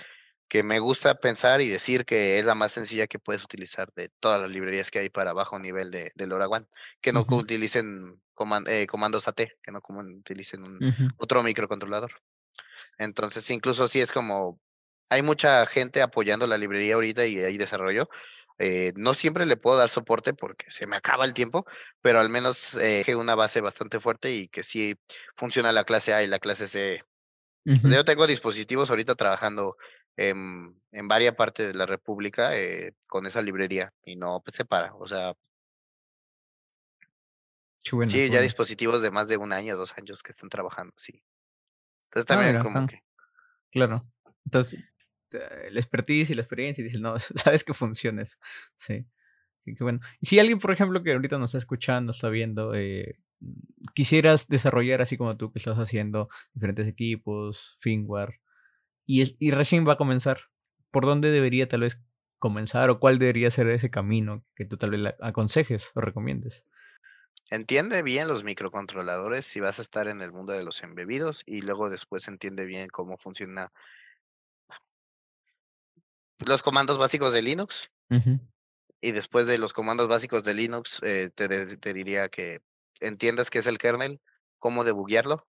que 0.52 0.62
me 0.62 0.80
gusta 0.80 1.14
pensar 1.14 1.62
y 1.62 1.68
decir 1.70 2.04
que 2.04 2.38
es 2.38 2.44
la 2.44 2.54
más 2.54 2.72
sencilla 2.72 3.06
que 3.06 3.18
puedes 3.18 3.42
utilizar 3.42 3.90
de 3.96 4.10
todas 4.20 4.38
las 4.38 4.50
librerías 4.50 4.90
que 4.90 4.98
hay 4.98 5.08
para 5.08 5.32
bajo 5.32 5.58
nivel 5.58 5.90
de, 5.90 6.12
de 6.14 6.26
LoRaWAN, 6.26 6.68
que 7.00 7.10
no 7.10 7.24
utilicen 7.26 8.20
eh, 8.66 8.86
comandos 8.86 9.28
AT, 9.28 9.40
que 9.62 9.72
no 9.72 9.80
utilicen 9.88 10.62
un, 10.62 11.14
otro 11.16 11.42
microcontrolador. 11.42 12.20
Entonces, 12.98 13.50
incluso 13.50 13.88
si 13.88 14.02
es 14.02 14.12
como, 14.12 14.60
hay 15.12 15.22
mucha 15.22 15.66
gente 15.66 16.00
apoyando 16.00 16.46
la 16.46 16.56
librería 16.56 16.94
ahorita 16.94 17.26
y 17.26 17.38
hay 17.38 17.58
desarrollo. 17.58 18.08
Eh, 18.58 18.92
no 18.96 19.12
siempre 19.12 19.44
le 19.44 19.56
puedo 19.56 19.76
dar 19.76 19.88
soporte 19.88 20.34
porque 20.34 20.66
se 20.70 20.86
me 20.86 20.96
acaba 20.96 21.24
el 21.24 21.34
tiempo, 21.34 21.66
pero 22.00 22.20
al 22.20 22.28
menos 22.28 22.74
eh, 22.74 23.04
una 23.14 23.34
base 23.34 23.60
bastante 23.60 24.00
fuerte 24.00 24.32
y 24.32 24.48
que 24.48 24.62
sí 24.62 24.96
funciona 25.36 25.72
la 25.72 25.84
clase 25.84 26.14
A 26.14 26.22
y 26.22 26.26
la 26.26 26.38
clase 26.38 26.66
C. 26.66 27.04
Yo 27.64 28.04
tengo 28.04 28.26
dispositivos 28.26 28.90
ahorita 28.90 29.14
trabajando 29.14 29.76
en, 30.16 30.80
en 30.90 31.08
varias 31.08 31.34
partes 31.34 31.68
de 31.68 31.74
la 31.74 31.86
República 31.86 32.56
eh, 32.56 32.94
con 33.06 33.26
esa 33.26 33.40
librería 33.40 33.92
y 34.04 34.16
no 34.16 34.40
pues, 34.44 34.56
se 34.56 34.64
para. 34.64 34.94
O 34.94 35.06
sea, 35.06 35.34
sí, 37.82 38.30
ya 38.30 38.40
dispositivos 38.40 39.02
de 39.02 39.10
más 39.10 39.28
de 39.28 39.36
un 39.36 39.52
año, 39.52 39.76
dos 39.76 39.96
años 39.96 40.22
que 40.22 40.32
están 40.32 40.48
trabajando, 40.48 40.92
sí. 40.96 41.22
Entonces 42.04 42.30
ah, 42.30 42.34
también 42.34 42.60
como 42.60 42.86
que... 42.86 43.02
Claro. 43.70 44.06
Entonces, 44.44 44.80
la 45.32 45.80
expertise 45.80 46.30
y 46.30 46.34
la 46.34 46.42
experiencia 46.42 46.82
y 46.82 46.84
dices, 46.84 47.00
no, 47.00 47.18
sabes 47.18 47.64
que 47.64 47.74
funciona 47.74 48.22
eso. 48.22 48.36
Sí. 48.76 49.06
Qué 49.64 49.76
bueno. 49.80 50.00
Si 50.20 50.38
alguien, 50.38 50.58
por 50.58 50.72
ejemplo, 50.72 51.02
que 51.02 51.12
ahorita 51.12 51.38
nos 51.38 51.50
está 51.50 51.58
escuchando, 51.58 52.12
está 52.12 52.28
viendo, 52.28 52.74
eh, 52.74 53.20
quisieras 53.94 54.48
desarrollar 54.48 55.02
así 55.02 55.16
como 55.16 55.36
tú 55.36 55.52
que 55.52 55.58
estás 55.58 55.78
haciendo 55.78 56.28
diferentes 56.52 56.86
equipos, 56.88 57.76
firmware, 57.80 58.40
y, 59.06 59.50
recién 59.50 59.86
va 59.86 59.94
a 59.94 59.98
comenzar. 59.98 60.40
¿Por 60.90 61.04
dónde 61.04 61.30
debería 61.30 61.68
tal 61.68 61.80
vez 61.80 62.00
comenzar 62.38 62.90
o 62.90 62.98
cuál 62.98 63.18
debería 63.18 63.50
ser 63.50 63.68
ese 63.68 63.90
camino 63.90 64.44
que 64.54 64.64
tú 64.64 64.76
tal 64.76 64.90
vez 64.90 65.14
aconsejes 65.20 65.90
o 65.94 66.00
recomiendes? 66.00 66.66
Entiende 67.50 68.02
bien 68.02 68.28
los 68.28 68.44
microcontroladores 68.44 69.44
si 69.44 69.60
vas 69.60 69.78
a 69.78 69.82
estar 69.82 70.08
en 70.08 70.22
el 70.22 70.32
mundo 70.32 70.52
de 70.52 70.64
los 70.64 70.82
embebidos 70.82 71.42
y 71.46 71.60
luego 71.60 71.90
después 71.90 72.26
entiende 72.28 72.64
bien 72.64 72.88
cómo 72.88 73.18
funciona 73.18 73.72
los 76.46 76.62
comandos 76.62 76.98
básicos 76.98 77.32
de 77.32 77.42
Linux. 77.42 77.90
Y 79.00 79.12
después 79.12 79.46
de 79.46 79.58
los 79.58 79.72
comandos 79.72 80.06
básicos 80.06 80.44
de 80.44 80.54
Linux, 80.54 81.00
eh, 81.02 81.30
te, 81.34 81.76
te, 81.76 81.92
diría 81.92 82.28
que 82.28 82.60
entiendas 83.00 83.50
qué 83.50 83.58
es 83.58 83.66
el 83.66 83.78
kernel, 83.78 84.20
cómo 84.58 84.84
debuguearlo, 84.84 85.46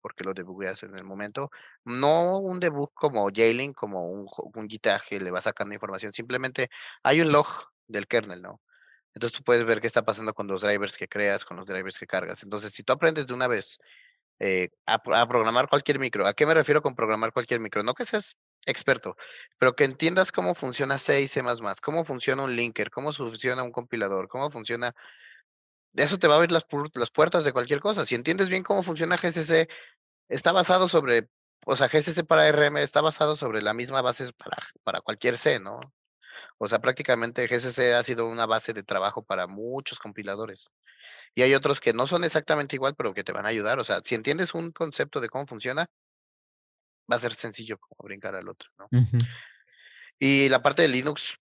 porque 0.00 0.22
lo 0.22 0.34
debugueas 0.34 0.82
en 0.82 0.96
el 0.96 1.02
momento. 1.02 1.50
No 1.84 2.38
un 2.38 2.60
debug 2.60 2.92
como 2.94 3.28
Jailing, 3.34 3.72
como 3.72 4.10
un, 4.10 4.28
un 4.54 4.68
que 4.68 5.20
le 5.20 5.30
va 5.30 5.40
sacando 5.40 5.74
información, 5.74 6.12
simplemente 6.12 6.68
hay 7.02 7.20
un 7.20 7.32
log 7.32 7.48
del 7.88 8.06
kernel, 8.06 8.42
¿no? 8.42 8.60
Entonces 9.14 9.38
tú 9.38 9.44
puedes 9.44 9.64
ver 9.64 9.80
qué 9.80 9.86
está 9.86 10.04
pasando 10.04 10.34
con 10.34 10.46
los 10.46 10.62
drivers 10.62 10.96
que 10.96 11.08
creas, 11.08 11.44
con 11.44 11.56
los 11.56 11.66
drivers 11.66 11.98
que 11.98 12.06
cargas. 12.06 12.42
Entonces, 12.42 12.72
si 12.72 12.82
tú 12.82 12.92
aprendes 12.92 13.26
de 13.26 13.34
una 13.34 13.46
vez 13.46 13.78
eh, 14.40 14.70
a, 14.86 14.94
a, 14.94 15.28
programar 15.28 15.68
cualquier 15.68 15.98
micro, 15.98 16.26
¿a 16.26 16.34
qué 16.34 16.46
me 16.46 16.54
refiero 16.54 16.82
con 16.82 16.94
programar 16.94 17.32
cualquier 17.32 17.60
micro? 17.60 17.82
No 17.82 17.94
que 17.94 18.04
seas 18.04 18.36
experto, 18.66 19.16
pero 19.58 19.74
que 19.74 19.84
entiendas 19.84 20.32
cómo 20.32 20.54
funciona 20.54 20.98
C 20.98 21.22
y 21.22 21.28
C++, 21.28 21.42
cómo 21.82 22.04
funciona 22.04 22.44
un 22.44 22.56
linker, 22.56 22.90
cómo 22.90 23.12
funciona 23.12 23.62
un 23.62 23.72
compilador, 23.72 24.28
cómo 24.28 24.50
funciona... 24.50 24.94
Eso 25.94 26.18
te 26.18 26.26
va 26.26 26.34
a 26.34 26.36
abrir 26.38 26.52
las, 26.52 26.66
las 26.94 27.10
puertas 27.10 27.44
de 27.44 27.52
cualquier 27.52 27.80
cosa. 27.80 28.04
Si 28.04 28.14
entiendes 28.16 28.48
bien 28.48 28.64
cómo 28.64 28.82
funciona 28.82 29.16
GCC, 29.16 29.68
está 30.28 30.52
basado 30.52 30.88
sobre, 30.88 31.28
o 31.66 31.76
sea, 31.76 31.88
GCC 31.88 32.24
para 32.26 32.50
RM 32.50 32.78
está 32.78 33.00
basado 33.00 33.36
sobre 33.36 33.62
la 33.62 33.74
misma 33.74 34.02
base 34.02 34.32
para, 34.34 34.58
para 34.82 35.00
cualquier 35.00 35.38
C, 35.38 35.60
¿no? 35.60 35.78
O 36.58 36.68
sea, 36.68 36.80
prácticamente 36.80 37.46
GCC 37.46 37.94
ha 37.94 38.02
sido 38.02 38.26
una 38.26 38.46
base 38.46 38.72
de 38.72 38.82
trabajo 38.82 39.22
para 39.22 39.46
muchos 39.46 39.98
compiladores. 39.98 40.70
Y 41.34 41.42
hay 41.42 41.54
otros 41.54 41.80
que 41.80 41.92
no 41.92 42.06
son 42.06 42.24
exactamente 42.24 42.76
igual, 42.76 42.94
pero 42.96 43.14
que 43.14 43.24
te 43.24 43.32
van 43.32 43.46
a 43.46 43.50
ayudar. 43.50 43.78
O 43.78 43.84
sea, 43.84 44.00
si 44.04 44.14
entiendes 44.14 44.54
un 44.54 44.72
concepto 44.72 45.20
de 45.20 45.28
cómo 45.28 45.46
funciona, 45.46 45.86
va 47.10 47.16
a 47.16 47.18
ser 47.18 47.34
sencillo 47.34 47.78
como 47.78 48.06
brincar 48.06 48.34
al 48.34 48.48
otro, 48.48 48.70
¿no? 48.78 48.88
Y 50.18 50.48
la 50.48 50.62
parte 50.62 50.82
de 50.82 50.88
Linux, 50.88 51.38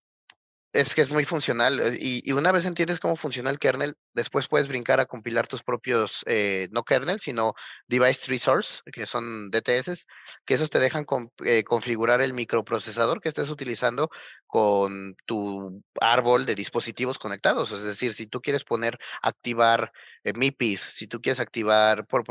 es 0.74 0.96
que 0.96 1.02
es 1.02 1.12
muy 1.12 1.24
funcional 1.24 1.80
eh, 1.80 1.98
y, 2.02 2.32
una 2.32 2.52
vez 2.52 2.66
entiendes 2.66 3.00
cómo 3.00 3.16
funciona 3.16 3.52
el 3.52 3.60
kernel, 3.60 3.96
después 4.14 4.48
puedes 4.48 4.68
brincar 4.68 5.00
a 5.00 5.06
compilar 5.06 5.48
tus 5.48 5.62
propios, 5.64 6.24
eh, 6.26 6.68
no 6.72 6.84
kernel, 6.84 7.20
sino 7.20 7.54
device 7.88 8.26
tree 8.26 8.40
source, 8.40 8.82
que 8.92 9.06
son 9.06 9.52
DTS, 9.52 10.08
que 10.46 10.56
esos 10.56 10.72
te 10.72 10.80
dejan 10.80 11.06
eh, 11.46 11.64
configurar 11.64 12.22
el 12.22 12.34
microprocesador 12.34 13.22
que 13.22 13.30
estés 13.30 13.52
utilizando 13.52 14.10
con 14.48 15.16
tu 15.26 15.84
árbol 16.02 16.46
de 16.48 16.56
dispositivos 16.56 17.20
conectados. 17.20 17.72
Es 17.72 17.84
decir, 17.84 18.14
si 18.14 18.26
tú 18.26 18.42
quieres 18.42 18.64
poner, 18.64 18.98
activar 19.22 19.92
MIPIs, 20.24 20.80
si 20.80 21.08
tú 21.08 21.22
quieres 21.22 21.40
activar, 21.40 22.08
por, 22.08 22.24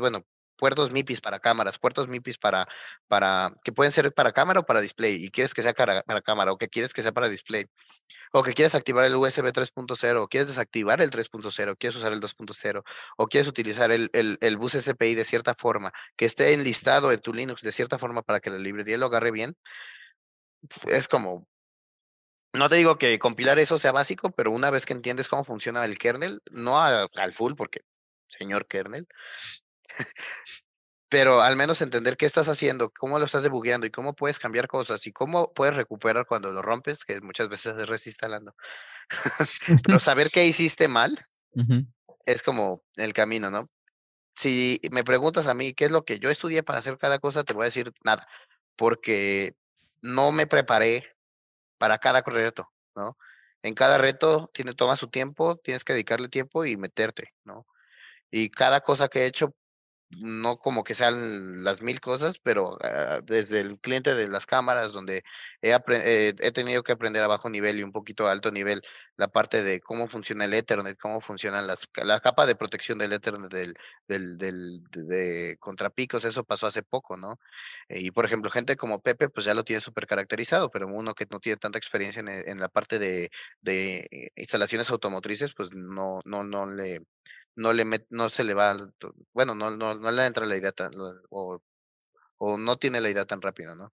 bueno, 0.00 0.26
puertos 0.56 0.90
MIPIs 0.92 1.20
para 1.20 1.40
cámaras, 1.40 1.78
puertos 1.78 2.08
MIPIs 2.08 2.38
para, 2.38 2.66
para, 3.08 3.54
que 3.64 3.72
pueden 3.72 3.92
ser 3.92 4.12
para 4.12 4.32
cámara 4.32 4.60
o 4.60 4.66
para 4.66 4.80
display, 4.80 5.14
y 5.24 5.30
quieres 5.30 5.54
que 5.54 5.62
sea 5.62 5.72
para, 5.74 6.02
cámara, 6.22 6.52
o 6.52 6.58
que 6.58 6.68
quieres 6.68 6.92
que 6.92 7.02
sea 7.02 7.12
para 7.12 7.28
display, 7.28 7.66
o 8.32 8.42
que 8.42 8.54
quieres 8.54 8.74
activar 8.74 9.04
el 9.04 9.14
USB 9.16 9.52
3.0, 9.52 10.22
o 10.22 10.28
quieres 10.28 10.48
desactivar 10.48 11.00
el 11.00 11.10
3.0, 11.10 11.76
quieres 11.78 11.96
usar 11.96 12.12
el 12.12 12.20
2.0, 12.20 12.82
o 13.16 13.26
quieres 13.28 13.48
utilizar 13.48 13.90
el, 13.90 14.10
el, 14.12 14.38
el 14.40 14.56
bus 14.56 14.72
SPI 14.72 15.14
de 15.14 15.24
cierta 15.24 15.54
forma, 15.54 15.92
que 16.16 16.24
esté 16.26 16.52
enlistado 16.54 17.12
en 17.12 17.20
tu 17.20 17.32
Linux 17.32 17.62
de 17.62 17.72
cierta 17.72 17.98
forma 17.98 18.22
para 18.22 18.40
que 18.40 18.50
la 18.50 18.58
librería 18.58 18.98
lo 18.98 19.06
agarre 19.06 19.30
bien, 19.30 19.56
es 20.88 21.08
como 21.08 21.46
no 22.56 22.68
te 22.68 22.76
digo 22.76 22.96
que 22.96 23.18
compilar 23.18 23.58
eso 23.58 23.78
sea 23.78 23.92
básico, 23.92 24.30
pero 24.30 24.50
una 24.50 24.70
vez 24.70 24.86
que 24.86 24.94
entiendes 24.94 25.28
cómo 25.28 25.44
funciona 25.44 25.84
el 25.84 25.98
kernel, 25.98 26.40
no 26.50 26.80
al 26.82 27.32
full, 27.32 27.54
porque 27.54 27.82
señor 28.28 28.66
kernel, 28.66 29.06
pero 31.08 31.40
al 31.40 31.56
menos 31.56 31.80
entender 31.82 32.16
qué 32.16 32.26
estás 32.26 32.48
haciendo, 32.48 32.90
cómo 32.90 33.18
lo 33.18 33.26
estás 33.26 33.42
debugueando 33.42 33.86
y 33.86 33.90
cómo 33.90 34.14
puedes 34.14 34.38
cambiar 34.38 34.66
cosas 34.66 35.06
y 35.06 35.12
cómo 35.12 35.52
puedes 35.54 35.76
recuperar 35.76 36.26
cuando 36.26 36.52
lo 36.52 36.62
rompes, 36.62 37.04
que 37.04 37.20
muchas 37.20 37.48
veces 37.48 37.74
es 37.78 37.88
reinstalando. 37.88 38.54
Pero 39.84 39.98
saber 40.00 40.30
qué 40.30 40.46
hiciste 40.46 40.88
mal 40.88 41.26
es 42.26 42.42
como 42.42 42.82
el 42.96 43.12
camino, 43.12 43.50
¿no? 43.50 43.68
Si 44.34 44.80
me 44.90 45.04
preguntas 45.04 45.46
a 45.46 45.54
mí 45.54 45.72
qué 45.72 45.86
es 45.86 45.90
lo 45.90 46.04
que 46.04 46.18
yo 46.18 46.28
estudié 46.28 46.62
para 46.62 46.80
hacer 46.80 46.98
cada 46.98 47.18
cosa, 47.18 47.44
te 47.44 47.54
voy 47.54 47.62
a 47.62 47.66
decir 47.66 47.92
nada, 48.04 48.26
porque 48.76 49.54
no 50.02 50.32
me 50.32 50.46
preparé 50.46 51.16
para 51.78 51.98
cada 51.98 52.20
reto, 52.20 52.70
¿no? 52.94 53.16
En 53.62 53.74
cada 53.74 53.98
reto 53.98 54.50
tiene, 54.52 54.74
toma 54.74 54.96
su 54.96 55.08
tiempo, 55.08 55.56
tienes 55.56 55.84
que 55.84 55.92
dedicarle 55.94 56.28
tiempo 56.28 56.64
y 56.64 56.76
meterte, 56.76 57.32
¿no? 57.44 57.66
Y 58.30 58.50
cada 58.50 58.80
cosa 58.80 59.08
que 59.08 59.20
he 59.20 59.26
hecho 59.26 59.54
no 60.10 60.58
como 60.58 60.84
que 60.84 60.94
sean 60.94 61.64
las 61.64 61.82
mil 61.82 62.00
cosas, 62.00 62.38
pero 62.38 62.78
ah, 62.82 63.20
desde 63.24 63.60
el 63.60 63.78
cliente 63.80 64.14
de 64.14 64.28
las 64.28 64.46
cámaras, 64.46 64.92
donde 64.92 65.24
he, 65.62 65.72
eh, 65.72 66.34
he, 66.38 66.52
tenido 66.52 66.82
que 66.82 66.92
aprender 66.92 67.24
a 67.24 67.26
bajo 67.26 67.50
nivel 67.50 67.78
y 67.78 67.82
un 67.82 67.92
poquito 67.92 68.26
a 68.28 68.32
alto 68.32 68.50
nivel 68.52 68.82
la 69.16 69.28
parte 69.28 69.62
de 69.62 69.80
cómo 69.80 70.08
funciona 70.08 70.44
el 70.44 70.54
Ethernet, 70.54 70.98
cómo 70.98 71.20
funcionan 71.20 71.66
las, 71.66 71.88
la 71.96 72.20
capa 72.20 72.46
de 72.46 72.54
protección 72.54 72.98
del 72.98 73.12
Ethernet 73.14 73.50
del, 73.52 73.76
del, 74.06 74.38
del, 74.38 74.82
de, 74.90 75.56
contrapicos, 75.60 76.24
eso 76.24 76.44
pasó 76.44 76.66
hace 76.66 76.82
poco, 76.82 77.16
¿no? 77.16 77.38
Y 77.88 78.10
por 78.12 78.24
ejemplo, 78.24 78.50
gente 78.50 78.76
como 78.76 79.00
Pepe, 79.00 79.28
pues 79.28 79.46
ya 79.46 79.54
lo 79.54 79.64
tiene 79.64 79.80
súper 79.80 80.06
caracterizado, 80.06 80.70
pero 80.70 80.86
uno 80.88 81.14
que 81.14 81.26
no 81.30 81.40
tiene 81.40 81.56
tanta 81.58 81.78
experiencia 81.78 82.20
en, 82.20 82.28
en 82.28 82.60
la 82.60 82.68
parte 82.68 82.98
de, 82.98 83.30
de 83.60 84.30
instalaciones 84.36 84.90
automotrices, 84.90 85.54
pues 85.54 85.74
no, 85.74 86.20
no, 86.24 86.44
no 86.44 86.66
le 86.66 87.02
no 87.56 87.72
le 87.72 87.84
no 88.10 88.28
se 88.28 88.44
le 88.44 88.54
va, 88.54 88.76
bueno, 89.32 89.54
no, 89.54 89.70
no, 89.76 89.94
no 89.94 90.10
le 90.10 90.26
entra 90.26 90.46
la 90.46 90.56
idea 90.56 90.72
tan, 90.72 90.92
o, 91.30 91.60
o 92.38 92.58
no 92.58 92.76
tiene 92.76 93.00
la 93.00 93.10
idea 93.10 93.24
tan 93.24 93.42
rápido, 93.42 93.74
¿no? 93.74 93.92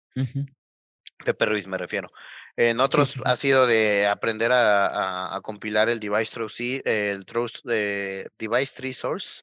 Pepe 1.25 1.47
Ruiz 1.47 1.67
me 1.67 1.79
refiero. 1.79 2.11
En 2.57 2.81
otros 2.81 3.21
ha 3.25 3.37
sido 3.37 3.67
de 3.67 4.07
aprender 4.07 4.51
a, 4.53 5.39
compilar 5.43 5.89
el 5.89 6.01
device 6.01 6.33
tree, 6.33 6.83
el 6.85 7.25
de 7.65 8.31
device 8.39 8.75
tree 8.77 8.93
source. 8.93 9.43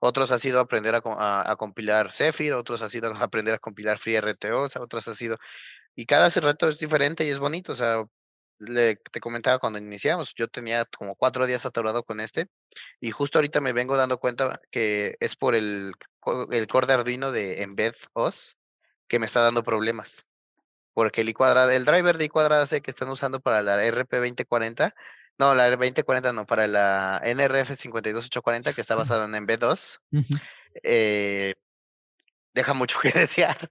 Otros 0.00 0.30
ha 0.32 0.38
sido 0.38 0.60
aprender 0.60 0.94
a, 0.94 1.56
compilar 1.56 2.12
Zephyr, 2.12 2.52
otros 2.52 2.82
ha 2.82 2.90
sido 2.90 3.12
aprender 3.16 3.54
a 3.54 3.58
compilar 3.58 3.98
FreeRTO, 3.98 4.62
o 4.62 4.68
sea, 4.68 4.82
otros 4.82 5.08
ha 5.08 5.14
sido 5.14 5.38
y 5.96 6.06
cada 6.06 6.28
reto 6.28 6.68
es 6.68 6.78
diferente 6.78 7.24
y 7.24 7.30
es 7.30 7.38
bonito, 7.38 7.72
o 7.72 7.74
sea, 7.74 8.04
le, 8.58 8.96
te 8.96 9.20
comentaba 9.20 9.58
cuando 9.58 9.78
iniciamos, 9.78 10.34
yo 10.34 10.48
tenía 10.48 10.84
como 10.84 11.14
cuatro 11.14 11.46
días 11.46 11.66
atorado 11.66 12.04
con 12.04 12.20
este 12.20 12.48
y 13.00 13.10
justo 13.10 13.38
ahorita 13.38 13.60
me 13.60 13.72
vengo 13.72 13.96
dando 13.96 14.18
cuenta 14.18 14.60
que 14.70 15.16
es 15.20 15.36
por 15.36 15.54
el, 15.54 15.92
el 16.50 16.66
core 16.66 16.86
de 16.86 16.92
Arduino 16.92 17.32
de 17.32 17.62
Embed 17.62 17.94
OS 18.12 18.56
que 19.08 19.18
me 19.18 19.26
está 19.26 19.40
dando 19.40 19.62
problemas. 19.62 20.26
Porque 20.92 21.22
el 21.22 21.28
I 21.28 21.34
cuadrada, 21.34 21.74
el 21.74 21.84
driver 21.84 22.18
de 22.18 22.26
I 22.26 22.28
cuadrada 22.28 22.66
C 22.66 22.80
que 22.80 22.90
están 22.90 23.08
usando 23.08 23.40
para 23.40 23.62
la 23.62 23.84
RP2040, 23.84 24.94
no, 25.38 25.54
la 25.54 25.68
R2040 25.68 26.32
no, 26.32 26.46
para 26.46 26.66
la 26.68 27.20
NRF52840 27.24 28.74
que 28.74 28.80
está 28.80 28.94
basado 28.94 29.24
en 29.24 29.34
Embed 29.34 29.58
2, 29.58 30.00
eh, 30.84 31.54
deja 32.54 32.74
mucho 32.74 32.98
que 33.02 33.10
desear. 33.10 33.68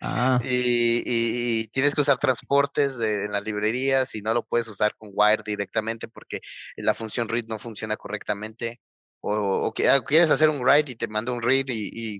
Ah. 0.00 0.40
Y, 0.42 1.68
tienes 1.68 1.94
que 1.94 2.00
usar 2.00 2.18
transportes 2.18 2.98
de, 2.98 3.24
en 3.24 3.32
las 3.32 3.44
librerías 3.44 4.14
y 4.14 4.22
no 4.22 4.32
lo 4.32 4.44
puedes 4.44 4.66
usar 4.68 4.94
con 4.96 5.10
Wire 5.12 5.42
directamente 5.44 6.08
porque 6.08 6.40
la 6.76 6.94
función 6.94 7.28
read 7.28 7.44
no 7.46 7.58
funciona 7.58 7.96
correctamente. 7.96 8.80
O, 9.20 9.72
ah, 9.88 10.00
quieres 10.06 10.30
hacer 10.30 10.48
un 10.48 10.62
write 10.62 10.92
y 10.92 10.96
te 10.96 11.08
manda 11.08 11.32
un 11.32 11.42
read 11.42 11.66
y, 11.68 12.18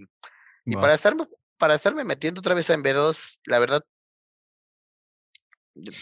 y, 0.66 0.76
para, 0.76 0.94
estarme, 0.94 1.26
para 1.56 1.74
estarme 1.74 2.04
metiendo 2.04 2.40
otra 2.40 2.54
vez 2.54 2.68
en 2.70 2.82
B2, 2.82 3.38
la 3.46 3.58
verdad, 3.58 3.82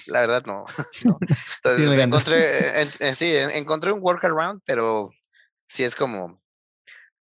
la 0.07 0.21
verdad 0.21 0.45
no. 0.47 0.67
Entonces 1.63 1.99
encontré, 1.99 3.15
sí, 3.15 3.37
encontré 3.37 3.93
un 3.93 4.01
workaround, 4.03 4.63
pero 4.65 5.11
sí 5.69 5.85
es 5.85 5.95
como, 5.95 6.43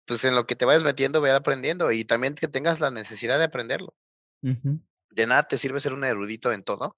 pues 0.07 0.23
en 0.25 0.35
lo 0.35 0.47
que 0.47 0.55
te 0.55 0.65
vayas 0.65 0.83
metiendo, 0.83 1.21
ve 1.21 1.31
aprendiendo 1.31 1.91
y 1.91 2.05
también 2.05 2.33
que 2.33 2.47
tengas 2.47 2.79
la 2.79 2.89
necesidad 2.89 3.37
de 3.37 3.45
aprenderlo. 3.45 3.93
De 4.41 5.27
nada 5.27 5.43
te 5.43 5.57
sirve 5.57 5.79
ser 5.79 5.93
un 5.93 6.03
erudito 6.03 6.51
en 6.51 6.63
todo 6.63 6.95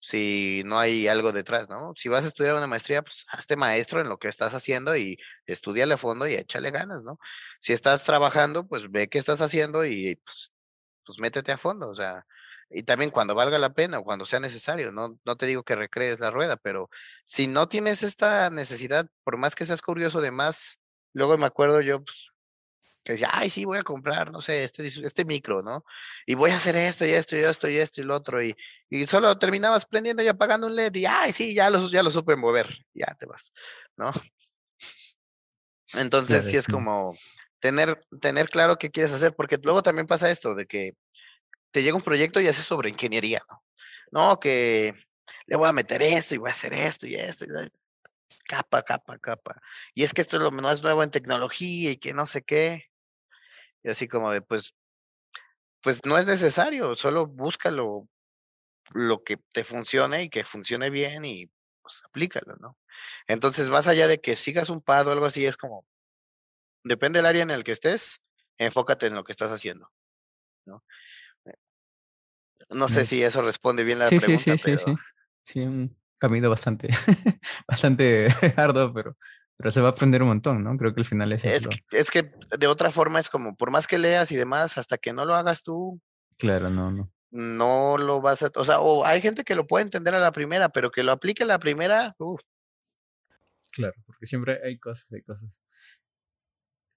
si 0.00 0.62
no 0.64 0.78
hay 0.78 1.08
algo 1.08 1.32
detrás, 1.32 1.68
¿no? 1.68 1.92
Si 1.94 2.08
vas 2.08 2.24
a 2.24 2.28
estudiar 2.28 2.54
una 2.54 2.66
maestría, 2.66 3.02
pues 3.02 3.26
hazte 3.28 3.56
maestro 3.56 4.00
en 4.00 4.08
lo 4.08 4.18
que 4.18 4.28
estás 4.28 4.54
haciendo 4.54 4.96
y 4.96 5.18
estudiale 5.46 5.94
a 5.94 5.96
fondo 5.98 6.26
y 6.26 6.34
échale 6.34 6.70
ganas, 6.70 7.04
¿no? 7.04 7.18
Si 7.60 7.72
estás 7.74 8.04
trabajando, 8.04 8.66
pues 8.66 8.90
ve 8.90 9.08
qué 9.08 9.18
estás 9.18 9.40
haciendo 9.42 9.84
y 9.84 10.16
pues, 10.24 10.52
pues 11.04 11.18
métete 11.20 11.52
a 11.52 11.58
fondo, 11.58 11.88
o 11.90 11.94
sea, 11.94 12.26
y 12.70 12.82
también 12.84 13.10
cuando 13.10 13.34
valga 13.34 13.58
la 13.58 13.74
pena 13.74 13.98
o 13.98 14.04
cuando 14.04 14.24
sea 14.24 14.40
necesario, 14.40 14.92
no, 14.92 15.18
no 15.24 15.36
te 15.36 15.46
digo 15.46 15.64
que 15.64 15.76
recrees 15.76 16.20
la 16.20 16.30
rueda, 16.30 16.56
pero 16.56 16.88
si 17.24 17.46
no 17.46 17.68
tienes 17.68 18.02
esta 18.02 18.48
necesidad, 18.50 19.06
por 19.24 19.36
más 19.36 19.54
que 19.54 19.66
seas 19.66 19.82
curioso 19.82 20.20
de 20.20 20.30
más, 20.30 20.78
luego 21.12 21.36
me 21.36 21.46
acuerdo 21.46 21.80
yo, 21.82 22.02
pues, 22.04 22.29
que 23.02 23.12
decía, 23.12 23.30
ay, 23.32 23.50
sí, 23.50 23.64
voy 23.64 23.78
a 23.78 23.82
comprar, 23.82 24.30
no 24.30 24.40
sé, 24.40 24.64
este, 24.64 24.86
este 24.86 25.24
micro, 25.24 25.62
¿no? 25.62 25.84
Y 26.26 26.34
voy 26.34 26.50
a 26.50 26.56
hacer 26.56 26.76
esto 26.76 27.06
y 27.06 27.10
esto 27.10 27.36
y 27.36 27.40
esto 27.40 27.68
y 27.68 27.76
esto 27.78 28.00
y 28.00 28.04
lo 28.04 28.14
otro. 28.14 28.42
Y, 28.42 28.54
y 28.90 29.06
solo 29.06 29.38
terminabas 29.38 29.86
prendiendo 29.86 30.22
y 30.22 30.28
apagando 30.28 30.66
un 30.66 30.76
LED 30.76 30.94
y, 30.96 31.06
ay, 31.06 31.32
sí, 31.32 31.54
ya 31.54 31.70
lo, 31.70 31.88
ya 31.88 32.02
lo 32.02 32.10
supe 32.10 32.36
mover, 32.36 32.68
ya 32.94 33.14
te 33.18 33.26
vas, 33.26 33.52
¿no? 33.96 34.12
Entonces, 35.94 36.44
sí 36.44 36.56
es 36.56 36.66
como 36.66 37.16
tener, 37.58 38.04
tener 38.20 38.46
claro 38.46 38.78
qué 38.78 38.90
quieres 38.90 39.12
hacer, 39.12 39.34
porque 39.34 39.58
luego 39.62 39.82
también 39.82 40.06
pasa 40.06 40.30
esto, 40.30 40.54
de 40.54 40.66
que 40.66 40.92
te 41.70 41.82
llega 41.82 41.96
un 41.96 42.02
proyecto 42.02 42.40
y 42.40 42.48
haces 42.48 42.64
sobre 42.64 42.90
ingeniería, 42.90 43.42
¿no? 43.48 43.64
No, 44.12 44.40
que 44.40 44.94
le 45.46 45.56
voy 45.56 45.68
a 45.68 45.72
meter 45.72 46.02
esto 46.02 46.34
y 46.34 46.38
voy 46.38 46.48
a 46.48 46.52
hacer 46.52 46.72
esto 46.74 47.06
y 47.06 47.14
esto. 47.14 47.44
Y 47.44 47.48
capa, 48.46 48.82
capa, 48.82 49.18
capa. 49.18 49.60
Y 49.94 50.04
es 50.04 50.12
que 50.12 50.22
esto 50.22 50.36
es 50.36 50.42
lo 50.42 50.50
más 50.50 50.82
nuevo 50.82 51.02
en 51.02 51.10
tecnología 51.10 51.90
y 51.92 51.96
que 51.96 52.12
no 52.12 52.26
sé 52.26 52.42
qué. 52.42 52.89
Y 53.82 53.90
así 53.90 54.08
como 54.08 54.30
de, 54.30 54.42
pues, 54.42 54.74
pues 55.80 56.04
no 56.04 56.18
es 56.18 56.26
necesario, 56.26 56.94
solo 56.96 57.26
búscalo 57.26 58.08
lo 58.92 59.22
que 59.22 59.38
te 59.52 59.64
funcione 59.64 60.24
y 60.24 60.28
que 60.28 60.44
funcione 60.44 60.90
bien 60.90 61.24
y 61.24 61.50
pues 61.82 62.02
aplícalo, 62.04 62.56
¿no? 62.56 62.76
Entonces, 63.26 63.70
más 63.70 63.86
allá 63.86 64.06
de 64.06 64.20
que 64.20 64.36
sigas 64.36 64.68
un 64.68 64.82
pad 64.82 65.08
o 65.08 65.12
algo 65.12 65.26
así, 65.26 65.46
es 65.46 65.56
como, 65.56 65.86
depende 66.84 67.18
del 67.18 67.26
área 67.26 67.42
en 67.42 67.50
el 67.50 67.64
que 67.64 67.72
estés, 67.72 68.20
enfócate 68.58 69.06
en 69.06 69.14
lo 69.14 69.24
que 69.24 69.32
estás 69.32 69.50
haciendo, 69.50 69.90
¿no? 70.66 70.84
Eh, 71.46 71.54
no 72.70 72.88
sé 72.88 73.04
si 73.04 73.22
eso 73.22 73.42
responde 73.42 73.84
bien 73.84 73.98
la 73.98 74.08
pregunta, 74.08 74.38
sí, 74.38 74.58
sí, 74.58 74.76
sí, 74.76 74.94
sí, 75.44 75.60
un 75.60 75.96
camino 76.18 76.50
bastante, 76.50 76.88
bastante 77.66 78.28
arduo, 78.56 78.92
pero 78.92 79.16
pero 79.60 79.72
se 79.72 79.82
va 79.82 79.88
a 79.88 79.90
aprender 79.90 80.22
un 80.22 80.28
montón, 80.28 80.64
¿no? 80.64 80.74
Creo 80.78 80.94
que 80.94 81.02
al 81.02 81.06
final 81.06 81.32
es... 81.32 81.44
Es, 81.44 81.68
que, 81.68 81.84
es 81.90 82.10
que 82.10 82.32
de 82.58 82.66
otra 82.66 82.90
forma 82.90 83.20
es 83.20 83.28
como, 83.28 83.54
por 83.58 83.70
más 83.70 83.86
que 83.86 83.98
leas 83.98 84.32
y 84.32 84.36
demás, 84.36 84.78
hasta 84.78 84.96
que 84.96 85.12
no 85.12 85.26
lo 85.26 85.34
hagas 85.34 85.62
tú... 85.62 86.00
Claro, 86.38 86.70
no, 86.70 86.90
no. 86.90 87.12
No 87.30 87.98
lo 87.98 88.22
vas 88.22 88.42
a... 88.42 88.50
O 88.56 88.64
sea, 88.64 88.80
o 88.80 89.04
hay 89.04 89.20
gente 89.20 89.44
que 89.44 89.54
lo 89.54 89.66
puede 89.66 89.84
entender 89.84 90.14
a 90.14 90.18
la 90.18 90.32
primera, 90.32 90.70
pero 90.70 90.90
que 90.90 91.02
lo 91.02 91.12
aplique 91.12 91.42
a 91.42 91.46
la 91.46 91.58
primera... 91.58 92.16
Claro, 93.70 93.92
porque 94.06 94.26
siempre 94.26 94.60
hay 94.64 94.78
cosas, 94.78 95.12
hay 95.12 95.20
cosas. 95.20 95.60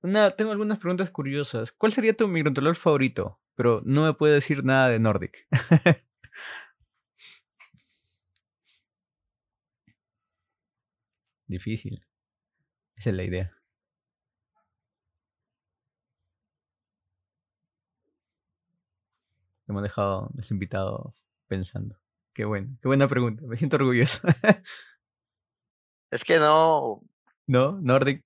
Una, 0.01 0.31
tengo 0.31 0.51
algunas 0.51 0.79
preguntas 0.79 1.11
curiosas. 1.11 1.73
¿Cuál 1.73 1.91
sería 1.91 2.15
tu 2.15 2.29
microcontrolador 2.29 2.77
favorito? 2.77 3.41
Pero 3.55 3.81
no 3.83 4.05
me 4.05 4.13
puede 4.13 4.35
decir 4.35 4.63
nada 4.63 4.87
de 4.87 4.99
Nordic. 4.99 5.49
Difícil. 11.45 12.05
Esa 13.03 13.09
es 13.09 13.17
la 13.17 13.23
idea. 13.23 13.51
Hemos 19.67 19.83
dejado 19.83 20.31
a 20.37 20.39
este 20.39 20.53
invitado 20.53 21.13
pensando. 21.49 21.99
Qué 22.33 22.45
bueno, 22.45 22.77
qué 22.81 22.87
buena 22.87 23.09
pregunta. 23.09 23.43
Me 23.45 23.57
siento 23.57 23.75
orgulloso. 23.75 24.21
es 26.11 26.23
que 26.23 26.39
no. 26.39 27.01
No, 27.45 27.73
Nordic. 27.81 28.23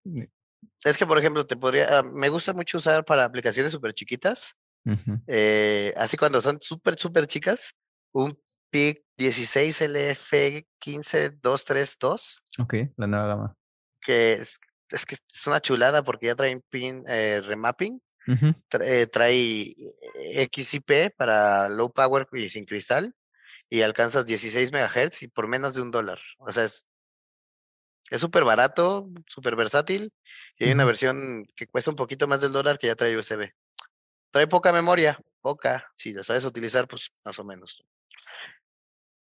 Es 0.85 0.95
que, 0.95 1.07
por 1.07 1.17
ejemplo, 1.17 1.47
te 1.47 1.57
podría. 1.57 1.97
Ah, 1.97 2.03
me 2.03 2.29
gusta 2.29 2.53
mucho 2.53 2.77
usar 2.77 3.03
para 3.03 3.23
aplicaciones 3.23 3.71
súper 3.71 3.95
chiquitas. 3.95 4.53
Eh, 5.25 5.91
así 5.97 6.17
cuando 6.17 6.39
son 6.39 6.61
súper, 6.61 6.99
súper 6.99 7.25
chicas. 7.25 7.73
Un 8.11 8.39
PIC 8.69 9.03
16 9.17 9.81
LF 9.81 10.33
15232. 10.77 12.43
Ok, 12.59 12.75
la 12.95 13.07
nueva 13.07 13.25
gama 13.25 13.57
que 14.07 14.33
es, 14.33 14.57
que 14.87 15.15
es 15.15 15.47
una 15.47 15.59
chulada 15.59 16.03
porque 16.03 16.27
ya 16.27 16.35
trae 16.35 16.59
pin 16.69 17.03
eh, 17.07 17.41
remapping, 17.43 18.01
trae 19.11 19.75
XIP 20.51 21.15
para 21.15 21.69
low 21.69 21.91
power 21.91 22.27
y 22.33 22.49
sin 22.49 22.65
cristal, 22.65 23.13
y 23.69 23.81
alcanzas 23.81 24.25
16 24.25 24.71
MHz 24.71 25.23
y 25.23 25.27
por 25.27 25.47
menos 25.47 25.75
de 25.75 25.81
un 25.81 25.91
dólar. 25.91 26.19
O 26.39 26.51
sea, 26.51 26.63
es 26.63 26.85
es 28.09 28.21
súper 28.21 28.43
barato, 28.43 29.09
súper 29.27 29.55
versátil, 29.55 30.13
y 30.57 30.65
hay 30.65 30.71
una 30.71 30.85
versión 30.85 31.45
que 31.55 31.67
cuesta 31.67 31.91
un 31.91 31.97
poquito 31.97 32.27
más 32.27 32.41
del 32.41 32.53
dólar 32.53 32.79
que 32.79 32.87
ya 32.87 32.95
trae 32.95 33.17
USB. 33.17 33.51
Trae 34.31 34.47
poca 34.47 34.71
memoria, 34.71 35.19
poca, 35.41 35.91
si 35.97 36.13
lo 36.13 36.23
sabes 36.23 36.45
utilizar, 36.45 36.87
pues 36.87 37.11
más 37.25 37.37
o 37.39 37.43
menos. 37.43 37.83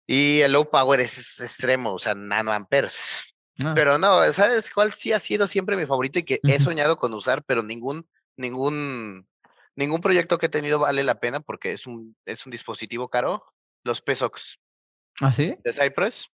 Y 0.05 0.41
el 0.41 0.53
low 0.53 0.69
power 0.69 0.99
es, 0.99 1.39
extremo, 1.39 1.93
o 1.93 1.99
sea, 1.99 2.13
nanoamperes. 2.13 3.33
Ah. 3.63 3.73
Pero 3.75 3.97
no, 3.97 4.21
¿sabes 4.33 4.69
cuál 4.69 4.91
sí 4.93 5.11
ha 5.13 5.19
sido 5.19 5.47
siempre 5.47 5.77
mi 5.77 5.85
favorito 5.85 6.19
y 6.19 6.23
que 6.23 6.39
he 6.43 6.59
soñado 6.59 6.97
con 6.97 7.13
usar, 7.13 7.43
pero 7.43 7.63
ningún, 7.63 8.07
ningún, 8.35 9.27
ningún 9.75 10.01
proyecto 10.01 10.37
que 10.37 10.45
he 10.45 10.49
tenido 10.49 10.79
vale 10.79 11.03
la 11.03 11.19
pena 11.19 11.39
porque 11.39 11.71
es 11.71 11.87
un, 11.87 12.15
es 12.25 12.45
un 12.45 12.51
dispositivo 12.51 13.09
caro? 13.09 13.43
Los 13.83 14.01
PSOX. 14.01 14.59
¿Ah, 15.21 15.31
sí? 15.31 15.55
De 15.63 15.73
Cypress. 15.73 16.29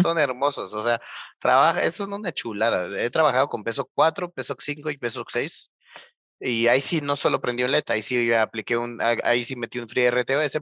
Son 0.00 0.18
hermosos, 0.18 0.72
o 0.72 0.82
sea, 0.82 0.98
trabaja, 1.38 1.82
eso 1.82 2.04
es 2.04 2.08
una 2.08 2.32
chulada. 2.32 2.98
He 2.98 3.10
trabajado 3.10 3.46
con 3.46 3.62
PSOC 3.62 3.90
4, 3.94 4.32
PSOC 4.32 4.60
5 4.62 4.90
y 4.90 4.96
PSOC 4.96 5.28
6 5.30 5.70
y 6.40 6.66
ahí 6.68 6.80
sí 6.80 7.00
no 7.00 7.16
solo 7.16 7.40
prendió 7.40 7.66
LED, 7.68 7.84
ahí 7.88 8.02
sí 8.02 8.32
apliqué 8.32 8.76
un, 8.76 9.00
ahí 9.00 9.44
sí 9.44 9.56
metí 9.56 9.78
un 9.78 9.86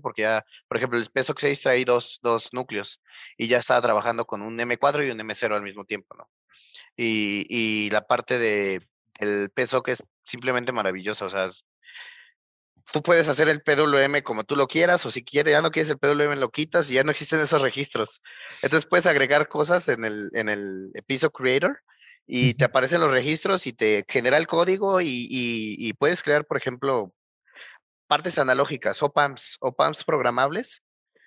porque 0.03 0.23
ya, 0.23 0.45
por 0.69 0.77
ejemplo, 0.77 0.99
el 0.99 1.07
PSOC 1.11 1.41
6 1.41 1.63
trae 1.63 1.85
dos, 1.85 2.21
dos 2.23 2.53
núcleos 2.53 3.01
y 3.37 3.49
ya 3.49 3.59
estaba 3.59 3.83
trabajando 3.83 4.25
con 4.27 4.43
un 4.43 4.59
M4 4.59 5.07
y 5.07 5.11
un 5.11 5.19
M0 5.19 5.55
al 5.55 5.63
mismo 5.63 5.85
tiempo, 5.85 6.15
¿no? 6.17 6.29
Y, 6.97 7.47
y 7.49 7.91
la 7.91 8.07
parte 8.07 8.39
de 8.39 8.87
el 9.19 9.51
PSOC 9.51 9.89
es 9.89 10.05
simplemente 10.23 10.73
maravillosa, 10.73 11.25
o 11.25 11.29
sea, 11.29 11.49
tú 12.93 13.03
puedes 13.03 13.29
hacer 13.29 13.49
el 13.49 13.63
PWM 13.63 14.23
como 14.23 14.45
tú 14.45 14.57
lo 14.57 14.67
quieras, 14.69 15.05
o 15.07 15.11
si 15.11 15.25
quieres, 15.25 15.53
ya 15.53 15.63
no 15.63 15.71
quieres 15.71 15.91
el 15.91 15.99
PWM, 15.99 16.39
lo 16.39 16.51
quitas 16.51 16.91
y 16.91 16.95
ya 16.95 17.03
no 17.05 17.11
existen 17.11 17.41
esos 17.41 17.63
registros. 17.63 18.23
Entonces 18.63 18.89
puedes 18.89 19.07
agregar 19.07 19.49
cosas 19.49 19.89
en 19.89 20.05
el, 20.05 20.31
en 20.35 20.49
el 20.49 20.93
Piso 21.07 21.31
Creator 21.31 21.81
y 22.27 22.55
te 22.55 22.65
aparecen 22.65 23.01
los 23.01 23.11
registros 23.11 23.67
y 23.67 23.73
te 23.73 24.05
genera 24.09 24.39
el 24.39 24.47
código 24.47 25.01
y, 25.01 25.93
puedes 25.99 26.23
crear, 26.23 26.47
por 26.47 26.57
ejemplo, 26.57 27.15
partes 28.07 28.39
analógicas, 28.39 29.03
OPAMs, 29.03 29.57
OPAMs 29.61 30.05
programables 30.05 30.83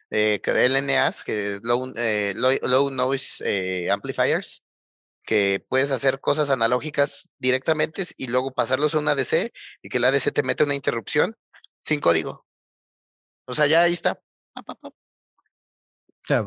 eh, 0.10 0.40
que 0.42 0.52
LNAs, 0.70 1.24
que 1.24 1.60
low, 1.64 1.94
eh, 1.98 2.34
low, 2.36 2.90
noise 2.92 3.44
eh, 3.46 3.92
amplifiers, 3.92 4.64
que 5.24 5.66
puedes 5.68 5.92
hacer 5.92 6.22
cosas 6.22 6.50
analógicas 6.50 7.30
directamente 7.40 8.06
y 8.18 8.28
luego 8.28 8.54
pasarlos 8.54 8.96
a 8.96 9.00
una 9.00 9.12
ADC 9.12 9.52
y 9.82 9.90
que 9.90 10.00
la 10.00 10.08
ADC 10.10 10.32
te 10.34 10.44
mete 10.44 10.64
una 10.64 10.76
interrupción 10.76 11.36
sin 11.84 12.00
código. 12.00 12.46
O 13.46 13.54
sea, 13.54 13.68
ya 13.68 13.82
ahí 13.82 13.94
está. 13.94 14.22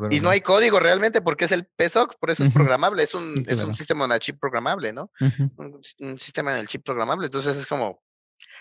Y 0.09 0.19
no 0.19 0.29
hay 0.29 0.41
código 0.41 0.79
realmente 0.79 1.21
porque 1.21 1.45
es 1.45 1.51
el 1.51 1.65
PSOC, 1.65 2.17
por 2.19 2.29
eso 2.29 2.43
es 2.43 2.53
programable, 2.53 3.03
es 3.03 3.13
un, 3.13 3.45
es 3.47 3.63
un 3.63 3.73
sistema 3.73 4.05
en 4.05 4.11
el 4.11 4.19
chip 4.19 4.39
programable, 4.39 4.93
¿no? 4.93 5.11
un, 5.57 6.19
sistema 6.19 6.51
en 6.53 6.59
el 6.59 6.67
chip 6.67 6.83
programable. 6.83 7.25
Entonces 7.25 7.57
es 7.57 7.65
como, 7.65 8.01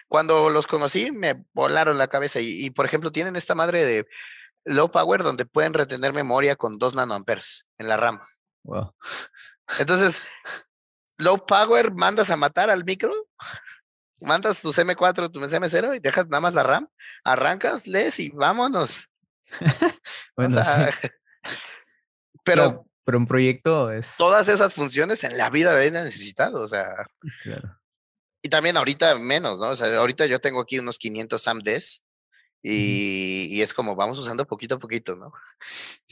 cuando 0.08 0.50
los 0.50 0.66
conocí 0.66 1.10
me 1.12 1.44
volaron 1.52 1.98
la 1.98 2.08
cabeza 2.08 2.40
y, 2.40 2.64
y, 2.64 2.70
por 2.70 2.86
ejemplo 2.86 3.12
tienen 3.12 3.36
esta 3.36 3.54
madre 3.54 3.84
de 3.84 4.06
low 4.64 4.90
power 4.90 5.22
donde 5.22 5.46
pueden 5.46 5.74
retener 5.74 6.12
memoria 6.12 6.56
con 6.56 6.78
2 6.78 6.94
nanoamperes 6.94 7.66
en 7.78 7.88
la 7.88 7.96
RAM. 7.96 8.20
Wow. 8.64 8.94
Entonces, 9.78 10.20
low 11.18 11.44
power, 11.46 11.92
mandas 11.92 12.30
a 12.30 12.36
matar 12.36 12.70
al 12.70 12.84
micro, 12.84 13.12
mandas 14.20 14.60
tu 14.60 14.72
CM4, 14.72 15.30
tu 15.30 15.40
CM0 15.40 15.96
y 15.96 16.00
dejas 16.00 16.28
nada 16.28 16.40
más 16.40 16.54
la 16.54 16.62
RAM, 16.62 16.88
arrancas, 17.24 17.86
lees 17.86 18.20
y 18.20 18.30
vámonos. 18.30 19.09
bueno, 20.36 20.60
pero, 22.44 22.86
pero 23.04 23.18
un 23.18 23.26
proyecto 23.26 23.90
es. 23.90 24.14
Todas 24.16 24.48
esas 24.48 24.74
funciones 24.74 25.24
en 25.24 25.36
la 25.36 25.50
vida 25.50 25.74
de 25.74 25.88
él 25.88 25.92
necesitado, 25.92 26.62
o 26.62 26.68
sea. 26.68 26.88
Claro. 27.42 27.76
Y 28.42 28.48
también 28.48 28.76
ahorita 28.76 29.18
menos, 29.18 29.58
¿no? 29.60 29.68
O 29.68 29.76
sea, 29.76 29.98
ahorita 29.98 30.26
yo 30.26 30.40
tengo 30.40 30.60
aquí 30.60 30.78
unos 30.78 30.98
500 30.98 31.42
SAMDs 31.42 32.02
y, 32.62 33.62
es 33.62 33.72
como 33.72 33.96
vamos 33.96 34.18
usando 34.18 34.46
poquito 34.46 34.74
a 34.74 34.78
poquito, 34.78 35.16
¿no? 35.16 35.32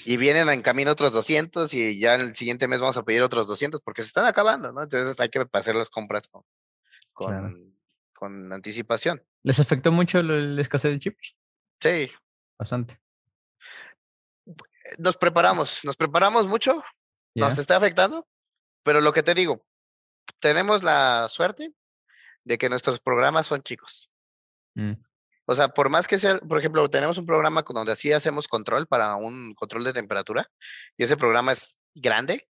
Y 0.04 0.16
vienen 0.16 0.48
en 0.48 0.62
camino 0.62 0.90
otros 0.90 1.12
200 1.12 1.72
y 1.74 1.98
ya 1.98 2.14
el 2.14 2.34
siguiente 2.34 2.68
mes 2.68 2.80
vamos 2.80 2.96
a 2.96 3.04
pedir 3.04 3.22
otros 3.22 3.48
200 3.48 3.80
porque 3.82 4.02
se 4.02 4.08
están 4.08 4.26
acabando, 4.26 4.72
¿no? 4.72 4.82
Entonces 4.82 5.18
hay 5.20 5.28
que 5.28 5.46
hacer 5.52 5.76
las 5.76 5.90
compras 5.90 6.28
con, 6.28 7.74
con, 8.12 8.52
anticipación. 8.52 9.22
¿Les 9.42 9.60
afectó 9.60 9.92
mucho 9.92 10.22
la 10.22 10.60
escasez 10.60 10.92
de 10.92 10.98
chips? 10.98 11.36
Sí. 11.80 12.10
Bastante. 12.58 12.98
Nos 14.98 15.16
preparamos, 15.16 15.84
nos 15.84 15.96
preparamos 15.96 16.46
mucho, 16.46 16.82
nos 17.34 17.58
está 17.58 17.76
afectando, 17.76 18.26
pero 18.82 19.00
lo 19.00 19.12
que 19.12 19.22
te 19.22 19.34
digo, 19.34 19.64
tenemos 20.40 20.82
la 20.82 21.28
suerte 21.30 21.72
de 22.44 22.58
que 22.58 22.68
nuestros 22.68 23.00
programas 23.00 23.46
son 23.46 23.62
chicos. 23.62 24.10
Mm. 24.74 24.92
O 25.46 25.54
sea, 25.54 25.68
por 25.68 25.88
más 25.88 26.06
que 26.06 26.18
sea, 26.18 26.38
por 26.38 26.58
ejemplo, 26.58 26.88
tenemos 26.90 27.16
un 27.16 27.26
programa 27.26 27.64
donde 27.66 27.92
así 27.92 28.12
hacemos 28.12 28.48
control 28.48 28.86
para 28.86 29.16
un 29.16 29.54
control 29.54 29.84
de 29.84 29.94
temperatura 29.94 30.50
y 30.96 31.04
ese 31.04 31.16
programa 31.16 31.52
es 31.52 31.78
grande, 31.94 32.48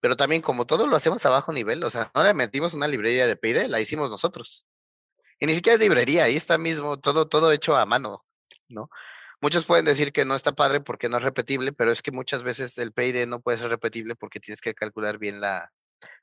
pero 0.00 0.16
también 0.16 0.42
como 0.42 0.64
todo 0.64 0.86
lo 0.86 0.94
hacemos 0.94 1.26
a 1.26 1.30
bajo 1.30 1.52
nivel, 1.52 1.82
o 1.82 1.90
sea, 1.90 2.10
no 2.14 2.22
le 2.22 2.34
metimos 2.34 2.74
una 2.74 2.86
librería 2.86 3.26
de 3.26 3.36
PID, 3.36 3.66
la 3.66 3.80
hicimos 3.80 4.10
nosotros. 4.10 4.66
Y 5.40 5.46
ni 5.46 5.54
siquiera 5.54 5.74
es 5.74 5.80
librería, 5.80 6.24
ahí 6.24 6.36
está 6.36 6.56
mismo, 6.56 6.98
todo, 6.98 7.28
todo 7.28 7.50
hecho 7.50 7.76
a 7.76 7.84
mano, 7.84 8.24
¿no? 8.68 8.88
Muchos 9.40 9.66
pueden 9.66 9.84
decir 9.84 10.12
que 10.12 10.24
no 10.24 10.34
está 10.34 10.52
padre 10.52 10.80
porque 10.80 11.08
no 11.08 11.18
es 11.18 11.24
repetible, 11.24 11.72
pero 11.72 11.92
es 11.92 12.02
que 12.02 12.10
muchas 12.10 12.42
veces 12.42 12.78
el 12.78 12.92
PID 12.92 13.26
no 13.26 13.40
puede 13.40 13.58
ser 13.58 13.68
repetible 13.68 14.14
porque 14.16 14.40
tienes 14.40 14.60
que 14.60 14.74
calcular 14.74 15.18
bien 15.18 15.40
la, 15.40 15.72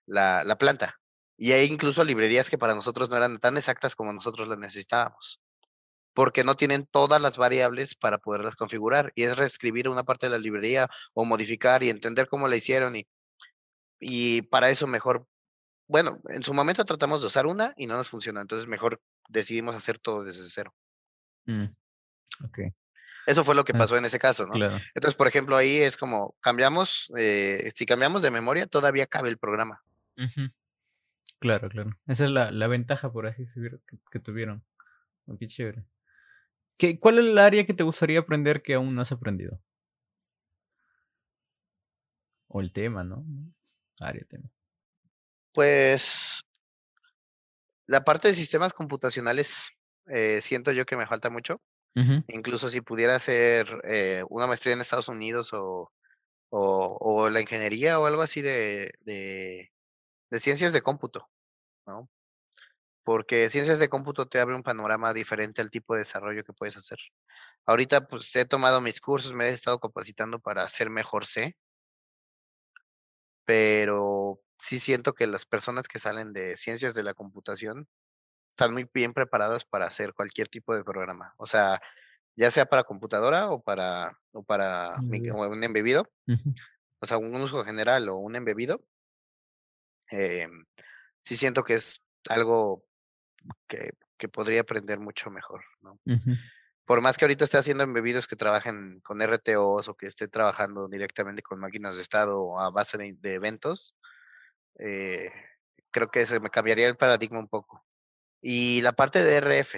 la, 0.05 0.43
la 0.43 0.57
planta. 0.57 0.99
Y 1.38 1.51
hay 1.51 1.66
incluso 1.68 2.03
librerías 2.03 2.49
que 2.49 2.57
para 2.57 2.76
nosotros 2.76 3.09
no 3.09 3.18
eran 3.18 3.39
tan 3.39 3.57
exactas 3.57 3.95
como 3.95 4.14
nosotros 4.14 4.47
las 4.47 4.57
necesitábamos 4.57 5.39
porque 6.14 6.43
no 6.43 6.55
tienen 6.55 6.86
todas 6.86 7.22
las 7.22 7.38
variables 7.38 7.95
para 7.95 8.20
poderlas 8.20 8.55
configurar. 8.55 9.11
Y 9.16 9.24
es 9.24 9.38
reescribir 9.38 9.89
una 9.89 10.03
parte 10.03 10.28
de 10.28 10.32
la 10.32 10.38
librería 10.38 10.88
o 11.14 11.26
modificar 11.26 11.84
y 11.84 11.89
entender 11.89 12.28
cómo 12.28 12.47
la 12.47 12.55
hicieron. 12.55 12.95
Y, 12.95 13.07
y 13.99 14.43
para 14.43 14.70
eso 14.70 14.88
mejor, 14.88 15.28
bueno, 15.88 16.22
en 16.30 16.43
su 16.43 16.53
momento 16.53 16.86
tratamos 16.86 17.22
de 17.22 17.28
usar 17.28 17.47
una 17.47 17.74
y 17.76 17.88
no 17.88 17.97
nos 17.97 18.09
funcionó. 18.09 18.41
Entonces 18.41 18.68
mejor 18.68 19.01
decidimos 19.28 19.76
hacer 19.76 19.97
todo 19.97 20.24
desde 20.24 20.43
cero. 20.47 20.74
Mm, 21.45 21.66
eso 23.26 23.44
fue 23.44 23.56
lo 23.56 23.64
que 23.64 23.74
ah, 23.76 23.78
pasó 23.78 23.98
en 23.98 24.06
ese 24.06 24.20
caso, 24.20 24.46
¿no? 24.46 24.56
Entonces, 24.56 25.16
por 25.16 25.28
ejemplo, 25.28 25.56
ahí 25.56 25.78
es 25.78 25.98
como 25.98 26.36
cambiamos, 26.42 27.12
eh, 27.18 27.72
si 27.76 27.86
cambiamos 27.86 28.22
de 28.22 28.32
memoria, 28.32 28.68
todavía 28.68 29.08
cabe 29.08 29.30
el 29.30 29.38
programa. 29.38 29.84
Claro, 31.40 31.70
claro. 31.70 31.92
Esa 32.08 32.26
es 32.26 32.32
la, 32.32 32.52
la 32.52 32.68
ventaja, 32.68 33.12
por 33.12 33.28
así 33.28 33.44
decirlo, 33.44 33.80
que, 33.88 33.98
que 34.12 34.20
tuvieron. 34.20 34.64
Oh, 35.26 35.38
qué 35.38 35.48
chévere. 35.48 35.84
¿Qué, 36.78 37.00
¿Cuál 37.00 37.20
es 37.20 37.26
el 37.26 37.38
área 37.38 37.66
que 37.66 37.74
te 37.74 37.84
gustaría 37.84 38.20
aprender 38.20 38.62
que 38.62 38.74
aún 38.74 38.96
no 38.96 39.02
has 39.02 39.12
aprendido? 39.12 39.60
O 42.48 42.62
el 42.62 42.72
tema, 42.72 43.04
¿no? 43.04 43.26
Área, 44.00 44.24
tema. 44.26 44.50
Pues 45.54 46.44
la 47.86 48.04
parte 48.04 48.28
de 48.28 48.34
sistemas 48.34 48.74
computacionales 48.74 49.70
eh, 50.08 50.40
siento 50.42 50.72
yo 50.72 50.86
que 50.86 50.98
me 50.98 51.08
falta 51.08 51.30
mucho. 51.30 51.62
Incluso 52.28 52.70
si 52.70 52.82
pudiera 52.82 53.16
hacer 53.16 53.68
eh, 53.84 54.24
una 54.30 54.48
maestría 54.48 54.74
en 54.74 54.82
Estados 54.82 55.10
Unidos 55.10 55.54
o, 55.54 55.91
o, 56.50 57.30
la 57.30 57.41
ingeniería 57.41 58.00
o 58.00 58.08
algo 58.08 58.22
así 58.24 58.41
de, 58.41 58.94
de, 59.02 59.72
de 60.32 60.39
ciencias 60.39 60.74
de 60.74 60.82
cómputo, 60.82 61.30
¿no? 61.88 62.10
porque 63.04 63.50
ciencias 63.50 63.80
de 63.80 63.89
cómputo 63.89 64.28
te 64.28 64.39
abre 64.39 64.56
un 64.56 64.64
panorama 64.64 65.14
diferente 65.14 65.62
al 65.62 65.72
tipo 65.72 65.94
de 65.94 66.00
desarrollo 66.00 66.44
que 66.44 66.54
puedes 66.54 66.78
hacer. 66.78 67.00
Ahorita 67.66 68.08
pues 68.08 68.36
he 68.36 68.46
tomado 68.46 68.82
mis 68.82 69.02
cursos, 69.02 69.34
me 69.34 69.46
he 69.50 69.54
estado 69.54 69.80
capacitando 69.80 70.39
para 70.39 70.64
hacer 70.64 70.89
mejor 70.89 71.26
C, 71.26 71.56
pero 73.46 74.39
sí 74.60 74.80
siento 74.80 75.14
que 75.14 75.28
las 75.28 75.46
personas 75.46 75.88
que 75.88 76.00
salen 76.00 76.34
de 76.34 76.58
ciencias 76.58 76.94
de 76.94 77.04
la 77.04 77.14
computación 77.14 77.88
están 78.54 78.74
muy 78.74 78.88
bien 78.93 79.14
preparadas 79.14 79.66
para 79.66 79.88
hacer 79.88 80.14
cualquier 80.14 80.47
tipo 80.47 80.76
de 80.76 80.84
programa. 80.84 81.34
O 81.38 81.47
sea, 81.47 81.82
ya 82.36 82.51
sea 82.51 82.66
para 82.66 82.84
computadora 82.84 83.49
o 83.49 83.62
para, 83.62 84.18
o 84.32 84.43
para 84.43 84.95
un 84.99 85.64
embebido, 85.64 86.12
o 86.99 87.06
sea, 87.06 87.18
un 87.18 87.36
uso 87.36 87.64
general 87.66 88.08
o 88.10 88.18
un 88.18 88.36
embebido. 88.36 88.84
Eh, 90.12 90.47
sí 91.22 91.36
siento 91.36 91.64
que 91.64 91.74
es 91.76 92.04
algo 92.30 92.86
que, 93.68 93.93
que 94.18 94.30
podría 94.30 94.62
aprender 94.62 94.99
mucho 94.99 95.32
mejor, 95.32 95.64
¿no? 95.82 95.99
Por 96.86 97.01
más 97.01 97.18
que 97.18 97.26
ahorita 97.26 97.45
esté 97.45 97.58
haciendo 97.58 97.84
embebidos 97.84 98.28
que 98.28 98.36
trabajen 98.36 98.99
con 99.01 99.22
RTOs 99.22 99.88
o 99.88 99.95
que 99.95 100.08
esté 100.08 100.28
trabajando 100.28 100.88
directamente 100.88 101.41
con 101.41 101.60
máquinas 101.60 101.95
de 101.95 102.01
estado 102.04 102.39
o 102.41 102.60
a 102.60 102.70
base 102.70 102.97
de, 102.97 103.34
eventos, 103.34 103.95
eh, 104.78 105.32
creo 105.91 106.12
que 106.12 106.26
se 106.26 106.39
me 106.39 106.49
cambiaría 106.49 106.88
el 106.88 106.97
paradigma 106.97 107.39
un 107.39 107.47
poco. 107.47 107.84
Y 108.46 108.82
la 108.82 108.91
parte 108.91 109.24
de 109.24 109.38
RF, 109.38 109.76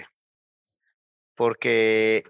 porque 1.36 2.24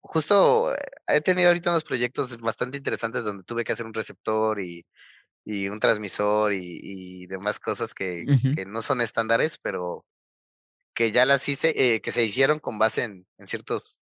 justo 0.00 0.72
he 1.08 1.20
tenido 1.20 1.48
ahorita 1.48 1.70
unos 1.70 1.82
proyectos 1.82 2.40
bastante 2.40 2.76
interesantes 2.78 3.24
donde 3.24 3.42
tuve 3.42 3.64
que 3.64 3.72
hacer 3.72 3.86
un 3.86 3.92
receptor 3.92 4.60
y, 4.60 4.86
y 5.44 5.68
un 5.68 5.80
transmisor 5.80 6.52
y, 6.52 6.78
y 6.82 7.26
demás 7.26 7.58
cosas 7.58 7.94
que, 7.94 8.24
que, 8.54 8.64
no 8.64 8.80
son 8.80 9.00
estándares, 9.00 9.58
pero 9.58 10.06
que 10.94 11.10
ya 11.10 11.24
las 11.24 11.48
hice, 11.48 11.74
eh, 11.76 12.00
que 12.00 12.12
se 12.12 12.24
hicieron 12.24 12.60
con 12.60 12.78
base 12.78 13.02
en, 13.02 13.26
en 13.38 13.48
ciertos, 13.48 13.98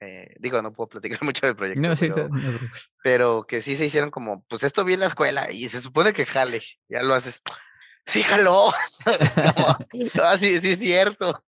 eh, 0.00 0.36
digo, 0.38 0.62
no 0.62 0.72
puedo 0.72 0.88
platicar 0.88 1.20
mucho 1.24 1.46
del 1.46 1.56
proyecto, 1.56 1.94
pero, 1.98 2.30
pero, 3.02 3.44
que 3.44 3.60
sí 3.60 3.74
se 3.74 3.86
hicieron 3.86 4.10
como, 4.10 4.44
pues 4.44 4.62
esto 4.62 4.84
vi 4.84 4.94
en 4.94 5.00
la 5.00 5.06
escuela 5.06 5.50
y 5.50 5.68
se 5.68 5.80
supone 5.80 6.12
que 6.12 6.26
jale, 6.26 6.60
ya 6.88 7.02
lo 7.02 7.14
haces, 7.14 7.42
sí 8.08 8.22
jaló, 8.22 8.72
ah, 9.06 10.36
sí, 10.40 10.58
sí, 10.58 10.68
es 10.68 10.78
cierto. 10.78 11.44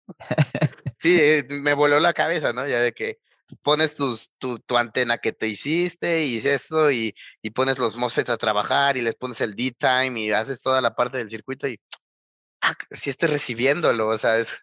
Sí, 1.00 1.16
eh, 1.18 1.46
me 1.48 1.74
voló 1.74 2.00
la 2.00 2.12
cabeza, 2.12 2.52
¿no? 2.52 2.66
Ya 2.66 2.80
de 2.80 2.92
que 2.92 3.20
pones 3.62 3.96
tus, 3.96 4.32
tu, 4.38 4.58
tu 4.58 4.76
antena 4.76 5.18
que 5.18 5.32
te 5.32 5.48
hiciste 5.48 6.24
y 6.24 6.36
esto 6.36 6.90
y, 6.90 7.14
y 7.40 7.50
pones 7.50 7.78
los 7.78 7.96
MOSFETs 7.96 8.30
a 8.30 8.36
trabajar 8.36 8.98
y 8.98 9.00
les 9.00 9.14
pones 9.14 9.40
el 9.40 9.54
D-Time 9.54 10.20
y 10.20 10.32
haces 10.32 10.62
toda 10.62 10.82
la 10.82 10.94
parte 10.94 11.16
del 11.16 11.30
circuito 11.30 11.66
y 11.66 11.80
ah, 12.60 12.74
sí 12.90 13.08
esté 13.08 13.26
recibiéndolo, 13.26 14.08
o 14.08 14.18
sea, 14.18 14.38
es, 14.38 14.62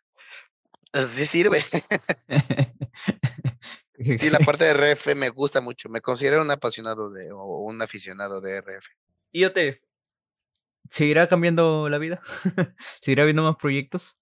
Sí 1.16 1.26
sirve. 1.26 1.62
sí, 4.18 4.30
la 4.30 4.40
parte 4.40 4.66
de 4.66 4.94
RF 4.94 5.16
me 5.16 5.30
gusta 5.30 5.62
mucho. 5.62 5.90
Me 5.90 6.02
considero 6.02 6.42
un 6.42 6.52
apasionado 6.52 7.10
de 7.10 7.32
o 7.32 7.64
un 7.64 7.82
aficionado 7.82 8.40
de 8.40 8.58
RF. 8.58 8.88
¿Y 9.32 9.42
yo 9.42 9.52
te 9.52 9.82
seguirá 10.90 11.28
cambiando 11.28 11.90
la 11.90 11.98
vida? 11.98 12.22
¿Seguirá 13.02 13.24
habiendo 13.24 13.44
más 13.44 13.56
proyectos? 13.58 14.18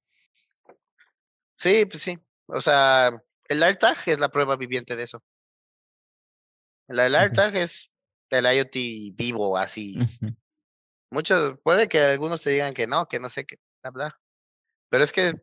Sí, 1.55 1.86
pues 1.86 2.03
sí. 2.03 2.20
O 2.47 2.61
sea, 2.61 3.11
el 3.47 3.64
AirTag 3.64 3.97
es 4.07 4.20
la 4.20 4.30
prueba 4.30 4.55
viviente 4.55 4.95
de 4.95 5.03
eso. 5.03 5.24
El 6.88 6.99
AirTag 6.99 7.55
es 7.55 7.91
el 8.30 8.45
IoT 8.45 9.16
vivo, 9.16 9.57
así. 9.57 9.97
Muchos, 11.09 11.57
puede 11.64 11.88
que 11.88 11.99
algunos 11.99 12.41
te 12.41 12.49
digan 12.49 12.74
que 12.74 12.88
no, 12.88 13.07
que 13.07 13.20
no 13.20 13.30
sé 13.30 13.45
qué, 13.45 13.57
bla, 13.82 13.91
bla. 13.91 14.22
Pero 14.89 15.03
es 15.03 15.11
que 15.11 15.34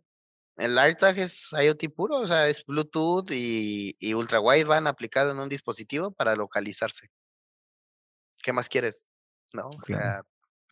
el 0.57 0.79
AirTag 0.79 1.18
es 1.18 1.51
IoT 1.53 1.95
puro, 1.95 2.18
o 2.18 2.27
sea, 2.27 2.49
es 2.49 2.64
Bluetooth 2.66 3.31
y, 3.31 3.97
y 3.99 4.14
ultra 4.14 4.41
wideband 4.41 4.89
aplicado 4.89 5.31
en 5.33 5.39
un 5.39 5.49
dispositivo 5.49 6.11
para 6.12 6.37
localizarse. 6.37 7.09
¿Qué 8.43 8.53
más 8.53 8.68
quieres? 8.68 9.07
¿No? 9.53 9.68
O 9.68 9.85
sea, 9.85 10.23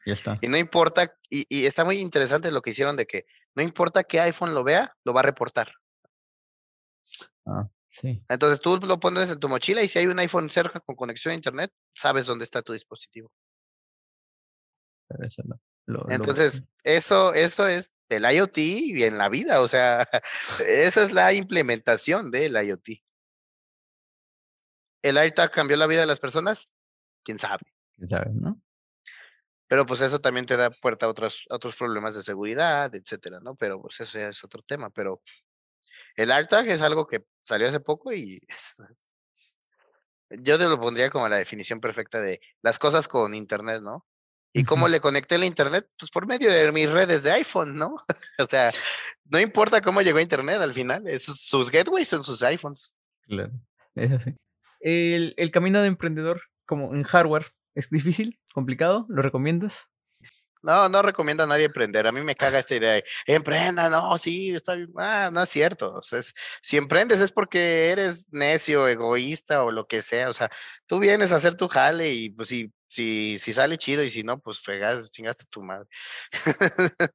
ya 0.09 0.15
está. 0.15 0.39
y 0.41 0.49
no 0.49 0.57
importa, 0.57 1.15
y, 1.31 1.47
y 1.49 1.67
está 1.67 1.85
muy 1.85 1.99
interesante 1.99 2.51
lo 2.51 2.63
que 2.63 2.71
hicieron 2.71 2.97
de 2.97 3.07
que 3.07 3.27
no 3.55 3.63
importa 3.63 4.05
qué 4.05 4.21
iPhone 4.21 4.55
lo 4.55 4.65
vea, 4.65 4.95
lo 5.05 5.13
va 5.13 5.21
a 5.21 5.25
reportar. 5.25 5.73
Ah, 7.47 7.69
sí. 7.91 8.23
Entonces 8.29 8.61
tú 8.61 8.77
lo 8.79 8.99
pones 9.01 9.31
en 9.31 9.39
tu 9.41 9.49
mochila 9.49 9.83
y 9.83 9.89
si 9.89 9.99
hay 9.99 10.07
un 10.07 10.19
iPhone 10.19 10.51
cerca 10.51 10.81
con 10.81 10.97
conexión 10.97 11.33
a 11.33 11.35
internet, 11.37 11.73
sabes 11.95 12.27
dónde 12.27 12.45
está 12.45 12.63
tu 12.63 12.73
dispositivo. 12.73 13.31
Lo- 15.87 16.01
lo- 16.01 16.11
Entonces, 16.11 16.63
eso, 16.85 17.33
eso 17.33 17.67
es 17.67 17.95
del 18.09 18.25
IoT 18.31 18.59
y 18.59 19.05
en 19.05 19.17
la 19.19 19.29
vida, 19.29 19.61
o 19.63 19.67
sea, 19.69 20.07
esa 20.67 21.03
es 21.03 21.13
la 21.13 21.33
implementación 21.33 22.31
del 22.31 22.53
IoT. 22.63 22.89
¿El 25.03 25.17
AirTag 25.17 25.51
cambió 25.51 25.77
la 25.77 25.87
vida 25.87 26.01
de 26.01 26.07
las 26.07 26.21
personas? 26.21 26.67
Quién 27.25 27.39
sabe. 27.39 27.73
quién 27.97 28.07
sabe, 28.07 28.31
¿no? 28.33 28.61
Pero 29.69 29.85
pues 29.87 30.01
eso 30.01 30.19
también 30.21 30.47
te 30.47 30.57
da 30.57 30.71
puerta 30.71 31.07
a 31.07 31.09
otros, 31.11 31.47
a 31.51 31.57
otros 31.57 31.77
problemas 31.77 32.15
de 32.15 32.23
seguridad, 32.23 32.95
etcétera, 32.95 33.39
¿no? 33.41 33.55
Pero 33.55 33.81
pues 33.83 34.01
eso 34.01 34.19
ya 34.19 34.29
es 34.29 34.43
otro 34.43 34.63
tema. 34.63 34.91
Pero 34.91 35.21
el 36.17 36.31
AirTag 36.33 36.67
es 36.69 36.83
algo 36.83 37.07
que 37.07 37.25
salió 37.45 37.69
hace 37.69 37.81
poco 37.81 38.13
y 38.13 38.41
es- 38.49 38.81
es- 38.91 39.15
yo 40.43 40.59
te 40.59 40.65
lo 40.65 40.79
pondría 40.79 41.09
como 41.11 41.29
la 41.29 41.39
definición 41.39 41.81
perfecta 41.81 42.21
de 42.21 42.41
las 42.63 42.79
cosas 42.79 43.09
con 43.09 43.35
internet, 43.35 43.81
¿no? 43.83 44.07
¿Y 44.53 44.65
cómo 44.65 44.89
le 44.89 45.01
conecté 45.01 45.37
la 45.39 45.47
internet? 45.47 45.89
Pues 45.99 46.11
por 46.11 46.27
medio 46.27 46.51
de 46.51 46.73
mis 46.73 46.91
redes 46.91 47.23
de 47.23 47.31
iPhone, 47.33 47.77
¿no? 47.77 47.97
o 48.39 48.47
sea, 48.47 48.71
no 49.25 49.39
importa 49.39 49.81
cómo 49.83 50.01
llegó 50.03 50.19
a 50.19 50.23
internet 50.23 50.57
al 50.61 50.75
final, 50.75 51.07
es- 51.07 51.25
sus 51.25 51.71
gateways 51.71 52.09
son 52.09 52.25
sus 52.25 52.43
iPhones. 52.43 52.97
Claro, 53.23 53.53
eso 53.95 54.19
sí. 54.21 54.35
El, 54.81 55.35
el 55.37 55.51
camino 55.51 55.81
de 55.83 55.89
emprendedor, 55.89 56.43
como 56.67 56.95
en 56.95 57.03
hardware, 57.05 57.47
¿es 57.79 57.91
difícil? 57.91 58.39
¿Complicado? 58.53 59.07
¿Lo 59.09 59.23
recomiendas? 59.23 59.89
No, 60.61 60.89
no 60.89 61.03
recomiendo 61.03 61.45
a 61.45 61.47
nadie 61.47 61.67
emprender. 61.67 62.09
A 62.09 62.13
mí 62.13 62.21
me 62.21 62.35
caga 62.35 62.59
esta 62.59 62.75
idea 62.75 62.95
de 62.95 63.05
emprenda, 63.27 63.89
no, 63.89 64.19
sí, 64.19 64.51
está 64.51 64.75
bien. 64.75 64.91
Ah, 64.97 65.31
no 65.33 65.43
es 65.45 65.49
cierto. 65.49 65.95
O 65.95 66.03
sea, 66.03 66.19
es- 66.19 66.35
si 66.63 66.77
emprendes 66.77 67.21
es 67.21 67.31
porque 67.31 67.91
eres 67.91 68.27
necio, 68.33 68.89
egoísta 68.89 69.63
o 69.63 69.71
lo 69.71 69.87
que 69.87 70.03
sea. 70.03 70.29
O 70.29 70.33
sea, 70.33 70.51
tú 70.87 70.99
vienes 70.99 71.31
a 71.31 71.37
hacer 71.37 71.55
tu 71.57 71.69
jale 71.69 72.11
y 72.13 72.31
pues 72.31 72.49
si, 72.49 72.73
si, 72.89 73.39
si 73.39 73.53
sale 73.53 73.79
chido 73.79 74.03
y 74.03 74.11
si 74.11 74.25
no, 74.25 74.41
pues 74.41 74.59
fregas, 74.59 75.11
chingaste 75.13 75.45
tu 75.49 75.63
madre. 75.63 75.87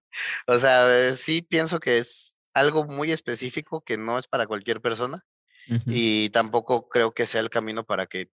o 0.48 0.58
sea, 0.58 1.10
eh, 1.10 1.14
sí 1.14 1.42
pienso 1.42 1.80
que 1.82 1.98
es 1.98 2.38
algo 2.54 2.86
muy 2.86 3.12
específico 3.12 3.82
que 3.82 3.98
no 3.98 4.18
es 4.20 4.28
para 4.28 4.46
cualquier 4.48 4.80
persona 4.80 5.20
y 5.88 6.30
tampoco 6.30 6.86
creo 6.88 7.14
que 7.14 7.26
sea 7.26 7.42
el 7.42 7.50
camino 7.50 7.84
para 7.86 8.06
que 8.06 8.30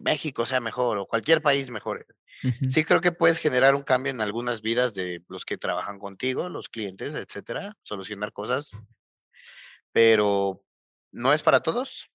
México 0.00 0.46
sea 0.46 0.60
mejor 0.60 0.98
o 0.98 1.06
cualquier 1.06 1.42
país 1.42 1.70
mejore. 1.70 2.06
ujú, 2.44 2.66
Sí 2.68 2.84
creo 2.84 3.00
que 3.00 3.12
puedes 3.12 3.38
generar 3.38 3.74
un 3.74 3.82
cambio 3.82 4.12
en 4.12 4.20
algunas 4.20 4.62
vidas 4.62 4.94
de 4.94 5.22
los 5.28 5.44
que 5.44 5.58
trabajan 5.58 5.98
contigo, 5.98 6.48
los 6.48 6.68
clientes, 6.68 7.14
etcétera, 7.14 7.76
solucionar 7.82 8.32
cosas, 8.32 8.70
pero 9.92 10.62
no 11.12 11.32
es 11.32 11.42
para 11.42 11.60
todos. 11.60 12.08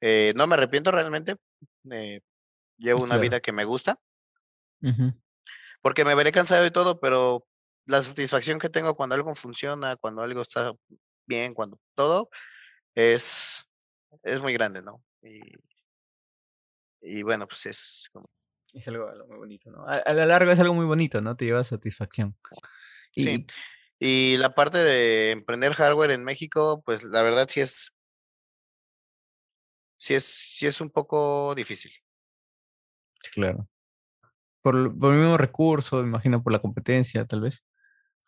Eh, 0.00 0.32
no 0.36 0.46
me 0.46 0.54
arrepiento 0.54 0.90
realmente. 0.90 1.36
eh, 1.90 2.20
llevo 2.78 3.02
una 3.02 3.18
vida 3.18 3.40
que 3.40 3.52
me 3.52 3.64
gusta, 3.64 4.00
porque 5.80 6.04
me 6.04 6.14
veré 6.14 6.32
cansado 6.32 6.64
y 6.66 6.70
todo, 6.70 7.00
pero 7.00 7.46
la 7.86 8.02
satisfacción 8.02 8.58
que 8.58 8.68
tengo 8.68 8.94
cuando 8.94 9.14
algo 9.14 9.34
funciona, 9.34 9.96
cuando 9.96 10.22
algo 10.22 10.42
está 10.42 10.72
bien, 11.26 11.54
cuando 11.54 11.78
todo 11.94 12.30
es, 12.94 13.64
es 14.24 14.40
muy 14.40 14.52
grande, 14.54 14.82
¿no? 14.82 15.04
Y, 15.22 15.40
y 17.02 17.22
bueno, 17.22 17.46
pues 17.46 17.66
es 17.66 18.08
como 18.12 18.30
Es 18.72 18.86
algo, 18.88 19.08
algo 19.08 19.26
muy 19.26 19.36
bonito, 19.36 19.70
¿no? 19.70 19.86
A, 19.86 19.96
a 19.96 20.12
la 20.12 20.24
larga 20.26 20.52
es 20.52 20.60
algo 20.60 20.74
muy 20.74 20.86
bonito, 20.86 21.20
¿no? 21.20 21.36
Te 21.36 21.44
lleva 21.44 21.64
satisfacción. 21.64 22.36
Y, 23.14 23.24
Sí. 23.24 23.46
Y 24.04 24.36
la 24.38 24.52
parte 24.52 24.78
de 24.78 25.30
emprender 25.30 25.74
hardware 25.74 26.10
en 26.10 26.24
México, 26.24 26.82
pues 26.84 27.04
la 27.04 27.22
verdad 27.22 27.46
sí 27.48 27.60
es, 27.60 27.92
sí 29.96 30.14
es, 30.14 30.24
sí 30.24 30.66
es 30.66 30.80
un 30.80 30.90
poco 30.90 31.54
difícil. 31.54 31.92
claro. 33.32 33.68
Por, 34.60 34.98
por 34.98 35.12
el 35.12 35.20
mismo 35.20 35.36
recurso, 35.36 36.02
me 36.02 36.08
imagino 36.08 36.42
por 36.42 36.52
la 36.52 36.60
competencia, 36.60 37.24
tal 37.26 37.42
vez. 37.42 37.64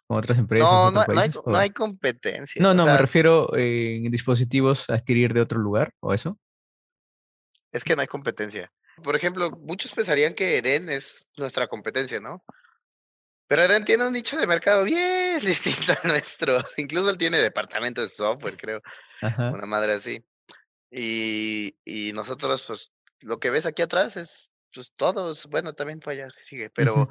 Con 0.06 0.18
otras 0.18 0.38
empresas, 0.38 0.68
No, 0.68 0.90
no, 0.92 1.04
no 1.06 1.20
hay, 1.20 1.30
no 1.46 1.56
hay 1.56 1.70
competencia. 1.70 2.62
no, 2.62 2.74
no, 2.74 2.86
me 2.86 2.96
refiero 2.96 3.56
eh, 3.56 3.96
en 4.04 4.10
dispositivos 4.12 4.88
a 4.90 4.94
adquirir 4.94 5.32
de 5.32 5.40
otro 5.40 5.58
lugar, 5.58 5.92
¿o 6.00 6.14
eso? 6.14 6.38
Es 7.74 7.82
que 7.84 7.96
no 7.96 8.02
hay 8.02 8.06
competencia. 8.06 8.72
Por 9.02 9.16
ejemplo, 9.16 9.50
muchos 9.50 9.92
pensarían 9.92 10.32
que 10.32 10.58
Eden 10.58 10.88
es 10.88 11.26
nuestra 11.36 11.66
competencia, 11.66 12.20
¿no? 12.20 12.44
Pero 13.48 13.62
Eden 13.62 13.84
tiene 13.84 14.06
un 14.06 14.12
nicho 14.12 14.38
de 14.38 14.46
mercado 14.46 14.84
bien 14.84 15.40
distinto 15.44 15.92
al 16.02 16.08
nuestro. 16.08 16.64
Incluso 16.76 17.10
él 17.10 17.18
tiene 17.18 17.38
departamento 17.38 18.00
de 18.00 18.06
software, 18.06 18.56
creo, 18.56 18.80
Ajá. 19.20 19.50
una 19.50 19.66
madre 19.66 19.92
así. 19.92 20.24
Y, 20.88 21.76
y 21.84 22.12
nosotros, 22.12 22.64
pues, 22.66 22.92
lo 23.20 23.40
que 23.40 23.50
ves 23.50 23.66
aquí 23.66 23.82
atrás 23.82 24.16
es, 24.16 24.52
pues, 24.72 24.92
todos, 24.94 25.46
bueno, 25.46 25.72
también 25.72 25.98
para 25.98 26.12
allá 26.12 26.28
sigue, 26.44 26.70
pero 26.70 27.08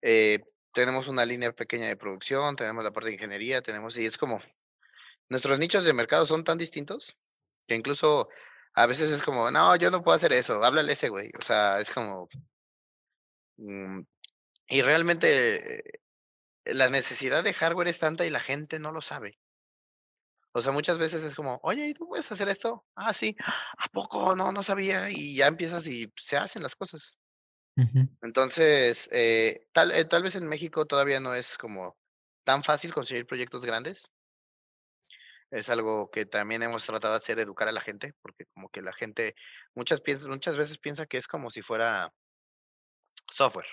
eh, 0.00 0.40
tenemos 0.72 1.08
una 1.08 1.26
línea 1.26 1.52
pequeña 1.52 1.88
de 1.88 1.96
producción, 1.96 2.56
tenemos 2.56 2.82
la 2.82 2.90
parte 2.90 3.08
de 3.08 3.16
ingeniería, 3.16 3.60
tenemos, 3.60 3.98
y 3.98 4.06
es 4.06 4.16
como, 4.16 4.40
nuestros 5.28 5.58
nichos 5.58 5.84
de 5.84 5.92
mercado 5.92 6.24
son 6.24 6.42
tan 6.42 6.56
distintos 6.56 7.14
que 7.66 7.74
incluso 7.74 8.30
a 8.76 8.86
veces 8.86 9.10
es 9.12 9.22
como, 9.22 9.50
no, 9.50 9.76
yo 9.76 9.90
no 9.90 10.02
puedo 10.02 10.16
hacer 10.16 10.32
eso, 10.34 10.62
háblale 10.64 10.92
ese 10.92 11.08
güey, 11.08 11.30
o 11.38 11.42
sea, 11.42 11.80
es 11.80 11.90
como, 11.92 12.28
mm, 13.58 14.00
y 14.68 14.82
realmente 14.82 15.80
eh, 15.80 16.00
la 16.66 16.90
necesidad 16.90 17.44
de 17.44 17.54
hardware 17.54 17.88
es 17.88 17.98
tanta 18.00 18.26
y 18.26 18.30
la 18.30 18.40
gente 18.40 18.78
no 18.80 18.92
lo 18.92 19.02
sabe. 19.02 19.38
O 20.52 20.62
sea, 20.62 20.72
muchas 20.72 20.98
veces 20.98 21.22
es 21.22 21.34
como, 21.34 21.60
oye, 21.62 21.86
¿y 21.86 21.92
tú 21.94 22.08
puedes 22.08 22.30
hacer 22.32 22.48
esto? 22.48 22.86
Ah, 22.94 23.12
sí, 23.12 23.36
¿a 23.78 23.88
poco? 23.92 24.34
No, 24.34 24.52
no 24.52 24.62
sabía, 24.62 25.10
y 25.10 25.36
ya 25.36 25.48
empiezas 25.48 25.86
y 25.86 26.10
se 26.16 26.36
hacen 26.38 26.62
las 26.62 26.74
cosas. 26.76 27.18
Entonces, 28.22 29.08
eh, 29.12 29.66
tal, 29.72 29.92
eh, 29.92 30.04
tal 30.04 30.22
vez 30.22 30.34
en 30.36 30.46
México 30.48 30.86
todavía 30.86 31.20
no 31.20 31.34
es 31.34 31.58
como 31.58 31.96
tan 32.44 32.62
fácil 32.64 32.92
conseguir 32.94 33.26
proyectos 33.26 33.64
grandes. 33.64 34.10
Es 35.50 35.70
algo 35.70 36.10
que 36.10 36.26
también 36.26 36.62
hemos 36.62 36.84
tratado 36.86 37.14
de 37.14 37.18
hacer, 37.18 37.38
educar 37.40 37.68
a 37.68 37.72
la 37.72 37.80
gente, 37.80 38.14
porque 38.22 38.46
como 38.54 38.68
que 38.70 38.82
la 38.82 38.92
gente 38.92 39.34
muchas, 39.74 40.00
piensa, 40.00 40.28
muchas 40.28 40.56
veces 40.56 40.78
piensa 40.78 41.06
que 41.06 41.18
es 41.18 41.28
como 41.28 41.50
si 41.50 41.62
fuera 41.62 42.12
software. 43.30 43.66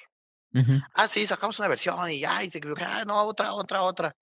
Ah, 0.94 1.08
sí, 1.08 1.26
sacamos 1.26 1.60
una 1.60 1.68
versión 1.68 2.10
y 2.10 2.20
ya, 2.22 2.44
y 2.44 2.50
se 2.50 2.60
equivocó, 2.60 2.82
ah, 2.86 3.04
no, 3.06 3.22
otra, 3.24 3.54
otra, 3.54 3.82
otra. 3.84 4.16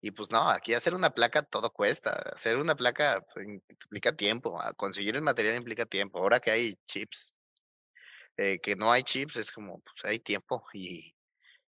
Y 0.00 0.12
pues 0.12 0.30
no, 0.30 0.48
aquí 0.50 0.74
hacer 0.74 0.94
una 0.94 1.10
placa 1.10 1.42
todo 1.42 1.70
cuesta. 1.72 2.12
Hacer 2.34 2.56
una 2.58 2.76
placa 2.76 3.22
pues, 3.34 3.46
implica 3.48 4.12
tiempo. 4.14 4.60
ah, 4.60 4.72
Conseguir 4.74 5.16
el 5.16 5.22
material 5.22 5.56
implica 5.56 5.86
tiempo. 5.86 6.18
Ahora 6.18 6.40
que 6.40 6.50
hay 6.52 6.74
chips, 6.86 7.34
eh, 8.36 8.58
que 8.60 8.76
no 8.76 8.92
hay 8.92 9.02
chips, 9.02 9.36
es 9.36 9.52
como, 9.52 9.80
pues 9.80 10.04
hay 10.04 10.20
tiempo 10.20 10.64
y, 10.72 11.14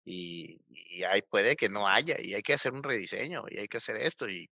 y, 0.05 0.61
y 0.69 1.03
ahí 1.05 1.21
puede 1.23 1.55
que 1.55 1.69
no 1.69 1.87
haya 1.87 2.17
y 2.19 2.33
hay 2.35 2.43
que 2.43 2.53
hacer 2.53 2.73
un 2.73 2.83
rediseño 2.83 3.45
y 3.49 3.59
hay 3.59 3.67
que 3.69 3.77
hacer 3.77 3.97
esto 3.97 4.29
y 4.29 4.49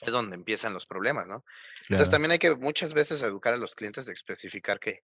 es 0.00 0.12
donde 0.12 0.36
empiezan 0.36 0.74
los 0.74 0.86
problemas, 0.86 1.26
¿no? 1.26 1.44
Entonces 1.88 2.08
Claro. 2.08 2.10
también 2.10 2.32
hay 2.32 2.38
que 2.38 2.54
muchas 2.56 2.94
veces 2.94 3.22
educar 3.22 3.54
a 3.54 3.58
los 3.58 3.74
clientes 3.74 4.06
de 4.06 4.12
especificar 4.12 4.80
que 4.80 5.04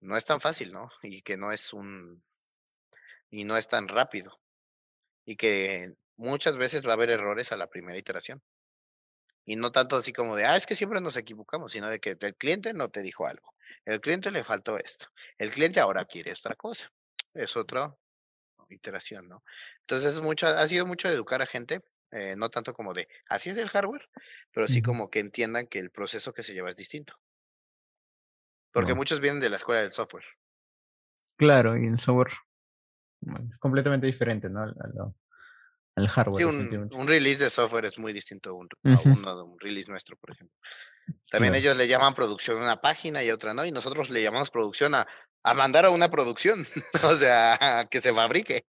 no 0.00 0.16
es 0.16 0.24
tan 0.24 0.40
fácil, 0.40 0.72
¿no? 0.72 0.90
Y 1.02 1.22
que 1.22 1.36
no 1.36 1.52
es 1.52 1.72
un, 1.72 2.22
y 3.30 3.44
no 3.44 3.56
es 3.56 3.68
tan 3.68 3.88
rápido 3.88 4.40
y 5.24 5.36
que 5.36 5.94
muchas 6.16 6.56
veces 6.56 6.86
va 6.86 6.90
a 6.90 6.94
haber 6.94 7.10
errores 7.10 7.52
a 7.52 7.56
la 7.56 7.68
primera 7.68 7.98
iteración. 7.98 8.42
Y 9.44 9.56
no 9.56 9.72
tanto 9.72 9.96
así 9.96 10.12
como 10.12 10.36
de, 10.36 10.44
ah, 10.44 10.56
es 10.56 10.66
que 10.66 10.76
siempre 10.76 11.00
nos 11.00 11.16
equivocamos, 11.16 11.72
sino 11.72 11.88
de 11.88 11.98
que 12.00 12.16
el 12.20 12.36
cliente 12.36 12.74
no 12.74 12.90
te 12.90 13.02
dijo 13.02 13.26
algo. 13.26 13.54
El 13.84 14.00
cliente 14.00 14.30
le 14.30 14.44
faltó 14.44 14.78
esto. 14.78 15.06
El 15.38 15.50
cliente 15.50 15.80
ahora 15.80 16.04
quiere 16.04 16.32
otra 16.32 16.54
cosa. 16.54 16.92
Es 17.34 17.56
otra 17.56 17.96
iteración, 18.68 19.28
¿no? 19.28 19.44
Entonces, 19.80 20.14
es 20.14 20.20
mucho, 20.20 20.46
ha 20.46 20.68
sido 20.68 20.86
mucho 20.86 21.08
educar 21.08 21.42
a 21.42 21.46
gente, 21.46 21.82
eh, 22.12 22.34
no 22.36 22.50
tanto 22.50 22.74
como 22.74 22.94
de, 22.94 23.08
así 23.28 23.50
es 23.50 23.56
el 23.58 23.68
hardware, 23.68 24.08
pero 24.52 24.68
sí 24.68 24.82
como 24.82 25.10
que 25.10 25.20
entiendan 25.20 25.66
que 25.66 25.78
el 25.80 25.90
proceso 25.90 26.32
que 26.34 26.42
se 26.42 26.54
lleva 26.54 26.70
es 26.70 26.76
distinto. 26.76 27.18
Porque 28.70 28.94
muchos 28.94 29.20
vienen 29.20 29.40
de 29.40 29.48
la 29.48 29.56
escuela 29.56 29.80
del 29.80 29.92
software. 29.92 30.24
Claro, 31.36 31.76
y 31.76 31.86
el 31.86 31.98
software 31.98 32.32
es 33.50 33.58
completamente 33.58 34.06
diferente, 34.06 34.48
¿no? 34.48 34.62
Al, 34.62 34.74
al- 34.80 35.14
al 35.96 36.08
Sí, 36.30 36.44
hardware, 36.44 36.44
un, 36.44 37.06
release 37.06 37.44
de 37.44 37.50
software 37.50 37.84
es 37.86 37.98
muy 37.98 38.12
distinto 38.12 38.50
a 38.50 38.52
un, 38.54 38.68
a 38.88 39.00
Ujú, 39.00 39.10
uno 39.10 39.36
de 39.36 39.42
un 39.42 39.58
release 39.60 39.90
nuestro, 39.90 40.16
por 40.16 40.30
ejemplo. 40.30 40.56
También 41.30 41.54
Claro. 41.54 41.60
ellos 41.60 41.76
le 41.76 41.88
llaman 41.88 42.14
producción 42.14 42.58
a 42.58 42.62
una 42.64 42.80
página 42.80 43.22
y 43.24 43.30
otra 43.30 43.54
no, 43.54 43.64
y 43.66 43.72
nosotros 43.72 44.10
le 44.10 44.22
llamamos 44.22 44.50
producción 44.50 44.94
a, 44.94 45.06
a 45.44 45.54
mandar 45.54 45.86
a 45.86 45.90
una 45.90 46.10
producción, 46.10 46.66
o 47.04 47.14
sea, 47.14 47.80
a 47.80 47.86
que 47.88 48.00
se 48.00 48.14
fabrique. 48.14 48.66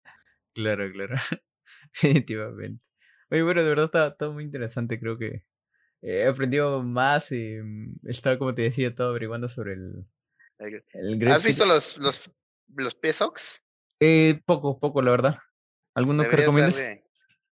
Claro, 0.53 0.91
claro. 0.91 1.15
Definitivamente. 1.93 2.81
Oye, 3.31 3.43
bueno, 3.43 3.63
de 3.63 3.69
verdad 3.69 3.85
está, 3.85 4.15
todo 4.15 4.33
muy 4.33 4.43
interesante. 4.43 4.99
Creo 4.99 5.17
que 5.17 5.43
he 6.01 6.27
aprendido 6.27 6.81
más 6.81 7.31
y 7.31 7.57
mm, 7.61 7.99
estaba, 8.07 8.37
como 8.37 8.55
te 8.55 8.63
decía, 8.63 8.93
todo 8.93 9.09
averiguando 9.09 9.47
sobre 9.47 9.73
el. 9.73 10.05
el 10.57 11.27
¿Has 11.27 11.43
visto 11.43 11.65
los, 11.65 11.97
los, 11.97 12.31
los 12.75 12.95
PSOX? 12.95 13.63
Eh, 13.99 14.41
poco, 14.45 14.79
poco, 14.79 15.01
la 15.01 15.11
verdad. 15.11 15.37
¿Alguno 15.93 16.23
que 16.23 16.35
recomiendas? 16.35 16.79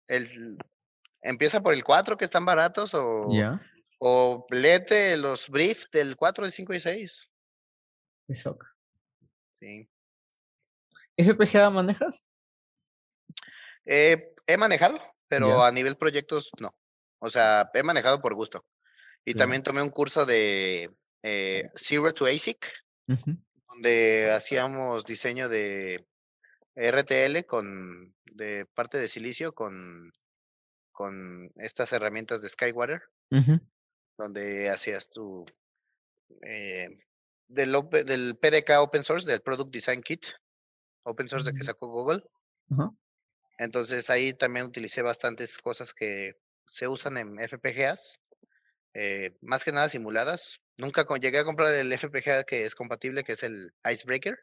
El, 0.08 0.58
empieza 1.22 1.62
por 1.62 1.74
el 1.74 1.84
4, 1.84 2.18
que 2.18 2.26
están 2.26 2.46
baratos, 2.46 2.94
o, 2.94 3.28
o 4.00 4.48
lete 4.50 5.18
los 5.18 5.50
briefs 5.50 5.90
del 5.92 6.16
4, 6.16 6.46
del 6.46 6.54
5 6.54 6.74
y 6.74 6.80
6. 6.80 7.32
PSOC. 8.28 8.66
Sí. 9.54 9.90
¿FPGA 11.18 11.70
manejas? 11.70 12.26
Eh, 13.86 14.34
he 14.46 14.58
manejado, 14.58 15.00
pero 15.28 15.64
a 15.64 15.72
nivel 15.72 15.96
proyectos 15.98 16.52
no. 16.60 16.76
O 17.20 17.30
sea, 17.30 17.70
he 17.74 17.84
manejado 17.84 18.22
por 18.22 18.36
gusto. 18.36 18.66
Y 19.26 19.34
también 19.34 19.64
tomé 19.64 19.82
un 19.82 19.90
curso 19.90 20.26
de 20.26 20.90
eh, 21.24 21.70
Zero 21.76 22.14
to 22.14 22.26
ASIC, 22.26 22.72
donde 23.68 24.32
hacíamos 24.32 25.06
diseño 25.06 25.50
de 25.50 26.06
RTL 26.76 27.46
con 27.46 28.16
de 28.26 28.66
parte 28.68 29.00
de 29.00 29.08
silicio 29.08 29.54
con, 29.54 30.14
con 30.92 31.52
estas 31.56 31.92
herramientas 31.92 32.42
de 32.42 32.50
Skywater, 32.50 33.02
donde 34.18 34.70
hacías 34.70 35.10
tu 35.10 35.46
eh, 36.42 37.00
del, 37.48 37.72
del 38.06 38.38
PDK 38.38 38.80
Open 38.80 39.04
Source, 39.04 39.30
del 39.30 39.42
Product 39.42 39.72
Design 39.72 40.02
Kit, 40.02 40.26
Open 41.04 41.28
Source 41.28 41.50
de 41.50 41.58
que 41.58 41.64
sacó 41.64 41.88
Google. 41.88 42.24
Entonces 43.58 44.10
ahí 44.10 44.34
también 44.34 44.66
utilicé 44.66 45.02
bastantes 45.02 45.58
cosas 45.58 45.94
que 45.94 46.36
se 46.66 46.88
usan 46.88 47.18
en 47.18 47.40
FPGAs, 47.40 48.20
eh, 48.94 49.36
más 49.42 49.64
que 49.64 49.72
nada 49.72 49.90
simuladas. 49.90 50.62
Nunca 50.78 51.06
llegué 51.20 51.40
a 51.40 51.46
comprar 51.46 51.74
el 51.74 51.92
FPGA 51.92 52.44
que 52.44 52.66
es 52.66 52.76
compatible, 52.76 53.24
que 53.24 53.34
es 53.34 53.44
el 53.44 53.74
Icebreaker, 53.90 54.38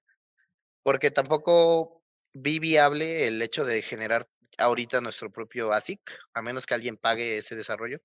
porque 0.83 1.11
tampoco 1.11 2.03
vi 2.33 2.59
viable 2.59 3.27
el 3.27 3.41
hecho 3.41 3.65
de 3.65 3.83
generar 3.83 4.29
ahorita 4.59 5.01
nuestro 5.01 5.31
propio 5.31 5.73
ASIC, 5.73 6.01
a 6.35 6.43
menos 6.43 6.67
que 6.67 6.75
alguien 6.75 6.97
pague 6.97 7.39
ese 7.39 7.57
desarrollo. 7.57 8.01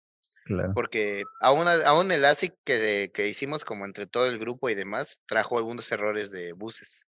Porque 0.74 1.24
aún, 1.41 1.68
aún 1.86 2.12
el 2.12 2.26
ASIC 2.26 2.55
que, 2.64 3.12
que, 3.14 3.28
hicimos 3.28 3.64
como 3.64 3.86
entre 3.86 4.07
todo 4.07 4.26
el 4.26 4.39
grupo 4.39 4.70
y 4.70 4.76
demás, 4.76 5.20
trajo 5.28 5.60
algunos 5.60 5.91
errores 5.91 6.32
de 6.32 6.53
buses. 6.53 7.05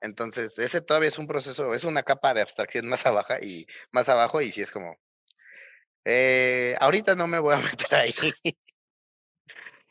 Entonces, 0.00 0.58
ese 0.58 0.80
todavía 0.80 1.08
es 1.08 1.18
un 1.18 1.26
proceso, 1.26 1.74
es 1.74 1.84
una 1.84 2.02
capa 2.02 2.34
de 2.34 2.40
abstracción 2.40 2.86
más 2.88 3.06
abajo 3.06 3.34
y 3.42 3.66
más 3.90 4.08
abajo, 4.08 4.40
y 4.40 4.50
si 4.50 4.62
es 4.62 4.70
como. 4.70 4.96
Eh, 6.04 6.76
ahorita 6.80 7.14
no 7.14 7.26
me 7.26 7.38
voy 7.38 7.54
a 7.54 7.58
meter 7.58 7.94
ahí. 7.94 8.14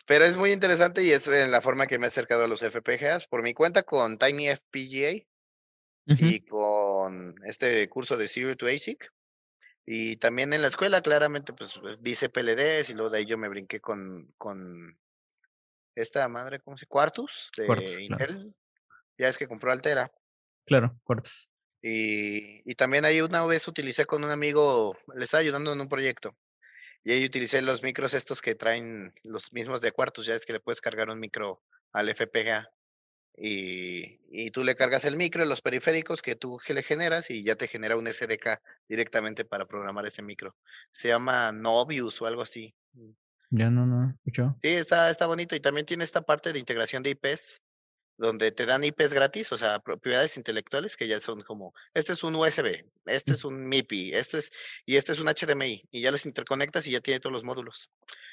Pero 0.08 0.24
es 0.24 0.38
muy 0.38 0.54
interesante 0.54 1.04
y 1.04 1.12
es 1.12 1.28
en 1.28 1.52
la 1.52 1.62
forma 1.62 1.86
que 1.86 2.00
me 2.00 2.06
he 2.06 2.08
acercado 2.08 2.46
a 2.46 2.48
los 2.48 2.62
FPGAs. 2.62 3.28
Por 3.28 3.44
mi 3.44 3.54
cuenta 3.54 3.84
con 3.84 4.18
Tiny 4.18 4.48
FPGA 4.48 5.28
y 6.06 6.46
con 6.46 7.36
este 7.46 7.90
curso 7.90 8.16
de 8.16 8.28
Zero 8.28 8.56
to 8.56 8.68
ASIC. 8.68 9.12
Y 9.86 10.18
también 10.18 10.54
en 10.54 10.62
la 10.62 10.70
escuela, 10.70 11.02
claramente, 11.02 11.54
pues 11.54 11.80
vi 12.00 12.16
CPLDs 12.16 12.90
y 12.90 12.94
luego 12.94 13.10
de 13.10 13.20
ahí 13.20 13.26
yo 13.26 13.38
me 13.38 13.50
brinqué 13.50 13.80
con, 13.80 14.34
con 14.38 14.98
esta 15.96 16.28
madre, 16.28 16.60
¿cómo 16.60 16.78
se 16.78 16.86
llama? 16.86 16.90
Quartus 16.90 17.52
de 17.58 18.04
Intel. 18.04 18.56
Ya 19.18 19.28
es 19.28 19.38
que 19.38 19.48
compró 19.48 19.72
Altera. 19.72 20.12
Claro, 20.66 21.00
Quartus. 21.04 21.50
Y, 21.82 22.70
y 22.70 22.76
también 22.76 23.06
ahí 23.06 23.22
una 23.22 23.46
vez 23.46 23.68
utilicé 23.68 24.06
con 24.06 24.24
un 24.24 24.32
amigo, 24.32 24.98
le 25.16 25.26
estaba 25.26 25.42
ayudando 25.42 25.72
en 25.74 25.82
un 25.82 25.88
proyecto. 25.88 26.36
Y 27.04 27.12
ahí 27.12 27.24
utilicé 27.24 27.62
los 27.62 27.84
micros 27.84 28.14
estos 28.14 28.42
que 28.42 28.56
traen 28.56 29.14
los 29.24 29.54
mismos 29.54 29.82
de 29.82 29.92
Quartus. 29.92 30.26
Ya 30.26 30.36
es 30.36 30.46
que 30.46 30.54
le 30.54 30.60
puedes 30.60 30.82
cargar 30.82 31.10
un 31.10 31.20
micro 31.20 31.62
al 31.94 32.10
FPGA. 32.14 32.70
Y, 33.40 34.20
y, 34.30 34.50
tú 34.50 34.64
le 34.64 34.76
cargas 34.76 35.06
el 35.06 35.16
micro 35.16 35.46
y 35.46 35.48
los 35.48 35.62
periféricos 35.62 36.24
que 36.24 36.36
tú 36.36 36.60
le 36.68 36.82
generas 36.82 37.30
y 37.30 37.44
ya 37.44 37.56
te 37.56 37.68
genera 37.68 37.96
un 37.96 38.08
SDK 38.08 38.60
directamente 38.90 39.46
para 39.46 39.68
programar 39.68 40.08
ese 40.08 40.24
micro. 40.24 40.56
Se 40.92 41.10
llama 41.10 41.52
Novius 41.52 42.20
o 42.22 42.26
algo 42.26 42.42
así. 42.42 42.74
Ya 43.52 43.70
no, 43.70 43.86
no, 43.86 44.10
escuchó. 44.10 44.58
Sí, 44.64 44.70
está, 44.70 45.12
está 45.12 45.28
bonito 45.28 45.56
y 45.56 45.60
también 45.60 45.86
tiene 45.86 46.04
esta 46.04 46.24
parte 46.24 46.52
de 46.52 46.58
integración 46.58 47.04
de 47.04 47.12
IPs 47.12 47.62
donde 48.18 48.52
te 48.52 48.66
dan 48.66 48.84
IPs 48.84 49.14
gratis, 49.14 49.52
o 49.52 49.58
sea, 49.58 49.80
propiedades 49.80 50.38
intelectuales 50.38 50.98
que 50.98 51.08
ya 51.08 51.20
son 51.20 51.42
como, 51.44 51.74
este 51.94 52.14
es 52.14 52.24
un 52.24 52.36
USB, 52.36 52.84
este 53.06 53.32
mm. 53.32 53.36
es 53.36 53.46
un 53.46 53.68
MIPI, 53.68 54.14
este 54.14 54.40
es, 54.40 54.52
y 54.86 54.98
este 54.98 55.12
es 55.12 55.20
un 55.20 55.28
HDMI, 55.28 55.88
y 55.92 56.02
ya 56.02 56.12
los 56.12 56.26
interconectas 56.26 56.88
y 56.88 56.92
ya 56.92 57.00
tiene 57.00 57.20
todos 57.20 57.34
los 57.34 57.44
módulos. 57.44 57.92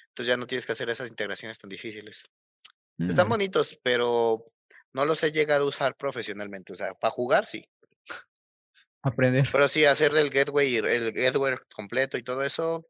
Entonces 0.09 0.28
ya 0.28 0.37
no 0.37 0.47
tienes 0.47 0.64
que 0.64 0.72
hacer 0.72 0.89
esas 0.89 1.09
integraciones 1.09 1.59
tan 1.59 1.68
difíciles. 1.68 2.30
Están 2.99 3.26
mm. 3.26 3.30
bonitos, 3.30 3.78
pero 3.82 4.45
no 4.93 5.05
los 5.05 5.22
he 5.22 5.32
llegado 5.32 5.64
a 5.64 5.68
usar 5.68 5.97
profesionalmente, 5.97 6.72
o 6.72 6.76
sea, 6.76 6.95
para 6.95 7.11
jugar 7.11 7.45
sí. 7.45 7.68
Aprender. 9.03 9.47
Pero 9.53 9.68
sí, 9.68 9.85
hacer 9.85 10.12
del 10.12 10.30
gateway, 10.30 10.76
el 10.76 11.12
gateway 11.12 11.57
completo 11.74 12.16
y 12.16 12.22
todo 12.22 12.43
eso, 12.43 12.87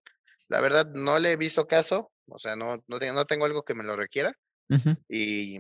la 0.49 0.61
verdad 0.61 0.87
no 0.95 1.19
le 1.19 1.33
he 1.33 1.37
visto 1.37 1.67
caso, 1.67 2.13
o 2.29 2.39
sea, 2.39 2.55
no, 2.55 2.85
no, 2.87 2.99
tengo, 2.99 3.15
no 3.15 3.25
tengo 3.25 3.47
algo 3.47 3.65
que 3.65 3.75
me 3.75 3.83
lo 3.83 3.97
requiera. 3.97 4.37
Y 5.09 5.59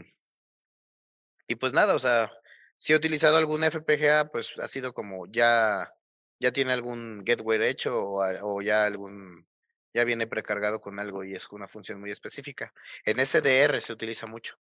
y 1.47 1.57
pues 1.57 1.73
nada, 1.73 1.95
o 1.95 1.99
sea, 1.99 2.31
si 2.77 2.93
he 2.93 2.97
utilizado 2.97 3.37
algún 3.37 3.63
FPGA, 3.63 4.31
pues 4.31 4.55
ha 4.59 4.69
sido 4.69 4.93
como 4.93 5.27
ya, 5.27 5.93
ya 6.41 6.53
tiene 6.53 6.73
algún 6.73 7.25
gateway 7.25 7.69
hecho 7.69 7.93
o, 7.97 8.63
ya 8.63 8.85
algún, 8.85 9.47
ya 9.93 10.05
viene 10.05 10.27
precargado 10.27 10.81
con 10.81 10.99
algo 10.99 11.25
y 11.25 11.35
es 11.35 11.51
una 11.51 11.69
función 11.69 12.01
muy 12.01 12.11
específica. 12.11 12.73
En 13.05 13.19
SDR 13.19 13.81
se 13.81 13.93
utiliza 13.93 14.27
mucho. 14.27 14.57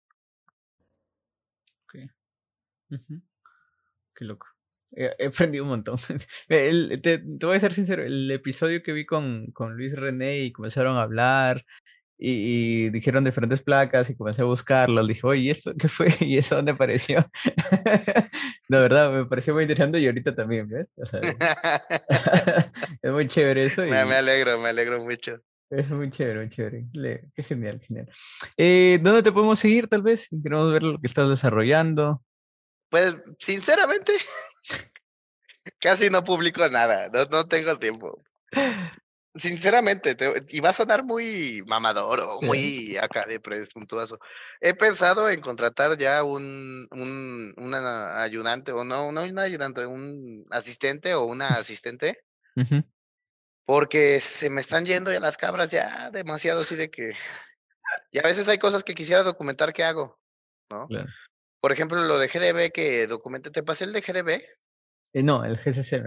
Ok. 1.84 1.96
Qué 4.16 4.26
loco. 4.26 4.48
He, 4.96 5.26
aprendido 5.26 5.64
un 5.64 5.72
montón. 5.72 5.98
te, 6.48 6.98
te, 7.00 7.18
voy 7.46 7.58
a 7.58 7.60
ser 7.60 7.74
sincero, 7.74 8.04
el 8.04 8.30
episodio 8.30 8.84
que 8.84 8.94
vi 8.94 9.06
con, 9.06 9.48
con 9.48 9.76
Luis 9.76 9.96
René 9.96 10.40
y 10.40 10.52
comenzaron 10.52 10.98
a 10.98 11.04
hablar 11.04 11.66
y, 12.18 12.90
dijeron 12.90 13.24
diferentes 13.24 13.62
placas 13.62 14.10
y 14.10 14.16
comencé 14.16 14.42
a 14.42 14.46
buscarlo. 14.46 15.06
Dije, 15.06 15.26
oye, 15.26 15.42
¿y 15.42 15.50
esto 15.50 15.74
qué 15.78 15.90
fue? 15.90 16.08
¿Y 16.20 16.38
eso 16.38 16.56
dónde 16.56 16.72
apareció? 16.72 17.26
La 18.70 18.80
verdad, 18.80 19.12
me 19.12 19.26
pareció 19.26 19.54
muy 19.54 19.64
interesante 19.64 20.00
y 20.00 20.06
ahorita 20.06 20.36
también, 20.36 20.70
¿ves? 20.70 20.88
es 23.02 23.12
muy 23.12 23.28
chévere 23.28 23.66
eso. 23.66 23.84
Me, 23.84 23.98
alegro, 23.98 24.60
me 24.60 24.70
alegro 24.70 25.04
mucho. 25.04 25.40
Es 25.70 25.90
muy 25.90 26.12
chévere, 26.12 26.40
muy 26.40 26.50
chévere. 26.50 26.86
qué 27.36 27.44
genial, 27.44 27.82
genial. 27.82 28.10
Eh, 28.58 29.00
¿Dónde 29.02 29.24
te 29.24 29.32
podemos 29.32 29.60
seguir, 29.60 29.88
tal 29.88 30.04
vez? 30.04 30.30
Queremos 30.44 30.72
ver 30.72 30.84
lo 30.84 31.00
que 31.00 31.08
estás 31.08 31.30
desarrollando. 31.30 32.24
Pues, 32.90 33.18
sinceramente, 33.40 34.14
casi 35.80 36.10
no 36.10 36.24
publico 36.24 36.68
nada. 36.70 37.10
No, 37.10 37.26
no 37.26 37.48
tengo 37.48 37.78
tiempo. 37.80 38.22
Sinceramente, 39.36 40.16
y 40.50 40.60
va 40.60 40.70
a 40.70 40.74
sonar 40.74 41.04
muy 41.04 41.64
mamador 41.66 42.20
o 42.20 42.40
muy 42.42 42.98
acá 42.98 43.26
de 43.26 43.40
presuntuoso. 43.40 44.20
He 44.62 44.76
pensado 44.76 45.28
en 45.30 45.42
contratar 45.42 45.98
ya 45.98 46.24
un, 46.24 46.88
un 46.92 47.74
ayudante, 47.74 48.72
o 48.72 48.84
no, 48.84 49.12
no 49.12 49.24
un 49.24 49.40
ayudante, 49.40 49.86
un 49.88 50.46
asistente 50.52 51.16
o 51.16 51.26
una 51.26 51.48
asistente, 51.48 52.24
porque 53.66 54.20
se 54.20 54.52
me 54.52 54.62
están 54.62 54.86
yendo 54.86 55.12
ya 55.12 55.20
las 55.20 55.38
cabras 55.38 55.72
ya 55.72 56.12
demasiado 56.12 56.62
así 56.62 56.76
de 56.76 56.92
que. 56.92 57.14
Y 58.12 58.20
a 58.20 58.24
veces 58.24 58.48
hay 58.48 58.60
cosas 58.60 58.84
que 58.84 58.94
quisiera 58.94 59.24
documentar 59.24 59.74
que 59.74 59.84
hago, 59.84 60.20
¿no? 60.70 60.88
Por 61.60 61.72
ejemplo, 61.72 62.04
lo 62.04 62.20
de 62.20 62.28
GDB 62.28 62.72
que 62.72 63.08
documenté, 63.08 63.50
¿te 63.50 63.64
pasé 63.64 63.86
el 63.86 63.94
de 63.94 64.02
GDB? 64.02 64.44
Eh, 65.14 65.24
no, 65.24 65.46
el 65.46 65.58
GCC. 65.58 66.04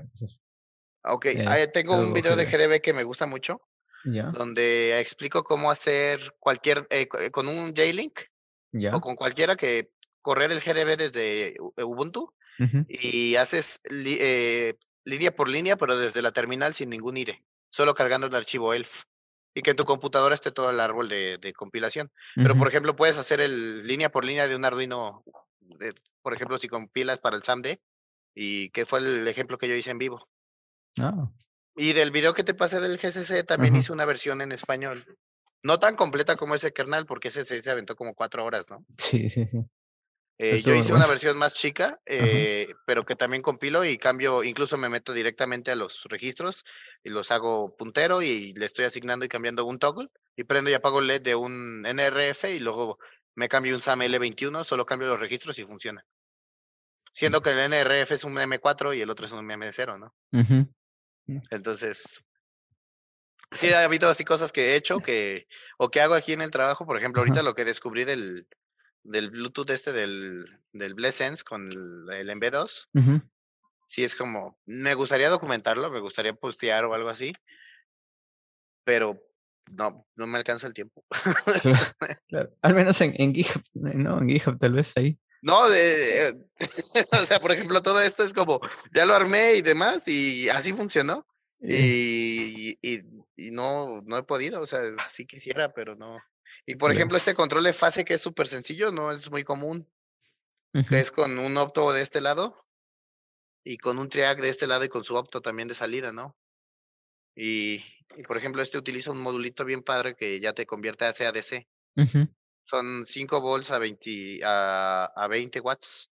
Ok, 1.07 1.27
tengo 1.73 1.97
un 1.97 2.13
video 2.13 2.37
de 2.37 2.45
GDB 2.45 2.81
que 2.81 2.93
me 2.93 3.05
gusta 3.05 3.27
mucho, 3.27 3.61
donde 4.05 4.99
explico 5.01 5.45
cómo 5.45 5.71
hacer 5.71 6.35
cualquier, 6.39 6.87
eh, 6.91 7.09
eh, 7.21 7.31
con 7.31 7.49
un 7.49 7.75
J-Link 7.75 8.21
o 8.93 9.01
con 9.01 9.17
cualquiera 9.17 9.57
que 9.57 9.91
correr 10.21 10.51
el 10.51 10.61
GDB 10.61 10.97
desde 10.97 11.49
eh, 11.49 11.85
Ubuntu 11.85 12.33
y 12.89 13.37
haces 13.37 13.81
línea 15.05 15.35
por 15.35 15.49
línea, 15.49 15.77
pero 15.77 15.99
desde 15.99 16.23
la 16.23 16.33
terminal 16.33 16.75
sin 16.75 16.91
ningún 16.91 17.17
IDE, 17.17 17.43
solo 17.71 17.95
cargando 17.95 18.27
el 18.27 18.35
archivo 18.35 18.75
ELF 18.75 19.05
y 19.55 19.63
que 19.63 19.71
en 19.71 19.77
tu 19.77 19.85
computadora 19.85 20.35
esté 20.35 20.51
todo 20.51 20.71
el 20.71 20.81
árbol 20.81 21.09
de, 21.09 21.53
compilación. 21.57 22.11
Pero, 22.35 22.59
por 22.59 22.69
ejemplo, 22.69 22.95
puedes 22.95 23.17
hacer 23.17 23.41
el 23.41 23.87
línea 23.87 24.11
por 24.11 24.25
línea 24.25 24.47
de 24.49 24.55
un 24.55 24.65
Arduino, 24.67 25.25
por 26.21 26.35
ejemplo, 26.35 26.59
si 26.59 26.69
compilas 26.69 27.21
para 27.21 27.37
el 27.37 27.43
SAMD, 27.43 27.69
y 28.35 28.69
que 28.69 28.85
fue 28.85 28.99
el 28.99 29.27
ejemplo 29.27 29.57
que 29.57 29.67
yo 29.67 29.75
hice 29.75 29.91
en 29.91 29.99
vivo. 29.99 30.29
Ah. 30.99 31.31
Y 31.77 31.93
del 31.93 32.11
video 32.11 32.33
que 32.33 32.45
te 32.45 32.55
pasé 32.55 32.81
del 32.81 32.99
GCC 32.99 33.45
también 33.45 33.77
hice 33.77 33.93
una 33.93 34.05
versión 34.05 34.41
en 34.41 34.53
español. 34.53 35.05
No 35.63 35.79
tan 35.79 35.97
completa 35.97 36.37
como 36.37 36.55
ese 36.55 36.73
kernel, 36.73 37.07
porque 37.07 37.29
ese 37.29 37.45
se 37.45 37.71
aventó 37.71 37.97
como 37.97 38.15
cuatro 38.15 38.45
horas, 38.45 38.71
¿no? 38.71 38.85
Sí, 38.99 39.29
sí, 39.31 39.47
sí. 39.47 39.59
Eh, 40.39 40.63
yo 40.63 40.75
hice 40.75 40.93
una 40.93 41.07
versión 41.07 41.39
más 41.39 41.55
chica, 41.55 41.99
eh, 42.05 42.69
pero 42.85 43.07
que 43.07 43.17
también 43.17 43.43
compilo 43.43 43.85
y 43.87 43.97
cambio, 43.97 44.45
incluso 44.45 44.77
me 44.77 44.91
meto 44.91 45.15
directamente 45.15 45.71
a 45.71 45.77
los 45.77 46.05
registros 46.11 46.65
y 47.03 47.09
los 47.09 47.31
hago 47.31 47.75
puntero 47.75 48.21
y 48.21 48.53
le 48.53 48.67
estoy 48.67 48.85
asignando 48.85 49.25
y 49.25 49.31
cambiando 49.31 49.65
un 49.65 49.79
toggle 49.79 50.11
y 50.37 50.45
prendo 50.45 50.71
y 50.71 50.75
apago 50.75 51.01
el 51.01 51.07
LED 51.07 51.23
de 51.23 51.35
un 51.37 51.87
NRF 51.87 52.45
y 52.55 52.59
luego 52.59 52.99
me 53.35 53.49
cambio 53.49 53.75
un 53.75 53.81
SAM 53.81 54.01
L21, 54.01 54.63
solo 54.65 54.85
cambio 54.85 55.09
los 55.09 55.21
registros 55.21 55.59
y 55.59 55.65
funciona. 55.65 56.05
Siendo 57.15 57.41
que 57.41 57.51
el 57.51 57.71
NRF 57.71 58.11
es 58.13 58.25
un 58.25 58.35
M4 58.35 58.95
y 58.95 59.01
el 59.01 59.09
otro 59.09 59.25
es 59.25 59.33
un 59.33 59.49
M0, 59.49 59.99
¿no? 59.99 60.15
Mm. 60.33 60.69
Entonces, 61.51 62.23
sí 63.51 63.73
ha 63.73 63.85
habido 63.85 64.09
así 64.09 64.25
cosas 64.25 64.53
que 64.53 64.73
he 64.73 64.77
hecho 64.77 65.01
que, 65.01 65.47
o 65.79 65.91
que 65.91 66.01
hago 66.01 66.15
aquí 66.15 66.33
en 66.33 66.43
el 66.43 66.51
trabajo, 66.51 66.87
por 66.87 66.97
ejemplo, 66.97 67.21
ahorita 67.21 67.43
lo 67.43 67.55
que 67.55 67.65
descubrí 67.65 68.05
del, 68.05 68.47
del 69.03 69.31
Bluetooth 69.31 69.71
este 69.71 69.93
del, 69.93 70.45
del 70.73 70.95
Blessence 70.95 71.45
con 71.45 71.69
el, 71.69 72.13
el 72.13 72.31
MB2. 72.31 72.89
Sí, 73.89 74.03
es 74.03 74.17
como, 74.17 74.59
me 74.67 74.95
gustaría 74.95 75.31
documentarlo, 75.31 75.91
me 75.91 76.01
gustaría 76.01 76.35
postear 76.35 76.85
o 76.85 76.95
algo 76.95 77.09
así, 77.09 77.33
pero 78.85 79.21
no, 79.71 80.07
no 80.17 80.27
me 80.27 80.39
alcanza 80.39 80.67
el 80.67 80.75
tiempo. 80.75 81.05
Al 82.63 82.75
menos 82.75 83.01
en, 83.01 83.15
en 83.21 83.35
GitHub, 83.35 83.63
¿no? 83.75 84.21
En 84.21 84.29
GitHub 84.29 84.59
tal 84.59 84.73
vez 84.73 84.93
ahí. 84.97 85.19
No, 85.43 85.69
de, 85.69 86.35
o 87.13 87.27
sea, 87.27 87.41
por 87.41 87.53
ejemplo, 87.53 87.83
todo 87.83 88.01
esto 88.01 88.23
es 88.23 88.33
como, 88.33 88.61
ya 88.93 89.05
lo 89.05 89.15
armé 89.15 89.55
y 89.55 89.63
demás, 89.63 90.09
y 90.09 90.49
así 90.49 90.73
funcionó. 90.73 91.27
Y, 91.61 92.79
y, 92.83 93.03
y, 93.37 93.51
no, 93.51 94.03
no 94.03 94.19
he 94.19 94.23
podido, 94.23 94.61
o 94.61 94.67
sea, 94.67 94.83
sí 95.07 95.27
quisiera, 95.27 95.73
pero 95.73 95.97
no. 95.97 96.19
Y 96.67 96.77
por 96.77 96.93
ejemplo, 96.93 97.17
este 97.17 97.35
control 97.35 97.65
de 97.65 97.73
fase 97.73 98.05
que 98.05 98.15
es 98.15 98.21
súper 98.21 98.47
sencillo, 98.47 98.93
no 98.93 99.11
es 99.13 99.31
muy 99.31 99.45
común. 99.45 99.89
es 100.73 101.11
con 101.11 101.39
un 101.39 101.57
opto 101.57 101.93
de 101.93 102.03
este 102.03 102.21
lado 102.21 102.67
y 103.65 103.79
con 103.79 103.99
un 103.99 104.09
triac 104.09 104.41
de 104.41 104.51
este 104.51 104.67
lado 104.67 104.85
y 104.85 104.89
con 104.89 105.05
su 105.05 105.17
opto 105.17 105.41
también 105.41 105.69
de 105.69 105.75
salida, 105.75 106.13
¿no? 106.13 106.37
Y, 107.35 107.83
y 108.17 108.23
por 108.27 108.37
ejemplo, 108.37 108.63
este 108.63 108.79
utiliza 108.79 109.11
un 109.11 109.21
modulito 109.21 109.65
bien 109.65 109.83
padre 109.83 110.15
que 110.17 110.41
ya 110.41 110.53
te 110.53 110.67
convierte 110.67 111.05
a 111.05 111.13
CADC. 111.13 111.67
Son 112.63 113.05
5 113.07 113.41
volts 113.41 113.71
a 113.71 113.79
20, 113.79 114.41
a, 114.45 115.13
a 115.15 115.29
20 115.29 115.61
watts. 115.61 116.11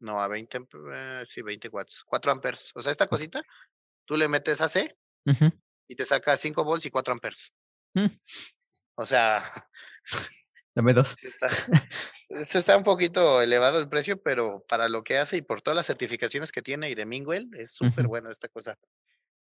No, 0.00 0.20
a 0.20 0.28
20, 0.28 0.58
eh, 0.94 1.24
sí, 1.28 1.42
20 1.42 1.68
watts. 1.68 2.02
4 2.06 2.32
amperes. 2.32 2.72
O 2.74 2.80
sea, 2.80 2.90
esta 2.90 3.06
cosita, 3.06 3.42
tú 4.06 4.16
le 4.16 4.28
metes 4.28 4.60
AC 4.60 4.96
y 5.88 5.94
te 5.94 6.04
saca 6.04 6.36
5 6.36 6.64
volts 6.64 6.86
y 6.86 6.90
4 6.90 7.12
amperes. 7.12 7.52
Mm. 7.94 8.06
O 8.94 9.06
sea. 9.06 9.42
Dame 10.74 10.94
dos. 10.94 11.16
Está, 11.22 11.48
está 12.28 12.76
un 12.76 12.84
poquito 12.84 13.42
elevado 13.42 13.80
el 13.80 13.88
precio, 13.88 14.22
pero 14.22 14.64
para 14.68 14.88
lo 14.88 15.02
que 15.02 15.18
hace 15.18 15.38
y 15.38 15.42
por 15.42 15.62
todas 15.62 15.76
las 15.76 15.86
certificaciones 15.86 16.52
que 16.52 16.62
tiene 16.62 16.88
y 16.90 16.94
de 16.94 17.06
Mingwell, 17.06 17.50
es 17.58 17.72
súper 17.72 18.06
bueno 18.06 18.30
esta 18.30 18.48
cosa. 18.48 18.78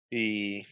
Y. 0.10 0.68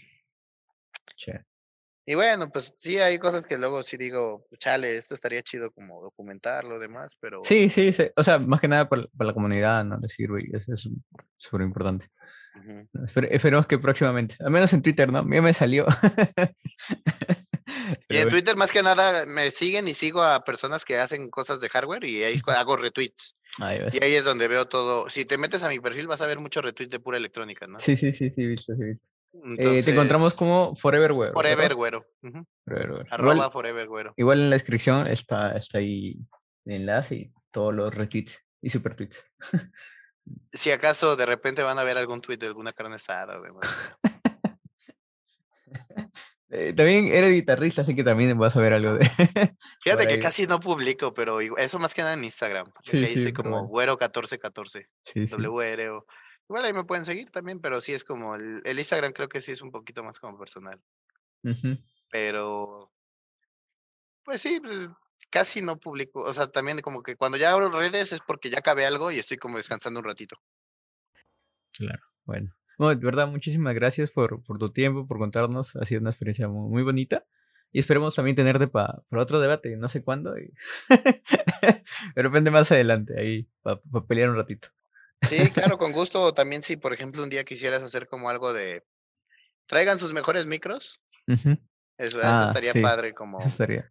Y 2.06 2.15
bueno, 2.15 2.49
pues 2.49 2.73
sí, 2.78 2.98
hay 2.98 3.19
cosas 3.19 3.45
que 3.45 3.57
luego 3.57 3.84
sí 3.84 3.95
digo, 3.95 4.48
chale, 4.57 4.98
esto 4.98 5.14
estaría 5.14 5.41
chido 5.44 5.72
como 5.72 6.02
documentarlo, 6.02 6.80
demás, 6.80 7.11
pero. 7.19 7.41
Sí, 7.44 7.69
sí, 7.69 7.94
sí. 7.94 8.10
O 8.15 8.23
sea, 8.23 8.40
más 8.40 8.60
que 8.60 8.68
nada 8.68 8.90
para, 8.90 9.07
la 9.19 9.34
comunidad, 9.34 9.84
¿no? 9.84 9.98
Le 9.98 10.10
sirve 10.10 10.44
y 10.44 10.56
eso 10.56 10.73
es 10.73 10.90
súper 11.38 11.61
importante. 11.61 12.10
esperemos 13.30 13.68
que 13.68 13.78
próximamente, 13.78 14.36
al 14.40 14.49
menos 14.49 14.73
en 14.73 14.82
Twitter, 14.82 15.11
¿no? 15.11 15.23
Ya 15.32 15.41
me 15.41 15.53
salió. 15.53 15.86
y 18.10 18.18
en 18.18 18.30
Twitter 18.30 18.56
más 18.56 18.72
que 18.72 18.82
nada 18.82 19.28
me 19.28 19.52
siguen 19.52 19.88
y 19.88 19.94
sigo 19.94 20.23
a 20.23 20.44
personas 20.44 20.84
que 20.84 20.98
hacen 20.98 21.30
cosas 21.30 21.61
de 21.61 21.69
hardware 21.69 22.03
y 22.06 22.23
ahí 22.23 22.41
hago 22.48 22.78
retweets. 22.78 23.36
Y 23.60 24.03
ahí 24.03 24.15
es 24.15 24.23
donde 24.23 24.48
veo 24.48 24.68
todo. 24.68 25.10
Si 25.10 25.26
te 25.26 25.38
metes 25.38 25.64
a 25.64 25.69
mi 25.69 25.80
perfil 25.80 26.07
vas 26.07 26.22
a 26.22 26.28
ver 26.28 26.40
muchos 26.40 26.64
retweets 26.64 26.91
de 26.91 26.99
pura 26.99 27.18
electrónica, 27.18 27.68
¿no? 27.68 27.80
Sí, 27.80 27.98
sí, 27.98 28.14
sí, 28.14 28.30
sí, 28.30 28.45
visto, 28.45 28.76
sí, 28.76 28.84
visto. 28.84 29.10
Eh, 29.57 29.82
te 29.84 29.91
encontramos 29.91 30.34
como 30.34 30.76
Forever 30.76 31.14
Güero. 31.14 31.34
Forever 31.34 31.76
Güero. 31.76 32.06
Arroba 33.10 33.34
igual, 33.34 33.52
Forever 33.52 33.88
Güero. 33.88 34.14
Igual 34.18 34.41
en 34.41 34.49
la 34.49 34.56
descripción 34.56 35.07
está, 35.07 35.53
está 35.53 35.78
ahí 35.78 36.18
el 36.65 36.73
enlace 36.73 37.15
y 37.15 37.34
todos 37.49 37.73
los 37.73 37.94
retweets 37.94 38.45
y 38.61 38.69
super 38.69 38.95
tweets. 38.95 39.26
si 40.52 40.72
acaso 40.72 41.15
de 41.15 41.26
repente 41.26 41.64
van 41.64 41.80
a 41.80 41.84
ver 41.84 41.98
algún 41.98 42.22
tweet 42.22 42.38
de 42.38 42.48
alguna 42.48 42.73
carne 42.73 42.95
asada. 42.95 43.41
Eh, 46.53 46.73
también 46.73 47.07
era 47.07 47.30
guitarrista, 47.30 47.82
así 47.82 47.95
que 47.95 48.03
también 48.03 48.38
vas 48.38 48.57
a 48.57 48.60
ver 48.60 48.73
algo 48.73 48.95
de. 48.95 49.06
Fíjate 49.82 50.06
que 50.06 50.19
casi 50.19 50.45
no 50.48 50.60
publico, 50.60 51.14
pero 51.14 51.40
eso 51.40 51.80
más 51.80 51.94
que 51.94 52.02
nada 52.02 52.14
en 52.14 52.26
Instagram. 52.26 52.68
Sí, 52.84 53.07
sí, 53.07 53.32
como 53.32 53.69
güero1414. 53.69 54.88
Sí, 55.06 55.26
WR 55.28 56.03
Igual 56.49 56.65
ahí 56.65 56.73
me 56.73 56.84
pueden 56.84 57.06
seguir 57.06 57.32
también, 57.32 57.61
pero 57.61 57.80
sí 57.80 57.94
es 57.94 58.03
como. 58.03 58.36
El, 58.36 58.61
Instagram 58.65 59.14
creo 59.14 59.30
que 59.30 59.40
sí 59.40 59.53
es 59.53 59.61
un 59.61 59.72
poquito 59.72 60.03
más 60.03 60.19
como 60.19 60.38
personal. 60.38 60.82
Pero. 62.10 62.91
Pues 64.26 64.41
sí, 64.41 64.60
pues, 64.60 64.90
casi 65.30 65.61
no 65.61 65.80
publico. 65.80 66.22
O 66.22 66.34
sea, 66.34 66.48
también 66.48 66.82
como 66.82 67.02
que 67.02 67.15
cuando 67.15 67.38
ya 67.38 67.52
abro 67.52 67.69
redes 67.69 68.11
es 68.11 68.19
porque 68.19 68.49
ya 68.49 68.60
acabé 68.60 68.86
algo 68.86 69.10
y 69.10 69.19
estoy 69.19 69.38
como 69.38 69.56
descansando 69.56 70.02
un 70.02 70.06
ratito. 70.06 70.36
Claro, 71.72 72.03
bueno 72.26 72.53
de 72.89 72.95
verdad, 72.95 73.27
muchísimas 73.27 73.73
gracias 73.75 74.11
por, 74.11 74.43
por, 74.43 74.57
tu 74.57 74.71
tiempo, 74.71 75.07
por 75.07 75.17
contarnos. 75.19 75.75
Ha 75.75 75.85
sido 75.85 76.01
una 76.01 76.09
experiencia 76.09 76.47
muy, 76.47 76.83
bonita. 76.83 77.25
Y 77.71 77.79
esperemos 77.79 78.15
también 78.15 78.35
tenerte 78.35 78.67
para 78.67 79.03
otro 79.11 79.39
debate, 79.39 79.77
no 79.77 79.87
sé 79.87 80.03
cuándo. 80.03 80.37
Y... 80.37 80.53
de 82.15 82.21
repente 82.21 82.51
más 82.51 82.71
adelante, 82.71 83.17
ahí, 83.17 83.47
para 83.61 83.79
pelear 84.07 84.29
un 84.29 84.35
ratito. 84.35 84.69
Sí, 85.21 85.49
claro, 85.51 85.77
con 85.77 85.91
gusto. 85.93 86.33
También 86.33 86.63
si, 86.63 86.75
por 86.75 86.93
ejemplo, 86.93 87.23
un 87.23 87.29
día 87.29 87.43
quisieras 87.43 87.83
hacer 87.83 88.07
como 88.07 88.29
algo 88.29 88.51
de... 88.53 88.83
Traigan 89.67 89.99
sus 89.99 90.11
mejores 90.11 90.45
micros. 90.45 91.01
Eso, 91.97 92.19
ah, 92.23 92.45
estaría 92.47 92.73
padre, 92.81 93.13
como... 93.13 93.39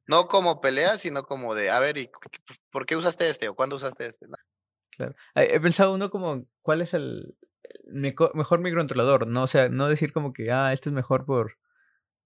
No 0.07 0.27
como 0.27 0.61
pelea, 0.61 0.99
sino 0.99 1.23
como 1.23 1.55
de, 1.55 1.71
a 1.71 1.79
ver, 1.79 1.97
¿y 1.97 2.11
¿por 2.71 2.85
qué 2.85 2.97
usaste 2.97 3.31
este? 3.31 3.49
¿O 3.49 3.55
cuándo 3.55 3.77
usaste 3.77 4.07
este? 4.07 4.27
Claro. 4.91 5.15
He 5.35 5.59
pensado 5.61 5.95
uno 5.95 6.11
como, 6.11 6.45
¿cuál 6.61 6.83
es 6.83 6.93
el, 6.93 7.35
mejor 7.87 8.61
microcontrolador, 8.61 9.27
¿no? 9.27 9.43
O 9.43 9.47
sea, 9.47 9.69
no 9.69 9.89
decir 9.89 10.13
como 10.13 10.33
que, 10.33 10.51
ah, 10.51 10.73
este 10.73 10.89
es 10.91 10.95
mejor 10.95 11.25
por, 11.27 11.59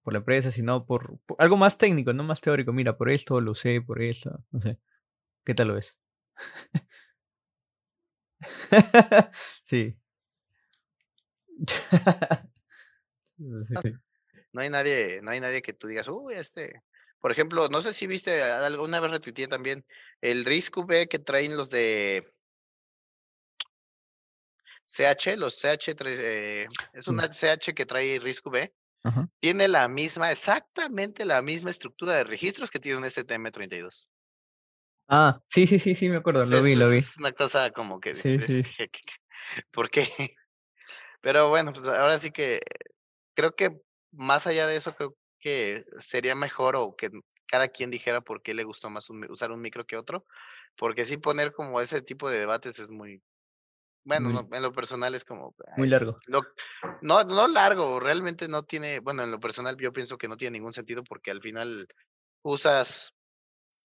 por 0.03 0.13
la 0.13 0.19
empresa, 0.19 0.51
sino 0.51 0.85
por, 0.85 1.19
algo 1.37 1.57
más 1.57 1.77
técnico, 1.77 2.13
no 2.13 2.23
más 2.23 2.41
teórico. 2.41 2.73
Mira, 2.73 2.97
por 2.97 3.09
esto 3.09 3.41
lo 3.41 3.55
sé, 3.55 3.81
por 3.81 4.01
esto, 4.01 4.43
no 4.51 4.61
sé. 4.61 4.77
¿Qué 5.43 5.55
tal 5.55 5.69
lo 5.69 5.75
ves? 5.75 5.97
sí. 9.63 9.97
No 14.53 14.61
hay 14.61 14.69
nadie, 14.69 15.21
no 15.21 15.31
hay 15.31 15.39
nadie 15.39 15.61
que 15.61 15.73
tú 15.73 15.87
digas, 15.87 16.07
uy, 16.07 16.35
este. 16.35 16.83
Por 17.19 17.31
ejemplo, 17.31 17.69
no 17.69 17.81
sé 17.81 17.93
si 17.93 18.05
viste, 18.05 18.43
alguna 18.43 18.99
vez 18.99 19.09
retuiteé 19.09 19.47
también 19.47 19.83
el 20.21 20.45
RISC 20.45 20.77
V 20.77 21.07
que 21.07 21.17
traen 21.17 21.57
los 21.57 21.71
de 21.71 22.27
CH, 24.85 25.35
los 25.37 25.59
CH, 25.59 25.95
eh, 26.05 26.67
es 26.93 27.07
una 27.07 27.27
CH 27.29 27.73
que 27.73 27.85
trae 27.85 28.19
RISC 28.19 28.45
V. 28.45 28.73
Tiene 29.39 29.67
la 29.67 29.87
misma, 29.87 30.31
exactamente 30.31 31.25
la 31.25 31.41
misma 31.41 31.69
estructura 31.69 32.15
de 32.15 32.23
registros 32.23 32.71
que 32.71 32.79
tiene 32.79 32.97
un 32.97 33.03
STM32. 33.03 34.07
Ah, 35.07 35.39
sí, 35.47 35.67
sí, 35.67 35.79
sí, 35.79 35.95
sí, 35.95 36.09
me 36.09 36.17
acuerdo, 36.17 36.45
lo 36.45 36.63
vi, 36.63 36.75
lo 36.75 36.89
vi. 36.89 36.97
Es 36.97 37.17
una 37.17 37.31
cosa 37.31 37.69
como 37.69 37.99
que, 37.99 38.13
¿por 39.71 39.89
qué? 39.91 40.07
Pero 41.21 41.49
bueno, 41.49 41.71
pues 41.71 41.87
ahora 41.87 42.17
sí 42.17 42.31
que 42.31 42.61
creo 43.35 43.55
que 43.55 43.79
más 44.11 44.47
allá 44.47 44.65
de 44.65 44.77
eso, 44.77 44.95
creo 44.95 45.15
que 45.39 45.85
sería 45.99 46.33
mejor 46.33 46.75
o 46.75 46.95
que 46.95 47.11
cada 47.45 47.67
quien 47.67 47.91
dijera 47.91 48.21
por 48.21 48.41
qué 48.41 48.55
le 48.55 48.63
gustó 48.63 48.89
más 48.89 49.07
usar 49.29 49.51
un 49.51 49.61
micro 49.61 49.85
que 49.85 49.97
otro, 49.97 50.25
porque 50.75 51.05
sí 51.05 51.17
poner 51.17 51.53
como 51.53 51.79
ese 51.81 52.01
tipo 52.01 52.29
de 52.29 52.39
debates 52.39 52.79
es 52.79 52.89
muy, 52.89 53.21
bueno, 54.05 54.47
en 54.51 54.61
lo 54.61 54.71
personal 54.71 55.15
es 55.15 55.25
como... 55.25 55.55
Muy 55.77 55.87
largo. 55.87 56.17
no, 57.01 57.23
no 57.23 57.47
largo, 57.47 57.99
realmente 57.99 58.47
no 58.47 58.63
tiene, 58.63 58.99
bueno, 58.99 59.23
en 59.23 59.31
lo 59.31 59.39
personal 59.39 59.75
yo 59.77 59.91
pienso 59.91 60.17
que 60.17 60.27
no 60.27 60.37
tiene 60.37 60.59
ningún 60.59 60.73
sentido 60.73 61.03
porque 61.03 61.31
al 61.31 61.41
final 61.41 61.87
usas 62.43 63.13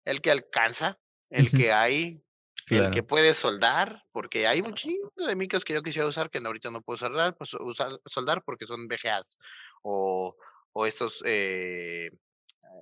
el 0.06 0.22
que 0.22 0.32
alcanza, 0.32 1.00
el 1.30 1.52
que 1.52 1.72
hay, 1.72 2.24
el 2.70 2.90
que 2.90 3.04
puede 3.04 3.36
soldar, 3.36 4.04
porque 4.12 4.48
hay 4.48 4.62
un 4.62 4.74
chingo 4.74 5.12
de 5.16 5.36
micros 5.36 5.64
que 5.64 5.74
yo 5.74 5.84
quisiera 5.84 6.08
usar 6.08 6.32
que 6.32 6.40
ahorita 6.40 6.72
no 6.72 6.82
puedo 6.82 6.98
soldar, 6.98 7.38
pues, 7.38 7.54
usar, 7.54 8.00
soldar 8.08 8.44
porque 8.44 8.66
son 8.66 8.88
VGAs 8.88 9.38
o, 9.84 10.36
o 10.74 10.86
estos 10.88 11.22
eh, 11.24 12.10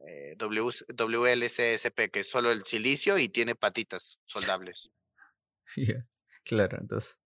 eh 0.07 0.35
WLCSP, 0.39 2.09
que 2.09 2.21
es 2.21 2.29
solo 2.29 2.51
el 2.51 2.63
silicio 2.63 3.17
y 3.17 3.27
tiene 3.27 3.55
patitas 3.55 4.19
soldables. 4.25 4.89
Claro, 6.47 6.77
entonces. 6.79 7.19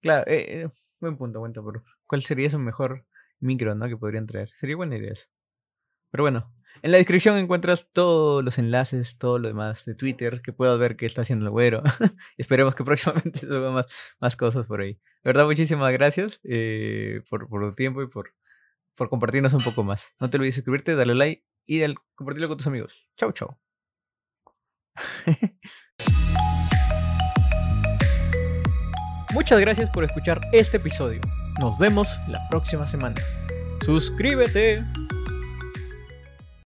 Claro, 0.00 0.30
eh, 0.30 0.62
eh, 0.62 0.68
buen 1.00 1.16
punto, 1.16 1.40
buen 1.40 1.52
punto. 1.52 1.82
¿Cuál 2.06 2.22
sería 2.22 2.50
su 2.50 2.58
mejor 2.58 3.06
micro, 3.40 3.74
no? 3.74 3.88
Que 3.88 3.96
podrían 3.96 4.26
traer. 4.26 4.50
Sería 4.50 4.76
buena 4.76 4.96
idea 4.96 5.12
eso. 5.12 5.26
Pero 6.10 6.24
bueno, 6.24 6.52
En 6.82 6.92
la 6.92 6.98
descripción 6.98 7.38
encuentras 7.38 7.90
todos 7.92 8.44
los 8.44 8.58
enlaces, 8.58 9.18
todo 9.18 9.38
lo 9.38 9.48
demás 9.48 9.84
de 9.86 9.94
Twitter 9.94 10.42
que 10.42 10.52
puedas 10.52 10.78
ver 10.78 10.96
que 10.96 11.06
está 11.06 11.22
haciendo 11.22 11.46
el 11.46 11.50
güero. 11.50 11.82
Esperemos 12.36 12.74
que 12.74 12.84
próximamente 12.84 13.40
suba 13.46 13.70
más, 13.72 13.86
más 14.20 14.36
cosas 14.36 14.66
por 14.66 14.80
ahí. 14.82 14.94
De 14.94 15.30
verdad, 15.30 15.46
muchísimas 15.46 15.92
gracias 15.92 16.40
eh, 16.44 17.22
por, 17.30 17.48
por 17.48 17.62
tu 17.70 17.74
tiempo 17.74 18.02
y 18.02 18.08
por, 18.08 18.34
por 18.94 19.08
compartirnos 19.10 19.54
un 19.54 19.64
poco 19.64 19.84
más. 19.84 20.14
No 20.20 20.30
te 20.30 20.36
olvides 20.38 20.56
de 20.56 20.60
suscribirte, 20.60 20.94
darle 20.94 21.14
like 21.14 21.44
y 21.66 21.82
compartirlo 22.14 22.48
con 22.48 22.58
tus 22.58 22.66
amigos. 22.66 22.94
Chau, 23.16 23.32
chau. 23.32 23.58
Muchas 29.36 29.60
gracias 29.60 29.90
por 29.90 30.02
escuchar 30.02 30.40
este 30.52 30.78
episodio. 30.78 31.20
Nos 31.60 31.78
vemos 31.78 32.08
la 32.26 32.40
próxima 32.48 32.86
semana. 32.86 33.16
Suscríbete. 33.84 34.82